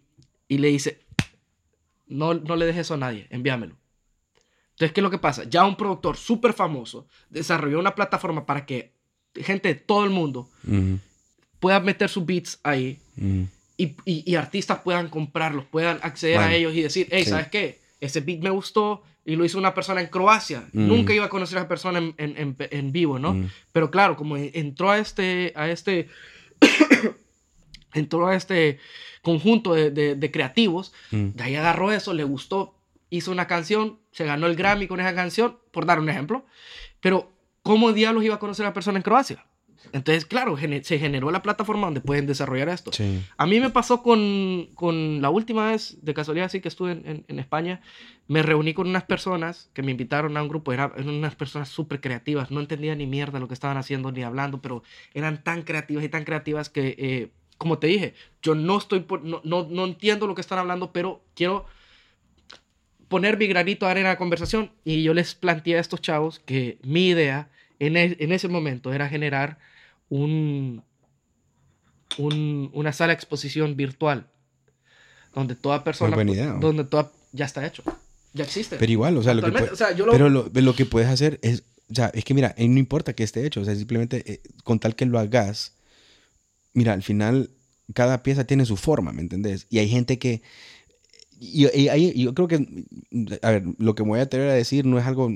y 0.49 0.57
le 0.57 0.67
dice, 0.67 1.06
no, 2.07 2.33
no 2.33 2.55
le 2.55 2.65
dejes 2.65 2.81
eso 2.87 2.93
a 2.95 2.97
nadie, 2.97 3.27
envíamelo. 3.29 3.75
Entonces, 4.71 4.93
¿qué 4.93 4.99
es 5.01 5.03
lo 5.03 5.09
que 5.09 5.17
pasa? 5.17 5.43
Ya 5.45 5.65
un 5.65 5.75
productor 5.75 6.17
súper 6.17 6.53
famoso 6.53 7.07
desarrolló 7.29 7.79
una 7.79 7.95
plataforma 7.95 8.45
para 8.45 8.65
que 8.65 8.93
gente 9.35 9.69
de 9.69 9.75
todo 9.75 10.03
el 10.05 10.11
mundo 10.11 10.49
pueda 11.59 11.79
meter 11.79 12.09
sus 12.09 12.25
beats 12.25 12.59
ahí 12.63 12.99
y, 13.77 13.85
y- 14.05 14.23
y 14.31 14.35
artistas 14.35 14.79
puedan 14.79 15.09
comprarlos, 15.09 15.65
puedan 15.65 15.99
acceder 16.03 16.37
a 16.37 16.53
ellos 16.53 16.73
y 16.75 16.81
decir, 16.83 17.07
hey, 17.11 17.23
sí. 17.23 17.29
¿sabes 17.31 17.47
qué? 17.49 17.79
Ese 17.99 18.21
beat 18.21 18.41
me 18.41 18.49
gustó 18.51 19.01
y 19.25 19.35
lo 19.35 19.43
hizo 19.43 19.57
una 19.57 19.73
persona 19.73 19.99
en 20.01 20.07
Croacia. 20.07 20.67
Nunca 20.73 21.13
iba 21.13 21.25
a 21.25 21.29
conocer 21.29 21.57
a 21.57 21.61
esa 21.61 21.67
persona 21.67 21.97
en, 21.99 22.13
en- 22.17 22.37
en- 22.37 22.55
en 22.71 22.91
vivo, 22.91 23.17
¿no? 23.19 23.33
Pero 23.73 23.89
claro, 23.91 24.15
como 24.15 24.37
entró 24.37 24.91
a 24.91 24.99
este, 24.99 25.51
a 25.55 25.69
este, 25.69 26.07
entró 27.93 28.27
a 28.27 28.35
este 28.35 28.79
conjunto 29.21 29.73
de, 29.73 29.91
de- 29.91 30.15
de 30.15 30.31
creativos, 30.31 30.93
Mm. 31.11 31.29
de 31.35 31.43
ahí 31.43 31.55
agarró 31.55 31.91
eso, 31.91 32.13
le 32.13 32.23
gustó, 32.23 32.75
hizo 33.09 33.31
una 33.31 33.47
canción, 33.47 33.99
se 34.11 34.25
ganó 34.25 34.47
el 34.47 34.55
Grammy 34.55 34.87
con 34.87 34.99
esa 34.99 35.15
canción, 35.15 35.57
por 35.71 35.85
dar 35.85 35.99
un 35.99 36.09
ejemplo. 36.09 36.45
Pero, 36.99 37.31
¿cómo 37.63 37.93
diablos 37.93 38.23
iba 38.23 38.35
a 38.35 38.39
conocer 38.39 38.65
a 38.65 38.69
la 38.69 38.73
persona 38.73 38.97
en 38.97 39.03
Croacia? 39.03 39.45
Entonces, 39.93 40.25
claro, 40.25 40.57
se 40.57 40.99
generó 40.99 41.31
la 41.31 41.41
plataforma 41.41 41.87
donde 41.87 42.01
pueden 42.01 42.25
desarrollar 42.25 42.67
esto. 42.67 42.91
Sí. 42.91 43.21
A 43.37 43.45
mí 43.45 43.59
me 43.61 43.69
pasó 43.69 44.01
con, 44.03 44.67
con 44.73 45.21
la 45.21 45.29
última 45.29 45.69
vez, 45.71 45.97
de 46.01 46.13
casualidad, 46.13 46.49
sí 46.49 46.59
que 46.59 46.67
estuve 46.67 46.91
en, 46.93 47.03
en- 47.07 47.25
en 47.27 47.39
España, 47.39 47.79
me 48.27 48.41
reuní 48.41 48.73
con 48.73 48.87
unas 48.89 49.03
personas 49.03 49.69
que 49.73 49.83
me 49.83 49.91
invitaron 49.91 50.35
a 50.35 50.41
un 50.41 50.49
grupo, 50.49 50.73
era- 50.73 50.91
eran 50.97 51.09
unas 51.09 51.35
personas 51.35 51.69
súper 51.69 52.01
creativas, 52.01 52.51
no 52.51 52.59
entendía 52.59 52.95
ni 52.95 53.05
mierda 53.07 53.39
lo 53.39 53.47
que 53.47 53.53
estaban 53.53 53.77
haciendo 53.77 54.11
ni 54.11 54.23
hablando, 54.23 54.59
pero 54.61 54.83
eran 55.13 55.41
tan 55.43 55.61
creativas 55.61 56.03
y 56.03 56.09
tan 56.09 56.25
creativas 56.25 56.69
que, 56.69 56.95
eh, 56.97 57.29
como 57.57 57.79
te 57.79 57.87
dije, 57.87 58.13
yo 58.41 58.55
no 58.55 58.77
estoy, 58.77 58.99
por- 59.01 59.23
no, 59.23 59.41
no, 59.43 59.67
no 59.69 59.85
entiendo 59.85 60.27
lo 60.27 60.35
que 60.35 60.41
están 60.41 60.59
hablando, 60.59 60.91
pero 60.91 61.23
quiero 61.35 61.65
poner 63.07 63.37
mi 63.37 63.47
granito 63.47 63.85
de 63.85 63.91
arena 63.91 64.09
a 64.09 64.13
la 64.13 64.17
conversación 64.17 64.71
y 64.83 65.01
yo 65.03 65.13
les 65.13 65.33
planteé 65.35 65.77
a 65.77 65.79
estos 65.79 66.01
chavos 66.01 66.39
que 66.39 66.77
mi 66.83 67.07
idea 67.07 67.49
en, 67.79 67.95
e- 67.97 68.17
en 68.19 68.31
ese 68.31 68.47
momento 68.47 68.93
era 68.93 69.07
generar 69.09 69.57
un, 70.09 70.83
un- 72.17 72.69
una 72.73 72.93
sala 72.93 73.09
de 73.09 73.15
exposición 73.15 73.75
virtual 73.75 74.27
donde 75.33 75.55
toda 75.55 75.83
persona 75.83 76.15
buena 76.15 76.31
idea, 76.31 76.47
¿no? 76.53 76.59
donde 76.59 76.83
toda 76.83 77.11
ya 77.31 77.45
está 77.45 77.65
hecho 77.65 77.83
ya 78.33 78.43
existe 78.43 78.77
Pero 78.77 78.91
igual, 78.91 79.17
o 79.17 79.23
sea, 79.23 79.33
lo 79.33 79.41
que, 79.41 79.63
o 79.71 79.75
sea, 79.75 79.91
yo 79.93 80.05
lo- 80.05 80.11
pero 80.11 80.29
lo, 80.29 80.49
lo 80.53 80.75
que 80.75 80.85
puedes 80.85 81.09
hacer 81.09 81.39
es, 81.41 81.63
o 81.89 81.95
sea, 81.95 82.11
es 82.13 82.23
que 82.23 82.33
mira, 82.33 82.53
eh, 82.57 82.67
no 82.67 82.77
importa 82.77 83.13
que 83.13 83.23
esté 83.23 83.45
hecho, 83.45 83.61
o 83.61 83.65
sea, 83.65 83.75
simplemente 83.75 84.23
eh, 84.33 84.41
con 84.63 84.79
tal 84.79 84.95
que 84.95 85.05
lo 85.05 85.17
hagas, 85.17 85.76
mira, 86.77 86.93
al 86.93 87.01
final 87.01 87.49
cada 87.93 88.21
pieza 88.21 88.45
tiene 88.45 88.65
su 88.65 88.77
forma, 88.77 89.11
¿me 89.11 89.21
entendés? 89.21 89.65
Y 89.69 89.79
hay 89.79 89.89
gente 89.89 90.19
que, 90.19 90.43
y, 91.39 91.65
y 91.67 92.23
yo 92.23 92.33
creo 92.35 92.47
que, 92.47 92.67
a 93.41 93.49
ver, 93.51 93.63
lo 93.79 93.95
que 93.95 94.03
me 94.03 94.09
voy 94.09 94.19
a 94.19 94.23
atrever 94.23 94.49
a 94.49 94.53
decir 94.53 94.85
no 94.85 94.99
es 94.99 95.05
algo, 95.05 95.31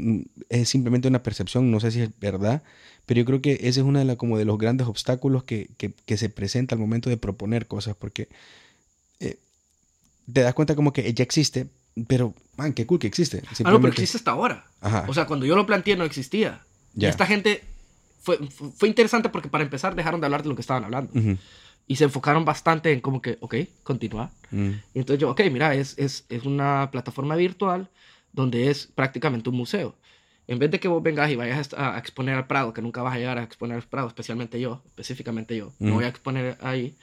es 0.50 0.70
simplemente 0.70 1.08
una 1.08 1.24
percepción, 1.24 1.72
no 1.72 1.80
sé 1.80 1.90
si 1.92 2.02
es 2.02 2.10
verdad, 2.20 2.62
pero 3.08 3.20
yo 3.20 3.26
creo 3.26 3.42
que 3.42 3.54
ese 3.54 3.68
es 3.68 3.78
uno 3.80 3.98
de, 4.00 4.06
la, 4.06 4.16
como 4.18 4.38
de 4.38 4.46
los 4.46 4.58
grandes 4.60 4.86
obstáculos 4.88 5.44
que, 5.44 5.70
que, 5.78 5.94
que 6.06 6.18
se 6.18 6.30
presenta 6.30 6.76
al 6.76 6.80
momento 6.80 7.10
de 7.10 7.18
proponer 7.18 7.66
cosas, 7.68 7.96
porque 7.96 8.28
eh, 9.20 9.38
te 10.32 10.42
das 10.42 10.54
cuenta 10.54 10.76
como 10.76 10.94
que 10.94 11.12
ya 11.14 11.24
existe, 11.24 11.68
pero, 12.08 12.36
man, 12.58 12.74
qué 12.74 12.86
cool 12.86 13.00
que 13.00 13.08
existe. 13.08 13.42
ah, 13.64 13.72
no, 13.72 13.82
pero 13.82 13.94
existe 13.94 14.18
hasta 14.18 14.32
ahora 14.32 14.66
Ajá. 14.80 15.06
o 15.08 15.14
sea 15.14 15.26
cuando 15.26 15.46
yo 15.46 15.56
lo 15.56 15.66
planteé 15.66 15.96
no 15.96 16.04
existía 16.06 16.62
y 16.96 17.02
Ya. 17.02 17.10
esta 17.10 17.26
gente 17.26 17.64
fue, 18.22 18.38
fue 18.78 18.88
interesante 18.88 19.30
porque 19.30 19.50
para 19.50 19.64
empezar 19.64 19.96
dejaron 19.96 20.22
de 20.22 20.26
hablar 20.28 20.44
de 20.44 20.50
lo 20.50 20.56
que 20.56 20.62
estaban 20.62 20.84
hablando 20.86 21.12
Ujú, 21.14 21.38
y 21.88 21.96
se 21.98 22.06
enfocaron 22.06 22.46
bastante 22.46 22.92
en 22.94 23.02
como 23.02 23.22
que 23.22 23.38
ok 23.42 23.56
continúa 23.84 24.32
ujú. 24.52 24.76
Y 24.94 25.00
entonces 25.00 25.20
yo, 25.22 25.30
ok, 25.32 25.42
mira, 25.52 25.74
es, 25.76 25.98
es, 25.98 26.26
es 26.30 26.44
una 26.46 26.90
plataforma 26.92 27.36
virtual 27.36 27.90
donde 28.34 28.70
es 28.70 28.88
prácticamente 28.88 29.50
un 29.50 29.56
museo. 29.58 29.96
En 30.48 30.60
vez 30.60 30.70
de 30.72 30.80
que 30.80 30.88
vos 30.90 31.02
vengas 31.02 31.30
y 31.32 31.36
vayas 31.38 31.74
a, 31.74 31.96
a 31.96 32.00
exponer 32.00 32.36
al 32.36 32.48
Prado, 32.48 32.74
que 32.74 32.82
nunca 32.82 33.02
vas 33.02 33.16
a 33.16 33.18
llegar 33.18 33.38
a 33.38 33.44
exponer 33.44 33.78
al 33.78 33.84
Prado, 33.84 34.08
especialmente 34.10 34.60
yo, 34.60 34.82
específicamente 34.88 35.56
yo, 35.56 35.72
no 35.80 35.88
Ujú. 35.88 35.96
voy 35.96 36.04
a 36.06 36.08
exponer 36.10 36.58
ahí, 36.62 36.94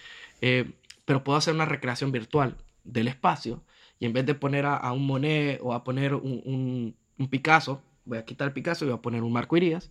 eh, 0.43 0.71
pero 1.07 1.25
puedo 1.25 1.39
hacer 1.39 1.55
una 1.55 1.65
recreación 1.65 2.13
virtual 2.13 2.57
del 2.85 3.09
espacio 3.09 3.63
y 3.99 4.05
en 4.07 4.13
vez 4.13 4.27
de 4.27 4.35
poner 4.35 4.67
a, 4.67 4.77
a 4.77 4.93
un 4.93 5.07
Monet 5.07 5.61
o 5.63 5.73
a 5.73 5.83
poner 5.83 6.15
un, 6.15 6.43
un, 6.45 6.95
un 7.19 7.29
Picasso, 7.29 7.83
voy 8.09 8.19
a 8.19 8.25
quitar 8.25 8.53
Picasso 8.53 8.85
y 8.85 8.89
voy 8.89 8.97
a 8.99 9.03
poner 9.03 9.23
un 9.23 9.33
Marco 9.33 9.57
Irías, 9.57 9.91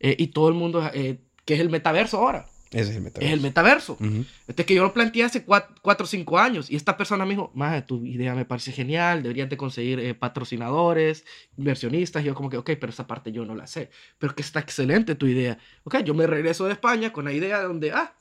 eh, 0.00 0.16
y 0.18 0.28
todo 0.28 0.48
el 0.48 0.54
mundo, 0.54 0.88
eh, 0.94 1.18
que 1.44 1.54
es 1.54 1.60
el 1.60 1.70
metaverso 1.70 2.18
ahora, 2.18 2.46
Ese 2.72 2.90
es 2.90 2.96
el 2.96 3.02
metaverso. 3.02 3.26
es 3.28 3.32
el 3.32 3.40
metaverso. 3.40 3.92
Ujú. 4.00 4.24
Este 4.48 4.64
que 4.64 4.74
yo 4.74 4.82
lo 4.82 4.92
planteé 4.94 5.24
hace 5.24 5.44
4 5.44 6.04
o 6.04 6.06
5 6.06 6.38
años 6.38 6.70
y 6.70 6.76
esta 6.76 6.96
persona 6.96 7.24
me 7.24 7.34
dijo, 7.34 7.50
más 7.54 7.86
tu 7.86 8.04
idea 8.04 8.34
me 8.34 8.44
parece 8.44 8.70
genial, 8.72 9.22
deberías 9.22 9.48
de 9.50 9.56
conseguir 9.56 9.98
eh, 10.00 10.14
patrocinadores, 10.14 11.24
inversionistas. 11.56 12.22
Y 12.22 12.26
yo 12.26 12.34
como 12.34 12.48
que, 12.50 12.56
ok, 12.58 12.70
pero 12.80 12.90
esa 12.90 13.06
parte 13.06 13.32
yo 13.32 13.44
no 13.44 13.54
la 13.54 13.66
sé. 13.66 13.90
Pero 14.18 14.34
que 14.34 14.42
está 14.42 14.60
excelente 14.60 15.14
tu 15.16 15.26
idea. 15.26 15.58
Ok, 15.84 15.98
yo 16.04 16.14
me 16.14 16.26
regreso 16.26 16.66
de 16.66 16.72
España 16.72 17.12
con 17.12 17.24
la 17.24 17.32
idea 17.32 17.60
donde, 17.62 17.90
ah, 17.92 18.12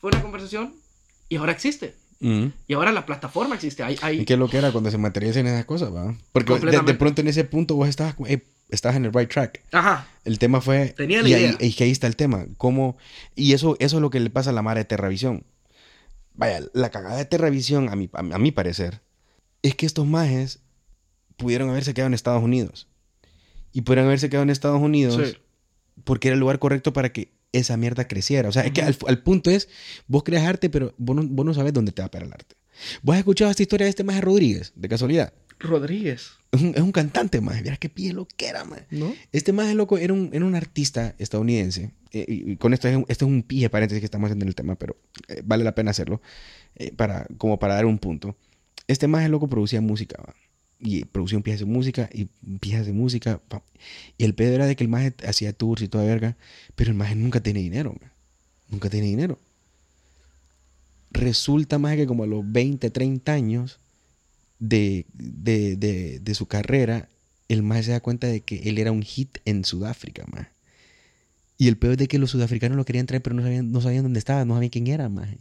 fue 0.00 0.10
una 0.10 0.22
conversación 0.22 0.74
y 1.28 1.36
ahora 1.36 1.52
existe. 1.52 1.94
Ujú. 2.20 2.50
Y 2.66 2.72
ahora 2.74 2.90
la 2.92 3.04
plataforma 3.06 3.54
existe. 3.54 3.82
Hay, 3.82 3.96
hay, 4.02 4.20
¿Y 4.20 4.24
qué 4.24 4.32
es 4.32 4.38
lo 4.38 4.48
que 4.48 4.56
era 4.56 4.72
cuando 4.72 4.90
se 4.90 4.98
materializan 4.98 5.46
esas 5.46 5.64
cosas, 5.66 5.94
va? 5.94 6.14
Porque 6.32 6.58
de, 6.58 6.80
de 6.80 6.94
pronto 6.94 7.20
en 7.20 7.28
ese 7.28 7.44
punto 7.44 7.74
vos 7.76 7.88
estabas, 7.88 8.16
"Ey, 8.26 8.42
estabas 8.70 8.96
en 8.96 9.04
el 9.06 9.12
right 9.12 9.30
track. 9.30 9.62
Ajá, 9.72 10.06
El 10.24 10.38
tema 10.38 10.60
fue... 10.60 10.88
Tenía 10.96 11.22
la 11.22 11.28
y 11.28 11.34
ahí- 11.34 11.44
idea. 11.44 11.56
y 11.60 11.72
que 11.72 11.84
ahí 11.84 11.90
está 11.90 12.06
el 12.06 12.16
tema. 12.16 12.46
Cómo, 12.56 12.96
y 13.34 13.52
eso, 13.52 13.76
eso 13.80 13.96
es 13.96 14.02
lo 14.02 14.10
que 14.10 14.20
le 14.20 14.30
pasa 14.30 14.50
a 14.50 14.52
la 14.52 14.62
madre 14.62 14.80
de 14.80 14.84
Terravisión. 14.86 15.44
Vaya, 16.34 16.60
la 16.72 16.90
cagada 16.90 17.16
de 17.16 17.24
Terravisión, 17.24 17.88
a 17.88 17.96
mi, 17.96 18.08
a, 18.12 18.18
a 18.20 18.38
mi 18.38 18.52
parecer, 18.52 19.00
es 19.62 19.74
que 19.74 19.86
estos 19.86 20.06
majes 20.06 20.60
pudieron 21.36 21.70
haberse 21.70 21.94
quedado 21.94 22.08
en 22.08 22.14
Estados 22.14 22.42
Unidos. 22.42 22.88
Y 23.72 23.82
pudieron 23.82 24.06
haberse 24.06 24.28
quedado 24.30 24.44
en 24.44 24.50
Estados 24.50 24.80
Unidos 24.80 25.16
Sí. 25.30 25.36
porque 26.04 26.28
era 26.28 26.34
el 26.34 26.40
lugar 26.40 26.58
correcto 26.58 26.92
para 26.92 27.12
que 27.12 27.32
esa 27.52 27.76
mierda 27.76 28.06
creciera. 28.06 28.48
O 28.48 28.52
sea, 28.52 28.62
es 28.62 28.72
que 28.72 28.82
al, 28.82 28.96
al 29.06 29.22
punto 29.22 29.50
es, 29.50 29.68
vos 30.06 30.22
creas 30.22 30.44
arte, 30.44 30.68
pero 30.70 30.94
vos 30.98 31.16
no, 31.16 31.22
vos 31.26 31.44
no 31.46 31.54
sabes 31.54 31.72
dónde 31.72 31.92
te 31.92 32.02
va 32.02 32.06
a 32.06 32.10
parar 32.10 32.26
el 32.28 32.32
arte. 32.34 32.56
¿Vos 33.02 33.14
has 33.14 33.18
escuchado 33.20 33.50
esta 33.50 33.62
historia 33.62 33.84
de 33.86 33.90
este 33.90 34.04
maje 34.04 34.20
Rodríguez, 34.20 34.72
de 34.76 34.88
casualidad? 34.88 35.32
Rodríguez, 35.58 36.38
Es 36.52 36.62
un, 36.62 36.74
es 36.74 36.80
un 36.80 36.92
cantante, 36.92 37.40
maje. 37.40 37.62
Mira 37.62 37.76
qué 37.76 37.88
pie 37.88 38.12
lo 38.12 38.26
que 38.26 38.46
era, 38.46 38.64
maje. 38.64 38.86
¿no? 38.90 39.12
Este 39.32 39.52
maje 39.52 39.74
loco 39.74 39.98
era 39.98 40.12
un, 40.12 40.30
era 40.32 40.44
un 40.44 40.54
artista 40.54 41.14
estadounidense. 41.18 41.90
Eh, 42.12 42.24
y, 42.28 42.56
con 42.56 42.72
esto 42.72 42.88
es 42.88 42.96
un, 42.96 43.04
esto 43.08 43.26
es 43.26 43.30
un 43.30 43.42
pie 43.42 43.68
paréntesis 43.68 44.00
que 44.00 44.06
estamos 44.06 44.28
haciendo 44.28 44.44
en 44.44 44.48
el 44.48 44.54
tema, 44.54 44.76
pero 44.76 44.96
eh, 45.28 45.42
vale 45.44 45.64
la 45.64 45.74
pena 45.74 45.90
hacerlo. 45.90 46.20
eh, 46.76 46.92
para, 46.92 47.26
como 47.38 47.58
para 47.58 47.74
dar 47.74 47.86
un 47.86 47.98
punto. 47.98 48.36
Este 48.86 49.08
maje 49.08 49.28
loco 49.28 49.48
producía 49.48 49.80
música, 49.80 50.16
va. 50.26 50.34
Y 50.80 51.04
producía 51.06 51.40
piezas 51.40 51.60
de 51.60 51.66
música 51.66 52.08
y 52.12 52.26
piezas 52.60 52.86
de 52.86 52.92
música. 52.92 53.40
Y 54.16 54.24
el 54.24 54.34
pedo 54.34 54.54
era 54.54 54.66
de 54.66 54.76
que 54.76 54.84
el 54.84 54.88
maje 54.88 55.12
hacía 55.26 55.52
tours 55.52 55.82
y 55.82 55.88
toda 55.88 56.04
verga, 56.04 56.36
pero 56.76 56.90
el 56.90 56.96
maje 56.96 57.16
nunca 57.16 57.40
tiene 57.40 57.60
dinero, 57.60 57.94
maje. 58.00 58.12
Nunca 58.70 58.88
tiene 58.88 59.08
dinero. 59.08 59.38
Resulta 61.10 61.78
más 61.78 61.96
que 61.96 62.06
como 62.06 62.24
a 62.24 62.26
los 62.26 62.50
20, 62.50 62.90
30 62.90 63.32
años 63.32 63.80
de, 64.58 65.06
de, 65.12 65.76
de, 65.76 66.18
de 66.20 66.34
su 66.34 66.46
carrera, 66.46 67.08
el 67.48 67.62
maje 67.62 67.84
se 67.84 67.90
da 67.92 68.00
cuenta 68.00 68.26
de 68.26 68.40
que 68.42 68.68
él 68.68 68.78
era 68.78 68.92
un 68.92 69.02
hit 69.02 69.38
en 69.44 69.64
Sudáfrica. 69.64 70.26
Y 71.56 71.68
el 71.68 71.76
peor 71.76 71.92
es 71.92 71.98
de 71.98 72.08
que 72.08 72.18
los 72.18 72.30
sudafricanos 72.30 72.76
lo 72.76 72.84
querían 72.84 73.06
traer, 73.06 73.22
pero 73.22 73.34
no 73.34 73.42
sabían, 73.42 73.72
no 73.72 73.80
sabían 73.80 74.04
dónde 74.04 74.18
estaba, 74.18 74.44
no 74.44 74.54
sabían 74.54 74.70
quién 74.70 74.86
era, 74.86 75.08
maje. 75.08 75.38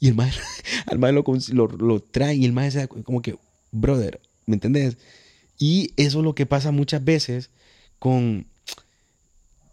Y 0.00 0.08
el 0.08 0.14
maje, 0.14 0.38
al 0.86 0.98
maje 0.98 1.12
lo, 1.12 1.68
lo, 1.68 2.00
trae 2.00 2.34
y 2.34 2.44
el 2.44 2.52
maje 2.52 2.72
se 2.72 2.78
da 2.78 2.86
como 2.88 3.22
que, 3.22 3.36
brother, 3.70 4.20
¿me 4.46 4.54
entendés? 4.54 4.98
Y 5.58 5.92
eso 5.96 6.18
es 6.18 6.24
lo 6.24 6.34
que 6.34 6.44
pasa 6.44 6.72
muchas 6.72 7.04
veces 7.04 7.50
con, 7.98 8.46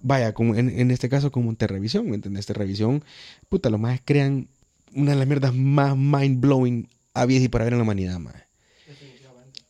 vaya, 0.01 0.33
como 0.33 0.55
en, 0.55 0.69
en 0.69 0.91
este 0.91 1.09
caso 1.09 1.31
como 1.31 1.53
Terrevisión, 1.55 2.07
¿me 2.07 2.15
entendés? 2.15 2.45
Terrevisión, 2.45 3.03
puta, 3.49 3.69
los 3.69 3.79
majes 3.79 4.01
crean 4.05 4.47
una 4.93 5.11
de 5.11 5.17
las 5.17 5.27
mierdas 5.27 5.53
más 5.53 5.95
mind-blowing 5.95 6.87
habidas 7.13 7.43
y 7.43 7.49
para 7.49 7.65
ver 7.65 7.73
en 7.73 7.79
la 7.79 7.83
humanidad, 7.83 8.19
maje. 8.19 8.48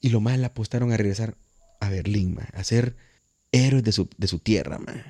Y 0.01 0.09
los 0.09 0.21
majes 0.21 0.39
le 0.39 0.45
apostaron 0.45 0.91
a 0.91 0.97
regresar 0.97 1.35
a 1.79 1.89
Berlín, 1.89 2.35
maje, 2.35 2.51
a 2.55 2.63
ser 2.63 2.95
héroes 3.51 3.83
de 3.83 3.91
su, 3.91 4.09
de 4.17 4.27
su 4.27 4.39
tierra, 4.39 4.79
maje. 4.79 5.03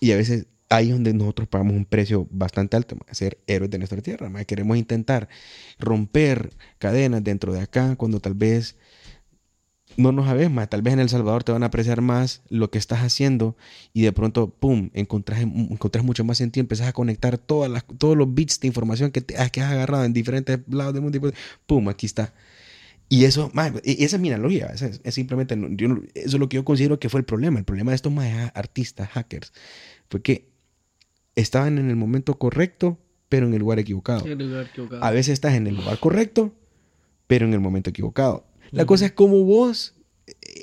Y 0.00 0.12
a 0.12 0.16
veces 0.16 0.46
ahí 0.68 0.86
es 0.88 0.92
donde 0.92 1.14
nosotros 1.14 1.48
pagamos 1.48 1.74
un 1.74 1.84
precio 1.84 2.26
bastante 2.30 2.76
alto, 2.76 2.96
maje, 2.96 3.14
ser 3.14 3.38
héroes 3.46 3.70
de 3.70 3.78
nuestra 3.78 4.00
tierra. 4.02 4.28
maje. 4.28 4.46
Queremos 4.46 4.76
intentar 4.76 5.28
romper 5.78 6.52
cadenas 6.78 7.24
dentro 7.24 7.52
de 7.52 7.60
acá 7.60 7.96
cuando 7.96 8.20
tal 8.20 8.34
vez 8.34 8.76
no 9.96 10.12
nos 10.12 10.26
sabes 10.26 10.50
más. 10.50 10.68
Tal 10.68 10.82
vez 10.82 10.94
en 10.94 11.00
El 11.00 11.08
Salvador 11.08 11.44
te 11.44 11.52
van 11.52 11.62
a 11.62 11.66
apreciar 11.66 12.00
más 12.02 12.42
lo 12.48 12.70
que 12.70 12.78
estás 12.78 13.00
haciendo 13.00 13.56
y 13.92 14.02
de 14.02 14.12
pronto, 14.12 14.50
pum, 14.50 14.90
encontrás, 14.92 15.40
encontrás 15.40 16.04
mucho 16.04 16.24
más 16.24 16.38
sentido. 16.38 16.62
Empezás 16.62 16.88
a 16.88 16.92
conectar 16.92 17.38
todas 17.38 17.70
las, 17.70 17.84
todos 17.98 18.16
los 18.16 18.32
bits 18.34 18.60
de 18.60 18.68
información 18.68 19.10
que, 19.10 19.20
te- 19.22 19.34
que 19.50 19.60
has 19.62 19.72
agarrado 19.72 20.04
en 20.04 20.12
diferentes 20.12 20.60
lados 20.68 20.92
del 20.92 21.02
mundo. 21.02 21.16
y 21.18 21.32
Pum, 21.66 21.88
aquí 21.88 22.06
está. 22.06 22.34
Y 23.08 23.24
eso, 23.24 23.50
man, 23.54 23.80
y 23.84 24.02
esa 24.04 24.16
es 24.16 24.22
mi 24.22 24.30
analogía. 24.30 24.66
esa 24.66 24.86
es, 24.86 25.00
es 25.04 25.14
simplemente, 25.14 25.56
yo 25.72 25.88
eso 26.14 26.26
es 26.26 26.34
lo 26.34 26.48
que 26.48 26.56
yo 26.56 26.64
considero 26.64 26.98
que 26.98 27.08
fue 27.08 27.20
el 27.20 27.24
problema. 27.26 27.58
El 27.58 27.64
problema 27.64 27.92
de 27.92 27.96
estos 27.96 28.12
más 28.12 28.50
artistas, 28.54 29.08
hackers, 29.10 29.52
fue 30.10 30.22
que 30.22 30.48
estaban 31.34 31.78
en 31.78 31.88
el 31.90 31.96
momento 31.96 32.38
correcto 32.38 32.98
pero 33.28 33.46
en 33.48 33.54
el 33.54 33.60
lugar 33.60 33.78
equivocado. 33.80 34.24
En 34.24 34.40
el 34.40 34.48
lugar 34.48 34.66
equivocado. 34.70 35.02
A 35.02 35.10
veces 35.10 35.32
estás 35.32 35.54
en 35.54 35.66
el 35.66 35.74
lugar 35.74 35.98
correcto, 35.98 36.52
pero 37.26 37.44
en 37.44 37.52
el 37.54 37.60
momento 37.60 37.90
equivocado. 37.90 38.46
La 38.70 38.86
cosa 38.86 39.06
es 39.06 39.12
como 39.12 39.42
vos, 39.44 39.94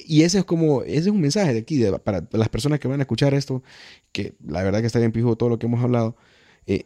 y 0.05 0.23
ese 0.23 0.39
es 0.39 0.45
como, 0.45 0.81
ese 0.83 0.99
es 0.99 1.07
un 1.07 1.19
mensaje 1.19 1.51
de 1.53 1.59
aquí, 1.59 1.77
de- 1.77 1.99
para 1.99 2.25
las 2.31 2.47
personas 2.49 2.79
que 2.79 2.87
van 2.87 2.99
a 3.01 3.03
escuchar 3.03 3.33
esto, 3.33 3.63
que 4.13 4.33
la 4.45 4.63
verdad 4.63 4.79
que 4.79 4.87
está 4.87 4.99
bien 4.99 5.11
pijo 5.11 5.35
todo 5.35 5.49
lo 5.49 5.59
que 5.59 5.65
hemos 5.65 5.83
hablado. 5.83 6.15
eh, 6.65 6.85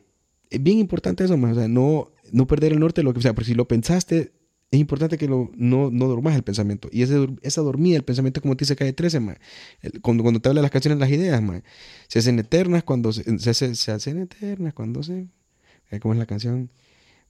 es 0.49 0.63
bien 0.63 0.79
importante 0.79 1.23
eso, 1.23 1.37
man, 1.37 1.51
o 1.51 1.55
sea, 1.55 1.67
no, 1.67 2.11
no 2.31 2.47
perder 2.47 2.71
el 2.71 2.79
norte, 2.79 3.03
lo 3.03 3.13
que, 3.13 3.19
o 3.19 3.21
sea, 3.21 3.33
porque 3.35 3.49
si 3.49 3.53
lo 3.53 3.67
pensaste, 3.67 4.31
es 4.69 4.79
importante 4.79 5.17
que 5.17 5.27
lo, 5.27 5.49
no, 5.55 5.89
no 5.91 6.07
dormas 6.07 6.35
el 6.35 6.43
pensamiento. 6.43 6.89
Y 6.91 7.01
ese, 7.01 7.27
esa 7.41 7.61
dormida, 7.61 7.95
el 7.97 8.03
pensamiento, 8.03 8.41
como 8.41 8.57
te 8.57 8.63
dice 8.65 8.75
Calle 8.75 8.93
13, 8.93 9.19
man, 9.21 9.37
el- 9.81 10.01
cuando, 10.01 10.23
cuando 10.23 10.39
te 10.41 10.49
habla 10.49 10.59
de 10.59 10.63
las 10.63 10.71
canciones, 10.71 10.99
las 10.99 11.09
ideas, 11.09 11.41
man, 11.41 11.63
se 12.07 12.19
hacen 12.19 12.37
eternas 12.39 12.83
cuando 12.83 13.13
se, 13.13 13.23
se, 13.53 13.75
se 13.75 13.91
hacen 13.91 14.19
eternas 14.19 14.73
cuando 14.73 15.03
se... 15.03 15.27
eh, 15.91 15.99
¿Cómo 16.01 16.13
es 16.13 16.19
la 16.19 16.25
canción? 16.25 16.69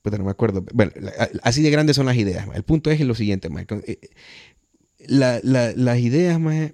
Puta, 0.01 0.17
no 0.17 0.23
me 0.23 0.31
acuerdo. 0.31 0.65
Bueno, 0.73 0.91
la- 0.99 1.29
así 1.43 1.61
de 1.61 1.69
grandes 1.69 1.95
son 1.95 2.07
las 2.07 2.17
ideas. 2.17 2.47
ma. 2.47 2.55
El 2.55 2.63
punto 2.63 2.89
es 2.89 2.99
lo 3.01 3.13
siguiente, 3.13 3.49
ma. 3.49 3.65
Con- 3.65 3.83
eh, 3.85 3.99
la- 5.05 5.39
la- 5.43 5.73
las 5.73 5.99
ideas, 5.99 6.39
ma, 6.39 6.71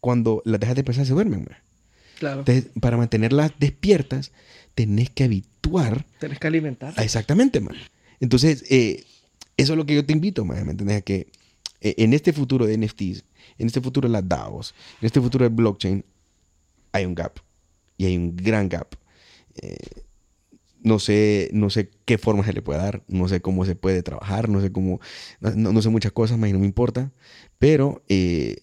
cuando 0.00 0.42
las 0.44 0.58
dejas 0.60 0.76
de 0.76 0.84
pensar, 0.84 1.06
se 1.06 1.12
duermen. 1.12 1.46
ma. 1.48 1.56
Claro. 2.18 2.40
Entonces, 2.40 2.66
para 2.80 2.96
mantenerlas 2.96 3.52
despiertas, 3.58 4.32
tenés 4.74 5.08
que 5.10 5.24
habituar 5.24 6.04
Tienes 6.18 6.38
que 6.38 6.46
alimentar. 6.48 6.94
exactamente, 6.98 7.60
ma. 7.60 7.72
Entonces, 8.18 8.64
eh, 8.70 9.04
eso 9.60 9.72
es 9.72 9.76
lo 9.76 9.86
que 9.86 9.94
yo 9.94 10.04
te 10.04 10.12
invito, 10.12 10.44
ma, 10.44 10.54
¿me 10.64 10.72
entendés? 10.72 11.02
Que 11.02 11.28
eh, 11.80 11.94
en 11.98 12.12
este 12.12 12.32
futuro 12.32 12.66
de 12.66 12.76
NFTs, 12.76 13.24
en 13.58 13.66
este 13.66 13.80
futuro 13.80 14.08
de 14.08 14.12
las 14.12 14.28
DAOs, 14.28 14.74
en 15.00 15.06
este 15.06 15.20
futuro 15.20 15.44
de 15.44 15.54
blockchain, 15.54 16.04
hay 16.92 17.04
un 17.04 17.14
gap. 17.14 17.38
Y 17.96 18.06
hay 18.06 18.16
un 18.16 18.36
gran 18.36 18.68
gap. 18.68 18.94
Eh, 19.60 19.76
no 20.82 20.98
sé, 20.98 21.50
no 21.52 21.70
sé 21.70 21.90
qué 22.04 22.18
forma 22.18 22.44
se 22.44 22.52
le 22.52 22.62
puede 22.62 22.80
dar, 22.80 23.02
no 23.08 23.28
sé 23.28 23.40
cómo 23.40 23.64
se 23.64 23.74
puede 23.74 24.02
trabajar, 24.02 24.48
no 24.48 24.60
sé 24.60 24.72
cómo, 24.72 25.00
no, 25.40 25.82
sé 25.82 25.88
muchas 25.90 26.12
cosas, 26.12 26.38
más 26.38 26.50
no 26.52 26.58
me 26.58 26.66
importa, 26.66 27.12
pero 27.58 28.02
eh, 28.08 28.56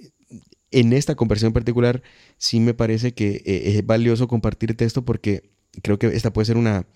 en 0.72 0.94
esta 0.94 1.16
conversación 1.16 1.50
en 1.50 1.54
particular 1.54 2.02
sí 2.38 2.60
me 2.60 2.74
parece 2.74 3.14
que 3.14 3.44
eh, 3.46 3.78
es 3.78 3.86
valioso 3.86 4.28
compartirte 4.28 4.86
esto 4.86 5.06
porque 5.06 5.50
creo 5.84 6.00
que 6.00 6.08
esta 6.08 6.34
puede 6.34 6.46
ser 6.46 6.58
una, 6.58 6.88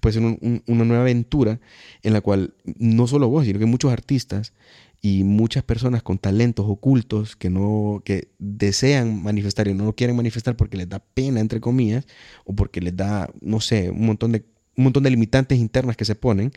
puede 0.00 0.14
ser 0.14 0.22
un- 0.22 0.38
un- 0.40 0.62
una 0.66 0.84
nueva 0.84 1.02
aventura 1.02 1.60
en 2.02 2.12
la 2.12 2.20
cual 2.20 2.54
no 2.78 3.06
solo 3.06 3.28
vos, 3.28 3.46
sino 3.46 3.58
que 3.58 3.66
muchos 3.66 3.92
artistas 3.92 4.52
y 5.00 5.22
muchas 5.24 5.62
personas 5.62 6.02
con 6.02 6.18
talentos 6.18 6.66
ocultos 6.68 7.36
que 7.36 7.50
no 7.50 8.02
que 8.04 8.28
desean 8.38 9.22
manifestar 9.22 9.68
y 9.68 9.74
no 9.74 9.84
lo 9.84 9.94
quieren 9.94 10.16
manifestar 10.16 10.56
porque 10.56 10.76
les 10.76 10.88
da 10.88 10.98
pena 10.98 11.40
entre 11.40 11.60
comillas 11.60 12.04
o 12.44 12.54
porque 12.54 12.80
les 12.80 12.96
da 12.96 13.30
no 13.40 13.60
sé 13.60 13.90
un 13.90 14.06
montón 14.06 14.32
de 14.32 14.44
un 14.76 14.84
montón 14.84 15.04
de 15.04 15.10
limitantes 15.10 15.58
internas 15.58 15.96
que 15.96 16.04
se 16.04 16.14
ponen 16.16 16.50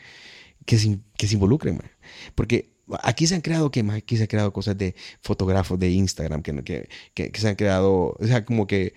que 0.66 0.78
se, 0.80 1.00
que 1.18 1.28
se 1.28 1.36
involucren 1.36 1.76
man. 1.78 1.92
porque 2.36 2.72
aquí 3.04 3.28
se 3.28 3.36
han 3.36 3.42
creado 3.42 3.70
que 3.72 3.82
aquí 3.92 4.18
se 4.18 4.24
han 4.24 4.28
creado 4.28 4.52
cosas 4.54 4.76
de 4.78 4.96
fotógrafos 5.22 5.78
de 5.80 5.92
Instagram 5.92 6.42
que, 6.42 6.88
que, 7.14 7.32
que 7.32 7.40
se 7.40 7.48
han 7.48 7.56
creado 7.56 8.16
o 8.20 8.26
sea 8.28 8.44
como 8.44 8.66
que 8.68 8.94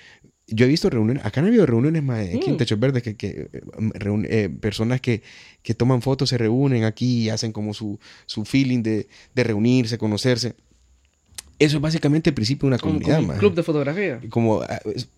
yo 0.47 0.67
he 0.67 0.69
visto 0.69 0.91
reuniones, 0.91 1.25
acá 1.25 1.41
han 1.41 1.47
habido 1.47 1.65
reuniones 1.67 2.03
más 2.03 2.21
aquí 2.27 2.49
en 2.49 2.55
Mm. 2.55 2.57
Techo 2.59 2.77
Verde 2.77 3.01
que, 3.03 3.17
que 3.17 3.49
eh, 3.53 3.61
reúne- 3.95 4.29
eh, 4.31 4.49
personas 4.51 5.01
que, 5.01 5.23
que 5.63 5.75
toman 5.75 6.03
fotos, 6.03 6.29
se 6.29 6.39
reúnen 6.39 6.85
aquí 6.85 7.23
y 7.25 7.29
hacen 7.31 7.53
como 7.53 7.73
su, 7.75 7.99
su 8.27 8.45
feeling 8.45 8.83
de, 8.83 9.09
de 9.35 9.45
reunirse, 9.45 9.97
conocerse. 9.99 10.55
Eso 11.59 11.77
es 11.77 11.81
básicamente 11.83 12.31
el 12.31 12.35
principio 12.35 12.63
de 12.67 12.75
una 12.75 12.79
Como, 12.79 12.95
comunidad, 12.95 13.17
como 13.21 13.33
un 13.33 13.39
club 13.39 13.55
de 13.55 13.63
fotografía. 13.63 14.21
Como 14.29 14.61
ah, 14.63 14.81
es- 14.95 15.09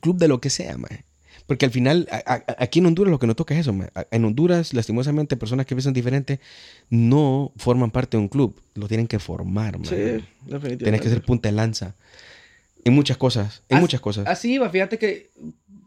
club 0.00 0.16
de 0.18 0.28
lo 0.28 0.40
que 0.40 0.48
sea, 0.50 0.78
maje. 0.78 1.04
Porque 1.46 1.66
al 1.66 1.70
final, 1.72 2.08
a- 2.10 2.22
a- 2.34 2.44
aquí 2.58 2.78
en 2.78 2.86
Honduras 2.86 3.10
lo 3.10 3.18
que 3.18 3.26
nos 3.26 3.36
toca 3.36 3.52
es 3.54 3.60
eso. 3.60 3.74
A- 3.94 4.06
En 4.10 4.24
Honduras, 4.24 4.72
lastimosamente, 4.72 5.36
personas 5.36 5.66
que 5.66 5.74
piensan 5.74 5.92
diferente 5.92 6.40
no 6.88 7.52
forman 7.56 7.90
parte 7.90 8.16
de 8.16 8.22
un 8.22 8.28
club. 8.28 8.58
Lo 8.74 8.88
tienen 8.88 9.06
que 9.08 9.18
formar, 9.18 9.74
Sí, 9.74 9.80
maje. 9.80 9.96
definitivamente. 10.46 10.76
Tienes 10.84 11.00
que 11.02 11.08
ser 11.10 11.22
punta 11.22 11.50
de 11.50 11.52
lanza. 11.54 11.94
En 12.84 12.92
muchas 12.92 13.16
cosas. 13.16 13.62
En 13.68 13.76
As- 13.76 13.80
muchas 13.82 14.00
cosas. 14.00 14.26
Así 14.26 14.54
iba, 14.54 14.68
fíjate 14.68 14.98
que, 14.98 15.30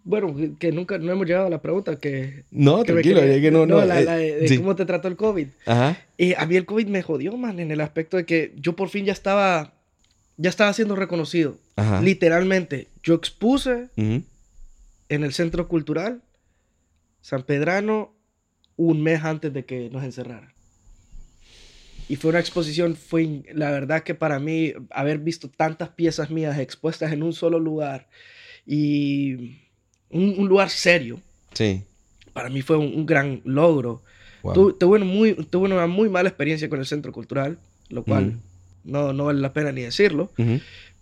bueno, 0.03 0.35
que 0.59 0.71
nunca, 0.71 0.97
no 0.97 1.11
hemos 1.11 1.27
llegado 1.27 1.47
a 1.47 1.49
la 1.49 1.61
pregunta 1.61 1.97
que... 1.99 2.43
no, 2.51 2.83
que 2.83 2.91
tranquilo. 2.93 3.21
es 3.21 3.41
que 3.41 3.51
no, 3.51 3.65
no. 3.65 3.83
la, 3.85 4.01
eh, 4.01 4.05
la 4.05 4.15
de, 4.15 4.35
de 4.37 4.47
sí. 4.47 4.57
cómo 4.57 4.75
te 4.75 4.85
trató 4.85 5.07
el 5.07 5.15
COVID. 5.15 5.47
Ajá. 5.65 5.97
Eh, 6.17 6.35
a 6.37 6.45
mí 6.45 6.55
el 6.55 6.65
COVID 6.65 6.87
me 6.87 7.01
jodió, 7.01 7.35
man, 7.37 7.59
en 7.59 7.71
el 7.71 7.81
aspecto 7.81 8.17
de 8.17 8.25
que 8.25 8.53
yo 8.57 8.75
por 8.75 8.89
fin 8.89 9.05
ya 9.05 9.13
estaba, 9.13 9.73
ya 10.37 10.49
estaba 10.49 10.73
siendo 10.73 10.95
reconocido. 10.95 11.57
Ajá. 11.75 12.01
Literalmente, 12.01 12.87
yo 13.03 13.13
expuse 13.15 13.89
en 13.95 14.23
el 15.09 15.33
Centro 15.33 15.67
Cultural 15.67 16.21
San 17.21 17.43
Pedrano 17.43 18.13
un 18.77 19.01
mes 19.03 19.23
antes 19.23 19.51
de 19.53 19.65
que 19.65 19.89
nos 19.89 20.03
encerraran. 20.03 20.53
Y 22.09 22.15
fue 22.15 22.29
una 22.29 22.39
exposición, 22.39 22.95
fue 22.95 23.43
la 23.53 23.69
verdad 23.71 24.03
que 24.03 24.15
para 24.15 24.39
mí 24.39 24.73
haber 24.91 25.17
visto 25.19 25.49
tantas 25.49 25.89
piezas 25.89 26.29
mías 26.29 26.57
expuestas 26.57 27.11
en 27.11 27.21
un 27.23 27.33
solo 27.33 27.59
lugar 27.59 28.07
y 28.65 29.57
un, 30.09 30.35
un 30.37 30.47
lugar 30.47 30.69
serio, 30.69 31.19
Sí. 31.53 31.83
para 32.33 32.49
mí 32.49 32.61
fue 32.61 32.77
un, 32.77 32.93
un 32.95 33.05
gran 33.05 33.41
logro. 33.43 34.01
Wow. 34.43 34.53
Tu- 34.53 34.73
Tuve, 34.73 34.99
muy, 34.99 35.33
tuve 35.33 35.65
una 35.73 35.87
muy 35.87 36.07
mala 36.09 36.29
experiencia 36.29 36.69
con 36.69 36.79
el 36.79 36.85
Centro 36.85 37.11
Cultural, 37.11 37.57
lo 37.89 38.03
cual 38.03 38.39
no, 38.83 39.11
no 39.11 39.25
vale 39.25 39.39
la 39.41 39.51
pena 39.53 39.71
ni 39.71 39.81
decirlo. 39.81 40.31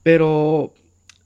Pero 0.03 0.73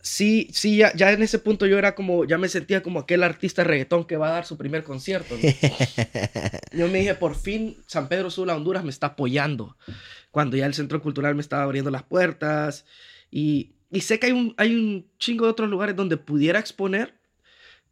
sí, 0.09 0.47
sí, 0.51 0.77
ya, 0.77 0.93
ya 0.95 1.11
en 1.11 1.21
ese 1.21 1.39
punto 1.39 1.67
yo 1.67 1.77
era 1.77 1.93
como, 1.93 2.25
ya 2.25 2.37
me 2.37 2.49
sentía 2.49 2.81
como 2.81 2.99
aquel 2.99 3.23
artista 3.23 3.63
reggaetón 3.63 4.05
que 4.05 4.17
va 4.17 4.29
a 4.29 4.33
dar 4.33 4.45
su 4.45 4.57
primer 4.57 4.83
concierto. 4.83 5.35
¿no? 5.35 5.41
yo 6.77 6.87
me 6.87 6.99
dije, 6.99 7.15
por 7.15 7.35
fin 7.35 7.77
San 7.85 8.09
Pedro 8.09 8.31
Sula, 8.31 8.55
Honduras 8.55 8.83
me 8.83 8.89
está 8.89 9.07
apoyando. 9.07 9.77
Cuando 10.31 10.57
ya 10.57 10.65
el 10.65 10.73
Centro 10.73 11.01
Cultural 11.01 11.35
me 11.35 11.41
estaba 11.41 11.63
abriendo 11.63 11.91
las 11.91 12.03
puertas. 12.03 12.85
Y, 13.29 13.73
y 13.91 14.01
sé 14.01 14.19
que 14.19 14.27
hay 14.27 14.31
un, 14.31 14.55
hay 14.57 14.73
un 14.73 15.07
chingo 15.19 15.45
de 15.45 15.51
otros 15.51 15.69
lugares 15.69 15.95
donde 15.95 16.17
pudiera 16.17 16.59
exponer, 16.59 17.13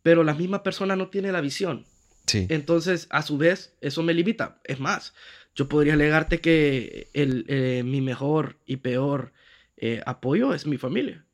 pero 0.01 0.23
la 0.23 0.33
misma 0.33 0.63
persona 0.63 0.95
no 0.95 1.09
tiene 1.09 1.31
la 1.31 1.41
visión. 1.41 1.85
Sí. 2.25 2.47
Entonces, 2.49 3.07
a 3.09 3.21
su 3.21 3.37
vez, 3.37 3.75
eso 3.79 4.03
me 4.03 4.13
limita. 4.13 4.59
Es 4.63 4.79
más, 4.79 5.13
yo 5.53 5.67
podría 5.69 5.93
alegarte 5.93 6.39
que 6.39 7.09
el, 7.13 7.45
eh, 7.47 7.83
mi 7.85 8.01
mejor 8.01 8.57
y 8.65 8.77
peor 8.77 9.33
eh, 9.75 10.01
apoyo 10.05 10.53
es 10.53 10.65
mi 10.65 10.77
familia. 10.77 11.26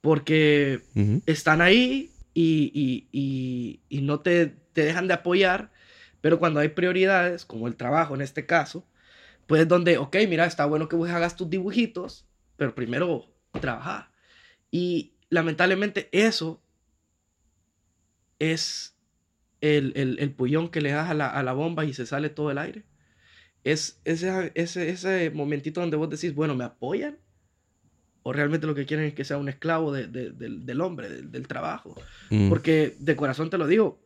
Porque 0.00 0.82
están 1.26 1.60
ahí 1.60 2.10
y, 2.34 2.70
y- 2.74 3.08
y- 3.12 3.80
y 3.88 4.02
no 4.02 4.20
te, 4.20 4.46
te 4.72 4.84
dejan 4.84 5.08
de 5.08 5.14
apoyar, 5.14 5.72
pero 6.20 6.38
cuando 6.38 6.60
hay 6.60 6.68
prioridades, 6.68 7.44
como 7.44 7.68
el 7.68 7.76
trabajo 7.76 8.14
en 8.14 8.22
este 8.22 8.46
caso, 8.46 8.86
pues 9.46 9.62
es 9.62 9.68
donde, 9.68 9.98
ok, 9.98 10.16
mira, 10.28 10.46
está 10.46 10.66
bueno 10.66 10.88
que 10.88 10.96
vos 10.96 11.10
hagas 11.10 11.36
tus 11.36 11.50
dibujitos, 11.50 12.26
pero 12.56 12.74
primero 12.74 13.26
trabajar. 13.60 14.10
Y 14.70 15.14
lamentablemente 15.30 16.08
eso 16.12 16.62
es 18.38 18.96
el, 19.60 19.92
el, 19.96 20.18
el 20.20 20.32
pullón 20.34 20.70
que 20.70 20.80
le 20.80 20.92
das 20.92 21.10
a 21.10 21.14
la, 21.14 21.28
a 21.28 21.42
la 21.42 21.52
bomba 21.52 21.84
y 21.84 21.92
se 21.94 22.06
sale 22.06 22.30
todo 22.30 22.50
el 22.50 22.58
aire. 22.58 22.84
Es 23.64 24.00
ese, 24.04 24.52
ese, 24.54 24.90
ese 24.90 25.30
momentito 25.30 25.80
donde 25.80 25.96
vos 25.96 26.10
decís, 26.10 26.34
bueno, 26.34 26.54
¿me 26.56 26.64
apoyan? 26.64 27.18
¿O 28.28 28.32
realmente 28.34 28.66
lo 28.66 28.74
que 28.74 28.84
quieren 28.84 29.06
es 29.06 29.14
que 29.14 29.24
sea 29.24 29.38
un 29.38 29.48
esclavo 29.48 29.90
de- 29.90 30.06
de- 30.06 30.30
del, 30.32 30.66
del 30.66 30.80
hombre, 30.82 31.08
del, 31.08 31.30
del 31.32 31.48
trabajo? 31.48 31.94
Mm. 32.28 32.50
Porque 32.50 32.94
de 32.98 33.16
corazón 33.16 33.48
te 33.48 33.56
lo 33.56 33.66
digo, 33.66 33.98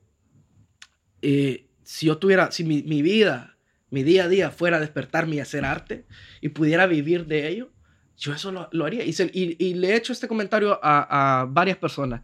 eh, 1.23 1.67
si 1.83 2.07
yo 2.07 2.19
tuviera, 2.19 2.51
si 2.53 2.65
mi, 2.65 2.83
mi 2.83 3.03
vida, 3.03 3.57
mi 3.91 4.03
día 4.03 4.25
a 4.25 4.29
día 4.29 4.51
fuera 4.51 4.81
despertarme 4.81 5.37
y 5.37 5.41
hacer 5.41 5.65
arte 5.65 6.07
y 6.41 6.51
pudiera 6.51 6.87
vivir 6.87 7.27
de 7.27 7.49
ello, 7.49 7.71
yo 8.17 8.33
eso 8.33 8.53
lo, 8.53 8.69
lo 8.73 8.85
haría. 8.85 9.05
Y, 9.05 9.13
se- 9.13 9.31
y- 9.33 9.57
y 9.59 9.75
le 9.75 9.89
he 9.91 9.97
hecho 9.97 10.13
este 10.13 10.29
comentario 10.29 10.79
a, 10.83 11.41
a 11.41 11.45
varias 11.47 11.79
personas 11.79 12.23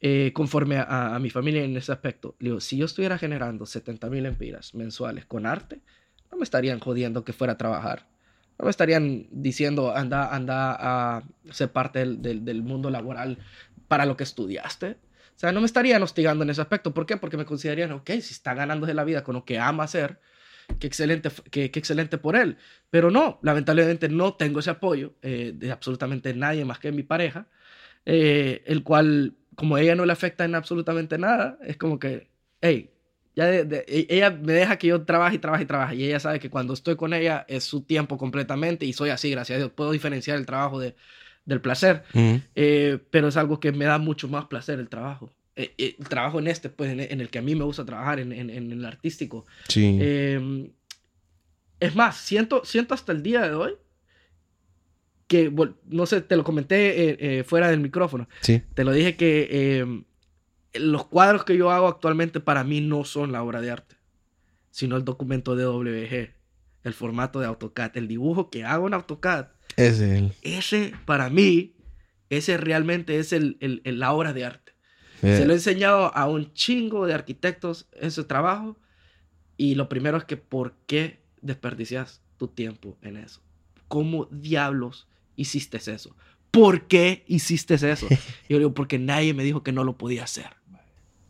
eh, 0.00 0.30
conforme 0.34 0.76
a, 0.76 1.14
a 1.14 1.18
mi 1.18 1.30
familia 1.30 1.64
en 1.64 1.76
ese 1.76 1.90
aspecto. 1.92 2.36
Le 2.38 2.50
digo, 2.50 2.60
si 2.60 2.76
yo 2.76 2.84
estuviera 2.86 3.18
generando 3.18 3.66
70 3.66 4.08
mil 4.10 4.26
empiras 4.26 4.74
mensuales 4.74 5.24
con 5.26 5.46
arte, 5.46 5.80
no 6.30 6.36
me 6.38 6.44
estarían 6.44 6.78
jodiendo 6.78 7.24
que 7.24 7.32
fuera 7.32 7.54
a 7.54 7.58
trabajar. 7.58 8.06
No 8.58 8.64
me 8.66 8.70
estarían 8.70 9.26
diciendo, 9.30 9.94
anda, 9.96 10.34
anda 10.34 10.76
a 11.16 11.22
ser 11.50 11.72
parte 11.72 12.00
del, 12.00 12.44
del- 12.44 12.62
mundo 12.62 12.90
laboral 12.90 13.38
para 13.88 14.06
lo 14.06 14.16
que 14.16 14.24
estudiaste. 14.24 14.96
O 15.36 15.38
sea, 15.38 15.50
no 15.52 15.60
me 15.60 15.66
estarían 15.66 16.02
hostigando 16.02 16.44
en 16.44 16.50
ese 16.50 16.60
aspecto. 16.60 16.94
¿Por 16.94 17.06
qué? 17.06 17.16
Porque 17.16 17.36
me 17.36 17.44
considerarían, 17.44 17.92
ok, 17.92 18.10
si 18.20 18.32
está 18.32 18.54
ganándose 18.54 18.94
la 18.94 19.04
vida 19.04 19.24
con 19.24 19.34
lo 19.34 19.44
que 19.44 19.58
ama 19.58 19.84
hacer, 19.84 20.20
qué 20.78 20.86
excelente, 20.86 21.30
qué, 21.50 21.70
qué 21.72 21.78
excelente 21.80 22.16
por 22.18 22.36
él. 22.36 22.56
Pero 22.90 23.10
no, 23.10 23.40
lamentablemente 23.42 24.08
no 24.08 24.34
tengo 24.34 24.60
ese 24.60 24.70
apoyo 24.70 25.14
eh, 25.22 25.52
de 25.54 25.72
absolutamente 25.72 26.32
nadie 26.34 26.64
más 26.64 26.78
que 26.78 26.92
mi 26.92 27.02
pareja, 27.02 27.48
eh, 28.06 28.62
el 28.66 28.84
cual, 28.84 29.34
como 29.56 29.78
ella 29.78 29.96
no 29.96 30.06
le 30.06 30.12
afecta 30.12 30.44
en 30.44 30.54
absolutamente 30.54 31.18
nada, 31.18 31.58
es 31.62 31.76
como 31.76 31.98
que, 31.98 32.28
hey, 32.60 32.90
ya 33.36 33.46
de- 33.46 33.64
de- 33.64 33.84
e- 33.88 34.06
ella 34.10 34.30
me 34.30 34.52
deja 34.52 34.76
que 34.78 34.86
yo 34.88 35.02
trabaje 35.02 35.36
y 35.36 35.38
trabaje 35.38 35.64
y 35.64 35.66
trabaje. 35.66 35.96
Y 35.96 36.04
ella 36.04 36.20
sabe 36.20 36.38
que 36.40 36.50
cuando 36.50 36.72
estoy 36.74 36.96
con 36.96 37.12
ella 37.14 37.44
es 37.48 37.64
su 37.64 37.82
tiempo 37.82 38.16
completamente 38.18 38.86
y 38.86 38.92
soy 38.92 39.10
así, 39.10 39.30
gracias 39.30 39.56
a 39.56 39.58
Dios. 39.58 39.72
Puedo 39.72 39.90
diferenciar 39.92 40.38
el 40.38 40.46
trabajo 40.46 40.78
de, 40.78 40.94
del 41.44 41.60
placer. 41.60 42.04
Eh, 42.54 42.98
pero 43.10 43.28
es 43.28 43.36
algo 43.36 43.58
que 43.60 43.72
me 43.72 43.84
da 43.86 43.98
mucho 43.98 44.28
más 44.28 44.46
placer 44.46 44.78
el 44.78 44.88
trabajo. 44.88 45.30
eh, 45.56 45.72
eh, 45.78 45.96
trabajo 46.08 46.38
en 46.40 46.48
este, 46.48 46.68
pues, 46.68 46.90
en, 46.90 47.00
en 47.00 47.20
el 47.20 47.28
que 47.30 47.38
a 47.38 47.42
mí 47.42 47.54
me 47.54 47.64
gusta 47.64 47.84
trabajar, 47.84 48.18
en, 48.18 48.32
en, 48.32 48.50
en 48.50 48.72
el 48.72 48.84
artístico. 48.84 49.46
Sí. 49.68 49.98
Eh, 50.00 50.70
es 51.80 51.94
más, 51.94 52.16
siento, 52.16 52.64
siento 52.64 52.94
hasta 52.94 53.12
el 53.12 53.22
día 53.22 53.42
de 53.42 53.54
hoy 53.54 53.72
que, 55.26 55.48
bueno, 55.48 55.74
no 55.86 56.06
sé, 56.06 56.20
te 56.20 56.36
lo 56.36 56.44
comenté 56.44 57.42
fuera 57.44 57.68
del 57.70 57.80
micrófono. 57.80 58.28
sí. 58.40 58.62
Te 58.74 58.84
lo 58.84 58.92
dije 58.92 59.16
que 59.16 59.48
eh, 59.50 60.02
los 60.74 61.06
cuadros 61.06 61.44
que 61.44 61.56
yo 61.56 61.70
hago 61.70 61.88
actualmente 61.88 62.40
para 62.40 62.64
mí 62.64 62.80
no 62.80 63.04
son 63.04 63.32
la 63.32 63.42
obra 63.42 63.60
de 63.60 63.70
arte, 63.70 63.96
sino 64.70 64.96
el 64.96 65.04
documento 65.04 65.56
de 65.56 65.64
WG, 65.64 66.34
el 66.82 66.94
formato 66.94 67.40
de 67.40 67.46
AutoCAD, 67.46 67.96
el 67.96 68.08
dibujo 68.08 68.50
que 68.50 68.64
hago 68.64 68.86
en 68.88 68.94
AutoCAD. 68.94 69.46
Ese 69.76 69.88
es 70.16 70.22
el. 70.22 70.32
Ese, 70.42 70.92
para 71.06 71.30
mí, 71.30 71.76
ese 72.30 72.56
realmente 72.56 73.18
es 73.18 73.32
el, 73.32 73.56
el- 73.60 73.80
el- 73.84 73.98
la 73.98 74.12
obra 74.12 74.32
de 74.32 74.44
arte. 74.44 74.72
Se 75.20 75.44
lo 75.46 75.52
he 75.52 75.56
enseñado 75.56 76.14
a 76.14 76.26
un 76.28 76.52
chingo 76.52 77.06
de 77.06 77.14
arquitectos 77.14 77.88
ese 77.92 78.24
trabajo 78.24 78.78
y 79.56 79.74
lo 79.76 79.88
primero 79.88 80.16
es 80.18 80.24
que 80.24 80.36
¿por 80.36 80.74
qué 80.86 81.22
desperdicias 81.40 82.20
tu 82.36 82.48
tiempo 82.48 82.98
en 83.00 83.16
eso? 83.16 83.40
¿Cómo 83.88 84.26
diablos 84.30 85.06
hiciste 85.36 85.78
eso? 85.78 86.14
¿Por 86.50 86.86
qué 86.88 87.24
hiciste 87.26 87.74
eso? 87.74 88.06
Yo 88.48 88.58
digo, 88.58 88.74
porque 88.74 88.98
nadie 88.98 89.32
me 89.34 89.44
dijo 89.44 89.62
que 89.62 89.72
no 89.72 89.82
lo 89.84 89.96
podía 89.96 90.24
hacer. 90.24 90.50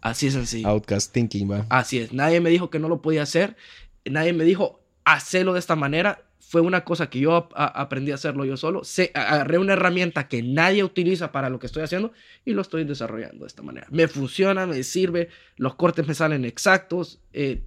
Así 0.05 0.26
es 0.28 0.35
sencillo. 0.35 0.68
Outcast 0.68 1.12
Thinking, 1.12 1.51
va. 1.51 1.66
Así 1.70 1.98
es. 1.98 2.12
Nadie 2.12 2.40
me 2.40 2.51
dijo 2.51 2.70
que 2.70 2.78
no 2.78 2.89
lo 2.89 3.02
podía 3.02 3.22
hacer. 3.22 3.56
Nadie 4.05 4.32
me 4.35 4.44
dijo, 4.44 4.81
hacerlo 5.05 5.55
de 5.55 5.59
esta 5.59 5.74
manera. 5.76 6.22
Fue 6.40 6.60
una 6.60 6.85
cosa 6.85 7.09
que 7.09 7.18
yo 7.20 7.48
a- 7.56 7.81
aprendí 7.81 8.12
a 8.12 8.16
hacerlo 8.16 8.44
yo 8.44 8.56
solo. 8.59 8.85
Se, 8.85 9.10
agarré 9.14 9.56
una 9.59 9.72
herramienta 9.72 10.28
que 10.28 10.43
nadie 10.43 10.85
utiliza 10.85 11.32
para 11.32 11.48
lo 11.48 11.59
que 11.59 11.66
estoy 11.66 11.82
haciendo 11.82 12.12
y 12.44 12.52
lo 12.52 12.60
estoy 12.60 12.85
desarrollando 12.85 13.40
de 13.44 13.48
esta 13.48 13.62
manera. 13.62 13.86
Me 13.90 14.06
funciona, 14.06 14.66
me 14.66 14.82
sirve, 14.85 15.31
los 15.56 15.74
cortes 15.74 16.06
me 16.06 16.14
salen 16.14 16.44
exactos, 16.44 17.20
eh, 17.32 17.62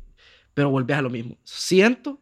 pero 0.53 0.69
volvés 0.69 0.95
a 0.97 1.01
lo 1.01 1.09
mismo. 1.09 1.38
Siento 1.43 2.22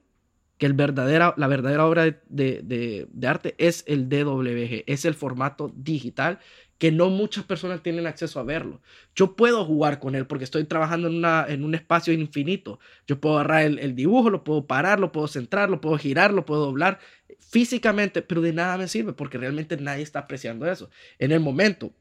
que 0.57 0.65
el 0.65 0.73
verdadera, 0.73 1.33
la 1.35 1.47
verdadera 1.47 1.85
obra 1.85 2.03
de, 2.05 2.21
de- 2.29 2.61
de- 2.63 3.07
de 3.11 3.27
arte 3.27 3.55
es 3.57 3.83
el 3.85 4.07
DWG, 4.07 4.85
es 4.87 5.03
el 5.03 5.13
formato 5.13 5.73
digital 5.75 6.39
que 6.77 6.91
no 6.91 7.09
muchas 7.09 7.45
personas 7.45 7.81
tienen 7.81 8.05
acceso 8.05 8.39
a 8.39 8.43
verlo. 8.43 8.81
Yo 9.15 9.35
puedo 9.35 9.63
jugar 9.63 9.99
con 9.99 10.13
él 10.15 10.27
porque 10.27 10.43
estoy 10.43 10.65
trabajando 10.65 11.07
en, 11.07 11.15
una, 11.15 11.45
en 11.47 11.63
un 11.63 11.73
espacio 11.73 12.11
infinito. 12.13 12.79
Yo 13.07 13.19
puedo 13.21 13.35
agarrar 13.35 13.63
el, 13.63 13.79
el 13.79 13.95
dibujo, 13.95 14.29
lo 14.29 14.43
puedo 14.43 14.67
parar, 14.67 14.99
lo 14.99 15.11
puedo 15.13 15.27
centrar, 15.27 15.69
lo 15.69 15.79
puedo 15.79 15.97
girar, 15.97 16.33
lo 16.33 16.45
puedo 16.45 16.65
doblar 16.65 16.99
físicamente, 17.39 18.21
pero 18.21 18.41
de 18.41 18.51
nada 18.53 18.77
me 18.77 18.87
sirve 18.89 19.13
porque 19.13 19.37
realmente 19.37 19.77
nadie 19.77 20.03
está 20.03 20.19
apreciando 20.19 20.69
eso. 20.69 20.89
En 21.17 21.31
el 21.31 21.39
momento, 21.39 21.93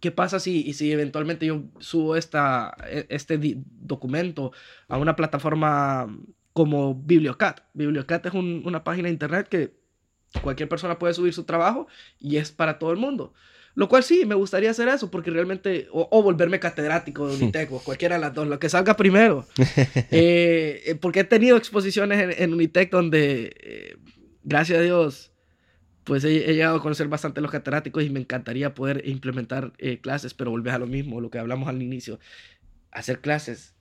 ¿qué 0.00 0.10
pasa 0.10 0.40
si, 0.40 0.62
y 0.66 0.72
si 0.74 0.92
eventualmente 0.92 1.46
yo 1.46 1.64
subo 1.80 2.16
esta, 2.16 2.76
e- 2.88 3.06
este 3.08 3.38
documento 3.64 4.52
a 4.88 4.98
una 4.98 5.16
plataforma 5.16 6.06
como 6.52 6.94
Bibliocat? 6.94 7.62
Bibliocat 7.74 8.26
es 8.26 8.34
un- 8.34 8.62
una 8.64 8.84
página 8.84 9.08
de 9.08 9.12
internet 9.14 9.48
que 9.48 9.74
cualquier 10.42 10.68
persona 10.68 10.98
puede 10.98 11.14
subir 11.14 11.34
su 11.34 11.44
trabajo 11.44 11.86
y 12.18 12.36
es 12.36 12.50
para 12.52 12.78
todo 12.78 12.90
el 12.92 12.98
mundo. 12.98 13.34
Lo 13.74 13.88
cual 13.88 14.02
sí, 14.02 14.24
me 14.26 14.34
gustaría 14.34 14.70
hacer 14.70 14.88
eso, 14.88 15.10
porque 15.10 15.30
realmente, 15.30 15.88
o, 15.92 16.06
o 16.10 16.22
volverme 16.22 16.60
catedrático 16.60 17.26
de 17.28 17.36
Unitec, 17.42 17.72
o 17.72 17.78
cualquiera 17.80 18.16
de 18.16 18.20
las 18.20 18.34
dos, 18.34 18.46
lo 18.46 18.58
que 18.58 18.68
salga 18.68 18.96
primero. 18.96 19.46
Eh, 20.10 20.82
eh, 20.86 20.94
porque 20.96 21.20
he 21.20 21.24
tenido 21.24 21.56
exposiciones 21.56 22.18
en, 22.20 22.42
en 22.42 22.52
Unitec 22.52 22.90
donde, 22.90 23.54
eh, 23.60 23.96
gracias 24.44 24.78
a 24.78 24.82
Dios, 24.82 25.32
pues 26.04 26.24
he, 26.24 26.50
he 26.50 26.54
llegado 26.54 26.76
a 26.76 26.82
conocer 26.82 27.08
bastante 27.08 27.40
los 27.40 27.50
catedráticos 27.50 28.02
y 28.04 28.10
me 28.10 28.20
encantaría 28.20 28.74
poder 28.74 29.02
implementar 29.08 29.72
eh, 29.78 30.00
clases, 30.00 30.34
pero 30.34 30.50
volver 30.50 30.74
a 30.74 30.78
lo 30.78 30.86
mismo, 30.86 31.20
lo 31.20 31.30
que 31.30 31.38
hablamos 31.38 31.68
al 31.68 31.80
inicio, 31.80 32.18
hacer 32.90 33.20
clases 33.20 33.74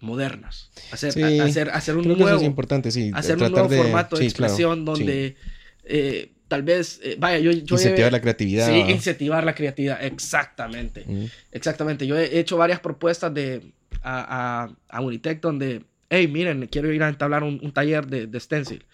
modernas, 0.00 0.70
hacer, 0.92 1.12
Sí, 1.12 1.22
a- 1.22 1.44
hacer, 1.44 1.70
hacer 1.70 1.96
un 1.96 2.08
nuevo 2.08 2.28
es 2.38 2.42
importante, 2.42 2.90
sí. 2.90 3.10
hacer 3.14 3.36
un 3.42 3.50
nuevo 3.52 3.68
formato 3.68 4.16
de 4.16 4.28
sí, 4.30 4.34
claro, 4.34 4.52
expresión 4.52 4.78
sí. 4.78 4.84
donde 4.86 5.36
eh, 5.84 6.32
tal 6.50 6.62
vez, 6.64 7.00
eh, 7.02 7.16
vaya, 7.18 7.38
yo... 7.38 7.52
yo 7.52 7.76
Incentivar 7.76 8.08
he- 8.08 8.12
la 8.12 8.20
creatividad. 8.20 8.66
Sí, 8.66 8.80
va. 8.82 8.90
incentivar 8.90 9.44
la 9.44 9.54
creatividad, 9.54 10.04
exactamente. 10.04 11.04
Mm. 11.06 11.24
Exactamente. 11.52 12.06
Yo 12.06 12.18
he 12.18 12.38
hecho 12.40 12.56
varias 12.56 12.80
propuestas 12.80 13.32
de, 13.32 13.72
a, 14.02 14.64
a, 14.64 14.96
a 14.96 15.00
Unitec 15.00 15.40
donde, 15.40 15.84
hey, 16.10 16.26
miren, 16.28 16.66
quiero 16.66 16.92
ir 16.92 17.02
a 17.04 17.08
entablar 17.08 17.44
un, 17.44 17.60
un 17.62 17.72
taller 17.72 18.06
de, 18.06 18.26
de 18.26 18.40
stencil. 18.40 18.84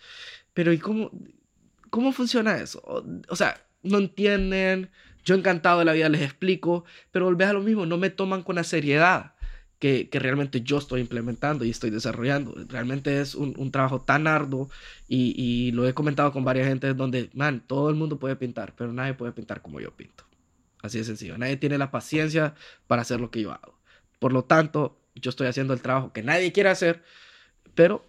Pero 0.53 0.73
¿y 0.73 0.79
cómo, 0.79 1.11
cómo 1.91 2.13
funciona 2.13 2.59
eso? 2.59 2.81
O, 2.85 3.03
o 3.29 3.37
sea, 3.37 3.61
no 3.83 3.99
entienden. 3.99 4.91
Yo 5.25 5.35
encantado 5.35 5.79
de 5.81 5.85
la 5.87 5.93
vida 5.93 6.09
les 6.09 6.23
explico, 6.23 6.85
pero 7.11 7.25
volvés 7.25 7.49
a 7.49 7.53
lo 7.53 7.61
mismo, 7.61 7.85
no 7.87 7.97
me 7.99 8.11
toman 8.11 8.43
con 8.45 8.55
la 8.57 8.65
seriedad 8.65 9.33
que, 9.79 10.09
que 10.09 10.19
realmente 10.19 10.63
yo 10.63 10.79
estoy 10.79 11.01
implementando 11.01 11.65
y 11.65 11.71
estoy 11.71 11.91
desarrollando. 11.91 12.55
Realmente 12.69 13.21
es 13.21 13.35
un, 13.35 13.55
un 13.59 13.71
trabajo 13.71 14.01
tan 14.01 14.27
arduo 14.27 14.71
y, 15.09 15.35
y 15.37 15.73
lo 15.73 15.87
he 15.87 15.95
comentado 15.95 16.33
con 16.33 16.45
varias 16.45 16.67
gente 16.67 16.95
donde, 16.95 17.31
man, 17.35 17.63
todo 17.67 17.91
el 17.91 17.97
mundo 17.97 18.19
puede 18.19 18.37
pintar, 18.37 18.75
pero 18.77 18.93
nadie 18.93 19.15
puede 19.15 19.33
pintar 19.33 19.63
como 19.63 19.81
yo 19.81 19.91
pinto. 19.91 20.25
Así 20.83 20.99
de 20.99 21.05
sencillo. 21.05 21.37
Nadie 21.39 21.57
tiene 21.57 21.79
la 21.79 21.91
paciencia 21.91 22.55
para 22.87 23.03
hacer 23.03 23.21
lo 23.21 23.31
que 23.31 23.43
yo 23.43 23.53
hago. 23.53 23.79
Por 24.19 24.33
lo 24.33 24.45
tanto, 24.45 24.99
yo 25.15 25.31
estoy 25.31 25.47
haciendo 25.47 25.75
el 25.75 25.83
trabajo 25.83 26.13
que 26.13 26.23
nadie 26.23 26.53
quiere 26.53 26.71
hacer, 26.71 27.03
pero 27.75 28.05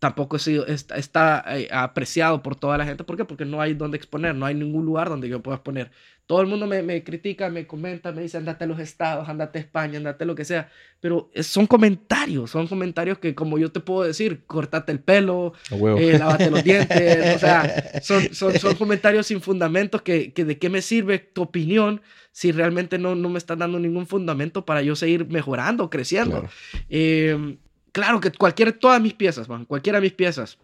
tampoco 0.00 0.36
he 0.36 0.38
sido, 0.40 0.66
está, 0.66 0.96
está, 0.96 1.44
eh, 1.58 1.68
apreciado 1.70 2.42
por 2.42 2.56
toda 2.56 2.78
la 2.78 2.84
gente. 2.86 3.04
¿Por 3.04 3.16
qué? 3.16 3.24
Porque 3.24 3.44
no 3.44 3.60
hay 3.60 3.74
donde 3.74 3.96
exponer, 3.96 4.34
no 4.34 4.46
hay 4.46 4.54
ningún 4.54 4.84
lugar 4.84 5.08
donde 5.08 5.28
yo 5.28 5.42
pueda 5.42 5.56
exponer. 5.56 5.90
Todo 6.30 6.42
el 6.42 6.46
mundo 6.46 6.68
me, 6.68 6.80
me 6.84 7.02
critica, 7.02 7.50
me 7.50 7.66
comenta, 7.66 8.12
me 8.12 8.22
dice, 8.22 8.36
andate 8.36 8.62
a 8.62 8.66
los 8.68 8.78
estados, 8.78 9.28
andate 9.28 9.58
a 9.58 9.62
España, 9.62 9.96
andate 9.96 10.24
lo 10.24 10.36
que 10.36 10.44
sea. 10.44 10.70
Pero 11.00 11.28
es- 11.34 11.48
son 11.48 11.66
comentarios, 11.66 12.52
son 12.52 12.68
comentarios 12.68 13.18
que 13.18 13.34
como 13.34 13.58
yo 13.58 13.72
te 13.72 13.80
puedo 13.80 14.04
decir, 14.04 14.44
cortate 14.46 14.92
el 14.92 15.00
pelo, 15.00 15.54
A 15.72 15.74
eh, 16.00 16.16
lávate 16.20 16.48
los 16.52 16.62
dientes, 16.62 17.34
o 17.34 17.38
sea, 17.40 17.84
son, 18.04 18.32
son, 18.32 18.56
son 18.60 18.76
comentarios 18.76 19.26
sin 19.26 19.40
fundamentos 19.40 20.02
que, 20.02 20.32
que 20.32 20.44
de 20.44 20.56
qué 20.56 20.70
me 20.70 20.82
sirve 20.82 21.18
tu 21.18 21.42
opinión 21.42 22.00
si 22.30 22.52
realmente 22.52 22.96
no, 22.96 23.16
no 23.16 23.28
me 23.28 23.38
están 23.38 23.58
dando 23.58 23.80
ningún 23.80 24.06
fundamento 24.06 24.64
para 24.64 24.82
yo 24.82 24.94
seguir 24.94 25.26
mejorando, 25.26 25.90
creciendo. 25.90 26.42
Claro. 26.42 26.50
Eh, 26.90 27.56
claro 27.90 28.20
que 28.20 28.30
cualquier, 28.30 28.72
todas 28.74 29.02
mis 29.02 29.14
piezas, 29.14 29.48
man, 29.48 29.64
cualquiera 29.64 29.98
de 29.98 30.02
mis 30.04 30.12
piezas, 30.12 30.58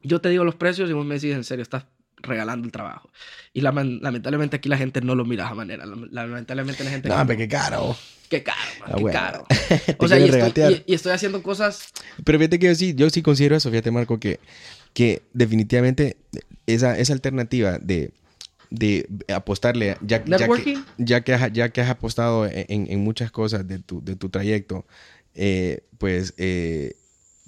yo 0.00 0.20
te 0.20 0.28
digo 0.28 0.44
los 0.44 0.54
precios 0.54 0.88
y 0.88 0.92
vos 0.92 1.04
me 1.04 1.16
decís, 1.16 1.34
en 1.34 1.42
serio, 1.42 1.64
estás 1.64 1.86
regalando 2.18 2.66
el 2.66 2.72
trabajo. 2.72 3.10
Y 3.52 3.60
lamen- 3.60 4.00
lamentablemente 4.00 4.56
aquí 4.56 4.68
la 4.68 4.78
gente 4.78 5.00
no 5.00 5.14
lo 5.14 5.24
mira 5.24 5.44
de 5.44 5.48
esa 5.48 5.54
manera. 5.54 5.84
Lam- 5.86 6.08
Lamentablemente 6.10 6.82
la 6.84 6.90
gente... 6.90 7.08
No, 7.08 7.16
hombre, 7.16 7.36
qué 7.36 7.48
caro. 7.48 7.96
qué 8.28 8.42
caro, 8.42 8.58
man, 8.80 8.88
Ah, 8.90 8.94
qué 8.96 9.02
bueno. 9.02 9.18
caro. 9.18 9.46
O 9.98 10.08
sea, 10.08 10.18
y 10.18 10.28
estoy, 10.28 10.52
y- 10.72 10.82
y 10.92 10.94
estoy 10.94 11.12
haciendo 11.12 11.42
cosas 11.42 11.88
Pero 12.24 12.38
fíjate 12.38 12.58
que 12.58 12.66
yo 12.66 12.74
sí, 12.74 12.94
yo 12.94 13.08
sí 13.10 13.22
considero 13.22 13.56
eso, 13.56 13.70
fíjate 13.70 13.90
Marco, 13.90 14.18
que, 14.18 14.40
que 14.94 15.22
definitivamente 15.32 16.16
esa, 16.66 16.98
esa 16.98 17.12
alternativa 17.12 17.78
de, 17.78 18.12
de 18.70 19.06
apostarle, 19.32 19.96
ya, 20.00 20.24
ya, 20.24 20.48
que, 20.48 20.78
ya, 20.98 21.20
que 21.20 21.34
has, 21.34 21.52
ya 21.52 21.68
que 21.68 21.80
has 21.82 21.90
apostado 21.90 22.46
en, 22.46 22.90
en 22.90 23.00
muchas 23.04 23.30
cosas 23.30 23.68
de 23.68 23.78
tu, 23.78 24.02
de 24.04 24.16
tu 24.16 24.28
trayecto, 24.28 24.84
eh, 25.34 25.84
pues 25.98 26.34
eh, 26.38 26.96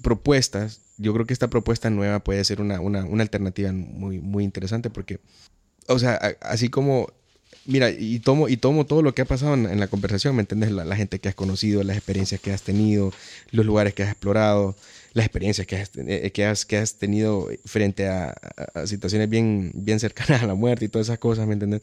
propuestas, 0.01 0.81
yo 0.99 1.13
creo 1.13 1.25
que 1.25 1.33
esta 1.33 1.49
propuesta 1.49 1.89
nueva 1.89 2.19
puede 2.19 2.43
ser 2.43 2.61
una, 2.61 2.79
una, 2.79 3.03
una 3.05 3.23
alternativa 3.23 3.71
muy, 3.71 4.19
muy 4.19 4.43
interesante 4.43 4.89
porque, 4.91 5.19
o 5.87 5.97
sea, 5.99 6.13
a- 6.15 6.47
así 6.51 6.69
como 6.69 7.11
Mira, 7.65 7.89
y 7.91 8.19
tomo, 8.19 8.47
y 8.47 8.57
tomo 8.57 8.85
todo 8.85 9.01
lo 9.03 9.13
que 9.13 9.21
ha 9.21 9.25
pasado 9.25 9.53
en, 9.53 9.65
en 9.67 9.79
la 9.79 9.87
conversación, 9.87 10.35
¿me 10.35 10.41
entiendes? 10.41 10.71
La, 10.71 10.85
la 10.85 10.95
gente 10.95 11.19
que 11.19 11.29
has 11.29 11.35
conocido, 11.35 11.83
las 11.83 11.97
experiencias 11.97 12.39
que 12.41 12.51
has 12.51 12.63
tenido, 12.63 13.11
los 13.51 13.65
lugares 13.65 13.93
que 13.93 14.01
has 14.03 14.09
explorado, 14.09 14.75
las 15.13 15.25
experiencias 15.25 15.67
que 15.67 15.75
has, 15.75 15.91
eh, 15.95 16.31
que 16.31 16.45
has, 16.45 16.65
que 16.65 16.77
has 16.77 16.95
tenido 16.95 17.49
frente 17.65 18.07
a, 18.07 18.29
a- 18.29 18.79
a 18.81 18.87
situaciones 18.87 19.29
bien, 19.29 19.71
bien 19.75 19.99
cercanas 19.99 20.41
a 20.41 20.47
la 20.47 20.55
muerte 20.55 20.85
y 20.85 20.89
todas 20.89 21.07
esas 21.07 21.19
cosas, 21.19 21.47
¿me 21.47 21.53
entiendes? 21.53 21.81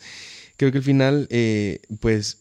Creo 0.57 0.73
que 0.73 0.79
al 0.79 0.85
final, 0.85 1.27
eh, 1.31 1.81
pues, 2.01 2.39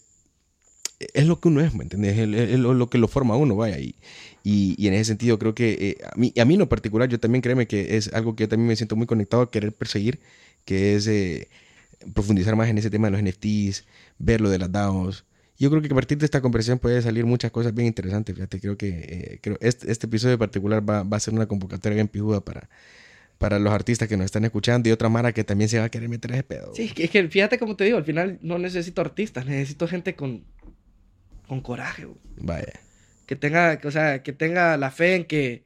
es 0.99 1.26
lo 1.26 1.39
que 1.39 1.47
uno 1.47 1.61
es, 1.61 1.73
¿me 1.73 1.84
entiendes? 1.84 2.17
Es, 2.17 2.59
lo, 2.59 2.89
que 2.89 2.97
lo 2.97 3.07
forma 3.07 3.35
uno, 3.35 3.55
vaya. 3.55 3.80
Y, 3.80 3.95
y, 4.43 4.88
en 4.88 4.93
ese 4.93 5.05
sentido 5.05 5.39
creo 5.39 5.55
que 5.55 5.72
eh, 5.73 5.97
a, 6.05 6.15
mí, 6.17 6.34
a 6.39 6.45
mí 6.45 6.53
en 6.53 6.59
lo 6.59 6.69
particular, 6.69 7.09
yo 7.09 7.19
también 7.19 7.41
créeme 7.41 7.67
que 7.67 7.97
es 7.97 8.13
algo 8.13 8.35
que 8.35 8.43
yo 8.43 8.49
también 8.49 8.67
me 8.67 8.76
siento 8.76 8.95
muy 8.95 9.07
conectado 9.07 9.43
a 9.43 9.51
querer 9.51 9.73
perseguir, 9.73 10.19
que 10.63 10.95
es 10.95 11.07
eh, 11.07 11.49
profundizar 12.13 12.55
más 12.55 12.69
en 12.69 12.77
ese 12.77 12.89
tema 12.89 13.09
de 13.09 13.11
los 13.11 13.22
NFTs, 13.22 13.85
ver 14.19 14.41
lo 14.41 14.49
de 14.49 14.59
las 14.59 14.72
DAOs. 14.72 15.26
Yo 15.57 15.69
creo 15.69 15.81
que 15.81 15.88
a 15.88 15.95
partir 15.95 16.17
de 16.17 16.26
esta 16.26 16.41
conversación 16.41 16.80
puede 16.80 17.01
salir 17.01 17.26
muchas 17.26 17.51
cosas 17.51 17.73
bien 17.73 17.88
interesantes, 17.88 18.35
fíjate, 18.35 18.59
creo 18.59 18.77
que 18.77 18.89
eh, 18.89 19.39
creo 19.41 19.57
este, 19.61 19.89
este 19.89 20.05
episodio 20.05 20.34
en 20.34 20.39
particular 20.39 20.88
va, 20.88 21.03
va 21.03 21.17
a 21.17 21.19
ser 21.19 21.34
una 21.34 21.45
convocatoria 21.45 21.95
bien 21.95 22.09
pijuda 22.09 22.41
para, 22.41 22.69
para 23.38 23.59
los 23.59 23.73
artistas 23.73 24.07
que 24.07 24.17
nos 24.17 24.26
están 24.26 24.45
escuchando 24.45 24.89
y 24.89 24.91
otra 24.91 25.09
mara 25.09 25.34
que 25.34 25.43
también 25.43 25.69
se 25.69 25.80
va 25.80 25.85
a 25.85 25.89
querer 25.89 26.09
meter 26.09 26.31
ese 26.31 26.43
pedo. 26.43 26.73
Sí, 26.73 26.91
es 26.95 27.09
que 27.09 27.27
fíjate 27.27 27.57
como 27.57 27.76
te 27.76 27.85
digo, 27.85 27.97
al 27.97 28.05
final 28.05 28.39
no 28.41 28.57
necesito 28.57 29.01
artistas, 29.01 29.45
necesito 29.45 29.88
gente 29.88 30.15
con, 30.15 30.43
con 31.47 31.61
coraje, 31.61 32.05
güey. 32.05 32.17
Vaya. 32.38 32.73
que 33.26 33.35
tenga, 33.35 33.80
o 33.84 33.91
sea, 33.91 34.22
que 34.23 34.34
tenga 34.34 34.77
la 34.77 34.91
fe 34.91 35.15
en 35.15 35.26
que, 35.26 35.65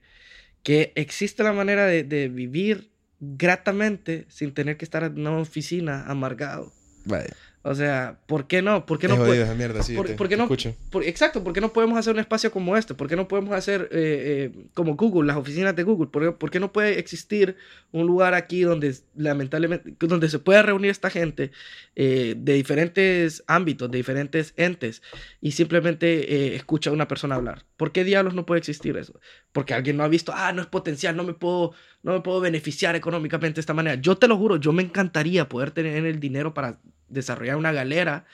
que 0.64 0.94
existe 0.96 1.44
la 1.44 1.54
manera 1.54 1.86
de, 1.86 2.04
de 2.04 2.30
vivir 2.30 2.92
gratamente 3.20 4.26
sin 4.30 4.54
tener 4.54 4.78
que 4.78 4.86
estar 4.86 5.04
en 5.04 5.20
una 5.20 5.38
oficina 5.38 6.06
amargado. 6.08 6.72
Vaya. 7.06 7.36
O 7.62 7.76
sea, 7.76 8.20
¿por 8.26 8.48
qué 8.48 8.62
no? 8.62 8.86
¿Por 8.86 9.00
qué 9.00 9.08
no? 9.10 9.16
Esa 9.44 9.54
mierda, 9.54 9.84
sí, 9.84 9.94
por, 9.94 10.08
te- 10.08 10.14
por 10.14 10.30
qué 10.30 10.38
no 10.38 10.48
por- 10.92 11.04
exacto, 11.04 11.44
¿por 11.44 11.52
qué 11.52 11.60
no 11.60 11.74
podemos 11.74 12.00
hacer 12.00 12.14
un 12.14 12.20
espacio 12.22 12.52
como 12.52 12.78
este? 12.78 12.94
¿Por 12.94 13.10
qué 13.10 13.18
no 13.18 13.28
podemos 13.28 13.54
hacer 13.54 13.90
eh, 13.92 14.52
eh, 14.56 14.66
como 14.74 14.96
Google, 14.96 15.28
las 15.28 15.36
oficinas 15.36 15.76
de 15.76 15.84
Google? 15.84 16.08
¿Por, 16.08 16.24
qué- 16.24 16.32
por 16.32 16.52
qué 16.52 16.62
no 16.62 16.72
puede 16.72 17.00
existir 17.00 17.58
un 17.92 18.08
lugar 18.08 18.34
aquí 18.34 18.62
donde 18.62 18.96
lamentablemente, 19.16 19.94
donde 20.00 20.30
se 20.30 20.40
pueda 20.40 20.62
reunir 20.62 20.90
esta 20.90 21.10
gente 21.10 21.52
eh, 21.98 22.36
de 22.38 22.54
diferentes 22.54 23.44
ámbitos, 23.48 23.92
de 23.92 23.98
diferentes 23.98 24.54
entes 24.56 25.02
y 25.42 25.52
simplemente 25.52 26.56
escucha 26.56 26.90
a 26.90 26.94
una 26.94 27.10
persona 27.10 27.36
hablar? 27.36 27.66
¿Por 27.76 27.92
qué 27.92 28.06
diablos 28.06 28.34
no 28.36 28.46
puede 28.46 28.60
existir 28.60 28.96
eso? 28.96 29.20
Porque 29.52 29.74
alguien 29.74 29.98
no 29.98 30.04
ha 30.04 30.08
visto, 30.08 30.32
ah, 30.34 30.54
no 30.54 30.62
es 30.62 30.68
potencial, 30.68 31.16
no 31.18 31.24
me 31.26 31.34
puedo, 31.34 31.74
no 32.04 32.14
me 32.14 32.22
puedo 32.22 32.40
beneficiar 32.40 32.96
económicamente 32.96 33.56
de 33.56 33.62
esta 33.62 33.74
manera. 33.74 34.00
Yo 34.02 34.18
te 34.18 34.28
lo 34.30 34.38
juro, 34.38 34.56
yo 34.56 34.72
me 34.72 34.82
encantaría 34.84 35.50
poder 35.50 35.72
tener 35.72 36.06
el 36.06 36.20
dinero 36.22 36.54
para 36.54 36.80
desarrollar 37.10 37.56
una 37.58 37.72
galera 37.72 38.26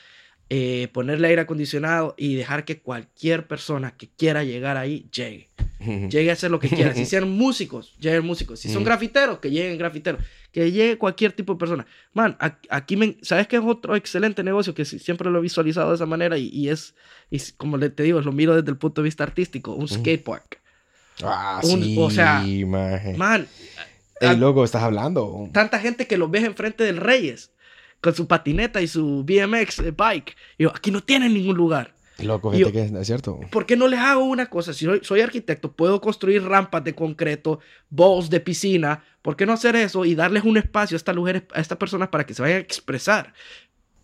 eh, 0.49 0.89
ponerle 0.93 1.27
aire 1.29 1.41
acondicionado 1.41 2.13
y 2.19 2.35
dejar 2.35 2.65
que 2.65 2.79
cualquier 2.79 3.47
persona 3.47 3.95
que 3.97 4.09
quiera 4.09 4.43
llegar 4.43 4.77
ahí 4.77 5.07
llegue. 5.11 5.49
Llegue 5.79 6.29
a 6.29 6.33
hacer 6.33 6.49
lo 6.51 6.59
que 6.59 6.69
quiera. 6.69 6.93
Si 6.93 7.05
sean 7.07 7.29
músicos, 7.31 7.95
lleguen 7.99 8.25
músicos. 8.25 8.59
Si 8.59 8.69
son 8.71 8.83
grafiteros, 8.83 9.39
que 9.39 9.49
lleguen 9.49 9.77
grafiteros. 9.79 10.23
Que 10.51 10.71
llegue 10.71 10.97
cualquier 10.99 11.31
tipo 11.31 11.53
de 11.53 11.59
persona. 11.59 11.85
Man, 12.13 12.37
aquí 12.69 12.95
me, 12.95 13.17
¿sabes 13.23 13.47
qué 13.47 13.55
es 13.57 13.61
otro 13.65 13.95
excelente 13.95 14.43
negocio 14.43 14.73
que 14.75 14.85
siempre 14.85 15.29
lo 15.31 15.39
he 15.39 15.41
visualizado 15.41 15.89
de 15.89 15.95
esa 15.95 16.05
manera 16.05 16.37
y, 16.37 16.47
y 16.49 16.69
es, 16.69 16.93
y 17.31 17.39
como 17.57 17.77
te 17.79 18.03
digo, 18.03 18.21
lo 18.21 18.31
miro 18.31 18.55
desde 18.55 18.69
el 18.69 18.77
punto 18.77 19.01
de 19.01 19.05
vista 19.05 19.23
artístico, 19.23 19.73
un 19.73 19.87
skatepark. 19.87 20.59
Ah, 21.23 21.59
Un- 21.63 21.83
sí, 21.83 21.95
o 21.99 22.09
sea. 22.09 22.43
Man, 23.17 23.47
Ey, 24.21 24.29
a- 24.29 24.33
loco, 24.33 24.63
estás 24.63 24.83
hablando. 24.83 25.49
tanta 25.51 25.79
gente 25.79 26.07
que 26.07 26.17
los 26.17 26.29
ves 26.31 26.43
enfrente 26.43 26.83
del 26.83 26.97
Reyes 26.97 27.51
con 28.05 28.15
su 28.15 28.27
patineta 28.27 28.81
y 28.81 28.87
su 28.87 29.23
BMX 29.25 29.79
eh, 29.79 29.91
bike. 29.91 30.35
Y 30.57 30.63
yo, 30.63 30.69
aquí 30.73 30.91
no 30.91 31.01
tienen 31.03 31.33
ningún 31.33 31.57
lugar. 31.57 31.93
Loco, 32.19 32.53
Yo- 32.53 32.67
gente 32.71 32.89
que 32.91 32.99
es 33.01 33.07
cierto. 33.07 33.39
¿Por 33.51 33.65
qué 33.65 33.75
no 33.75 33.87
les 33.89 33.99
hago 33.99 34.23
una 34.23 34.45
cosa? 34.45 34.73
Si 34.73 34.85
soy, 34.85 35.01
soy 35.03 35.19
arquitecto, 35.21 35.73
puedo 35.73 35.99
construir 35.99 36.43
rampas 36.43 36.83
de 36.83 36.93
concreto, 36.95 37.59
bowls 37.89 38.29
de 38.29 38.39
piscina. 38.39 39.03
¿Por 39.21 39.35
qué 39.35 39.45
no 39.45 39.51
hacer 39.53 39.75
eso 39.75 40.05
y 40.05 40.15
darles 40.15 40.43
un 40.45 40.55
espacio 40.57 40.95
a 40.95 40.99
estas 40.99 41.15
mujeres, 41.15 41.43
a 41.53 41.59
estas 41.59 41.77
personas 41.77 42.07
para 42.09 42.25
que 42.25 42.33
se 42.33 42.41
vayan 42.41 42.57
a 42.59 42.61
expresar? 42.61 43.33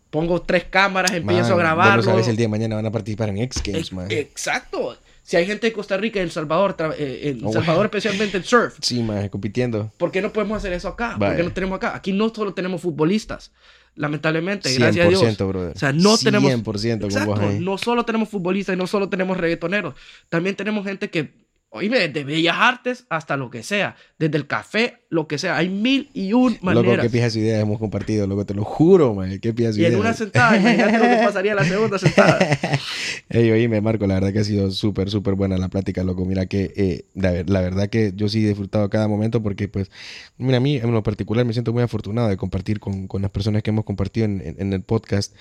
Pongo 0.10 0.42
tres 0.42 0.66
cámaras, 0.66 1.12
empiezo 1.14 1.52
Man, 1.52 1.54
a 1.54 1.56
grabarlo. 1.56 2.04
sabes 2.04 2.28
el 2.28 2.36
día 2.36 2.46
de 2.46 2.50
mañana 2.50 2.76
van 2.76 2.86
a 2.86 2.92
participar 2.92 3.30
en 3.30 3.38
X 3.38 3.62
Games, 3.64 3.80
Ex- 3.84 3.94
man. 3.94 4.08
Exacto. 4.10 4.98
Si 5.24 5.38
hay 5.38 5.46
gente 5.46 5.68
de 5.68 5.72
Costa 5.72 5.96
Rica 5.96 6.20
y 6.20 6.24
El 6.24 6.32
Salvador, 6.32 6.76
eh, 6.98 7.22
en 7.40 7.46
Oh, 7.46 7.54
Salvador 7.54 7.86
especialmente 7.86 8.36
el 8.36 8.44
surf, 8.44 8.76
Sí, 8.82 9.02
man, 9.02 9.30
compitiendo. 9.30 9.90
¿por 9.98 10.12
qué 10.12 10.22
no 10.22 10.34
podemos 10.34 10.58
hacer 10.58 10.74
eso 10.74 10.90
acá? 10.90 11.12
¿Por 11.12 11.20
Vaya. 11.20 11.38
qué 11.38 11.44
no 11.44 11.54
tenemos 11.54 11.78
acá? 11.78 11.96
Aquí 11.96 12.12
no 12.12 12.28
solo 12.36 12.54
tenemos 12.54 12.82
futbolistas, 12.82 13.54
lamentablemente, 13.96 14.74
gracias 14.74 15.06
a 15.06 15.10
Dios. 15.10 15.24
100%, 15.24 15.48
brother. 15.48 15.76
O 15.76 15.80
sea, 15.80 15.94
no 15.94 16.18
tenemos... 16.18 16.52
100% 16.52 17.00
con 17.00 17.10
Exacto, 17.10 17.52
no 17.60 17.78
solo 17.78 18.06
tenemos 18.06 18.30
futbolistas 18.30 18.76
y 18.76 18.78
no 18.78 18.88
solo 18.88 19.10
tenemos 19.10 19.38
reggaetoneros, 19.38 19.96
también 20.30 20.56
tenemos 20.56 20.86
gente 20.86 21.10
que, 21.10 21.34
oíme, 21.74 22.00
desde 22.00 22.26
bellas 22.26 22.58
artes 22.60 23.06
hasta 23.10 23.38
lo 23.38 23.50
que 23.50 23.64
sea, 23.64 23.96
desde 24.20 24.38
el 24.38 24.46
café, 24.46 24.98
lo 25.10 25.26
que 25.28 25.38
sea, 25.38 25.56
hay 25.58 25.70
mil 25.70 26.10
y 26.14 26.34
un 26.34 26.54
Loco, 26.62 26.66
maneras. 26.66 27.06
qué 27.06 27.10
pijas 27.10 27.34
ideas 27.38 27.62
hemos 27.62 27.80
compartido, 27.80 28.28
loco, 28.28 28.46
te 28.46 28.54
lo 28.54 28.66
juro, 28.66 29.14
man. 29.16 29.40
Qué 29.40 29.54
pijas 29.54 29.78
y 29.78 29.86
en 29.86 29.92
ideas. 29.94 30.02
una 30.02 30.14
sentada, 30.14 30.58
imagínate 30.58 30.98
lo 30.98 31.04
que 31.06 31.24
pasaría 31.26 31.52
en 31.52 31.58
la 31.58 31.64
segunda 31.66 31.98
sentada. 31.98 32.40
Ey, 33.30 33.50
oíme, 33.52 33.80
Marco, 33.80 34.06
la 34.06 34.16
verdad 34.16 34.34
que 34.34 34.40
ha 34.40 34.44
sido 34.44 34.70
súper, 34.72 35.10
súper 35.10 35.36
buena 35.36 35.58
la 35.58 35.70
plática, 35.70 36.04
loco. 36.04 36.26
Mira 36.26 36.46
que 36.46 36.74
eh, 36.76 37.06
la, 37.16 37.44
la 37.46 37.62
verdad 37.62 37.90
que 37.90 38.12
yo 38.16 38.28
sí 38.28 38.44
he 38.44 38.50
disfrutado 38.50 38.90
cada 38.90 39.08
momento 39.08 39.42
porque, 39.42 39.68
pues, 39.70 39.90
mira, 40.38 40.58
a 40.58 40.60
mí 40.62 40.76
en 40.76 40.92
lo 40.92 41.04
particular 41.04 41.46
me 41.46 41.54
siento 41.54 41.72
muy 41.72 41.84
afortunado 41.84 42.28
de 42.28 42.36
compartir 42.38 42.80
con, 42.82 43.08
con 43.08 43.22
las 43.22 43.32
personas 43.32 43.64
que 43.64 43.70
hemos 43.70 43.86
compartido 43.86 44.26
en, 44.26 44.42
en- 44.46 44.56
en 44.60 44.74
el 44.74 44.82
podcast 44.82 45.34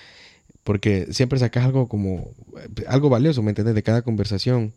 porque 0.63 1.07
siempre 1.11 1.39
sacas 1.39 1.65
algo 1.65 1.87
como, 1.89 2.31
eh, 2.57 2.83
algo 2.87 3.09
valioso, 3.09 3.41
¿me 3.43 3.49
entiendes? 3.51 3.75
De 3.75 3.83
cada 3.83 4.01
conversación. 4.01 4.73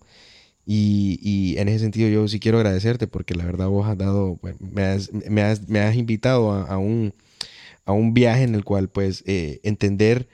Y, 0.67 1.19
y 1.23 1.59
en 1.59 1.69
ese 1.69 1.81
sentido 1.81 2.09
yo 2.09 2.27
sí 2.27 2.41
quiero 2.41 2.59
agradecerte 2.59 3.07
porque 3.07 3.35
la 3.35 3.45
verdad 3.45 3.69
vos 3.69 3.87
has 3.87 3.99
dado, 3.99 4.39
me 4.61 4.83
has, 4.83 5.13
me 5.13 5.43
has, 5.43 5.69
me 5.69 5.81
has 5.81 5.95
invitado 5.95 6.53
a, 6.53 6.63
a 6.63 6.79
un, 6.79 7.13
a 7.85 7.93
un 7.93 8.15
viaje 8.15 8.45
en 8.45 8.55
el 8.55 8.65
cual 8.65 8.89
pues 8.89 9.23
eh, 9.27 9.61
entender 9.63 10.29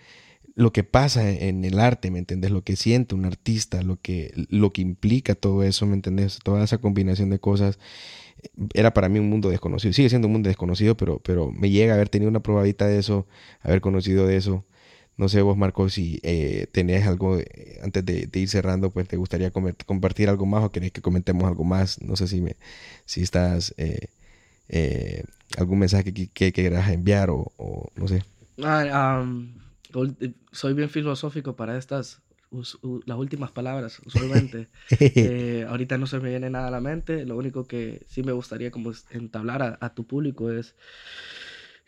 lo 0.54 0.72
que 0.72 0.84
pasa 0.84 1.30
en 1.30 1.64
el 1.64 1.78
arte, 1.78 2.10
¿me 2.10 2.18
entendés? 2.18 2.50
Lo 2.50 2.62
que 2.62 2.76
siente 2.76 3.14
un 3.14 3.24
artista, 3.24 3.82
lo 3.82 3.98
que, 4.00 4.32
lo 4.50 4.72
que 4.72 4.82
implica 4.82 5.34
todo 5.34 5.62
eso, 5.62 5.86
¿me 5.86 5.94
entendés? 5.94 6.38
Toda 6.44 6.62
esa 6.62 6.78
combinación 6.78 7.30
de 7.30 7.38
cosas 7.38 7.78
era 8.74 8.92
para 8.92 9.08
mí 9.08 9.18
un 9.18 9.30
mundo 9.30 9.48
desconocido. 9.50 9.92
Sigue 9.92 10.08
siendo 10.08 10.28
un 10.28 10.32
mundo 10.32 10.48
desconocido, 10.48 10.96
pero, 10.96 11.18
pero 11.20 11.50
me 11.50 11.70
llega 11.70 11.92
a 11.92 11.96
haber 11.96 12.08
tenido 12.08 12.30
una 12.30 12.42
probadita 12.42 12.86
de 12.86 12.98
eso, 12.98 13.26
haber 13.62 13.80
conocido 13.80 14.26
de 14.26 14.36
eso. 14.36 14.64
No 15.20 15.28
sé 15.28 15.42
vos, 15.42 15.54
Marco, 15.56 15.88
si 15.90 16.18
eh, 16.22 16.66
tenés 16.72 17.06
algo, 17.06 17.38
eh, 17.38 17.78
antes 17.82 18.02
de, 18.06 18.26
de 18.26 18.40
ir 18.40 18.48
cerrando, 18.48 18.90
pues 18.90 19.06
te 19.06 19.16
gustaría 19.18 19.50
comer- 19.50 19.76
compartir 19.84 20.30
algo 20.30 20.46
más 20.46 20.64
o 20.64 20.72
querés 20.72 20.92
que 20.92 21.02
comentemos 21.02 21.44
algo 21.44 21.62
más. 21.62 22.00
No 22.00 22.16
sé 22.16 22.26
si, 22.26 22.40
me, 22.40 22.56
si 23.04 23.20
estás, 23.22 23.74
eh, 23.76 24.08
eh, 24.68 25.24
algún 25.58 25.78
mensaje 25.80 26.14
que, 26.14 26.28
que, 26.28 26.52
quieras 26.52 26.88
enviar 26.90 27.30
o, 27.30 27.52
o 27.58 27.90
no 27.96 28.08
sé. 28.08 28.22
Ah, 28.62 29.20
um, 29.22 29.48
soy 30.52 30.74
bien 30.74 30.88
filosófico 30.88 31.56
para 31.56 31.76
estas, 31.76 32.22
us- 32.50 32.78
las 33.06 33.18
últimas 33.18 33.50
palabras, 33.52 34.00
usualmente. 34.06 34.68
Eh, 35.22 35.66
ahorita 35.68 35.98
no 35.98 36.06
se 36.06 36.18
me 36.18 36.30
viene 36.30 36.48
nada 36.48 36.68
a 36.68 36.70
la 36.70 36.80
mente. 36.80 37.26
Lo 37.26 37.36
único 37.36 37.66
que 37.66 38.02
sí 38.08 38.22
me 38.22 38.32
gustaría 38.32 38.70
como 38.70 38.92
entablar 39.10 39.62
a, 39.62 39.78
a 39.82 39.94
tu 39.94 40.06
público 40.06 40.50
es, 40.50 40.74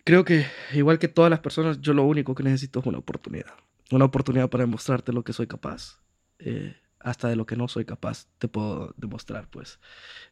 creo 0.05 0.24
que 0.24 0.47
igual 0.74 0.99
que 0.99 1.09
todas 1.09 1.31
las 1.31 1.41
personas, 1.41 1.81
yo 1.81 1.95
lo 1.95 2.05
único 2.05 2.35
que 2.35 2.43
necesito 2.43 2.81
es 2.81 2.87
una 2.87 2.99
oportunidad. 2.99 3.53
Una 3.91 4.05
oportunidad 4.07 4.49
para 4.51 4.65
demostrarte 4.65 5.12
lo 5.12 5.24
que 5.24 5.33
soy 5.33 5.47
capaz. 5.47 6.01
Eh, 6.39 6.77
hasta 7.01 7.29
de 7.29 7.37
lo 7.37 7.47
que 7.47 7.57
no 7.57 7.69
soy 7.69 7.85
capaz 7.85 8.27
te 8.39 8.49
puedo 8.49 8.95
demostrar, 8.97 9.49
pues. 9.51 9.81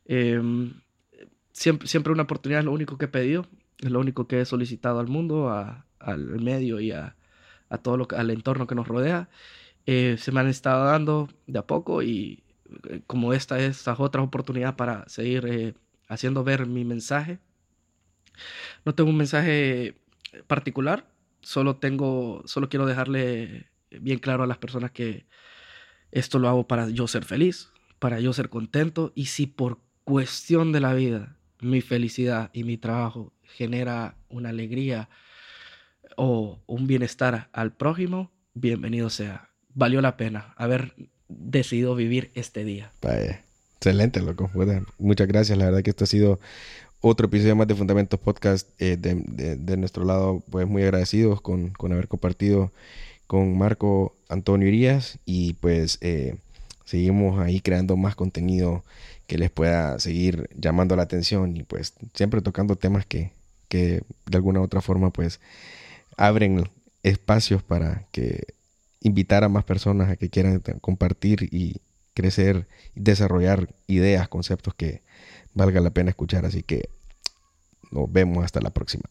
Em, 0.06 0.74
siempre, 1.52 1.88
siempre 1.88 2.12
una 2.12 2.24
oportunidad 2.24 2.60
es 2.60 2.64
lo 2.66 2.72
único 2.72 2.98
que 2.98 3.06
he 3.06 3.09
pedido, 3.09 3.47
es 3.80 3.90
lo 3.90 4.01
único 4.01 4.26
que 4.28 4.40
he 4.40 4.44
solicitado 4.44 5.01
al 5.01 5.09
mundo, 5.09 5.51
a- 5.51 5.86
al 6.01 6.40
medio 6.40 6.80
y 6.80 6.92
a, 6.92 7.16
a 7.70 7.78
todo 7.78 7.97
lo 7.98 8.09
al 8.16 8.30
entorno 8.30 8.66
que 8.66 8.74
nos 8.74 8.88
rodea. 8.88 9.28
Eh, 9.86 10.16
se 10.18 10.32
me 10.32 10.40
han 10.40 10.48
estado 10.48 10.84
dando 10.86 11.28
de 11.47 11.59
a 11.60 11.66
poco 11.66 12.02
y 12.02 12.44
eh, 12.88 13.02
como 13.06 13.32
esta 13.34 13.59
es 13.60 13.78
esta 13.78 13.92
es 13.94 14.01
otra 14.01 14.22
oportunidad 14.22 14.76
para 14.76 15.09
seguir 15.09 15.47
eh, 15.47 15.74
haciendo 16.09 16.44
ver 16.44 16.66
mi 16.66 16.84
mensaje. 16.84 17.40
No 18.85 18.94
tengo 18.94 19.11
un 19.11 19.16
mensaje 19.16 19.94
particular, 20.47 21.07
solo 21.43 21.77
tengo, 21.77 22.43
solo 22.47 22.69
quiero 22.69 22.86
dejarle 22.86 23.66
bien 23.90 24.19
claro 24.19 24.44
a 24.44 24.47
las 24.47 24.59
personas 24.59 24.90
que 24.90 25.27
esto 26.12 26.39
lo 26.39 26.48
hago 26.48 26.66
para 26.66 26.89
yo 26.89 27.07
ser 27.07 27.24
feliz, 27.24 27.70
para 27.98 28.20
yo 28.20 28.32
ser 28.32 28.48
contento 28.48 29.12
y 29.15 29.27
si 29.27 29.47
por 29.47 29.81
cuestión 30.05 30.73
de 30.73 30.81
la 30.81 30.94
vida 30.94 31.36
mi 31.61 31.81
felicidad 31.81 32.51
y 32.52 32.65
mi 32.65 32.78
trabajo 32.78 33.32
genera 33.43 34.16
una 34.28 34.48
alegría 34.48 35.09
o 36.16 36.62
un 36.66 36.86
bienestar 36.86 37.48
al 37.52 37.73
prójimo, 37.73 38.32
bienvenido 38.55 39.11
sea. 39.11 39.51
Valió 39.74 40.01
la 40.01 40.16
pena 40.16 40.55
haber 40.57 40.94
decidido 41.28 41.94
vivir 41.94 42.31
este 42.35 42.65
día. 42.65 42.90
Excelente, 43.77 44.20
loco. 44.20 44.51
Bueno, 44.52 44.85
muchas 44.98 45.28
gracias. 45.28 45.57
La 45.57 45.66
verdad 45.66 45.82
que 45.82 45.90
esto 45.90 46.05
ha 46.05 46.07
sido 46.07 46.40
otro 47.01 47.27
episodio 47.27 47.56
más 47.56 47.68
de 47.68 47.74
Fundamentos 47.74 48.20
Podcast. 48.20 48.68
eh, 48.78 48.97
de, 48.98 49.14
de- 49.56 49.77
nuestro 49.77 50.05
lado, 50.05 50.43
pues 50.51 50.66
muy 50.68 50.82
agradecidos 50.82 51.40
con, 51.40 51.70
con 51.70 51.93
haber 51.93 52.09
compartido 52.09 52.72
con 53.27 53.56
Marco 53.56 54.14
Antonio 54.28 54.68
Irías 54.68 55.18
y 55.24 55.55
pues 55.55 55.98
eh, 56.01 56.36
seguimos 56.85 57.40
ahí 57.40 57.60
creando 57.60 57.97
más 57.97 58.16
contenido 58.16 58.85
que 59.27 59.39
les 59.39 59.51
pueda 59.51 59.98
seguir 60.01 60.51
llamando 60.56 60.97
la 60.97 61.02
atención 61.05 61.56
y 61.56 61.62
pues 61.62 61.94
siempre 62.14 62.43
tocando 62.43 62.77
temas 62.77 63.06
que, 63.06 63.31
que 63.68 64.02
de 64.27 64.36
alguna 64.36 64.60
u 64.60 64.64
otra 64.64 64.81
forma 64.81 65.10
pues 65.10 65.40
abren 66.16 66.68
espacios 67.02 67.62
para 67.62 68.05
que 68.12 68.48
invitar 69.01 69.44
a 69.44 69.48
más 69.48 69.64
personas 69.64 70.10
a 70.10 70.16
que 70.16 70.28
quieran 70.28 70.60
compartir 70.81 71.48
y 71.52 71.77
crecer 72.14 72.66
y 72.94 73.01
desarrollar 73.01 73.68
ideas, 73.86 74.28
conceptos 74.28 74.74
que 74.74 75.01
valga 75.55 75.81
la 75.81 75.90
pena 75.90 76.10
escuchar. 76.10 76.44
Así 76.44 76.62
que 76.62 76.90
nos 77.90 78.10
vemos 78.12 78.44
hasta 78.44 78.60
la 78.60 78.70
próxima. 78.70 79.05